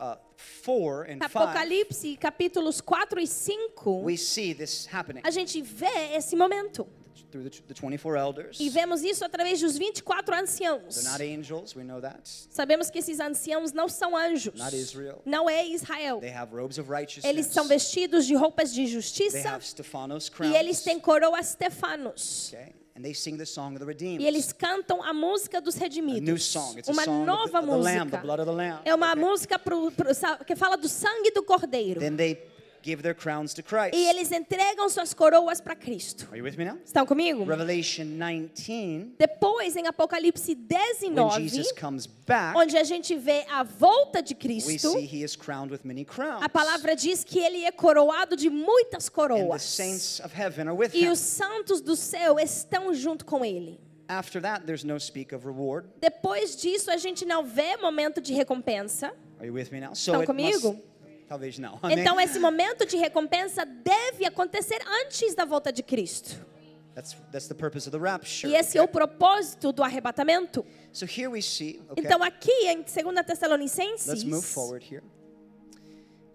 uh, 0.00 0.16
4 0.64 1.02
and 1.02 1.18
5, 1.18 1.24
Apocalipse, 1.26 2.16
capítulos 2.16 2.80
4 2.80 3.20
e 3.20 3.26
5, 3.26 4.02
we 4.02 4.16
see 4.16 4.54
this 4.54 4.86
happening 4.90 5.20
a 5.26 5.30
gente 5.30 5.60
vê 5.60 6.14
esse 6.16 6.34
momento. 6.34 6.88
Through 7.30 7.48
the, 7.48 7.62
the 7.68 7.74
24 7.74 8.16
elders. 8.16 8.58
E 8.60 8.68
vemos 8.68 9.02
isso 9.02 9.24
através 9.24 9.60
dos 9.60 9.76
24 9.78 10.34
anciãos. 10.34 10.94
They're 10.96 11.10
not 11.10 11.22
angels, 11.22 11.74
we 11.76 11.82
know 11.84 12.00
that. 12.00 12.20
Sabemos 12.50 12.90
que 12.90 12.98
esses 12.98 13.20
anciãos 13.20 13.72
não 13.72 13.88
são 13.88 14.16
anjos. 14.16 14.54
Not 14.58 14.74
Israel. 14.76 15.22
Não 15.24 15.48
é 15.48 15.64
Israel. 15.66 16.20
They 16.20 16.32
have 16.34 16.54
robes 16.54 16.78
of 16.78 16.90
righteousness. 16.90 17.24
Eles 17.24 17.46
são 17.46 17.66
vestidos 17.68 18.26
de 18.26 18.34
roupas 18.34 18.70
de 18.74 18.82
They 18.82 18.92
justiça 18.92 19.48
have 19.50 19.64
Stephanos 19.64 20.30
e 20.40 20.56
eles 20.56 20.82
têm 20.82 20.98
coroas 20.98 21.46
Stefanos. 21.46 22.52
Okay? 22.52 22.74
And 22.96 23.02
they 23.02 23.14
sing 23.14 23.38
the 23.38 23.46
song 23.46 23.72
of 23.74 23.78
the 23.78 23.86
redeemed. 23.86 24.20
E 24.22 24.26
eles 24.26 24.52
cantam 24.52 25.02
a 25.02 25.14
música 25.14 25.58
dos 25.60 25.74
a 25.76 25.78
new 25.78 25.84
redimidos. 25.84 26.42
song. 26.44 26.76
It's 26.78 26.88
a 26.88 26.92
Uma 26.92 27.04
song 27.04 27.12
of 27.14 27.20
the, 27.20 27.26
nova 27.26 27.58
of 27.60 27.66
the 27.66 27.76
lamb, 27.76 28.10
the 28.10 28.16
música. 28.16 28.20
blood 28.22 28.40
of 28.40 28.46
the 28.46 28.52
lamb. 28.56 28.80
É 28.84 28.94
uma 28.94 29.12
Okay? 29.12 29.22
música 29.24 29.58
pro- 29.58 29.90
pro- 29.92 30.10
que 30.44 30.54
fala 30.56 30.76
do 30.76 30.88
sangue 30.88 31.30
do 31.30 31.42
cordeiro. 31.42 31.98
Then 32.00 32.16
they 32.16 32.34
give 32.82 33.02
their 33.02 33.14
crowns 33.14 33.52
to 33.54 33.62
Christ. 33.62 33.94
E 33.94 34.08
eles 34.08 34.30
entregam 34.32 34.88
suas 34.88 35.12
coroas 35.14 35.60
para 35.60 35.74
Cristo. 35.74 36.26
Are 36.30 36.38
you 36.38 36.44
with 36.44 36.56
me 36.56 36.64
now? 36.64 36.78
Estão 36.84 37.04
comigo? 37.06 37.44
Revelation 37.44 38.04
19, 38.04 39.14
Depois, 39.18 39.76
em 39.76 39.86
Apocalipse 39.86 40.52
when 40.54 40.66
19, 41.14 41.48
Jesus 41.48 41.72
comes 41.72 42.06
back, 42.06 42.56
onde 42.56 42.76
a 42.76 42.84
gente 42.84 43.14
vê 43.16 43.44
a 43.50 43.62
volta 43.62 44.22
de 44.22 44.34
we 44.34 44.40
Cristo, 44.40 44.92
see 44.92 45.04
he 45.06 45.22
is 45.22 45.36
crowned 45.36 45.72
with 45.72 45.80
many 45.84 46.04
crowns. 46.04 46.42
a 46.42 46.48
palavra 46.48 46.94
diz 46.96 47.24
que 47.24 47.38
ele 47.38 47.64
é 47.64 47.72
coroado 47.72 48.36
de 48.36 48.48
muitas 48.50 49.06
and 49.06 49.10
the 49.10 49.14
coroas. 49.14 49.62
saints 49.62 50.20
of 50.20 50.34
heaven 50.34 50.68
are 50.68 50.76
with 50.76 50.90
E 50.94 51.04
him. 51.04 51.10
os 51.10 51.18
santos 51.18 51.80
do 51.80 51.94
céu 51.96 52.38
estão 52.38 52.92
junto 52.94 53.24
com 53.24 53.44
ele. 53.44 53.78
After 54.08 54.42
that, 54.42 54.66
there's 54.66 54.82
no 54.82 54.98
speak 54.98 55.32
of 55.32 55.46
reward. 55.46 55.86
Depois 56.00 56.56
disso, 56.56 56.90
a 56.90 56.96
gente 56.96 57.24
não 57.24 57.44
vê 57.44 57.76
momento 57.76 58.20
de 58.20 58.32
recompensa. 58.34 59.12
Are 59.38 59.46
you 59.46 59.54
with 59.54 59.68
me 59.70 59.80
now? 59.80 59.94
So 59.94 60.10
Estão 60.12 60.26
comigo? 60.26 60.82
Talvez 61.30 61.60
não. 61.60 61.78
Amém? 61.80 62.00
Então, 62.00 62.20
esse 62.20 62.40
momento 62.40 62.84
de 62.84 62.96
recompensa 62.96 63.64
deve 63.64 64.26
acontecer 64.26 64.80
antes 65.04 65.32
da 65.32 65.44
volta 65.44 65.72
de 65.72 65.80
Cristo. 65.80 66.44
That's, 66.92 67.16
that's 67.30 67.46
the 67.46 67.54
purpose 67.54 67.88
of 67.88 67.96
the 67.96 68.04
rapture. 68.04 68.52
E 68.52 68.56
esse 68.56 68.76
é 68.76 68.80
o 68.80 68.84
okay? 68.86 68.94
propósito 68.94 69.70
do 69.70 69.84
arrebatamento. 69.84 70.66
So 70.92 71.06
here 71.06 71.28
we 71.28 71.40
see, 71.40 71.80
okay, 71.88 72.04
Então, 72.04 72.20
aqui 72.20 72.50
em 72.66 72.82
2 72.82 73.14
let's 73.14 73.26
Tessalonicenses, 73.28 74.24
move 74.24 74.44
forward 74.44 74.84
here. 74.84 75.04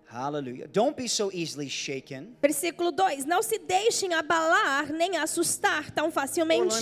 Hallelujah. 0.06 0.70
Don't 0.70 0.96
be 0.96 1.10
so 1.10 1.30
easily 1.34 1.70
shaken. 1.70 2.38
versículo 2.42 2.90
2: 2.90 3.26
Não 3.26 3.44
se 3.44 3.60
deixem 3.60 4.14
abalar 4.14 4.94
nem 4.94 5.18
assustar 5.18 5.92
tão 5.92 6.10
facilmente 6.10 6.74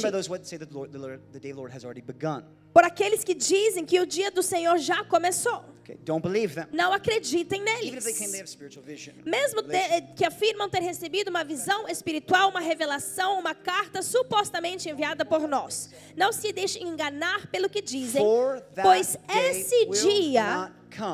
por 2.72 2.84
aqueles 2.84 3.24
que 3.24 3.34
dizem 3.34 3.84
que 3.84 4.00
o 4.00 4.06
dia 4.06 4.30
do 4.30 4.44
Senhor 4.44 4.78
já 4.78 5.04
começou. 5.04 5.73
Okay, 5.84 5.98
don't 6.06 6.22
believe 6.24 6.56
them. 6.56 6.66
Não 6.72 6.94
acreditem 6.94 7.62
neles. 7.62 8.06
Mesmo 9.26 9.62
te- 9.64 10.02
que 10.16 10.24
afirmam 10.26 10.70
ter 10.70 10.82
recebido 10.82 11.28
uma 11.28 11.44
visão 11.44 11.90
espiritual, 11.90 12.50
uma 12.50 12.62
revelação, 12.62 13.38
uma 13.38 13.54
carta 13.54 14.02
supostamente 14.02 14.90
enviada 14.90 15.26
por 15.26 15.46
nós. 15.48 15.90
Não 16.16 16.32
se 16.32 16.54
deixem 16.54 16.88
enganar 16.88 17.48
pelo 17.48 17.70
que 17.70 17.82
dizem, 17.82 18.24
pois 18.82 19.18
esse 19.50 19.86
dia 19.88 20.72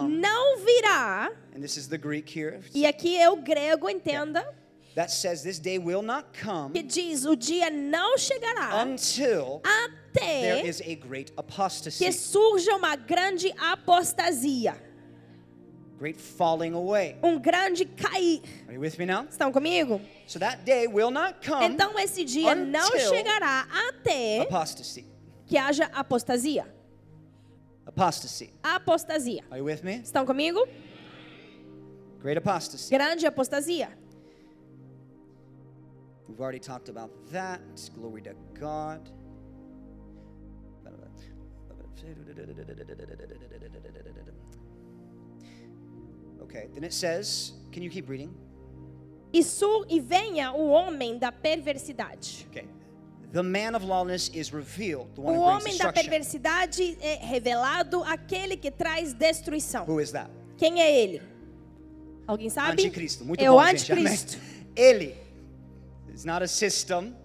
não 0.08 0.58
virá. 0.64 1.32
And 1.56 1.62
this 1.62 1.76
is 1.76 1.88
the 1.88 1.98
Greek 1.98 2.40
here. 2.40 2.60
E 2.74 2.86
aqui 2.86 3.18
é 3.18 3.28
o 3.30 3.38
grego, 3.38 3.90
entenda, 3.90 4.48
That 4.96 5.12
says 5.12 5.44
this 5.44 5.60
day 5.60 5.78
will 5.78 6.02
not 6.02 6.34
come 6.34 6.74
que 6.74 6.82
diz 6.84 7.26
o 7.26 7.36
dia 7.36 7.70
não 7.70 8.18
chegará 8.18 8.84
until 8.86 9.62
there 10.14 10.56
até 10.62 10.66
is 10.68 10.82
a 10.82 10.96
great 10.96 11.32
que 11.32 11.40
apostasy. 11.40 12.12
surja 12.12 12.76
uma 12.76 12.96
grande 12.96 13.54
apostasia, 13.58 14.76
Great 16.00 16.20
falling 16.20 16.74
away. 16.74 17.18
um 17.24 17.38
grande 17.40 17.86
cair. 17.86 18.42
Are 18.68 18.74
you 18.74 18.80
with 18.80 18.98
me 18.98 19.06
now? 19.06 19.26
Estão 19.30 19.52
comigo? 19.54 20.02
So 20.28 20.40
that 20.40 20.66
day 20.66 20.88
will 20.88 21.12
not 21.12 21.42
come 21.46 21.64
Então 21.66 21.98
esse 22.00 22.24
dia 22.26 22.56
não 22.56 22.90
chegará 22.98 23.68
até 23.90 24.42
apostasy. 24.42 25.06
que 25.46 25.58
haja 25.58 25.86
apostasia. 25.94 26.66
Apostasy. 27.86 28.52
Apostasia. 28.64 29.44
Are 29.52 29.60
you 29.60 29.66
with 29.66 29.84
me? 29.84 30.02
Estão 30.04 30.26
comigo? 30.26 30.68
Great 32.22 32.38
apostasy. 32.38 32.90
Grande 32.90 33.26
apostasia. 33.26 33.90
We've 36.30 36.40
already 36.40 36.60
talked 36.60 36.90
about 36.90 37.12
that. 37.32 37.60
Glory 37.96 38.22
to 38.22 38.36
God. 38.54 39.10
Okay, 46.44 46.68
then 46.74 46.84
it 46.84 46.94
says, 46.94 47.54
can 47.72 47.84
you 47.84 47.90
keep 47.90 48.08
reading? 48.10 48.34
E, 49.34 49.44
su, 49.44 49.86
e 49.90 50.00
venha 50.00 50.52
o 50.54 50.70
homem 50.70 51.20
da 51.20 51.32
perversidade. 51.32 52.48
Okay. 52.50 52.68
The 53.32 53.44
man 53.44 53.76
of 53.76 53.84
lawlessness 53.84 54.36
is 54.36 54.54
revealed, 54.54 55.14
the 55.14 55.22
one 55.22 55.38
O 55.38 55.42
homem 55.42 55.78
da 55.78 55.94
perversidade 55.94 56.98
é 57.00 57.16
revelado, 57.22 58.04
aquele 58.04 58.58
que 58.58 58.72
traz 58.72 59.14
destruição. 59.14 59.86
Who 59.86 60.00
is 60.00 60.12
that? 60.12 60.32
Quem 60.58 60.82
é 60.82 60.92
ele? 60.92 61.22
Alguém 62.26 62.50
sabe? 62.50 62.82
Anticristo. 62.82 63.24
Muito 63.26 63.44
é 63.44 63.48
bom, 63.48 63.58
o 63.58 63.66
gente. 63.68 63.92
Anticristo. 63.92 64.40
Ele. 64.76 65.29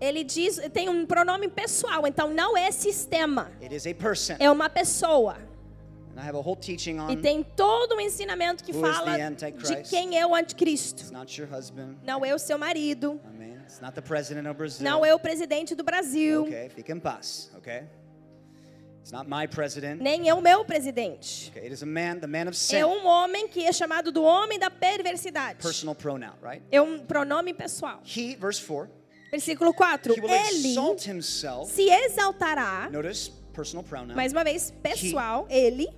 Ele 0.00 0.24
diz, 0.24 0.58
tem 0.72 0.88
um 0.88 1.04
pronome 1.06 1.48
pessoal, 1.48 2.06
então 2.06 2.28
não 2.32 2.56
é 2.56 2.70
sistema, 2.70 3.50
It 3.62 3.74
is 3.74 3.86
a 3.86 3.94
person. 3.94 4.36
é 4.38 4.50
uma 4.50 4.68
pessoa. 4.68 5.36
And 6.16 6.20
I 6.20 6.28
have 6.28 6.36
a 6.36 6.40
whole 6.40 6.56
teaching 6.56 7.00
on 7.00 7.10
E 7.10 7.16
tem 7.16 7.42
todo 7.42 7.96
um 7.96 8.00
ensinamento 8.00 8.62
que 8.62 8.72
fala 8.72 9.16
the 9.16 9.22
Antichrist? 9.22 9.82
de 9.82 9.90
quem 9.90 10.16
é 10.18 10.24
o 10.24 10.32
anticristo. 10.34 11.00
It's 11.02 11.10
not 11.10 11.40
your 11.40 11.52
husband. 11.52 11.96
Não 12.04 12.24
é 12.24 12.32
o 12.32 12.38
seu 12.38 12.56
marido, 12.56 13.20
Amen. 13.24 13.56
It's 13.64 13.80
not 13.80 13.94
the 13.94 14.00
president 14.02 14.46
of 14.46 14.56
Brazil. 14.56 14.84
não 14.88 15.04
é 15.04 15.12
o 15.12 15.18
presidente 15.18 15.74
do 15.74 15.82
Brasil, 15.82 16.42
Okay, 16.44 16.68
fica 16.68 16.92
em 16.92 17.00
paz. 17.00 17.50
Okay. 17.58 17.82
Nem 20.00 20.28
é 20.28 20.34
o 20.34 20.40
meu 20.40 20.64
presidente. 20.64 21.50
Okay, 21.50 21.62
it 21.64 21.72
is 21.74 21.82
a 21.82 21.86
man, 21.86 22.18
the 22.20 22.26
man 22.26 22.48
of 22.48 22.56
sin. 22.56 22.76
É 22.76 22.86
um 22.86 23.06
homem 23.06 23.46
que 23.48 23.64
é 23.64 23.72
chamado 23.72 24.10
do 24.10 24.22
homem 24.22 24.58
da 24.58 24.70
perversidade. 24.70 25.60
Personal 25.62 25.94
pronoun, 25.94 26.32
right? 26.42 26.62
É 26.70 26.80
um 26.80 26.98
pronome 27.00 27.52
pessoal. 27.52 28.00
He, 28.04 28.34
verse 28.36 28.60
4, 28.62 28.88
Versículo 29.30 29.74
4. 29.74 30.14
he 30.14 30.20
will 30.20 30.30
Ele 30.30 30.68
exalt 30.70 31.06
himself. 31.06 31.72
se 31.72 31.88
exaltará, 31.90 32.88
Notice 32.90 33.30
personal 33.52 33.82
pronoun. 33.84 34.14
mais 34.14 34.32
uma 34.32 34.44
vez, 34.44 34.72
pessoal, 34.82 35.46
ele 35.50 35.88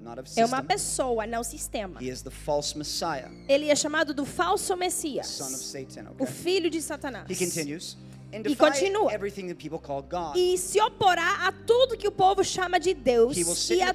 not 0.00 0.20
of 0.20 0.30
é 0.38 0.44
uma 0.44 0.62
pessoa, 0.62 1.26
não 1.26 1.42
sistema. 1.42 2.00
He 2.00 2.08
is 2.10 2.22
the 2.22 2.30
false 2.30 2.76
Messiah, 2.78 3.28
Ele 3.48 3.68
é 3.70 3.74
chamado 3.74 4.14
do 4.14 4.24
falso 4.24 4.66
son 4.66 4.74
of 4.74 4.80
Messias, 4.80 5.26
Satan. 5.26 6.10
o 6.10 6.22
Okay. 6.22 6.26
filho 6.26 6.70
de 6.70 6.80
Satanás. 6.80 7.28
He 7.30 7.34
continues. 7.34 7.96
And 8.32 8.44
E 8.46 8.56
continua. 8.56 9.12
everything 9.12 9.46
that 9.48 9.56
people 9.56 9.78
call 9.78 10.02
God. 10.02 10.36
E 10.36 10.58
se 10.58 10.80
oporá 10.80 11.46
a 11.46 11.52
tudo 11.52 11.96
que 11.96 12.08
o 12.08 12.12
povo 12.12 12.42
chama 12.42 12.78
de 12.78 12.92
Deus 12.92 13.36
e 13.70 13.80
a, 13.82 13.94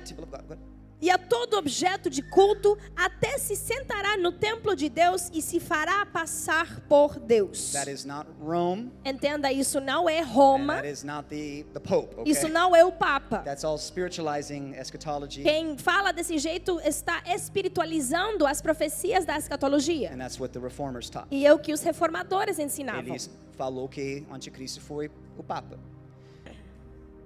e 1.01 1.09
a 1.09 1.17
todo 1.17 1.57
objeto 1.57 2.09
de 2.09 2.21
culto, 2.21 2.77
até 2.95 3.37
se 3.39 3.55
sentará 3.55 4.15
no 4.17 4.31
templo 4.31 4.75
de 4.75 4.87
Deus 4.87 5.29
e 5.33 5.41
se 5.41 5.59
fará 5.59 6.05
passar 6.05 6.81
por 6.81 7.19
Deus. 7.19 7.71
That 7.71 7.89
is 7.89 8.05
not 8.05 8.29
Rome. 8.39 8.91
Entenda, 9.03 9.51
isso 9.51 9.81
não 9.81 10.07
é 10.07 10.21
Roma, 10.21 10.75
that 10.75 10.87
is 10.87 11.03
not 11.03 11.27
the, 11.27 11.65
the 11.73 11.79
Pope. 11.79 12.19
Okay? 12.19 12.31
isso 12.31 12.47
não 12.47 12.75
é 12.75 12.85
o 12.85 12.91
Papa. 12.91 13.39
That's 13.39 13.63
all 13.63 13.77
spiritualizing 13.77 14.75
eschatology. 14.75 15.41
Quem 15.41 15.77
fala 15.77 16.13
desse 16.13 16.37
jeito 16.37 16.79
está 16.81 17.23
espiritualizando 17.25 18.45
as 18.45 18.61
profecias 18.61 19.25
da 19.25 19.37
escatologia. 19.37 20.13
And 20.13 20.19
that's 20.19 20.39
what 20.39 20.53
the 20.53 20.59
reformers 20.59 21.09
taught. 21.09 21.27
E 21.31 21.47
é 21.47 21.53
o 21.53 21.57
que 21.57 21.73
os 21.73 21.81
reformadores 21.81 22.59
ensinavam. 22.59 23.07
Eles 23.07 23.29
falou 23.57 23.89
que 23.89 24.23
o 24.29 24.33
anticristo 24.33 24.79
foi 24.81 25.09
o 25.35 25.43
Papa. 25.43 25.79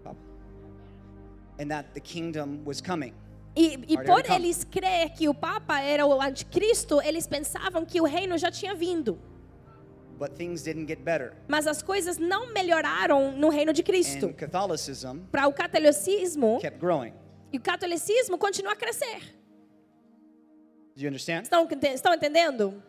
Papa. 0.03 0.17
And 1.59 1.67
that 1.67 1.89
the 1.93 1.99
kingdom 1.99 2.61
was 2.65 2.79
coming. 2.81 3.13
E, 3.55 3.79
e 3.87 3.97
por 3.97 4.29
eles 4.29 4.63
crer 4.65 5.11
que 5.11 5.29
o 5.29 5.33
Papa 5.33 5.79
era 5.79 6.05
o 6.05 6.21
anticristo, 6.21 7.01
eles 7.01 7.25
pensavam 7.25 7.85
que 7.85 8.01
o 8.01 8.03
reino 8.03 8.37
já 8.37 8.51
tinha 8.51 8.75
vindo. 8.75 9.17
But 10.17 10.31
things 10.35 10.61
didn't 10.63 10.87
get 10.87 10.99
better. 10.99 11.33
Mas 11.47 11.67
as 11.67 11.81
coisas 11.81 12.17
não 12.17 12.53
melhoraram 12.53 13.31
no 13.33 13.49
reino 13.49 13.73
de 13.73 13.83
Cristo. 13.83 14.33
Para 15.31 15.47
o 15.47 15.53
catolicismo, 15.53 16.59
kept 16.61 16.79
growing. 16.79 17.13
e 17.51 17.57
o 17.57 17.61
catolicismo 17.61 18.37
continua 18.37 18.73
a 18.73 18.75
crescer. 18.75 19.35
Do 20.95 21.01
you 21.01 21.09
understand? 21.09 21.43
Estão, 21.43 21.67
estão 21.93 22.13
entendendo? 22.13 22.81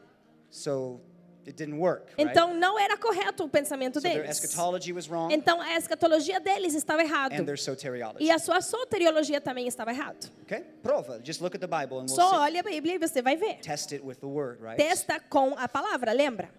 So 0.51 1.01
it 1.47 1.56
didn't 1.56 1.78
work. 1.78 2.06
Right? 2.18 2.31
Então 2.31 2.55
não 2.55 2.78
era 2.78 2.97
correto 2.97 3.44
o 3.44 3.48
pensamento 3.48 4.01
so 4.01 4.09
deles. 4.09 5.09
wrong 5.09 5.32
Então 5.32 5.60
a 5.60 5.77
escatologia 5.77 6.40
deles 6.40 6.74
estava 6.74 7.02
errado. 7.02 7.32
and 7.32 7.44
their 7.44 7.59
soteriology. 7.59 8.24
E 8.24 8.31
a 8.31 8.39
sua 8.39 8.60
soteriologia 8.60 9.40
também 9.40 9.66
estava 9.68 9.90
errado. 9.93 10.31
Okay? 10.43 10.62
Prova. 10.82 11.20
Just 11.24 11.40
look 11.40 11.55
at 11.55 11.60
the 11.60 11.66
Bible 11.66 11.98
and 11.98 12.06
we'll 12.06 12.16
Só 12.16 12.31
see. 12.31 12.36
olha 12.36 12.60
a 12.60 12.62
Bíblia 12.62 12.94
e 12.94 12.98
você 12.98 13.23
vai 13.23 13.36
ver. 13.36 13.60
test 13.60 13.93
it 13.93 14.05
with 14.05 14.16
the 14.16 14.27
word, 14.27 14.60
right? 14.62 14.77
Testa 14.77 15.20
com 15.20 15.55
a 15.56 15.68
palavra, 15.68 16.12
lembra? 16.12 16.51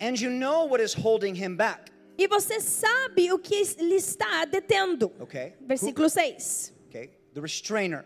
And 0.00 0.14
you 0.20 0.30
know 0.30 0.66
what 0.66 0.82
is 0.82 0.94
holding 0.94 1.34
him 1.34 1.56
back. 1.56 1.90
E 2.18 2.26
você 2.28 2.60
sabe 2.60 3.32
o 3.32 3.38
que 3.38 3.62
lhe 3.78 3.96
está 3.96 4.44
detendo. 4.44 5.10
Okay? 5.20 5.54
Who- 5.60 5.66
Versículo 5.66 6.08
6. 6.10 6.72
okay. 6.88 7.10
The 7.32 7.40
restrainer. 7.40 8.04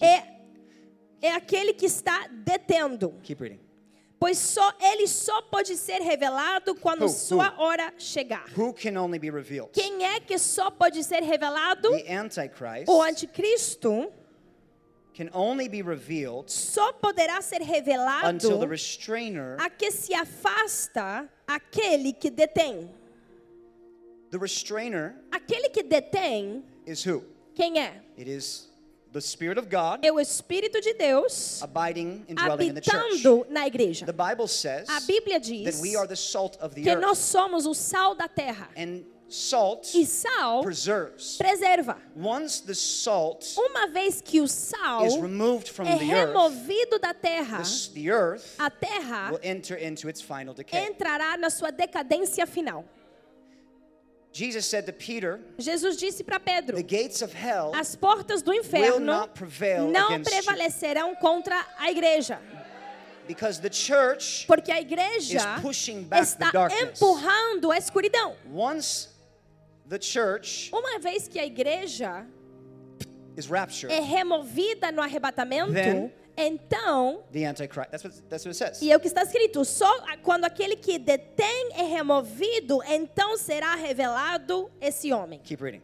É, 0.00 0.22
é 1.22 1.32
aquele 1.32 1.72
que 1.74 1.86
está 1.86 2.26
detendo. 2.28 3.14
Keep 3.22 3.40
reading. 3.42 3.60
Pois 4.20 4.36
só 4.36 4.74
ele 4.78 5.08
só 5.08 5.40
pode 5.40 5.76
ser 5.78 6.02
revelado 6.02 6.74
quando 6.74 7.04
Who? 7.04 7.08
sua 7.08 7.54
Who? 7.56 7.62
hora 7.62 7.94
chegar. 7.96 8.44
Who 8.54 8.74
can 8.74 8.98
only 8.98 9.18
be 9.18 9.30
revealed? 9.30 9.70
Quem 9.72 10.04
é 10.04 10.20
que 10.20 10.38
só 10.38 10.70
pode 10.70 11.02
ser 11.02 11.22
revelado? 11.22 11.88
The 11.90 12.14
Antichrist 12.14 12.84
O 12.86 13.02
anticristo 13.02 14.12
can 15.16 15.30
only 15.32 15.68
be 15.70 15.80
revealed 15.82 16.50
só 16.52 16.92
poderá 16.92 17.40
ser 17.40 17.62
revelado 17.62 18.28
until 18.28 18.58
the 18.58 18.66
restrainer. 18.66 19.56
a 19.58 19.70
que 19.70 19.90
se 19.90 20.12
afasta 20.14 21.26
aquele 21.46 22.12
que 22.12 22.28
detém. 22.30 22.90
The 24.30 24.38
restrainer 24.38 25.14
Aquele 25.32 25.70
que 25.70 25.82
detém, 25.82 26.62
is 26.86 27.04
who? 27.06 27.24
quem 27.54 27.80
é? 27.80 28.00
It 28.18 28.28
is 28.30 28.69
the 29.12 29.20
Spirit 29.20 29.58
of 29.58 29.68
God 29.68 30.04
É 30.04 30.12
o 30.12 30.20
Espírito 30.20 30.80
de 30.80 30.94
Deus 30.94 31.62
abiding 31.62 32.24
and 32.28 32.36
dwelling 32.36 32.68
in 32.68 32.74
the 32.74 32.80
church. 32.80 32.96
habitando 33.24 33.46
na 33.50 33.66
igreja. 33.66 34.06
The 34.06 34.12
Bible 34.12 34.46
says 34.48 34.88
A 34.88 35.00
Bíblia 35.00 35.34
that 35.40 35.42
diz 35.42 35.80
we 35.80 35.96
are 35.96 36.06
the 36.06 36.16
salt 36.16 36.56
of 36.60 36.74
the 36.74 36.82
que 36.82 36.94
nós 36.96 37.10
earth. 37.10 37.18
somos 37.18 37.66
o 37.66 37.74
sal 37.74 38.14
da 38.14 38.28
terra. 38.28 38.68
And 38.76 39.02
salt 39.28 39.94
E 39.94 40.04
sal 40.04 40.62
preserves. 40.62 41.38
preserva. 41.38 41.96
Once 42.16 42.60
the 42.60 42.74
salt 42.74 43.44
Uma 43.56 43.86
vez 43.88 44.20
que 44.20 44.40
o 44.40 44.48
sal 44.48 45.04
is 45.06 45.16
removed 45.16 45.68
from 45.68 45.86
é 45.86 45.98
the 45.98 46.12
earth, 46.12 46.28
removido 46.28 46.98
da 46.98 47.14
terra, 47.14 47.62
the 47.94 48.10
earth 48.10 48.56
a 48.58 48.68
terra 48.70 49.30
will 49.30 49.40
enter 49.42 49.76
into 49.76 50.08
its 50.08 50.20
final 50.20 50.52
decay. 50.52 50.84
entrará 50.86 51.36
na 51.36 51.48
sua 51.50 51.70
decadência 51.70 52.44
final. 52.46 52.84
Jesus 54.32 54.64
said 54.66 54.86
to 54.86 54.92
Peter, 54.92 55.40
Jesus 55.58 55.96
disse 55.96 56.22
para 56.22 56.38
Pedro: 56.38 56.76
The 56.76 56.82
gates 56.84 57.20
of 57.20 57.32
hell 57.34 57.72
as 57.74 57.96
portas 57.96 58.42
do 58.42 58.52
inferno 58.54 59.00
não 59.00 60.22
prevalecerão 60.22 61.14
contra 61.16 61.66
a 61.78 61.90
igreja, 61.90 62.38
Because 63.26 63.60
the 63.60 63.70
church, 63.70 64.44
porque 64.46 64.70
a 64.72 64.80
igreja 64.80 65.38
is 65.38 65.62
pushing 65.62 66.02
back 66.04 66.22
está 66.22 66.46
the 66.46 66.52
darkness. 66.52 67.00
empurrando 67.00 67.70
a 67.72 67.76
escuridão. 67.78 68.36
once 68.52 69.08
the 69.88 69.98
church 70.00 70.70
Uma 70.72 70.98
vez 71.00 71.26
que 71.28 71.38
a 71.38 71.44
igreja 71.46 72.24
is 73.36 73.46
raptured, 73.46 73.92
é 73.92 74.00
removida 74.00 74.92
no 74.92 75.02
arrebatamento, 75.02 75.72
Then- 75.72 76.12
então 76.46 77.22
the 77.32 77.44
Antichrist, 77.44 77.90
that's 77.90 78.04
what, 78.04 78.14
that's 78.28 78.44
what 78.44 78.50
it 78.50 78.56
says. 78.56 78.82
E 78.82 78.90
é 78.90 78.96
o 78.96 79.00
que 79.00 79.08
está 79.08 79.22
escrito: 79.22 79.64
só 79.64 79.90
quando 80.22 80.44
aquele 80.44 80.76
que 80.76 80.98
detém 80.98 81.70
é 81.74 81.82
removido, 81.82 82.80
então 82.88 83.36
será 83.36 83.74
revelado 83.74 84.70
esse 84.80 85.12
homem. 85.12 85.40
Keep 85.40 85.62
reading. 85.62 85.82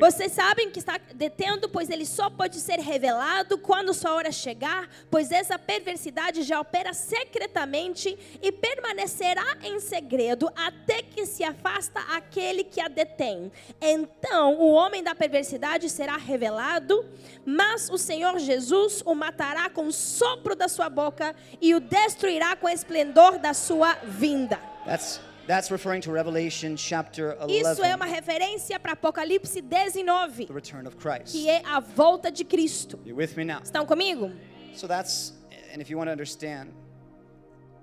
Vocês 0.00 0.32
sabem 0.32 0.70
que 0.70 0.78
está 0.78 0.98
detendo, 1.14 1.68
pois 1.68 1.90
ele 1.90 2.06
só 2.06 2.30
pode 2.30 2.58
ser 2.58 2.78
revelado 2.78 3.58
quando 3.58 3.92
sua 3.92 4.14
hora 4.14 4.32
chegar, 4.32 4.88
pois 5.10 5.30
essa 5.30 5.58
perversidade 5.58 6.42
já 6.42 6.58
opera 6.58 6.94
secretamente 6.94 8.16
e 8.40 8.50
permanecerá 8.50 9.44
em 9.62 9.78
segredo 9.80 10.50
até 10.56 11.02
que 11.02 11.26
se 11.26 11.44
afasta 11.44 12.00
aquele 12.14 12.64
que 12.64 12.80
a 12.80 12.88
detém. 12.88 13.52
Então 13.80 14.54
o 14.58 14.72
homem 14.72 15.02
da 15.02 15.14
perversidade 15.14 15.90
será 15.90 16.16
revelado, 16.16 17.04
mas 17.44 17.90
o 17.90 17.98
Senhor 17.98 18.38
Jesus 18.38 19.02
o 19.04 19.14
matará 19.14 19.68
com 19.68 19.86
o 19.86 19.92
sopro 19.92 20.56
da 20.56 20.68
sua 20.68 20.88
boca 20.88 21.36
e 21.60 21.74
o 21.74 21.80
destruirá 21.80 22.56
com 22.56 22.66
o 22.66 22.70
esplendor 22.70 23.38
da 23.38 23.52
sua 23.52 23.94
vinda. 24.04 24.58
That's, 24.86 25.20
that's 25.46 25.70
referring 25.70 26.00
to 26.02 26.10
Revelation 26.10 26.76
chapter 26.76 27.36
11, 27.40 27.60
Isso 27.60 27.84
é 27.84 27.94
uma 27.94 28.06
referência 28.06 28.78
para 28.78 28.92
Apocalipse 28.92 29.60
19. 29.60 30.46
the 30.46 30.52
return 30.54 30.86
of 30.86 30.96
Christ. 30.96 31.32
que 31.32 31.48
é 31.48 31.62
a 31.66 31.80
volta 31.80 32.30
de 32.30 32.44
Cristo. 32.44 32.98
You 33.04 33.16
with 33.16 33.36
me 33.36 33.44
now? 33.44 33.60
Estão 33.62 33.84
comigo? 33.86 34.30
So 34.74 34.86
that's, 34.86 35.34
and 35.72 35.80
if 35.80 35.90
you 35.90 35.96
want 35.98 36.08
to 36.08 36.12
understand 36.12 36.70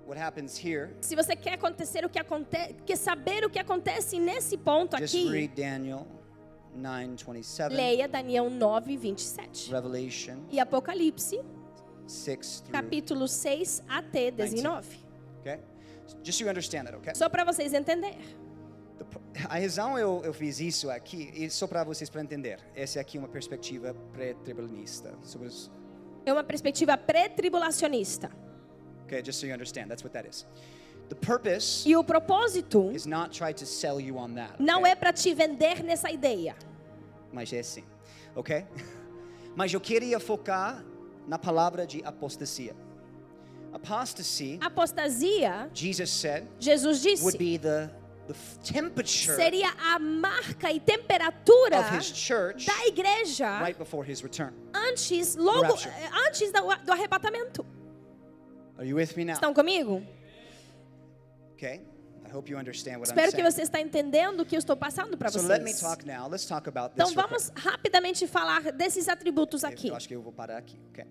what 0.06 0.18
happens 0.20 0.58
here, 0.58 0.90
Se 1.02 1.16
você 1.16 1.36
quer 1.36 1.54
acontecer 1.54 2.04
o 2.06 2.10
que 2.10 2.20
acontece, 2.20 2.76
quer 2.86 2.98
saber 2.98 3.46
o 3.46 3.50
que 3.50 3.60
acontece 3.60 4.20
nesse 4.20 4.58
ponto 4.58 4.98
just 4.98 5.16
aqui, 5.16 5.30
read 5.30 5.54
Daniel 5.56 6.08
9:27, 6.78 7.70
leia 7.76 8.08
Daniel 8.08 8.50
9, 8.50 8.98
27. 8.98 9.72
Revelation 9.72 10.38
E 10.52 10.60
Apocalipse, 10.60 11.40
6 12.08 12.62
through 12.62 12.72
capítulo 12.72 13.28
6 13.28 13.84
até 13.88 14.32
19. 14.32 15.00
Okay? 15.40 15.60
Just 16.24 16.38
so 16.40 16.44
you 16.46 16.50
understand 16.50 16.86
that, 16.86 16.98
okay? 16.98 17.14
Só 17.16 17.30
para 17.30 17.44
vocês 17.44 17.74
pro- 19.06 19.22
A 19.50 19.58
razão 19.60 19.98
eu, 19.98 20.22
eu 20.24 20.34
fiz 20.34 20.60
isso 20.60 20.90
aqui, 20.90 21.32
e 21.34 21.50
só 21.50 21.66
para 21.68 21.84
vocês 21.84 22.10
para 22.10 22.22
entender. 22.22 22.60
Essa 22.76 23.00
aqui 23.00 23.18
é 23.18 23.20
uma 23.22 23.28
perspectiva 23.30 23.96
pré-tribunista 24.14 25.14
sobre 25.24 25.48
os 25.48 25.72
É 26.26 26.32
uma 26.32 26.44
perspectiva 26.44 26.96
pré-tribulacionista. 26.98 28.30
Okay, 29.06 29.24
just 29.26 29.40
so 29.40 29.46
you 29.48 29.54
understand, 29.54 29.88
that's 29.88 30.04
what 30.04 30.14
that 30.14 30.28
is. 30.30 30.46
The 31.10 31.16
purpose 31.16 31.88
E 31.90 31.96
o 31.98 32.04
propósito 32.04 32.92
is 32.92 33.06
not 33.06 33.38
try 33.38 33.54
to 33.54 33.66
sell 33.66 34.00
you 34.00 34.18
on 34.18 34.36
that. 34.36 34.54
não 34.62 34.82
okay? 34.82 34.92
é 34.92 34.96
para 34.96 35.12
te 35.12 35.34
vender 35.34 35.84
nessa 35.84 36.10
ideia. 36.12 36.56
Mas 37.34 37.52
é 37.52 37.60
assim, 37.60 37.84
ok? 38.36 38.66
Mas 39.56 39.74
eu 39.74 39.82
queria 39.82 40.20
focar 40.20 40.86
na 41.28 41.38
palavra 41.38 41.86
de 41.86 42.02
apostasia. 42.06 42.74
Apostasy, 43.74 44.60
Apostasia, 44.62 45.70
Jesus 45.74 46.10
said, 46.10 46.48
Jesus 46.60 47.02
disse, 47.02 47.24
would 47.24 47.38
be 47.38 47.58
the, 47.58 47.90
the 48.28 48.34
f- 48.34 48.60
temperature 48.64 49.36
seria 49.36 49.72
a 49.94 49.98
marca 50.00 50.70
e 50.72 50.80
temperatura 50.80 51.80
of 51.80 51.90
his 51.98 52.12
church 52.12 52.66
da 52.66 52.86
igreja 52.88 53.60
right 53.62 53.78
before 53.78 54.04
his 54.04 54.24
return. 54.24 54.54
antes, 54.74 55.36
logo 55.36 55.62
Rapture. 55.74 55.90
eh, 55.90 56.10
antes 56.28 56.52
do, 56.52 56.62
do 56.86 56.92
arrebatamento. 56.92 57.66
Are 58.78 58.86
you 58.86 58.96
with 58.96 59.16
me 59.16 59.24
now? 59.26 59.34
Estão 59.36 59.54
comigo? 59.54 60.02
Okay? 61.54 61.82
I 62.26 62.30
hope 62.34 62.50
you 62.50 62.58
understand 62.58 63.00
what 63.00 63.10
Espero 63.10 63.28
I'm 63.28 63.32
que 63.32 63.42
saying. 63.42 63.52
você 63.52 63.62
está 63.62 63.82
entendendo 63.82 64.42
o 64.42 64.46
que 64.46 64.56
eu 64.56 64.60
estou 64.60 64.76
passando 64.78 65.18
para 65.18 65.30
So 65.30 65.42
let 65.42 65.62
me 65.64 65.72
vocês. 65.72 65.82
talk 65.82 66.06
now. 66.06 66.28
Let's 66.30 66.46
talk 66.46 66.68
about 66.68 66.96
this. 66.96 67.10
Então 67.12 67.14
vamos 67.14 67.52
rapidamente 67.56 68.26
falar 68.28 68.72
desses 68.72 69.08
atributos 69.10 69.64
aqui. 69.64 69.90
Eu 69.90 69.96
acho 69.96 70.08
que 70.08 70.16
eu 70.16 70.22
vou 70.22 70.32
parar 70.32 70.58
aqui, 70.58 70.80
okay? 70.90 71.06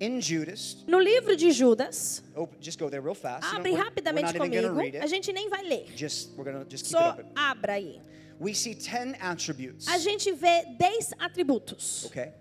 In 0.00 0.20
Judas, 0.20 0.84
No 0.86 1.00
livro 1.00 1.34
de 1.34 1.50
Judas, 1.50 2.22
Open, 2.36 2.56
just 2.60 2.78
go 2.78 2.88
there 2.88 3.02
real 3.02 3.16
fast. 3.16 3.52
Abre 3.52 3.72
we're 3.72 3.82
rapidamente 3.82 4.32
comigo. 4.32 4.80
it. 4.80 4.96
A 4.98 5.06
gente 5.06 5.32
nem 5.32 5.48
vai 5.48 5.64
ler. 5.64 5.86
Just 5.96 6.30
just 6.68 6.86
Só 6.86 7.16
abra 7.34 7.72
aí. 7.74 8.00
We 8.40 8.54
see 8.54 8.74
ten 8.76 9.16
attributes. 9.20 9.88
A 9.88 9.98
gente 9.98 10.30
vê 10.32 10.64
10 10.78 11.14
atributos. 11.18 12.04
Ok? 12.04 12.32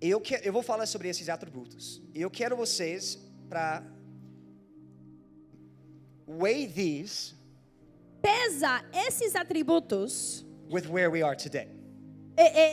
Eu 0.00 0.20
que, 0.20 0.40
eu 0.42 0.52
vou 0.52 0.62
falar 0.62 0.86
sobre 0.86 1.08
esses 1.08 1.28
atributos. 1.28 2.02
E 2.12 2.20
eu 2.20 2.30
quero 2.30 2.56
vocês 2.56 3.18
para 3.48 3.84
weigh 6.26 6.66
these 6.66 7.34
Pesa 8.20 8.82
esses 9.06 9.36
atributos 9.36 10.44
with 10.70 10.88
where 10.88 11.08
we 11.08 11.22
are 11.22 11.36
today. 11.36 11.68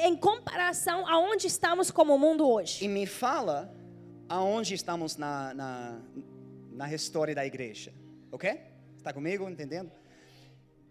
em 0.08 0.16
comparação 0.16 1.08
aonde 1.08 1.46
estamos 1.46 1.92
como 1.92 2.18
mundo 2.18 2.50
hoje. 2.50 2.84
E 2.84 2.88
me 2.88 3.06
fala 3.06 3.72
aonde 4.32 4.74
estamos 4.74 5.18
na, 5.18 5.54
na, 5.54 6.00
na 6.72 6.94
história 6.94 7.36
da 7.36 7.46
igreja. 7.46 7.92
Ok? 8.32 8.50
Está 8.98 9.12
comigo? 9.12 9.50
Entendendo? 9.50 9.92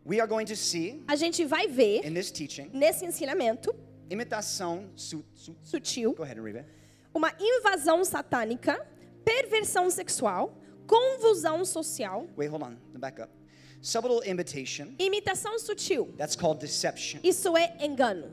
We 0.04 0.20
are 0.20 0.28
going 0.28 0.44
to 0.46 0.56
see 0.56 1.02
A 1.08 1.16
gente 1.16 1.44
vai 1.44 1.66
ver 1.68 2.06
in 2.06 2.14
this 2.14 2.30
teaching 2.30 2.70
nesse 2.72 3.04
ensinamento 3.04 3.74
imitação 4.10 4.90
su, 4.96 5.24
su, 5.34 5.56
sutil 5.62 6.12
Go 6.14 6.22
ahead 6.22 6.38
and 6.38 6.42
read 6.44 6.58
it. 6.58 6.68
uma 7.14 7.32
invasão 7.38 8.04
satânica, 8.04 8.84
perversão 9.24 9.90
sexual, 9.90 10.54
convulsão 10.86 11.64
social, 11.64 12.26
Wait, 12.36 12.50
hold 12.50 12.62
on. 12.62 12.76
Back 12.98 13.20
up. 13.22 13.30
Subtle 13.82 14.22
imitation. 14.26 14.88
imitação 14.98 15.58
sutil. 15.58 16.12
That's 16.18 16.36
called 16.36 16.60
deception. 16.60 17.20
Isso 17.22 17.56
é 17.56 17.76
engano. 17.84 18.26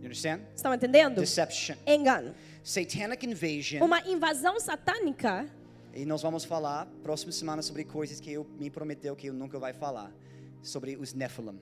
You 0.00 0.06
understand? 0.06 0.42
Estão 0.54 0.74
entendendo? 0.74 1.20
Deception. 1.20 1.76
Engano. 1.86 2.34
Satanic 2.62 3.26
invasion. 3.26 3.82
Uma 3.82 4.00
invasão 4.08 4.58
satânica. 4.60 5.46
E 5.94 6.04
nós 6.06 6.22
vamos 6.22 6.44
falar 6.44 6.86
próxima 7.02 7.32
semana 7.32 7.60
sobre 7.60 7.84
coisas 7.84 8.20
que 8.20 8.32
eu 8.32 8.46
me 8.58 8.70
prometeu 8.70 9.14
que 9.14 9.26
eu 9.26 9.34
nunca 9.34 9.58
vai 9.58 9.72
falar. 9.72 10.10
Sobre 10.62 10.96
os 10.96 11.12
Nephilim. 11.12 11.58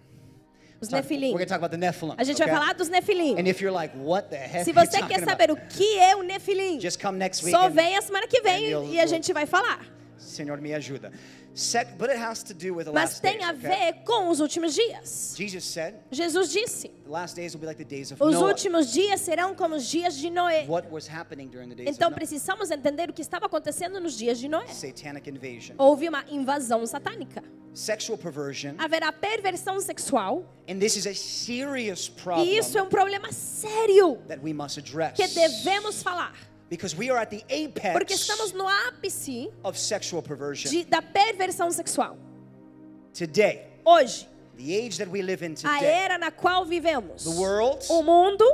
Os 0.81 0.89
Talk- 0.89 1.03
Nefilim. 1.03 1.35
We're 1.35 1.47
talk 1.47 1.59
about 1.59 1.71
the 1.71 1.77
Nephilim. 1.77 2.15
A 2.17 2.25
gente 2.25 2.41
okay? 2.41 2.51
vai 2.53 2.61
falar 2.61 2.75
dos 2.75 2.89
Nefilim. 2.89 3.39
And 3.39 3.49
if 3.49 3.61
you're 3.61 3.75
like, 3.75 3.97
what 3.97 4.29
the 4.29 4.37
heck 4.37 4.65
Se 4.65 4.73
você 4.73 4.99
quer 5.03 5.23
about? 5.23 5.31
saber 5.31 5.51
o 5.51 5.57
que 5.57 5.99
é 5.99 6.15
o 6.17 6.23
Nefilim, 6.23 6.81
Just 6.81 7.01
come 7.01 7.19
next 7.19 7.45
week 7.45 7.57
só 7.57 7.69
vem 7.69 7.97
a 7.97 8.03
semana 8.03 8.27
que 8.27 8.41
vem 8.41 8.71
e 8.93 9.01
a 9.01 9.07
gente 9.07 9.33
vai 9.33 9.47
falar. 9.47 9.87
Senhor, 10.31 10.61
me 10.61 10.73
ajuda. 10.73 11.13
Sec, 11.53 11.99
but 11.99 12.09
it 12.11 12.19
has 12.19 12.43
to 12.45 12.55
do 12.55 12.75
with 12.75 12.85
the 12.85 12.93
Mas 12.93 13.19
tem 13.21 13.43
a 13.43 13.53
ver 13.53 14.05
com 14.05 14.29
os 14.29 14.41
últimos 14.41 14.75
dias. 14.75 15.35
Jesus 15.37 16.53
disse: 16.53 16.89
the 17.05 17.11
last 17.11 17.35
days 17.35 17.55
will 17.55 17.61
be 17.61 17.67
like 17.67 17.77
the 17.83 17.85
days 17.97 18.13
of 18.13 18.23
os 18.23 18.37
últimos 18.37 18.93
dias 18.93 19.21
serão 19.21 19.55
como 19.55 19.75
os 19.75 19.87
dias 19.89 20.17
de 20.17 20.31
Noé. 20.31 20.65
What 20.69 20.89
was 20.91 21.09
happening 21.09 21.49
during 21.49 21.69
the 21.69 21.75
days 21.75 21.89
Então 21.89 22.09
of 22.09 22.13
Noah? 22.13 22.15
precisamos 22.15 22.71
entender 22.71 23.11
o 23.11 23.13
que 23.13 23.23
estava 23.23 23.47
acontecendo 23.47 24.01
nos 24.01 24.17
dias 24.17 24.39
de 24.39 24.49
Noé. 24.49 24.69
Satanic 24.69 25.29
invasion. 25.29 25.75
Houve 25.77 26.09
uma 26.09 26.25
invasão 26.31 26.87
satânica. 26.87 27.43
Sexual 27.75 28.19
perversion. 28.19 28.75
Haverá 28.79 29.13
perversão 29.13 29.81
sexual. 29.81 30.45
And 30.69 30.79
this 30.79 30.97
is 30.97 31.07
a 31.07 31.15
serious 31.15 32.09
problem 32.09 32.49
E 32.49 32.59
isso 32.59 32.77
é 32.79 32.83
um 32.83 32.89
problema 32.89 33.33
sério 33.33 34.17
that 34.29 34.41
we 34.43 34.53
must 34.53 34.79
address. 34.79 35.15
que 35.15 35.27
devemos 35.29 36.03
falar. 36.03 36.35
Because 36.71 36.97
we 36.97 37.11
are 37.11 37.19
at 37.19 37.31
the 37.31 37.43
apex 37.51 37.93
Porque 37.93 38.15
estamos 38.15 38.53
no 38.55 38.65
ápice 38.69 39.51
of 39.65 39.77
sexual 39.77 40.23
perversion. 40.23 40.71
de, 40.71 40.85
da 40.85 41.03
perversão 41.03 41.71
sexual. 41.73 42.17
Today, 43.13 43.67
Hoje, 43.85 44.29
the 44.57 44.77
age 44.77 44.97
that 44.99 45.11
we 45.11 45.21
live 45.21 45.43
in 45.45 45.53
a 45.53 45.57
today, 45.57 45.85
era 45.85 46.17
na 46.17 46.31
qual 46.31 46.65
vivemos. 46.65 47.25
the 47.25 47.31
world 47.31 47.85
O 47.91 48.03
mundo 48.05 48.45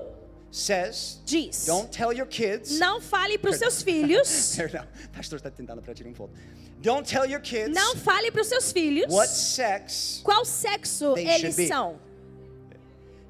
says, 0.50 1.20
diz: 1.26 1.66
don't 1.66 1.90
tell 1.92 2.10
your 2.10 2.26
kids. 2.26 2.78
não 2.78 3.02
fale 3.02 3.36
para 3.36 3.50
os 3.50 3.58
seus 3.58 3.82
filhos, 3.82 4.54
Perdão, 4.56 4.86
o 5.04 5.08
pastor 5.10 5.36
está 5.36 5.50
tentando 5.50 5.82
para 5.82 5.92
tirar 5.92 6.08
um 6.08 6.14
foto. 6.14 6.32
Don't 6.80 7.06
tell 7.06 7.26
your 7.26 7.40
kids 7.40 7.74
não 7.74 7.96
fale 7.96 8.30
para 8.30 8.40
os 8.40 8.46
seus 8.46 8.72
filhos 8.72 9.12
what 9.12 9.28
sex. 9.30 10.22
qual 10.24 10.44
sexo 10.46 11.14
eles 11.18 11.54
são. 11.68 11.98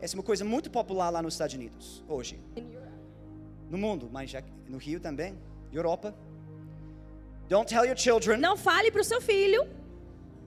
Essa 0.01 0.15
é 0.15 0.17
uma 0.19 0.23
coisa 0.23 0.45
muito 0.45 0.71
popular 0.71 1.11
lá 1.11 1.21
nos 1.23 1.35
Estados 1.35 1.55
Unidos, 1.57 2.05
hoje. 2.07 2.39
No 3.71 3.79
mundo, 3.79 4.09
mas 4.13 4.31
já 4.31 4.43
no 4.69 4.79
Rio 4.79 5.01
também, 5.01 5.37
Europa. 5.73 6.15
Don't 7.49 7.69
tell 7.69 7.85
your 7.85 7.97
children. 7.97 8.39
Não 8.41 8.57
fale 8.57 8.91
para 8.91 9.01
o 9.01 9.05
seu 9.05 9.21
filho, 9.21 9.67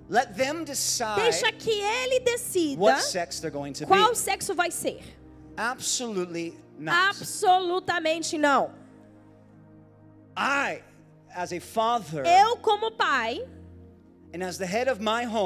Let 0.09 0.33
them 0.35 0.63
decide 0.63 1.21
deixa 1.21 1.51
que 1.51 1.69
ele 1.69 2.19
decida 2.21 2.81
what 2.81 3.01
sex 3.03 3.39
they're 3.39 3.51
going 3.51 3.73
to 3.73 3.85
qual 3.85 4.09
be. 4.09 4.17
sexo 4.17 4.55
vai 4.55 4.71
ser. 4.71 4.99
Absolutely 5.55 6.57
not. 6.79 6.97
Absolutamente 7.09 8.37
não. 8.37 8.73
I, 10.35 10.81
as 11.35 11.53
a 11.53 11.59
father 11.59 12.25
Eu, 12.25 12.57
como 12.57 12.91
pai, 12.91 13.45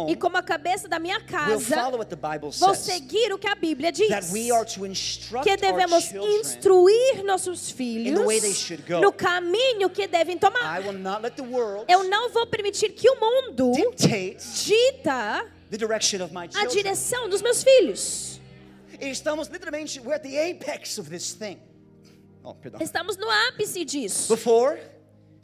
e 0.07 0.15
como 0.17 0.35
a 0.35 0.43
cabeça 0.43 0.89
da 0.89 0.99
minha 0.99 1.21
casa, 1.21 1.75
vou 2.59 2.75
seguir 2.75 3.31
o 3.31 3.37
que 3.37 3.47
a 3.47 3.55
Bíblia 3.55 3.91
diz. 3.93 4.09
That 4.09 4.31
we 4.31 4.51
are 4.51 4.65
to 4.65 4.85
instruct 4.85 5.47
que 5.47 5.55
devemos 5.55 6.11
instruir 6.11 7.23
nossos 7.23 7.71
filhos 7.71 8.07
in 8.07 8.15
the 8.15 8.25
way 8.25 8.41
they 8.41 8.53
should 8.53 8.83
go. 8.85 8.99
no 8.99 9.13
caminho 9.13 9.89
que 9.89 10.05
devem 10.05 10.35
I 10.35 10.39
tomar. 10.39 10.81
will 10.81 10.99
not 10.99 11.21
let 11.21 11.35
the 11.35 11.43
world 11.43 11.85
Eu 11.87 12.03
não 12.03 12.29
vou 12.29 12.45
permitir 12.47 12.89
que 12.89 13.09
o 13.09 13.15
mundo 13.19 13.71
dita 13.71 15.45
the 15.69 15.77
direction 15.77 16.21
of 16.21 16.33
my 16.33 16.49
a 16.53 16.65
direção 16.65 17.29
dos 17.29 17.41
meus 17.41 17.63
filhos. 17.63 18.41
Estamos 18.99 19.47
literalmente, 19.47 19.99
we're 20.01 20.15
at 20.15 20.23
the 20.23 20.37
apex 20.37 20.97
of 20.97 21.09
this 21.09 21.33
thing. 21.33 21.57
Oh. 22.43 22.55
Estamos 22.81 23.15
no 23.15 23.29
ápice 23.47 23.85
disso. 23.85 24.27
Before, 24.27 24.77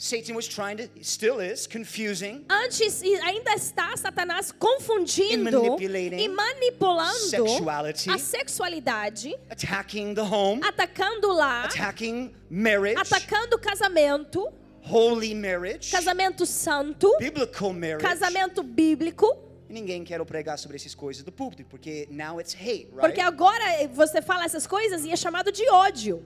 Satan 0.01 0.33
was 0.33 0.47
trying 0.47 0.77
to, 0.77 0.87
still 1.01 1.41
is, 1.41 1.67
confusing, 1.67 2.45
Antes 2.49 3.03
ainda 3.21 3.51
está 3.53 3.97
Satanás 3.97 4.49
confundindo 4.49 5.77
e 6.17 6.29
manipulando 6.29 7.29
sexuality. 7.29 8.09
a 8.09 8.17
sexualidade, 8.17 9.35
attacking 9.49 10.13
the 10.15 10.21
home, 10.21 10.61
atacando 10.63 11.27
o 11.27 11.33
lar, 11.33 11.65
attacking 11.65 12.33
marriage, 12.49 12.97
atacando 12.97 13.57
o 13.57 13.59
casamento, 13.59 14.47
holy 14.89 15.35
marriage, 15.35 15.91
casamento 15.91 16.45
santo, 16.45 17.13
biblical 17.19 17.73
marriage. 17.73 18.01
casamento 18.01 18.63
bíblico. 18.63 19.37
E 19.69 19.73
Ninguém 19.73 20.05
quer 20.05 20.23
pregar 20.23 20.57
sobre 20.57 20.77
essas 20.77 20.95
coisas 20.95 21.23
do 21.23 21.31
púlpito, 21.31 21.65
porque 21.65 22.07
now 22.09 22.39
it's 22.39 22.55
hate, 22.55 22.87
right? 22.87 23.01
Porque 23.01 23.19
agora 23.19 23.65
você 23.93 24.21
fala 24.21 24.45
essas 24.45 24.65
coisas 24.65 25.03
e 25.03 25.11
é 25.11 25.17
chamado 25.17 25.51
de 25.51 25.69
ódio. 25.69 26.25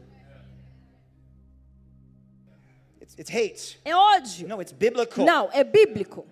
It's, 3.03 3.15
it's 3.17 3.29
hate. 3.29 3.77
É 3.83 3.93
ódio. 3.93 4.47
No, 4.47 4.61
it's 4.61 4.71
biblical. 4.71 5.25
Não, 5.25 5.49
é 5.51 5.63
bíblico. 5.63 6.25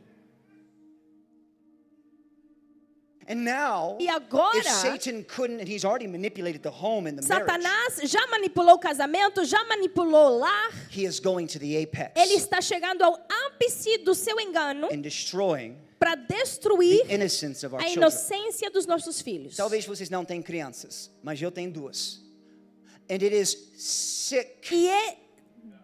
And 3.27 3.43
now, 3.43 3.97
E 3.99 4.09
agora, 4.09 4.57
if 4.57 4.65
Satan 4.65 5.23
couldn't, 5.23 5.61
and 5.61 5.67
he's 5.67 5.85
already 5.85 6.07
manipulated 6.07 6.63
the 6.63 6.71
home 6.71 7.07
and 7.07 7.17
the 7.17 7.27
marriage, 7.27 7.45
Satanás 7.47 8.09
já 8.09 8.25
manipulou 8.27 8.75
o 8.75 8.79
casamento, 8.79 9.45
já 9.45 9.63
manipulou 9.65 10.35
o 10.35 10.37
lar. 10.39 10.71
he 10.89 11.05
is 11.05 11.19
going 11.19 11.45
to 11.45 11.59
the 11.59 11.81
apex 11.83 12.11
Ele 12.15 12.33
está 12.33 12.59
chegando 12.61 13.03
ao 13.03 13.13
ápice 13.47 13.99
do 13.99 14.15
seu 14.15 14.39
engano 14.39 14.87
and 14.91 15.01
destroying 15.01 15.77
para 15.99 16.15
the 16.15 16.33
destruir 16.35 17.05
innocence 17.09 17.65
of 17.65 17.75
our 17.75 17.81
a 17.81 17.89
inocência 17.89 18.69
dos 18.71 18.85
nossos 18.85 19.21
filhos. 19.21 19.55
Talvez 19.55 19.85
vocês 19.85 20.09
não 20.09 20.25
tenham 20.25 20.41
crianças, 20.41 21.11
mas 21.21 21.41
eu 21.41 21.51
tenho 21.51 21.71
duas. 21.71 22.19
And 23.09 23.15
it 23.15 23.33
is 23.33 23.55
sick. 23.77 24.73
E 24.73 24.89
é 24.89 25.20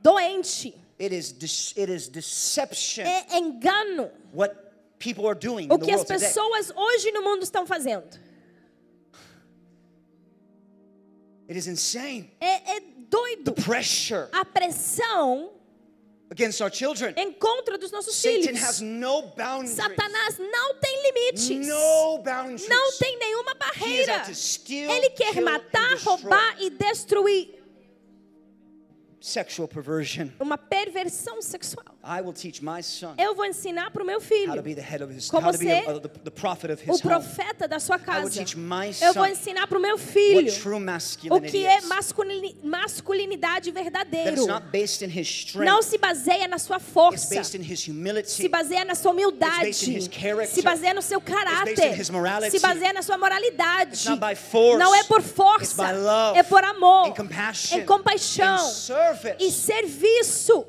doente, 0.02 0.74
It 0.99 1.14
is, 1.16 1.32
de- 1.32 1.80
it 1.80 1.91
is 1.91 2.08
deception. 2.08 3.04
é 3.06 3.38
engano. 3.38 4.10
What 4.34 4.56
people 4.99 5.28
are 5.28 5.36
doing 5.38 5.68
o 5.72 5.78
que 5.78 5.91
as 5.91 5.98
world 6.02 6.08
today. 6.08 6.28
pessoas 6.28 6.72
hoje 6.76 7.12
no 7.12 7.22
mundo 7.22 7.44
estão 7.44 7.66
fazendo. 7.68 8.08
It 11.49 11.56
is 11.58 11.68
insane. 11.68 12.30
É, 12.41 12.78
é 12.78 12.80
doido. 13.10 13.52
The 13.54 13.62
pressure 13.62 14.28
A 14.34 14.44
pressão 14.44 15.52
against 16.30 16.60
our 16.62 16.70
children. 16.70 17.14
em 17.16 17.32
contra 17.34 17.78
dos 17.78 17.90
nossos 17.91 18.16
Satan 18.16 18.41
filhos. 18.41 18.62
has 18.64 18.82
no 18.82 19.22
boundaries. 19.38 19.72
Satanás 19.76 20.38
não 20.40 20.76
tem 20.76 21.04
limites. 21.04 21.49
No 21.68 22.18
boundaries. 22.24 22.68
Não 22.68 22.91
tem 22.98 23.18
nenhuma 23.18 23.52
He 23.52 23.56
is 23.56 23.60
barreira. 24.08 24.14
out 24.18 24.30
to 24.30 24.36
steal, 24.36 24.91
Ele 24.91 25.10
quer 25.12 25.34
kill, 25.34 25.44
matar, 25.44 25.98
roubar 25.99 26.58
e 26.62 26.70
destruir. 26.70 27.57
Sexual 29.28 29.68
perversion. 29.68 30.30
Uma 30.40 30.58
perversão 30.58 31.41
sexual. 31.41 31.97
I 32.08 32.22
will 32.22 32.32
teach 32.34 32.62
my 32.62 32.82
son 32.82 33.16
Eu 33.18 33.36
vou 33.36 33.46
ensinar 33.46 33.92
para 33.92 34.02
o 34.02 34.06
meu 34.06 34.22
filho, 34.22 34.62
be 34.64 34.74
the 34.74 34.82
head 34.82 35.04
of 35.04 35.14
his, 35.14 35.28
Como 35.30 35.52
ser 35.54 35.84
o 36.90 37.00
profeta 37.00 37.68
da 37.68 37.80
sua 37.80 37.98
I 37.98 38.00
will 38.00 38.06
casa. 38.06 38.30
teach 38.32 38.58
my 38.58 38.92
Eu 39.02 39.14
vou 39.14 39.26
ensinar 39.28 39.68
para 39.68 39.78
o 39.78 39.82
meu 39.82 39.98
filho 39.98 40.50
o 41.32 41.42
que 41.42 41.66
é 41.66 41.82
masculinidade 42.64 43.72
strength. 45.22 45.66
Não 45.66 45.82
se 45.82 45.98
baseia 45.98 46.48
na 46.48 46.58
sua 46.58 46.78
It's 46.78 46.86
força. 46.94 47.36
based 47.36 47.58
in 47.58 47.62
his 47.62 47.86
humility. 47.88 48.30
Se 48.32 48.48
baseia 48.48 48.86
na 48.86 48.96
sua 48.96 49.12
It's 49.12 49.18
humildade. 49.26 49.62
based 49.66 49.88
in 49.90 49.98
his 49.98 50.08
character. 50.08 50.54
Se 50.56 50.62
baseia 50.62 50.94
no 50.94 51.02
seu 51.02 51.20
based 51.20 51.34
in 51.34 51.36
caráter. 51.44 52.52
Se 52.52 52.60
baseia 52.60 52.94
na 52.94 53.02
sua 53.02 53.18
moralidade. 53.18 53.92
It's 53.94 54.06
not 54.06 54.20
by 54.22 54.36
force. 54.36 54.80
Não 54.80 54.96
é 54.96 55.04
por 55.04 55.20
It's 55.20 55.32
força. 55.34 55.84
by 55.88 55.94
love. 55.98 56.40
É 56.40 56.44
por 56.44 56.64
amor. 56.64 57.08
Em 57.10 57.86
compaixão. 57.86 58.58
E 59.40 59.52
serviço. 59.52 60.66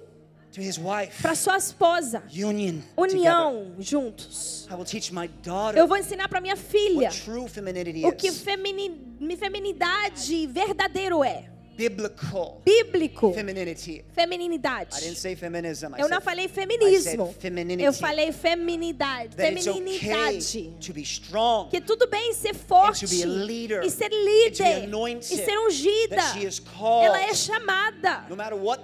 Para 1.23 1.35
sua 1.35 1.57
esposa. 1.57 2.23
Union. 2.33 2.81
together. 2.97 3.19
União 3.19 3.75
juntos. 3.79 4.67
I 4.71 4.75
will 4.75 4.85
teach 4.85 5.13
my 5.13 5.29
daughter 5.43 5.79
Eu 5.79 5.87
vou 5.87 5.97
ensinar 5.97 6.29
para 6.29 6.41
minha 6.41 6.57
filha 6.57 7.09
what 7.09 7.23
true 7.25 7.49
femininity 7.49 8.05
o 8.05 8.13
que 8.13 8.31
femini- 8.33 9.37
feminidade 9.39 10.47
verdadeiro 10.47 11.23
é. 11.25 11.45
Biblical 11.77 12.61
Bíblico. 12.65 13.33
femininity. 13.33 13.91
I 13.93 13.95
didn't 14.03 14.15
Feminidade. 14.17 15.15
say 15.17 15.37
feminism. 15.37 15.95
I 15.97 16.01
Eu 16.01 16.09
não 16.09 16.21
falei 16.21 16.49
feminismo. 16.49 17.23
I 17.23 17.27
said 17.29 17.35
femininity. 17.41 17.85
Eu 17.85 17.93
falei 17.93 18.33
feminidade. 18.33 19.37
that 19.37 19.53
it's 19.55 19.69
okay 19.69 19.99
Feminidade. 20.01 20.75
to 20.85 20.93
be 20.93 21.03
strong. 21.03 21.71
Que 21.71 21.81
tudo 21.81 22.09
bem 22.09 22.35
ser 22.35 22.53
forte 22.55 23.05
And 23.05 23.09
to 23.09 23.15
be 23.15 23.23
a 23.23 23.27
leader. 23.27 23.85
e 23.85 23.91
ser 23.91 24.07
And 24.07 24.11
to 24.11 24.17
be 24.17 24.25
líder 24.25 24.85
anointed. 24.87 25.33
e 25.33 25.45
ser 25.45 25.57
ungida. 25.57 26.17
That 26.17 26.33
she 26.41 26.45
is 26.45 26.59
called. 26.59 27.07
Ela 27.07 27.23
é 27.23 27.33
chamada. 27.33 28.27
No 28.29 28.35
matter 28.35 28.57
what 28.59 28.83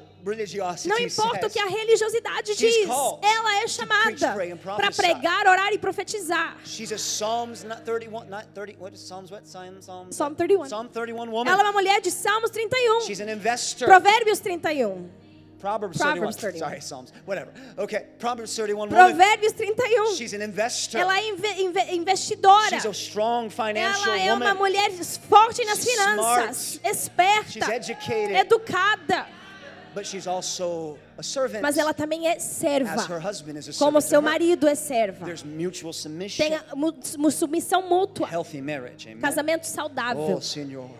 Não 0.86 0.98
importa 0.98 1.46
o 1.46 1.50
que 1.50 1.58
a 1.58 1.66
religiosidade 1.66 2.54
diz, 2.56 2.88
ela 2.88 3.62
é 3.62 3.68
chamada 3.68 4.14
para 4.76 4.90
pregar, 4.90 5.46
orar 5.46 5.72
e 5.72 5.78
profetizar. 5.78 6.56
She's 6.64 6.90
a 6.92 6.96
Psalms 6.98 7.62
not 7.62 7.82
31, 7.82 8.24
not 8.30 8.46
30. 8.54 8.76
What 8.80 8.94
is 8.94 9.00
Psalms? 9.02 9.30
What 9.30 9.46
Psalm? 9.46 9.80
Psalm, 9.80 10.10
Psalm 10.10 10.34
31. 10.34 10.64
Psalm 10.68 10.88
31 10.88 11.30
woman. 11.30 11.50
Ela 11.52 11.60
é 11.62 11.64
uma 11.64 11.72
mulher 11.72 12.00
de 12.00 12.10
Salmos 12.10 12.50
31, 12.50 13.02
She's 13.02 13.20
an 13.20 13.30
investor. 13.30 13.86
Provérbios 13.86 14.38
31, 14.40 15.10
Proverbs, 15.60 15.96
Proverbs 15.98 16.36
31. 16.36 16.52
31. 16.52 16.58
Sorry, 16.68 16.80
Psalms. 16.80 17.12
Whatever. 17.26 17.52
Okay. 17.78 18.00
Proverbs 18.18 18.54
31 18.54 18.76
woman. 18.78 18.94
Provérbios 18.94 19.52
31. 19.52 20.14
She's 20.14 20.32
an 20.34 20.42
investor. 20.42 20.98
Ela 21.00 21.18
é 21.18 21.28
inve- 21.28 21.60
inve- 21.62 21.94
investidora. 21.94 22.68
She's 22.70 22.84
a 22.86 22.92
strong 22.92 23.48
financial 23.50 24.12
Ela 24.12 24.18
é 24.18 24.32
uma 24.32 24.52
woman. 24.52 24.54
mulher 24.58 24.90
forte 25.28 25.64
nas 25.64 25.78
She's 25.78 25.90
finanças, 25.90 26.56
smart. 26.74 26.80
esperta, 26.96 27.50
She's 27.50 27.68
educated. 27.68 28.36
educada, 28.36 29.26
mas 31.62 31.78
ela 31.78 31.94
também 31.94 32.26
é 32.26 32.38
serva, 32.38 33.06
como 33.78 34.00
seu 34.00 34.20
marido 34.20 34.66
é 34.66 34.74
serva. 34.74 35.24
There's 35.24 35.42
mutual 35.42 35.92
submission. 35.92 36.44
Tem 36.44 36.54
a 36.56 36.74
mu- 36.74 36.94
mu- 37.18 37.30
submissão 37.30 37.88
mútua, 37.88 38.28
Healthy 38.30 38.60
marriage. 38.60 39.08
Amen. 39.08 39.20
casamento 39.20 39.64
saudável. 39.64 40.36
Oh, 40.36 40.40
Senhor. 40.40 40.90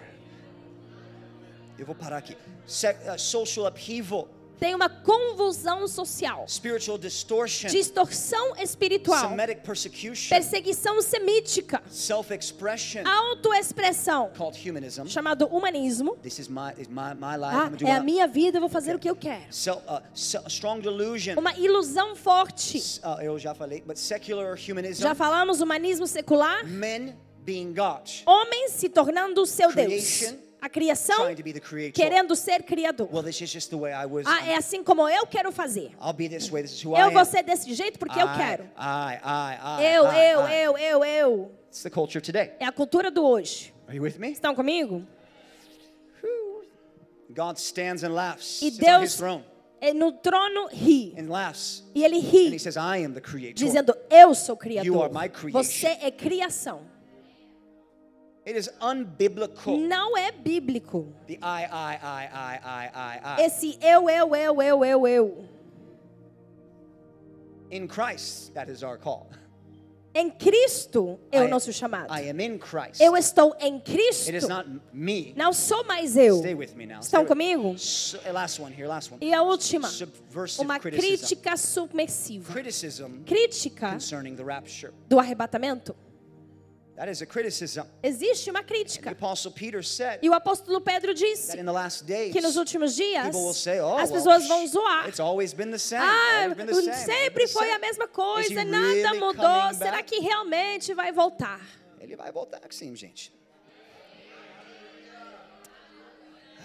Eu 1.78 1.84
vou 1.86 1.94
parar 1.94 2.18
aqui. 2.18 2.34
Uh, 2.34 3.18
social 3.18 3.66
upheaval, 3.66 4.28
Tem 4.58 4.74
uma 4.74 4.88
convulsão 4.88 5.86
social, 5.88 6.44
spiritual 6.48 6.96
distortion, 6.96 7.68
distorção 7.68 8.56
espiritual, 8.56 9.28
Semitic 9.28 9.62
persecution, 9.62 10.28
perseguição 10.30 11.00
semítica, 11.02 11.82
self-expression, 11.90 13.02
autoexpressão, 13.06 14.30
called 14.36 14.56
humanism. 14.68 15.06
chamado 15.06 15.46
humanismo. 15.46 16.16
This 16.22 16.38
is 16.38 16.48
my, 16.48 16.72
my, 16.88 17.14
my 17.14 17.36
life. 17.36 17.54
Ah, 17.54 17.70
é 17.86 17.92
a 17.92 18.00
minha 18.02 18.26
vida, 18.26 18.56
eu 18.58 18.60
vou 18.60 18.70
fazer 18.70 18.94
o 18.94 18.98
que 18.98 19.08
eu 19.10 19.16
quero. 19.16 19.44
Sel- 19.50 19.82
uh, 19.88 20.00
se- 20.14 20.38
strong 20.48 20.80
delusion. 20.80 21.38
Uma 21.38 21.54
ilusão 21.54 22.14
forte. 22.16 23.00
Uh, 23.02 23.20
eu 23.22 23.38
já 23.38 23.54
falei, 23.54 23.82
but 23.82 23.96
secular 23.96 24.56
humanism. 24.56 25.02
Já 25.02 25.14
falamos 25.14 25.60
humanismo 25.60 26.06
secular? 26.06 26.64
Men 26.66 27.16
being 27.44 27.74
God, 27.74 28.08
Homens 28.26 28.72
se 28.72 28.88
tornando 28.88 29.44
seu 29.44 29.70
Deus. 29.72 30.34
A 30.64 30.68
criação 30.70 31.26
querendo 31.92 32.34
ser 32.34 32.62
criador. 32.62 33.06
Well, 33.12 33.22
this 33.22 33.38
is 33.42 33.50
just 33.52 33.68
the 33.68 33.76
way 33.76 33.92
I 33.92 34.06
was. 34.06 34.24
Ah, 34.26 34.46
é 34.48 34.56
assim 34.56 34.82
como 34.82 35.06
eu 35.06 35.26
quero 35.26 35.52
fazer. 35.52 35.90
I'll 36.00 36.14
be 36.14 36.26
this 36.26 36.50
way. 36.50 36.62
This 36.62 36.72
is 36.72 36.82
who 36.82 36.96
I 36.96 37.00
Eu 37.02 37.08
am. 37.08 37.12
vou 37.12 37.24
ser 37.26 37.42
desse 37.42 37.74
jeito 37.74 37.98
porque 37.98 38.18
eu 38.18 38.26
I, 38.26 38.34
quero. 38.34 38.62
I, 38.78 39.20
I, 39.22 39.94
Eu, 39.94 40.04
eu, 40.06 40.40
eu, 40.48 40.78
eu, 40.78 41.04
eu. 41.04 41.52
É 42.58 42.64
a 42.64 42.72
cultura 42.72 43.10
do 43.10 43.22
hoje. 43.22 43.74
Are 43.86 43.94
you 43.94 44.02
with 44.02 44.14
me? 44.18 44.30
Estão 44.32 44.54
comigo? 44.54 45.06
God 47.28 47.58
stands 47.58 48.02
and 48.02 48.14
laughs. 48.14 48.62
E 48.62 48.70
Deus 48.70 49.20
é, 49.82 49.92
no 49.92 50.12
trono 50.12 50.68
ri. 50.72 51.14
and 51.18 51.28
laughs. 51.28 51.84
E 51.94 52.02
ele 52.02 52.16
And 52.16 52.20
he 52.34 52.50
ri, 52.52 52.58
says, 52.58 52.76
I 52.76 53.04
am 53.04 53.12
the 53.12 53.20
creator. 53.20 53.52
dizendo: 53.54 53.94
Eu 54.08 54.34
sou 54.34 54.54
You 54.54 54.58
criador. 54.58 55.04
are 55.04 55.12
my 55.12 55.28
creation. 55.28 55.62
Você 55.62 55.88
é 56.00 56.10
criação. 56.10 56.93
It 58.46 58.58
is 58.58 58.70
unbiblical. 58.80 59.78
Não 59.78 60.16
é 60.18 60.30
bíblico. 60.30 61.06
The 61.26 61.34
I, 61.34 61.64
I, 61.64 61.94
I, 61.96 62.26
I, 62.26 62.60
I, 62.62 62.90
I, 62.94 63.40
I. 63.42 63.46
Esse 63.46 63.78
eu, 63.80 64.08
eu, 64.10 64.34
eu, 64.36 64.62
eu, 64.62 64.84
eu, 64.84 65.06
eu. 65.08 65.48
In 67.70 67.86
Christ, 67.88 68.52
that 68.54 68.68
is 68.70 68.82
our 68.82 68.98
call. 68.98 69.28
Em 70.16 70.30
Cristo 70.30 71.18
é 71.32 71.38
I- 71.40 71.46
o 71.46 71.48
nosso 71.48 71.72
chamado. 71.72 72.06
I 72.12 72.28
am 72.30 72.38
in 72.40 72.56
Christ. 72.58 73.00
Eu 73.00 73.16
estou 73.16 73.56
em 73.58 73.80
Cristo. 73.80 74.28
It 74.28 74.36
is 74.36 74.46
not 74.46 74.68
me. 74.92 75.32
Não 75.36 75.52
sou 75.52 75.82
mais 75.84 76.16
eu. 76.16 76.38
Stay 76.38 76.54
with 76.54 76.68
me 76.76 76.86
now. 76.86 77.02
Stay 77.02 77.18
Estão 77.18 77.24
comigo? 77.26 77.76
So- 77.78 78.18
last 78.32 78.60
one 78.62 78.72
here, 78.72 78.86
last 78.86 79.10
one. 79.12 79.18
E 79.26 79.34
a 79.34 79.42
última, 79.42 79.88
Subversive 79.88 80.62
uma 80.64 80.78
criticism. 80.78 81.16
crítica 81.16 81.56
submersiva. 81.56 82.52
Criticism 82.52 83.22
Crítica 83.26 83.90
concerning 83.94 84.36
the 84.36 84.44
rapture. 84.44 84.92
do 85.08 85.18
arrebatamento. 85.18 85.96
That 86.96 87.08
is 87.08 87.20
a 87.22 87.26
criticism. 87.26 87.82
Existe 88.02 88.50
uma 88.50 88.62
The 88.62 88.68
crítica. 88.68 89.10
Apostle 89.10 89.50
Peter 89.50 89.82
said 89.82 90.20
E 90.22 90.28
o 90.28 90.32
apóstolo 90.32 90.80
Pedro 90.80 91.12
disse 91.12 91.48
that 91.48 91.58
in 91.58 91.64
the 91.64 91.72
last 91.72 92.06
days, 92.06 92.32
que 92.32 92.40
nos 92.40 92.56
últimos 92.56 92.94
dias 92.94 93.34
say, 93.56 93.80
oh, 93.80 93.96
as 93.96 94.10
well, 94.10 94.20
pessoas 94.20 94.46
vão 94.46 94.66
zoar. 94.68 95.08
it's 95.08 95.18
always 95.18 95.52
been 95.52 95.72
the 95.72 95.78
same. 95.78 96.02
Ah, 96.04 96.54
sempre 97.04 97.48
foi 97.48 97.66
same." 97.66 97.74
a 97.74 97.78
mesma 97.80 98.06
coisa, 98.06 98.64
nada 98.64 98.86
really 98.86 99.18
mudou. 99.18 99.74
Será 99.74 99.96
back? 99.96 100.04
que 100.04 100.20
realmente 100.20 100.94
vai 100.94 101.10
voltar? 101.10 101.60
Ele 102.00 102.14
vai 102.14 102.30
voltar 102.30 102.60
sim, 102.70 102.94
gente. 102.94 103.32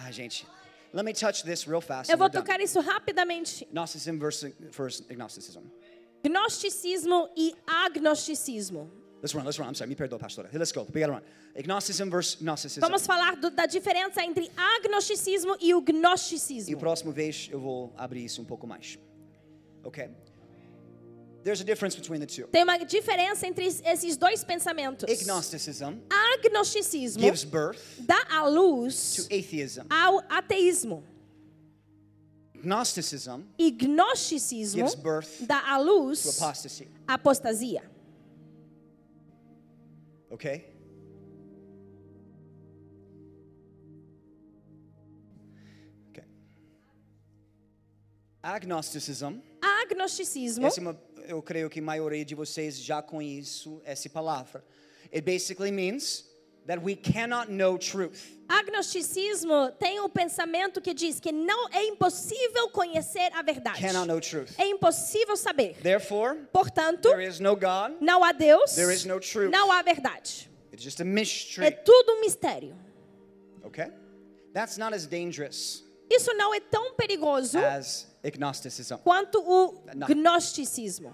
Ai, 0.01 0.14
gente. 0.14 0.45
Let 0.93 1.06
me 1.06 1.14
touch 1.14 1.43
this 1.43 1.65
real 1.65 1.81
fast. 1.81 2.11
Eu 2.11 2.18
vou 2.18 2.27
we're 2.27 2.34
done. 2.34 2.43
tocar 2.43 2.61
isso 2.61 2.80
rapidamente. 2.80 3.68
Gnosticism 3.72 4.18
versus, 4.19 4.53
versus 4.72 5.06
agnosticism. 5.10 5.61
Gnosticismo 6.23 7.30
e 7.35 7.56
agnosticismo. 7.65 8.98
Let's 9.21 9.35
run, 9.35 9.43
let's 9.45 9.59
run. 9.59 9.67
I'm 9.67 9.75
sorry, 9.75 9.89
me 9.89 9.95
perdoa, 9.95 10.17
pastora. 10.17 10.49
Let's 10.53 10.71
go. 10.71 10.87
We 10.93 11.01
gotta 11.01 11.11
run. 11.13 11.23
Agnosticism 11.55 12.09
versus 12.09 12.39
Gnosticism. 12.41 12.79
Vamos 12.81 13.05
falar 13.05 13.35
do- 13.35 13.49
da 13.51 13.65
diferença 13.65 14.23
entre 14.23 14.49
agnosticismo 14.55 15.57
e 15.59 15.73
o 15.73 15.79
E 15.79 15.81
o 15.81 15.81
gnosticismo. 15.81 16.77
próximo 16.79 17.11
vez 17.11 17.49
eu 17.51 17.59
vou 17.59 17.93
abrir 17.97 18.23
isso 18.23 18.41
um 18.41 18.45
pouco 18.45 18.65
mais. 18.65 18.97
Okay? 19.83 20.09
There's 21.43 21.61
a 21.61 21.63
difference 21.65 21.95
between 21.97 22.19
the 22.19 22.25
two. 22.27 22.47
Tem 22.47 22.63
uma 22.63 22.77
diferença 22.79 23.45
entre 23.47 23.65
esses 23.65 24.15
dois 24.17 24.43
pensamentos. 24.43 25.09
Agnosticism 25.09 25.99
Agnosticismo 26.09 27.21
gives 27.21 27.43
birth 27.45 27.79
dá 27.99 28.21
à 28.29 28.43
to 28.43 28.49
luz 28.49 29.25
atheism. 29.31 29.85
ao 29.89 30.19
ateísmo. 30.29 31.03
Gnosticism 32.61 33.43
E 33.57 33.71
gnosticismo 33.71 34.85
gives 34.87 34.95
birth 34.95 35.41
dá 35.47 35.59
à 35.59 35.77
to 35.77 35.83
luz 35.83 36.25
apostasy. 36.41 36.87
à 37.07 37.13
apostasia. 37.13 37.83
Okay? 40.30 40.65
Okay. 46.10 46.23
Agnosticism. 48.43 49.41
Agnosticismo 49.61 50.65
Essa 50.65 50.80
é 50.80 50.81
uma, 50.81 51.01
eu 51.26 51.41
creio 51.41 51.69
que 51.69 51.80
a 51.80 51.84
maioria 51.84 52.23
de 52.23 52.35
vocês 52.35 52.77
já 52.80 53.01
conhece 53.01 53.81
essa 53.84 54.10
palavra. 54.10 54.64
It 55.11 55.22
basically 55.22 55.72
means 55.72 56.28
that 56.69 56.79
we 56.83 56.95
cannot 56.95 57.49
know 57.51 57.77
truth. 57.79 58.37
Agnosticismo 58.47 59.71
tem 59.79 59.99
o 59.99 60.07
pensamento 60.07 60.79
que 60.79 60.93
diz 60.93 61.19
que 61.19 61.31
não 61.31 61.67
é 61.71 61.83
impossível 61.85 62.69
conhecer 62.69 63.31
a 63.33 63.41
verdade. 63.41 63.79
Cannot 63.81 64.07
know 64.07 64.19
truth. 64.21 64.51
É 64.57 64.67
impossível 64.67 65.35
saber. 65.35 65.75
Therefore, 65.81 66.35
Portanto, 66.53 67.09
there 67.09 67.21
is 67.27 67.39
no 67.39 67.55
God. 67.55 67.97
não 67.99 68.23
há 68.23 68.31
Deus, 68.31 68.75
There 68.75 68.93
is 68.93 69.03
no 69.03 69.19
truth. 69.19 69.51
não 69.51 69.71
há 69.71 69.81
verdade. 69.81 70.47
It's 70.71 70.83
just 70.83 70.99
a 70.99 71.03
É 71.03 71.05
mystery. 71.05 71.71
tudo 71.83 72.13
um 72.13 72.21
mistério. 72.21 72.75
Okay? 73.63 73.91
That's 74.53 74.77
not 74.77 74.93
as 74.95 75.07
dangerous 75.07 75.83
Isso 76.09 76.31
não 76.35 76.53
é 76.53 76.59
tão 76.59 76.93
perigoso 76.95 77.57
as 77.59 78.07
agnosticism. 78.23 78.97
quanto 79.03 79.39
o 79.41 79.83
gnosticismo. 80.07 81.13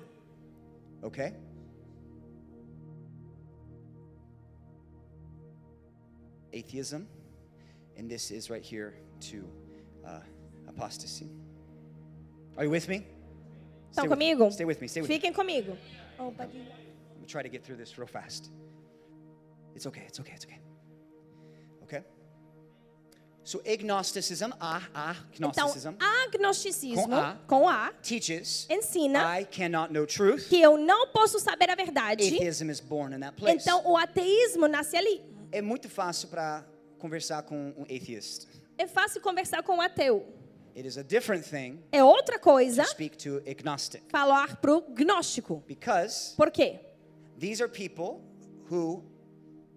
Okay? 1.02 1.34
Atheism, 6.56 7.08
and 7.98 8.10
this 8.10 8.32
is 8.32 8.50
right 8.50 8.64
here 8.64 8.94
to 9.20 9.44
uh, 10.08 10.20
apostasy. 10.68 11.30
Are 12.58 12.64
you 12.64 12.70
with 12.70 12.88
me? 12.88 13.06
Estão 13.92 14.04
Stay 14.04 14.08
with- 14.08 14.20
comigo? 14.20 14.52
Stay 14.52 14.66
with 14.66 14.82
me. 14.82 14.88
Stay 14.88 15.02
with 15.02 15.10
me. 15.10 15.20
Fiquem 15.20 15.34
comigo. 15.34 15.78
Oh, 16.18 16.32
Padilha. 16.32 16.70
Let 17.12 17.22
me 17.22 17.28
try 17.28 17.44
to 17.44 17.50
get 17.50 17.64
through 17.66 17.76
this 17.78 17.98
real 17.98 18.08
fast. 18.08 18.50
It's 19.76 19.86
okay. 19.86 20.04
It's 20.08 20.20
okay. 20.22 20.34
It's 20.34 20.46
okay. 20.46 20.60
Okay. 21.84 22.04
So 23.44 23.60
agnosticism, 23.60 24.54
ah, 24.60 24.82
ah, 24.96 25.16
Então, 25.34 25.50
agnosticism 25.52 25.96
agnosticismo, 26.00 27.08
Com 27.08 27.14
A. 27.14 27.38
com 27.46 27.70
A, 27.70 27.92
teaches 28.02 28.66
ensina 28.72 29.20
I 29.40 29.46
cannot 29.46 29.94
know 29.94 30.06
truth. 30.08 30.48
que 30.50 30.60
eu 30.60 30.78
não 30.80 31.08
posso 31.10 31.40
saber 31.40 31.70
a 31.70 31.76
verdade. 31.76 32.24
Atheism 32.26 32.72
is 32.72 32.80
born 32.80 33.14
in 33.14 33.20
that 33.20 33.36
place. 33.38 33.62
Então, 33.62 33.84
o 33.86 33.96
ateísmo 33.98 34.68
nasce 34.68 34.98
ali. 34.98 35.22
É 35.56 35.62
muito 35.62 35.88
fácil 35.88 36.28
para 36.28 36.66
conversar 37.00 37.44
com 37.44 37.74
um 37.78 37.84
atheist. 37.84 38.46
É 38.78 38.86
fácil 38.86 39.22
conversar 39.22 39.64
com 39.64 39.78
um 39.78 39.82
ateu. 39.82 40.26
It 40.76 40.86
is 40.86 40.98
a 40.98 41.04
different 41.04 41.46
thing 41.50 41.82
É 41.94 42.04
outra 42.04 42.38
coisa 42.38 42.84
to 42.84 42.90
speak 42.90 43.18
to 43.20 43.42
agnostic 43.50 44.04
falar 44.10 44.58
pro 44.58 44.82
gnóstico. 44.94 45.64
because 45.66 46.34
Por 46.36 46.52
quê? 46.52 46.82
these 47.40 47.62
are 47.64 47.72
people 47.72 48.20
who 48.70 49.02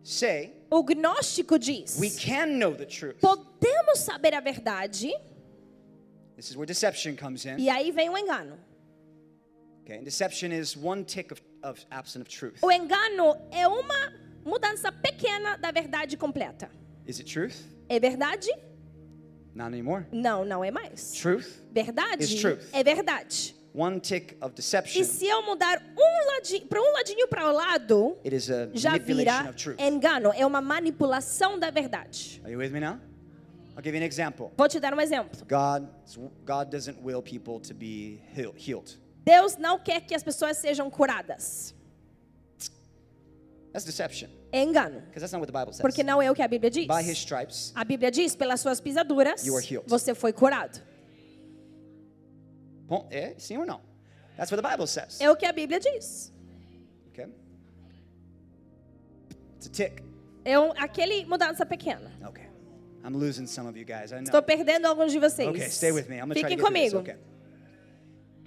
say 0.03 0.53
O 0.69 0.83
gnóstico 0.83 1.57
diz: 1.57 1.97
we 2.01 2.11
can 2.11 2.59
know 2.59 2.75
the 2.75 2.85
truth. 2.85 3.21
podemos 3.21 4.01
saber 4.01 4.35
a 4.35 4.41
verdade, 4.41 5.13
This 6.35 6.51
is 6.51 6.57
where 6.57 6.67
deception 6.67 7.15
comes 7.15 7.45
in. 7.47 7.57
e 7.61 7.71
aí 7.71 7.93
vem 7.93 8.11
o 8.11 8.19
engano. 8.19 8.59
Okay, 9.85 9.99
and 9.99 10.05
deception 10.05 10.51
is 10.53 10.77
one 10.77 11.05
tick 11.05 11.31
of, 11.31 11.41
of 11.63 11.87
absent 11.93 12.23
of 12.23 12.29
truth. 12.29 12.59
O 12.63 12.73
engano 12.73 13.37
é 13.53 13.69
uma 13.69 14.13
mudança 14.49 14.91
pequena 14.91 15.57
da 15.57 15.71
verdade 15.71 16.17
completa. 16.17 16.71
Is 17.07 17.21
it 17.21 17.33
truth? 17.33 17.55
É 17.89 18.01
verdade? 18.01 18.49
Not 19.55 19.69
anymore. 19.73 20.07
Não, 20.13 20.45
não 20.45 20.65
é 20.65 20.71
mais. 20.71 21.13
Truth? 21.13 21.47
Verdade 21.73 22.23
Is 22.25 22.35
truth. 22.41 22.69
é 22.73 22.83
verdade. 22.83 23.55
One 23.75 24.01
tick 24.01 24.37
of 24.41 24.53
E 24.53 24.57
deception. 24.57 25.05
se 25.05 25.27
eu 25.27 25.43
mudar 25.43 25.81
um 25.97 26.19
para 26.69 26.81
um 26.81 26.93
ladinho 26.93 27.29
para 27.29 27.49
o 27.49 27.53
lado, 27.53 28.17
It 28.25 28.35
is 28.35 28.51
a 28.51 28.69
já 28.73 28.97
vira 28.97 29.51
of 29.51 29.55
truth. 29.57 29.81
engano, 29.81 30.33
é 30.35 30.45
uma 30.47 30.61
manipulação 30.61 31.59
da 31.59 31.71
verdade. 31.71 32.41
Are 32.45 32.53
you 32.53 32.59
with 32.59 32.71
me 32.71 32.81
now? 32.81 32.99
I'll 33.77 33.83
give 33.83 33.95
you 33.97 34.03
an 34.03 34.07
example. 34.07 34.51
Vou 34.57 34.69
te 34.69 34.81
dar 34.81 34.95
um 34.95 35.01
exemplo. 35.01 35.39
God, 35.47 35.89
God 36.45 36.71
doesn't 36.71 36.99
will 37.03 37.23
people 37.23 37.61
to 37.61 37.75
be 37.75 38.21
heal- 38.37 38.55
healed. 38.57 38.99
Deus 39.25 39.57
não 39.57 39.79
quer 39.79 40.01
que 40.01 40.15
as 40.15 40.23
pessoas 40.23 40.57
sejam 40.57 40.89
curadas. 40.91 41.75
That's 43.73 43.85
deception, 43.85 44.29
É 44.51 44.63
engano, 44.63 45.01
because 45.03 45.21
that's 45.21 45.33
not 45.33 45.41
what 45.41 45.53
the 45.53 45.59
Bible 45.59 45.73
says. 45.73 45.83
porque 45.83 46.03
não 46.03 46.21
é 46.23 46.31
o 46.31 46.35
que 46.35 46.43
a 46.43 46.49
Bíblia 46.49 46.71
diz. 46.71 46.87
By 46.87 47.03
His 47.03 47.19
stripes, 47.19 47.73
A 47.75 47.85
Bíblia 47.85 48.11
diz: 48.11 48.35
pelas 48.35 48.61
suas 48.61 48.81
pisaduras, 48.81 49.45
You 49.47 49.57
are 49.57 49.65
healed. 49.65 49.89
você 49.89 50.15
foi 50.15 50.33
curado. 50.33 50.81
bom, 52.87 53.07
é 53.11 53.35
sim 53.39 53.59
ou 53.59 53.67
não? 53.67 53.81
That's 54.37 54.51
what 54.51 54.63
the 54.63 54.69
Bible 54.71 54.87
says. 54.87 55.21
É 55.21 55.31
o 55.31 55.37
que 55.37 55.45
a 55.45 55.53
Bíblia 55.53 55.79
diz. 55.81 56.33
Okay. 57.13 57.27
It's 59.57 59.67
a 59.67 59.71
tick. 59.71 60.03
É 60.45 60.59
um, 60.59 60.73
aquele 60.77 61.27
mudança 61.27 61.67
pequena. 61.67 62.11
Okay. 62.29 62.47
I'm 63.05 63.17
losing 63.17 63.47
some 63.47 63.69
of 63.69 63.77
you 63.79 63.85
guys. 63.85 64.11
I 64.13 64.17
know. 64.17 64.23
Estou 64.25 64.43
perdendo 64.43 64.87
alguns 64.87 65.13
de 65.13 65.19
vocês. 65.19 65.49
Okay, 65.49 65.69
stay 65.71 65.93
with 65.93 66.09
me. 66.09 66.17
I'm 66.17 66.21
gonna 66.29 66.35
try 66.35 66.43
to 66.43 66.49
Fiquem 66.49 66.59
comigo. 66.59 67.05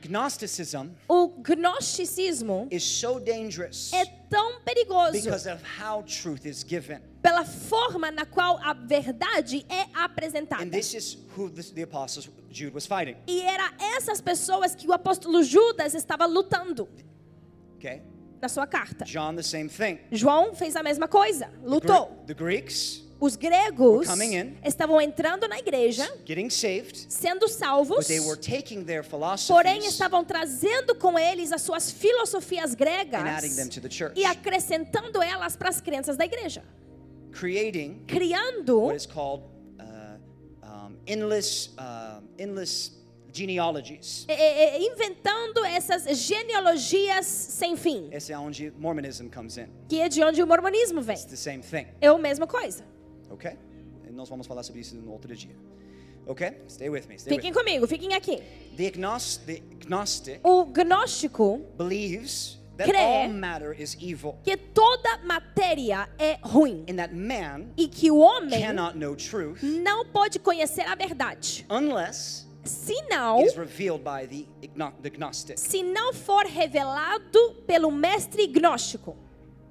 Gnosticism 0.07 0.91
O 1.07 1.27
gnosticismo 1.43 2.67
is 2.71 2.83
so 2.83 3.19
dangerous 3.19 3.91
é 3.93 4.05
tão 4.29 4.61
perigoso 4.61 5.11
because 5.13 5.47
of 5.49 5.61
how 5.81 6.01
truth 6.03 6.45
is 6.45 6.63
given. 6.63 6.99
pela 7.21 7.45
forma 7.45 8.09
na 8.11 8.25
qual 8.25 8.57
a 8.63 8.73
verdade 8.73 9.65
é 9.69 9.85
apresentada. 9.93 10.63
And 10.63 10.69
this 10.69 10.93
is 10.93 11.17
who 11.37 11.49
the 11.49 11.83
apostles 11.83 12.29
Jude 12.49 12.73
was 12.73 12.85
fighting. 12.85 13.15
E 13.27 13.41
era 13.41 13.71
essas 13.95 14.19
pessoas 14.21 14.73
que 14.75 14.87
o 14.87 14.93
apóstolo 14.93 15.43
Judas 15.43 15.93
estava 15.93 16.25
lutando 16.25 16.89
Okay? 17.77 18.01
na 18.41 18.49
sua 18.49 18.65
carta. 18.65 19.05
John 19.05 19.35
the 19.35 19.43
same 19.43 19.69
thing. 19.69 19.99
João 20.11 20.53
fez 20.55 20.75
a 20.75 20.81
mesma 20.83 21.07
coisa, 21.07 21.45
Gre- 21.47 21.67
lutou. 21.69 22.23
the 22.25 22.33
Greeks 22.33 23.00
Os 23.21 23.35
gregos 23.35 24.07
in. 24.19 24.57
estavam 24.65 24.99
entrando 24.99 25.47
na 25.47 25.59
igreja, 25.59 26.11
saved, 26.49 27.05
sendo 27.07 27.47
salvos, 27.47 28.07
porém 29.47 29.85
estavam 29.85 30.25
trazendo 30.25 30.95
com 30.95 31.19
eles 31.19 31.51
as 31.51 31.61
suas 31.61 31.91
filosofias 31.91 32.73
and 32.73 32.77
gregas 32.77 33.59
e 34.15 34.25
acrescentando 34.25 35.21
elas 35.21 35.55
para 35.55 35.69
as 35.69 35.79
crenças 35.79 36.17
da 36.17 36.25
igreja, 36.25 36.63
creating 37.31 38.03
criando 38.07 38.79
what 38.79 38.97
is 38.97 39.05
called 39.05 39.43
uh, 39.79 40.17
um, 40.63 40.97
endless, 41.05 41.69
uh, 41.77 42.23
endless 42.39 42.99
genealogies. 43.31 44.25
é, 44.27 44.33
é, 44.33 44.77
é, 44.77 44.81
inventando 44.81 45.63
essas 45.63 46.17
genealogias 46.17 47.27
sem 47.27 47.77
fim, 47.77 48.09
Esse 48.11 48.33
é 48.33 48.39
onde 48.39 48.73
Mormonism 48.79 49.27
comes 49.29 49.57
in. 49.57 49.67
que 49.87 49.99
é 50.01 50.09
de 50.09 50.23
onde 50.23 50.41
o 50.41 50.47
mormonismo 50.47 51.03
vem. 51.03 51.15
It's 51.15 51.25
the 51.25 51.35
same 51.35 51.61
thing. 51.61 51.85
É 52.01 52.07
a 52.07 52.17
mesma 52.17 52.47
coisa. 52.47 52.83
Okay? 53.31 53.57
E 54.07 54.11
nós 54.11 54.29
vamos 54.29 54.45
falar 54.47 54.63
sobre 54.63 54.81
isso 54.81 54.95
no 54.95 55.11
outro 55.11 55.33
dia. 55.35 55.55
Okay? 56.27 56.57
Stay 56.69 56.89
with 56.89 57.07
me. 57.07 57.17
Stay 57.17 57.33
with 57.33 57.41
Fiquem 57.41 57.51
me. 57.51 57.57
comigo, 57.57 57.87
fiquem 57.87 58.13
aqui. 58.13 58.41
The, 58.77 58.87
agnos- 58.87 59.37
the 59.45 59.61
agnostic 59.71 60.39
O 60.43 60.65
gnóstico 60.65 61.61
believes 61.77 62.59
that 62.77 62.87
Crê 62.89 62.97
all 62.99 63.29
matter 63.29 63.73
is 63.79 63.97
evil 63.99 64.37
que 64.43 64.55
toda 64.55 65.17
matéria 65.25 66.07
é 66.17 66.37
ruim 66.41 66.85
and 66.89 66.95
that 66.97 67.13
man 67.13 67.67
e 67.77 67.87
que 67.87 68.09
o 68.11 68.17
homem 68.19 68.61
cannot 68.61 68.97
know 68.97 69.15
truth 69.15 69.61
não 69.61 70.05
pode 70.05 70.39
conhecer 70.39 70.81
a 70.87 70.95
verdade, 70.95 71.65
unless 71.69 72.47
se 72.63 72.93
não, 73.09 73.39
it 73.39 73.47
is 73.49 73.57
revealed 73.57 74.03
by 74.03 74.25
the, 74.27 74.47
igno- 74.61 74.93
the 75.01 75.09
gnostic. 75.09 75.57
se 75.57 75.83
não 75.83 76.13
for 76.13 76.45
revelado 76.45 77.55
pelo 77.67 77.91
mestre 77.91 78.47
gnóstico, 78.47 79.17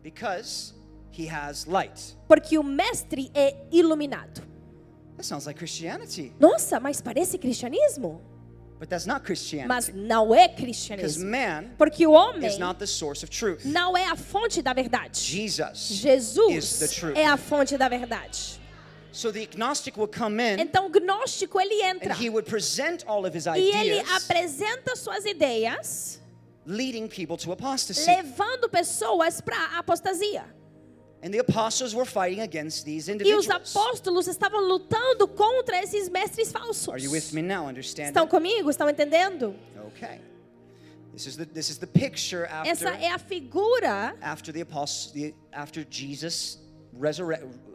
Because 0.03 0.75
he 1.13 1.27
has 1.29 1.67
light. 1.67 2.17
porque 2.29 2.59
o 2.59 2.63
mestre 2.63 3.31
é 3.35 3.57
iluminado. 3.73 4.43
That 5.17 5.25
sounds 5.27 5.47
like 5.47 5.59
Christianity, 5.59 6.33
Nossa, 6.39 6.81
mas 6.81 7.01
parece 7.01 7.37
cristianismo? 7.39 8.21
but 8.79 8.89
that's 8.89 9.05
not 9.07 9.21
Mas 9.21 9.27
Christianity. 9.27 9.93
não 9.93 10.35
é 10.35 10.49
cristianismo, 10.49 11.27
man 11.31 11.71
porque 11.77 12.07
o 12.07 12.13
homem 12.13 12.49
is 12.49 12.59
not 12.59 12.79
the 12.79 12.87
source 12.87 13.23
of 13.23 13.31
truth. 13.31 13.63
não 13.65 13.95
é 13.97 14.07
a 14.07 14.17
fonte 14.17 14.63
da 14.63 14.73
verdade. 14.73 15.21
Jesus 15.21 15.91
is 15.91 15.97
Jesus 15.99 16.79
the 16.79 16.89
truth. 16.89 17.17
é 17.17 17.27
a 17.27 17.37
fonte 17.37 17.77
da 17.77 17.89
verdade. 17.89 18.59
So 19.13 19.33
the 19.33 19.43
agnostic 19.43 19.97
will 19.99 20.07
come 20.09 20.41
in 20.41 20.61
Então 20.61 20.87
o 20.87 20.89
gnóstico 20.89 21.61
ele 21.61 21.83
entra 21.83 22.15
and 22.15 22.17
he 22.25 22.31
would 22.31 22.49
present 22.49 23.05
all 23.07 23.27
of 23.27 23.37
his 23.37 23.45
e 23.47 23.51
ele 23.59 23.99
ideas, 24.01 24.11
apresenta 24.13 24.97
suas 24.97 25.27
ideias, 25.27 26.21
leading 26.65 27.09
people 27.09 27.37
to 27.37 27.53
apostasy. 27.53 28.07
levando 28.09 28.69
pessoas 28.71 29.41
para 29.41 29.57
a 29.57 29.79
apostasia. 29.81 30.45
E 31.23 33.35
os 33.35 33.51
apóstolos 33.51 34.27
estavam 34.27 34.61
lutando 34.61 35.29
contra 35.29 35.83
esses 35.83 36.09
mestres 36.09 36.51
falsos. 36.51 36.89
Are 36.89 37.03
you 37.03 37.11
with 37.11 37.33
me 37.33 37.43
now? 37.43 37.69
Understand? 37.69 38.09
Estão 38.09 38.27
comigo? 38.27 38.71
Estão 38.71 38.89
entendendo? 38.89 39.55
Okay. 39.89 40.21
This 41.13 41.27
is 41.27 41.37
the 41.37 41.45
this 41.45 41.69
is 41.69 41.79
the 41.79 41.87
picture 41.87 42.49
Essa 42.65 42.91
after 42.91 43.05
é 43.05 43.11
a 43.11 43.19
figura, 43.19 44.17
after 44.23 44.53
the 44.53 44.63
apostles 44.63 45.35
after 45.53 45.85
Jesus 45.89 46.59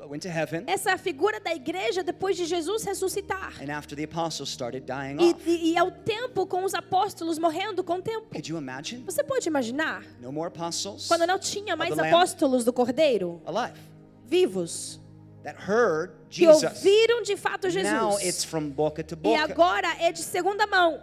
went 0.07 0.21
to 0.21 0.29
heaven 0.29 0.63
essa 0.67 0.91
é 0.91 0.97
figura 0.97 1.39
da 1.39 1.53
igreja 1.53 2.03
depois 2.03 2.37
de 2.37 2.45
Jesus 2.45 2.83
ressuscitar. 2.83 3.53
and 3.61 3.71
after 3.71 3.95
the 3.95 4.03
apostles 4.03 4.49
started 4.49 4.85
dying 4.85 5.17
E, 5.19 5.33
off. 5.33 5.41
e, 5.49 5.71
e 5.71 5.75
é 5.77 5.83
o 5.83 5.91
tempo 5.91 6.45
com 6.45 6.63
os 6.63 6.73
apóstolos 6.73 7.39
morrendo 7.39 7.83
com 7.83 7.95
o 7.95 8.01
tempo. 8.01 8.27
Could 8.29 8.49
you 8.51 8.57
imagine? 8.57 9.03
Você 9.03 9.23
pode 9.23 9.47
imaginar 9.47 10.03
No 10.21 10.31
more 10.31 10.47
apostles 10.47 11.07
quando 11.07 11.25
não 11.25 11.39
tinha 11.39 11.75
mais 11.75 11.97
apóstolos 11.97 12.63
do 12.63 12.71
Cordeiro 12.71 13.41
alive 13.45 13.79
vivos 14.27 14.99
that 15.43 15.57
heard 15.69 16.11
que 16.29 16.45
Jesus. 16.45 16.63
ouviram 16.63 17.21
de 17.21 17.35
fato 17.37 17.67
Now 17.83 18.11
it's 18.13 18.23
Jesus. 18.23 18.43
from 18.45 18.69
boca 18.69 19.03
to 19.03 19.13
E 19.15 19.17
boca. 19.17 19.43
agora 19.43 19.87
é 19.99 20.11
de 20.11 20.21
segunda 20.21 20.65
mão. 20.67 20.99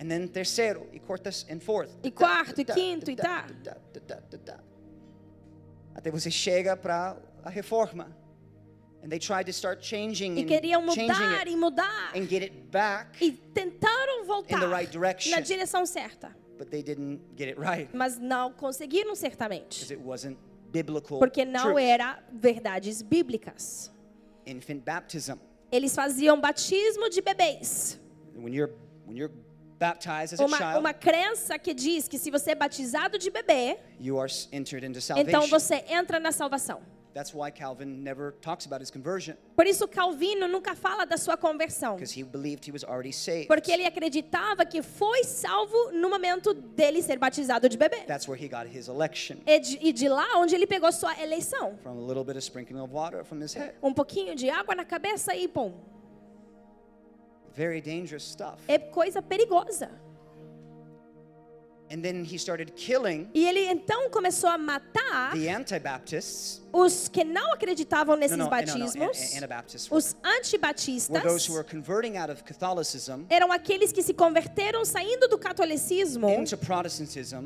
And 0.00 0.06
then 0.08 0.26
terceiro 0.28 0.86
e 0.92 1.00
quartas 1.00 1.44
and 1.50 1.58
fourth. 1.60 1.90
E 2.04 2.10
quarto, 2.10 2.60
e 2.60 2.64
quinto, 2.64 3.10
e 3.10 3.16
tá. 3.16 3.46
Até 5.94 6.10
você 6.10 6.30
chega 6.30 6.76
para 6.76 7.16
a 7.48 7.50
reforma. 7.50 8.06
And 9.02 9.08
they 9.10 9.18
tried 9.18 9.46
to 9.46 9.52
start 9.52 9.80
changing 9.80 10.36
E 10.38 10.44
queriam 10.44 10.84
changing 10.88 11.08
mudar 11.14 11.46
it 11.46 11.50
e 11.52 11.56
mudar. 11.56 12.10
and 12.16 12.26
get 12.28 12.42
it 12.42 12.52
back, 12.70 13.16
E 13.22 13.30
tentaram 13.54 14.24
voltar 14.26 14.56
In 14.56 14.60
the 14.60 14.68
right 14.68 14.90
direction. 14.90 15.30
na 15.32 15.40
direção 15.40 15.86
certa. 15.86 16.34
but 16.58 16.68
they 16.70 16.82
didn't 16.82 17.20
get 17.36 17.48
it 17.48 17.56
right 17.60 17.88
Mas 17.94 18.18
não 18.18 18.52
conseguiram 18.52 19.14
certamente. 19.14 19.78
because 19.80 19.92
it 19.92 20.02
wasn't 20.02 20.36
biblical 20.72 21.18
Porque 21.20 21.44
não 21.44 21.62
truth. 21.72 21.78
era 21.80 22.18
verdades 22.32 23.00
bíblicas. 23.00 23.90
Infant 24.44 24.82
baptism. 24.84 25.38
Eles 25.70 25.94
faziam 25.94 26.40
batismo 26.40 27.08
de 27.08 27.20
bebês. 27.20 28.00
When 28.34 28.52
you're 28.52 28.72
when 29.06 29.16
you're 29.16 29.32
baptized 29.78 30.34
as 30.34 30.40
a 30.40 30.44
Uma, 30.44 30.56
child, 30.56 30.78
uma 30.80 30.92
crença 30.92 31.56
que 31.56 31.72
diz 31.72 32.08
que 32.08 32.18
se 32.18 32.30
você 32.32 32.50
é 32.50 32.54
batizado 32.56 33.16
de 33.16 33.30
bebê, 33.30 33.78
you 34.00 34.18
are 34.18 34.26
s- 34.28 34.48
entered 34.50 34.84
into 34.84 34.98
então 35.16 35.46
você 35.46 35.84
entra 35.88 36.18
na 36.18 36.32
salvação. 36.32 36.82
That's 37.18 37.34
why 37.34 37.50
Calvin 37.50 38.04
never 38.04 38.30
talks 38.40 38.64
about 38.64 38.80
his 38.80 38.92
conversion 38.92 39.36
Por 39.56 39.66
isso 39.66 39.88
Calvino 39.88 40.46
nunca 40.46 40.76
fala 40.76 41.04
da 41.04 41.16
sua 41.16 41.36
conversão. 41.36 41.96
because 41.96 42.12
he 42.16 42.22
believed 42.22 42.64
he 42.64 42.70
was 42.70 42.84
already 42.84 43.10
saved. 43.12 43.48
Porque 43.48 43.72
ele 43.72 43.84
acreditava 43.84 44.64
que 44.64 44.80
foi 44.82 45.24
salvo 45.24 45.90
no 45.90 46.08
momento 46.08 46.54
dele 46.54 47.02
ser 47.02 47.18
batizado 47.18 47.68
de 47.68 47.76
bebê. 47.76 48.04
That's 48.06 48.28
where 48.28 48.40
he 48.40 48.46
got 48.48 48.68
his 48.72 48.86
election 48.86 49.38
E 49.44 49.58
de, 49.58 49.78
e 49.80 49.92
de 49.92 50.08
lá 50.08 50.36
onde 50.36 50.54
ele 50.54 50.64
pegou 50.64 50.92
sua 50.92 51.20
eleição. 51.20 51.76
from 51.82 51.98
a 51.98 52.06
little 52.06 52.22
bit 52.22 52.36
of 52.36 52.44
sprinkling 52.44 52.80
of 52.80 52.92
water 52.94 53.24
from 53.24 53.40
his 53.42 53.52
head. 53.52 53.74
Um 53.82 53.92
pouquinho 53.92 54.36
de 54.36 54.48
água 54.48 54.76
na 54.76 54.84
cabeça 54.84 55.34
e 55.34 55.48
pum. 55.48 55.72
Very 57.52 57.80
dangerous 57.80 58.22
stuff. 58.22 58.62
É 58.68 58.78
coisa 58.78 59.20
perigosa. 59.20 59.90
E 63.34 63.46
ele 63.46 63.60
então 63.60 64.10
começou 64.10 64.50
a 64.50 64.58
matar 64.58 65.32
os 66.72 67.08
que 67.08 67.24
não 67.24 67.52
acreditavam 67.52 68.14
nesses 68.16 68.36
batismos. 68.36 69.16
Os 69.90 70.14
antibatistas 70.22 71.22
those 71.22 71.48
who 71.48 71.54
were 71.56 71.64
converting 71.68 72.16
out 72.18 72.30
of 72.30 72.44
Catholicism 72.44 73.24
eram 73.30 73.50
aqueles 73.50 73.90
que 73.92 74.02
se 74.02 74.12
converteram 74.12 74.84
saindo 74.84 75.28
do 75.28 75.38
catolicismo, 75.38 76.28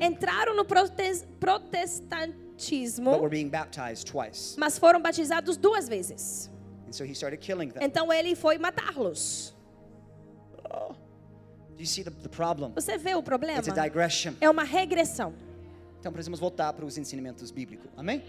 entraram 0.00 0.56
no 0.56 0.64
protes- 0.64 1.22
but 1.22 1.38
protestantismo, 1.40 3.10
were 3.20 3.28
being 3.28 3.48
baptized 3.48 4.06
twice. 4.06 4.56
mas 4.58 4.78
foram 4.78 5.00
batizados 5.00 5.56
duas 5.56 5.88
vezes. 5.88 6.50
And 6.86 6.92
so 6.92 7.04
he 7.04 7.12
started 7.14 7.38
killing 7.40 7.70
them. 7.70 7.82
Então 7.82 8.12
ele 8.12 8.34
foi 8.34 8.58
matá-los. 8.58 9.54
Você 12.74 12.98
vê 12.98 13.14
o 13.14 13.22
problema? 13.22 13.58
It's 13.58 13.68
a 13.68 13.82
digression. 13.84 14.32
É 14.40 14.48
uma 14.48 14.64
regressão. 14.64 15.34
Então 16.00 16.12
precisamos 16.12 16.40
voltar 16.40 16.72
para 16.72 16.84
os 16.84 16.98
ensinamentos 16.98 17.50
bíblicos. 17.50 17.88
Amém? 17.96 18.22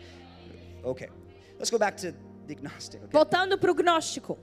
Okay. 0.83 1.09
Let's 1.57 1.69
go 1.69 1.77
back 1.79 1.97
to 2.01 2.13
the 2.47 2.55
Gnostic. 2.55 2.99
Okay? 3.01 3.09
Voltando 3.11 3.57
para 3.57 3.71
o 3.71 3.75
gnóstico. 3.75 4.37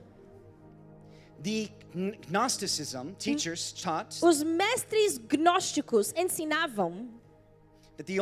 The 1.43 1.69
Gn- 1.95 2.17
Gnosticism 2.29 3.13
teachers 3.17 3.71
taught 3.73 4.23
Os 4.23 4.43
mestres 4.43 5.17
gnósticos 5.17 6.13
ensinavam 6.15 7.09
que 8.03 8.19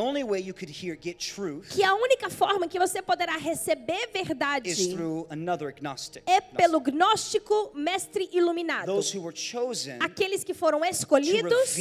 a 1.84 1.94
única 1.94 2.30
forma 2.30 2.68
que 2.68 2.78
você 2.78 3.02
poderá 3.02 3.36
receber 3.36 4.06
is 4.06 4.12
verdade 4.12 4.94
through 4.94 5.26
another 5.30 5.72
Gnostic. 5.72 6.22
é 6.26 6.40
pelo 6.40 6.80
gnóstico 6.80 7.72
mestre 7.74 8.28
iluminado. 8.32 8.86
Those 8.86 9.16
who 9.16 9.24
were 9.24 9.36
chosen 9.36 9.98
Aqueles 10.00 10.44
que 10.44 10.54
foram 10.54 10.84
escolhidos 10.84 11.76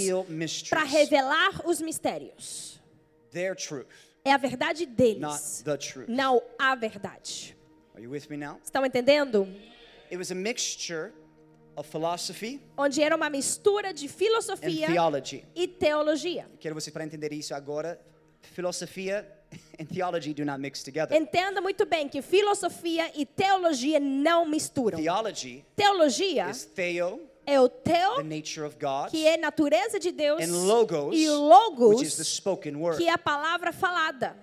para 0.69 0.83
revelar 0.83 1.61
os 1.65 1.81
mistérios. 1.81 2.79
Their 3.31 3.55
truth, 3.55 3.87
É 4.23 4.33
a 4.33 4.37
verdade 4.37 4.85
deles, 4.85 5.63
não 6.07 6.41
a 6.57 6.75
verdade. 6.75 7.55
Are 7.93 8.03
you 8.03 8.11
with 8.11 8.27
me 8.29 8.37
now? 8.37 8.59
Estão 8.63 8.85
entendendo? 8.85 9.47
It 10.11 10.17
was 10.17 10.31
a 10.31 10.35
mixture 10.35 11.11
Onde 12.77 13.01
era 13.01 13.15
uma 13.15 13.29
mistura 13.29 13.93
de 13.93 14.05
and 14.05 14.09
filosofia 14.09 14.87
e 15.55 15.67
teologia. 15.67 16.49
Quero 16.59 16.75
você 16.75 16.91
para 16.91 17.03
entender 17.03 17.31
isso 17.33 17.53
agora. 17.53 17.99
Filosofia 18.41 19.27
and 19.79 19.85
theology 19.85 20.33
do 20.33 20.45
not 20.45 20.59
mix 20.59 20.83
together. 20.83 21.15
Entenda 21.15 21.61
muito 21.61 21.85
bem 21.85 22.07
que 22.07 22.21
filosofia 22.21 23.11
e 23.15 23.25
teologia 23.25 23.99
não 23.99 24.45
misturam. 24.45 24.97
Theology 24.99 25.65
Teologia 25.75 26.49
is 26.49 26.65
theo, 26.65 27.21
é 27.45 27.59
o 27.59 27.67
the 27.67 27.91
teo, 27.91 28.23
nature 28.23 28.65
of 28.65 28.75
God, 28.79 29.09
que 29.09 29.25
é 29.25 29.37
natureza 29.37 29.99
de 29.99 30.11
Deus, 30.11 30.43
and 30.43 30.51
logos, 30.65 31.15
e 31.17 31.29
o 31.29 31.89
which 31.89 32.03
is 32.03 32.15
the 32.15 32.21
logos, 32.21 32.27
spoken 32.27 32.75
word. 32.75 32.97
que 32.97 33.07
é 33.07 33.11
a 33.11 33.17
palavra 33.17 33.71
falada. 33.71 34.35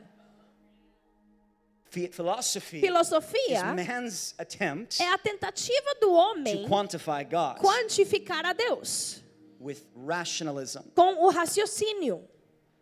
Philosophy 1.91 2.81
Filosofia 2.81 3.65
man's 3.75 4.35
attempt 4.39 5.01
é 5.01 5.09
a 5.13 5.19
tentativa 5.19 5.95
do 6.01 6.13
homem 6.13 6.67
quantificar 7.61 8.45
a 8.45 8.53
Deus 8.53 9.23
with 9.61 9.79
rationalism. 10.07 10.81
com 10.95 11.25
o 11.25 11.31
raciocínio. 11.31 12.23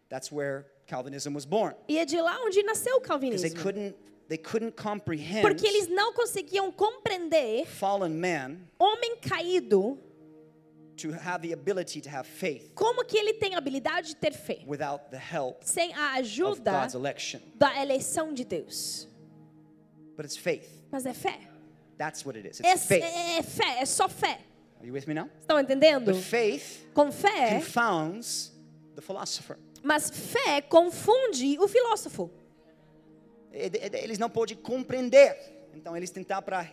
That's 0.08 0.30
where 0.32 0.66
Calvinism 0.86 1.34
was 1.34 1.44
born. 1.44 1.74
E 1.88 1.98
é 1.98 2.04
de 2.04 2.20
lá 2.20 2.38
onde 2.44 2.62
nasceu 2.62 2.96
o 2.96 3.00
Because 3.00 3.42
they 3.42 3.50
calvinismo. 3.50 3.62
couldn't 3.62 3.96
they 4.28 4.38
couldn't 4.38 4.72
comprehend 4.76 5.42
Porque 5.42 5.66
eles 5.66 5.88
não 5.88 6.12
conseguiam 6.12 6.72
compreender 6.72 7.66
fallen 7.66 8.14
man 8.14 8.58
homem 8.78 9.16
caído, 9.16 9.98
to 10.96 11.12
have 11.12 11.40
the 11.42 11.52
ability 11.52 12.00
to 12.00 12.08
have 12.08 12.26
faith 12.26 12.72
como 12.74 13.04
que 13.04 13.16
ele 13.18 13.34
tem 13.34 13.54
a 13.54 13.58
habilidade 13.58 14.08
de 14.08 14.16
ter 14.16 14.32
fé, 14.32 14.62
without 14.66 15.10
the 15.10 15.18
help 15.18 15.62
sem 15.64 15.92
a 15.94 16.12
of 16.12 16.20
ajuda 16.20 16.70
God's 16.80 16.94
election. 16.94 17.40
da 17.56 17.80
eleição 17.82 18.32
de 18.32 18.44
Deus. 18.44 19.08
But 20.16 20.24
it's 20.26 20.36
faith. 20.36 20.68
Mas 20.92 21.04
é 21.06 21.12
fé. 21.12 21.38
That's 21.98 22.24
what 22.24 22.36
it 22.38 22.48
is. 22.48 22.60
É, 22.60 22.72
It's 22.72 22.86
faith. 22.86 23.02
é, 23.02 23.38
é 23.38 23.42
fé, 23.42 23.80
é 23.80 23.84
só 23.86 24.08
fé. 24.08 24.38
Are 24.78 24.86
you 24.86 24.92
with 24.94 25.06
me 25.06 25.14
now? 25.14 25.28
Estão 25.40 25.58
entendendo? 25.58 26.12
But 26.12 26.22
faith 26.22 26.86
Com 26.94 27.10
fé, 27.10 27.54
confounds 27.56 28.52
the 28.94 29.00
philosopher. 29.02 29.58
mas 29.82 30.10
fé 30.10 30.60
confunde 30.60 31.58
o 31.58 31.66
filósofo. 31.66 32.30
Eles 33.52 34.18
não 34.18 34.28
podem 34.28 34.56
compreender. 34.56 35.53
Então 35.76 35.96
eles 35.96 36.10
tentam 36.10 36.40
para 36.42 36.66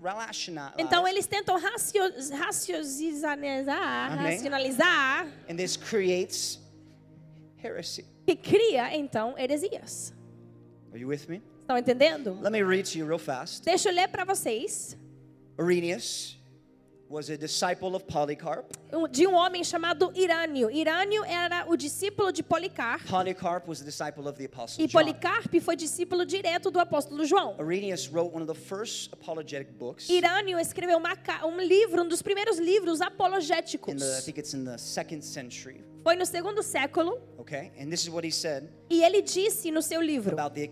relacionar. 0.00 0.74
Então 0.78 1.06
eles 1.06 1.26
tentam 1.26 1.58
racio, 1.58 2.02
raciocizar, 2.36 3.32
Amém. 3.32 3.64
racionalizar 3.64 5.26
And 5.48 5.56
this 5.56 5.76
creates 5.76 6.60
heresy. 7.62 8.04
e 8.26 8.36
cria 8.36 8.94
então 8.96 9.36
heresias. 9.38 10.12
Are 10.92 11.00
you 11.00 11.08
with 11.08 11.26
me? 11.28 11.42
Estão 11.60 11.76
entendendo? 11.76 12.38
Let 12.40 12.50
me 12.52 12.62
read 12.62 12.90
to 12.92 12.98
you 12.98 13.06
real 13.06 13.18
fast. 13.18 13.62
Deixa 13.64 13.90
eu 13.90 13.94
ler 13.94 14.08
para 14.08 14.24
vocês 14.24 14.96
Irenaeus 15.58 16.37
was 17.10 17.30
a 17.30 17.36
disciple 17.36 17.94
of 17.94 18.04
Polycarp. 18.06 18.66
de 19.10 19.26
um 19.26 19.34
homem 19.34 19.64
chamado 19.64 20.12
Irânio. 20.14 20.70
Irânio 20.70 21.24
era 21.24 21.64
o 21.68 21.76
discípulo 21.76 22.32
de 22.32 22.42
Policarpo 22.42 23.06
Polycarp 23.08 23.66
was 23.68 23.80
a 23.80 23.84
disciple 23.84 24.26
of 24.28 24.38
the 24.38 24.44
apostle 24.44 24.84
e 24.84 24.86
John. 24.86 24.98
Policarpo 24.98 25.60
foi 25.60 25.76
discípulo 25.76 26.24
direto 26.26 26.70
do 26.70 26.78
apóstolo 26.78 27.24
João. 27.24 27.56
Irenaeus 27.58 28.08
wrote 28.08 28.34
one 28.34 28.42
of 28.42 28.52
the 28.52 28.58
first 28.58 29.12
apologetic 29.12 29.72
books. 29.78 30.08
Irânio 30.08 30.58
escreveu 30.58 30.98
uma 30.98 31.16
um 31.44 31.60
livro, 31.60 32.02
um 32.02 32.08
dos 32.08 32.22
primeiros 32.22 32.58
livros 32.58 33.00
In 33.00 33.04
apologéticos. 33.04 33.98
the, 33.98 34.18
I 34.18 34.22
think 34.22 34.38
it's 34.38 34.54
in 34.54 34.64
the 34.64 34.78
second 34.78 35.22
century. 35.22 35.82
Foi 36.02 36.16
no 36.16 36.26
segundo 36.26 36.62
século 36.62 37.18
Okay, 37.38 37.70
and 37.80 37.90
this 37.90 38.02
is 38.02 38.10
what 38.10 38.26
he 38.26 38.32
said 38.32 38.68
e 38.90 39.02
ele 39.02 39.20
disse 39.20 39.70
no 39.70 39.82
seu 39.82 40.00
livro, 40.00 40.32
about 40.32 40.54
the 40.54 40.70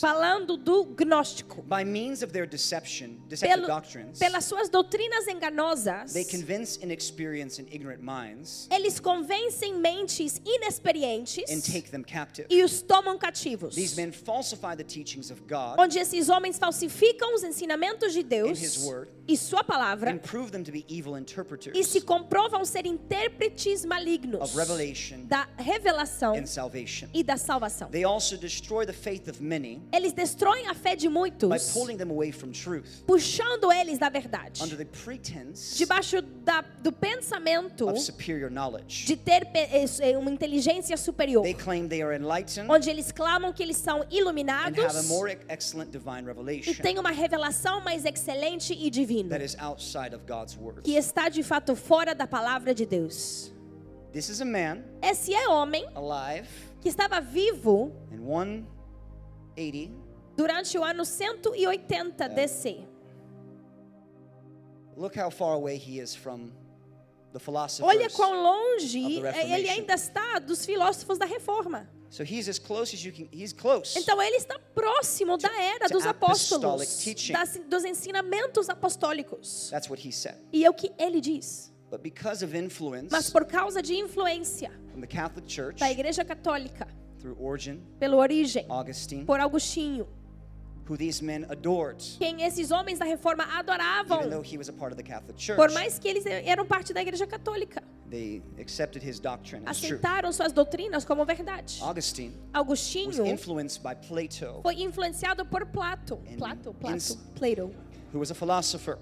falando 0.00 0.56
do 0.56 0.84
gnóstico, 0.86 1.62
By 1.62 1.84
means 1.84 2.22
of 2.22 2.32
their 2.32 2.46
deception, 2.46 3.18
deceptive 3.28 3.56
pelo, 3.56 3.66
doctrines, 3.66 4.18
pelas 4.18 4.44
suas 4.44 4.68
doutrinas 4.70 5.26
enganosas, 5.28 6.12
they 6.12 6.24
convince 6.24 6.78
inexperienced 6.82 7.60
and 7.60 7.66
ignorant 7.70 8.02
minds 8.02 8.68
eles 8.70 8.98
convencem 8.98 9.74
mentes 9.74 10.40
inexperientes 10.44 11.50
and 11.50 11.60
take 11.60 11.90
them 11.90 12.02
captive. 12.02 12.46
e 12.48 12.62
os 12.62 12.80
tomam 12.80 13.18
cativos. 13.18 13.74
These 13.74 13.96
men 13.96 14.12
falsify 14.12 14.74
the 14.76 14.84
teachings 14.84 15.30
of 15.30 15.42
God 15.46 15.78
Onde 15.78 15.98
esses 15.98 16.28
homens 16.28 16.58
falsificam 16.58 17.34
os 17.34 17.42
ensinamentos 17.42 18.12
de 18.12 18.20
and 18.20 18.28
Deus 18.28 18.60
His 18.60 18.78
word 18.84 19.10
e 19.28 19.36
sua 19.36 19.64
palavra 19.64 20.10
and 20.10 20.18
prove 20.18 20.50
them 20.50 20.62
to 20.62 20.70
be 20.72 20.84
evil 20.88 21.16
e 21.16 21.20
interpreters 21.20 21.86
se 21.86 22.00
comprovam 22.00 22.64
ser 22.64 22.86
intérpretes 22.86 23.84
malignos 23.84 24.25
of 24.34 24.56
revelation 24.56 25.24
da 25.26 25.46
revelação 25.56 26.34
and 26.36 26.46
salvation. 26.46 27.08
e 27.14 27.22
da 27.22 27.36
salvação. 27.36 27.88
They 27.90 28.04
also 28.04 28.36
destroy 28.36 28.84
the 28.86 28.92
faith 28.92 29.28
of 29.28 29.42
many 29.42 29.82
Eles 29.92 30.12
destroem 30.12 30.66
a 30.68 30.74
fé 30.74 30.96
de 30.96 31.08
by 31.08 31.14
muitos, 31.14 31.72
pulling 31.72 31.96
them 31.96 32.10
away 32.10 32.32
from 32.32 32.50
truth 32.50 33.02
puxando 33.06 33.70
eles 33.72 33.98
da 33.98 34.08
verdade, 34.08 34.62
under 34.62 34.76
the 34.76 34.84
pretense 34.84 35.76
debaixo 35.76 36.20
da, 36.22 36.62
do 36.82 36.90
pensamento 36.92 37.88
of 37.88 37.98
superior 38.00 38.50
knowledge. 38.50 39.06
de 39.06 39.16
ter 39.16 39.46
eh, 39.54 39.84
eh, 40.00 40.16
uma 40.18 40.30
inteligência 40.30 40.96
superior, 40.96 41.42
They 41.42 41.54
claim 41.54 41.88
they 41.88 42.02
are 42.02 42.14
enlightened 42.16 42.70
onde 42.70 42.90
eles 42.90 43.12
clamam 43.12 43.52
que 43.52 43.62
eles 43.62 43.76
são 43.76 44.02
and 44.02 44.06
iluminados 44.10 44.84
have 44.84 44.96
a 44.98 45.02
more 45.04 45.30
e- 45.32 45.38
excellent 45.48 45.90
divine 45.90 46.24
revelation 46.24 46.74
têm 46.82 46.98
uma 46.98 47.10
revelação 47.10 47.80
mais 47.82 48.04
excelente 48.04 48.72
e 48.72 48.90
divina, 48.90 49.28
that 49.30 49.44
is 49.44 49.56
outside 49.58 50.14
of 50.14 50.24
God's 50.26 50.56
word. 50.56 50.82
que 50.82 50.96
está 50.96 51.28
de 51.28 51.42
fato 51.42 51.74
fora 51.76 52.14
da 52.14 52.26
palavra 52.26 52.74
de 52.74 52.86
Deus. 52.86 53.52
This 54.16 54.30
is 54.30 54.40
a 54.40 54.46
man 54.46 54.82
Esse 55.02 55.34
é 55.34 55.46
homem 55.46 55.86
alive 55.94 56.48
que 56.80 56.88
estava 56.88 57.20
vivo 57.20 57.92
in 58.10 58.24
180 58.24 59.92
durante 60.34 60.78
o 60.78 60.82
ano 60.82 61.04
180 61.04 62.26
DC. 62.30 62.82
Look 64.96 65.18
how 65.18 65.28
far 65.30 65.52
away 65.52 65.76
he 65.76 66.00
is 66.00 66.14
from 66.14 66.50
the 67.34 67.38
philosophers. 67.38 67.94
Olha 67.94 68.08
quão 68.08 68.42
longe 68.42 69.20
eh, 69.22 69.52
ele 69.54 69.68
ainda 69.68 69.92
está 69.92 70.38
dos 70.38 70.64
filósofos 70.64 71.18
da 71.18 71.26
reforma. 71.26 71.86
So 72.08 72.22
he's 72.22 72.48
as 72.48 72.58
close 72.58 72.94
as 72.96 73.04
you 73.04 73.12
can. 73.12 73.28
He's 73.30 73.52
close. 73.52 73.98
Então 73.98 74.22
ele 74.22 74.36
está 74.36 74.58
próximo 74.74 75.36
da 75.36 75.52
era 75.62 75.88
dos 75.90 76.06
apóstolos, 76.06 77.04
das- 77.30 77.60
dos 77.68 77.84
ensinamentos 77.84 78.70
apostólicos. 78.70 79.68
That's 79.68 79.90
what 79.90 80.00
he 80.08 80.10
said. 80.10 80.36
E 80.50 80.64
é 80.64 80.70
o 80.70 80.72
que 80.72 80.90
ele 80.98 81.20
diz. 81.20 81.75
But 81.90 82.02
because 82.02 82.42
of 82.42 82.54
influence 82.56 83.10
Mas 83.12 83.30
por 83.30 83.44
causa 83.44 83.80
de 83.80 83.94
influência 83.94 84.70
from 84.90 85.00
the 85.00 85.06
Catholic 85.06 85.46
Church 85.48 85.78
da 85.78 85.90
Igreja 85.90 86.24
Católica, 86.24 86.88
through 87.20 87.36
Origen, 87.40 87.80
pela 88.00 88.16
origem, 88.16 88.66
Augustine, 88.68 89.24
por 89.24 89.38
Augustinho, 89.38 90.06
who 90.88 90.96
these 90.96 91.22
men 91.22 91.46
adored, 91.48 92.02
quem 92.18 92.42
esses 92.42 92.70
homens 92.72 92.98
da 92.98 93.04
reforma 93.04 93.44
even 93.44 93.66
though 93.66 93.72
adoravam, 93.74 94.44
he 94.44 94.58
was 94.58 94.68
a 94.68 94.72
part 94.72 94.90
of 94.92 94.96
the 94.96 95.02
Catholic 95.02 95.36
Church, 95.38 95.56
por 95.56 95.70
mais 95.72 95.98
que 95.98 96.08
eles 96.08 96.26
eram 96.26 96.66
parte 96.66 96.92
da 96.92 97.00
Igreja 97.00 97.24
Católica, 97.26 97.80
they 98.10 98.42
accepted 98.58 99.00
his 99.00 99.20
doctrine 99.20 99.62
as 99.66 99.78
aceitaram 99.78 100.32
suas 100.32 100.52
doutrinas 100.52 101.04
como 101.04 101.24
verdade. 101.24 101.80
Augustine 101.82 102.32
was 102.52 102.64
Agostinho 102.66 103.26
influenced 103.26 103.80
by 103.80 103.94
Plato, 103.94 104.60
foi 104.62 104.82
influenciado 104.82 105.44
por 105.46 105.64
Plato, 105.66 106.20
And 106.28 106.36
Plato, 106.36 106.74
Plato, 106.74 107.16
Plato. 107.36 107.70
who 108.12 108.18
was 108.18 108.32
a 108.32 108.34
philosopher. 108.34 108.98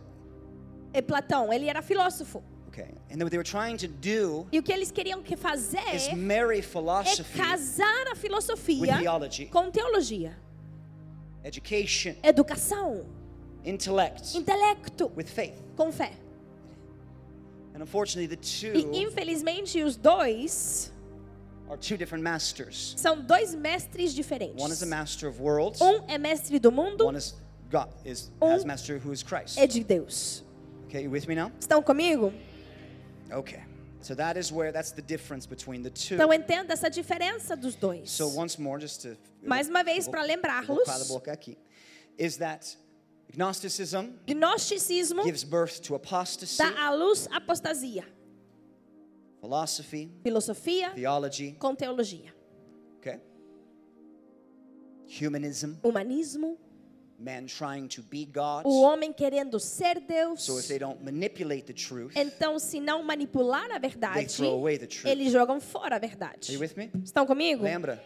E 0.92 1.00
Platão, 1.02 1.52
ele 1.52 1.66
era 1.68 1.82
filósofo. 1.82 2.42
Okay, 2.76 2.90
and 3.08 3.22
what 3.22 3.30
they 3.30 3.38
were 3.38 3.44
trying 3.44 3.76
to 3.76 3.86
do 3.86 4.48
E 4.50 4.58
o 4.58 4.62
que 4.62 4.72
eles 4.72 4.90
queriam 4.90 5.22
que 5.22 5.36
fazer 5.36 5.94
is 5.94 6.12
marry 6.12 6.58
é 6.58 6.62
philosophy, 6.62 7.38
casar 7.38 8.08
a 8.08 8.10
with 8.10 8.16
filosofia 8.16 9.48
com 9.52 9.70
teologia, 9.70 10.36
education, 11.44 12.16
educação, 12.20 13.06
intellect, 13.64 14.36
intelecto, 14.36 15.12
with 15.16 15.26
faith. 15.28 15.54
com 15.76 15.92
fé. 15.92 16.12
And 17.76 17.80
unfortunately, 17.80 18.26
the 18.26 18.42
two 18.42 18.72
E 18.76 19.02
infelizmente 19.04 19.80
os 19.80 19.96
dois 19.96 20.92
are 21.68 21.76
two 21.76 21.96
different 21.96 22.24
masters. 22.24 22.94
são 22.96 23.20
dois 23.20 23.54
mestres 23.54 24.12
diferentes. 24.12 24.60
One 24.60 24.72
is 24.72 24.82
a 24.82 24.86
master 24.86 25.28
of 25.28 25.40
worlds. 25.40 25.80
Um 25.80 26.02
é 26.08 26.18
mestre 26.18 26.58
do 26.58 26.72
mundo, 26.72 27.06
One 27.06 27.16
is 27.16 27.36
God 27.70 27.88
is 28.04 28.32
Um 28.42 28.50
has 28.50 28.64
master 28.64 28.98
who 28.98 29.12
is 29.12 29.22
Christ. 29.22 29.58
é 29.60 29.66
de 29.68 29.84
Deus. 29.84 30.42
Okay, 30.88 31.04
you 31.04 31.10
with 31.10 31.28
me 31.28 31.36
now? 31.36 31.52
Estão 31.60 31.80
comigo? 31.80 32.32
Okay. 33.32 33.62
So 34.00 34.14
that 34.16 34.36
is 34.36 34.52
where 34.52 34.70
that's 34.70 34.92
the 34.92 35.00
difference 35.02 35.46
between 35.46 35.82
the 35.82 35.90
two. 35.90 36.14
Então 36.16 36.30
entenda 36.32 36.74
essa 36.74 36.90
diferença 36.90 37.56
dos 37.56 37.74
dois. 37.74 38.10
So 38.10 38.28
once 38.28 38.58
more, 38.58 38.78
just 38.78 39.00
to 39.02 39.16
Mais 39.42 39.68
uma 39.68 39.82
vez, 39.82 40.06
para 40.08 40.22
lembrá-los. 40.22 40.86
is 42.18 42.36
that 42.36 42.76
Gnosticism 43.36 44.12
Gnosticismo 44.26 45.24
gives 45.24 45.42
birth 45.42 45.80
to 45.82 45.94
apostasy, 45.94 46.58
dá 46.58 46.86
à 46.86 46.90
luz 46.94 47.26
apostasia, 47.32 48.04
philosophy, 49.40 50.10
filosofia 50.22 50.90
theology. 50.94 51.56
com 51.58 51.74
teologia, 51.74 52.32
Okay. 53.00 53.18
Humanism, 55.06 55.76
humanismo, 55.82 56.56
o 58.64 58.82
homem 58.82 59.12
querendo 59.12 59.58
ser 59.58 60.00
Deus. 60.00 60.42
So 60.42 60.58
if 60.58 60.68
they 60.68 60.78
don't 60.78 61.02
manipulate 61.02 61.64
the 61.64 61.72
truth, 61.72 62.12
Então, 62.16 62.58
se 62.58 62.80
não 62.80 63.02
manipular 63.02 63.70
a 63.70 63.78
verdade, 63.78 64.26
eles 65.04 65.32
jogam 65.32 65.60
fora 65.60 65.96
a 65.96 65.98
verdade. 65.98 66.52
you 66.52 66.60
with 66.60 66.76
me? 66.76 66.90
Estão 67.04 67.26
comigo? 67.26 67.62
Lembra? 67.62 68.02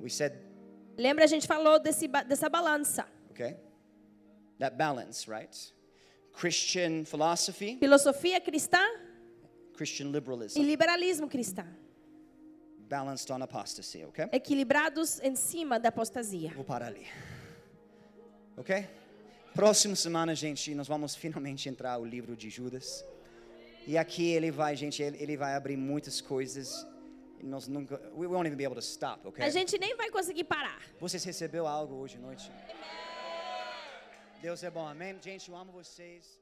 We 0.00 0.10
said, 0.10 0.32
Lembra 0.96 1.24
a 1.24 1.28
gente 1.28 1.46
falou 1.46 1.78
desse, 1.78 2.06
dessa 2.08 2.48
balança. 2.48 3.06
okay, 3.30 3.56
that 4.58 4.76
balance, 4.76 5.28
right? 5.30 5.72
Christian 6.32 7.04
philosophy, 7.04 7.76
Filosofia 7.78 8.40
cristã 8.40 8.80
Christian 9.74 10.08
e 10.08 10.12
liberalism, 10.12 10.62
liberalismo 10.62 11.28
cristão. 11.28 11.66
balanced 12.88 13.30
on 13.30 13.42
apostasy, 13.42 14.04
okay? 14.04 14.28
Equilibrados 14.32 15.18
em 15.22 15.34
cima 15.34 15.78
da 15.78 15.88
apostasia. 15.88 16.52
Vou 16.54 16.64
parar 16.64 16.88
ali. 16.88 17.06
Ok? 18.62 18.88
Próxima 19.56 19.96
semana, 19.96 20.36
gente, 20.36 20.72
nós 20.72 20.86
vamos 20.86 21.16
finalmente 21.16 21.68
entrar 21.68 21.98
o 21.98 22.04
livro 22.04 22.36
de 22.36 22.48
Judas. 22.48 23.04
E 23.88 23.98
aqui 23.98 24.30
ele 24.30 24.52
vai, 24.52 24.76
gente, 24.76 25.02
ele, 25.02 25.36
vai 25.36 25.56
abrir 25.56 25.76
muitas 25.76 26.20
coisas. 26.20 26.86
Nós 27.42 27.66
nunca, 27.66 28.00
we 28.14 28.24
won't 28.28 28.46
even 28.46 28.56
be 28.56 28.64
able 28.64 28.76
to 28.76 28.86
stop, 28.96 29.26
ok? 29.26 29.44
A 29.44 29.50
gente 29.50 29.76
nem 29.78 29.96
vai 29.96 30.10
conseguir 30.10 30.44
parar. 30.44 30.80
Vocês 31.00 31.24
recebeu 31.24 31.66
algo 31.66 31.96
hoje 31.96 32.18
à 32.18 32.20
noite? 32.20 32.52
Deus 34.40 34.62
é 34.62 34.70
bom, 34.70 34.86
amém? 34.86 35.18
Gente, 35.20 35.50
eu 35.50 35.56
amo 35.56 35.72
vocês. 35.72 36.40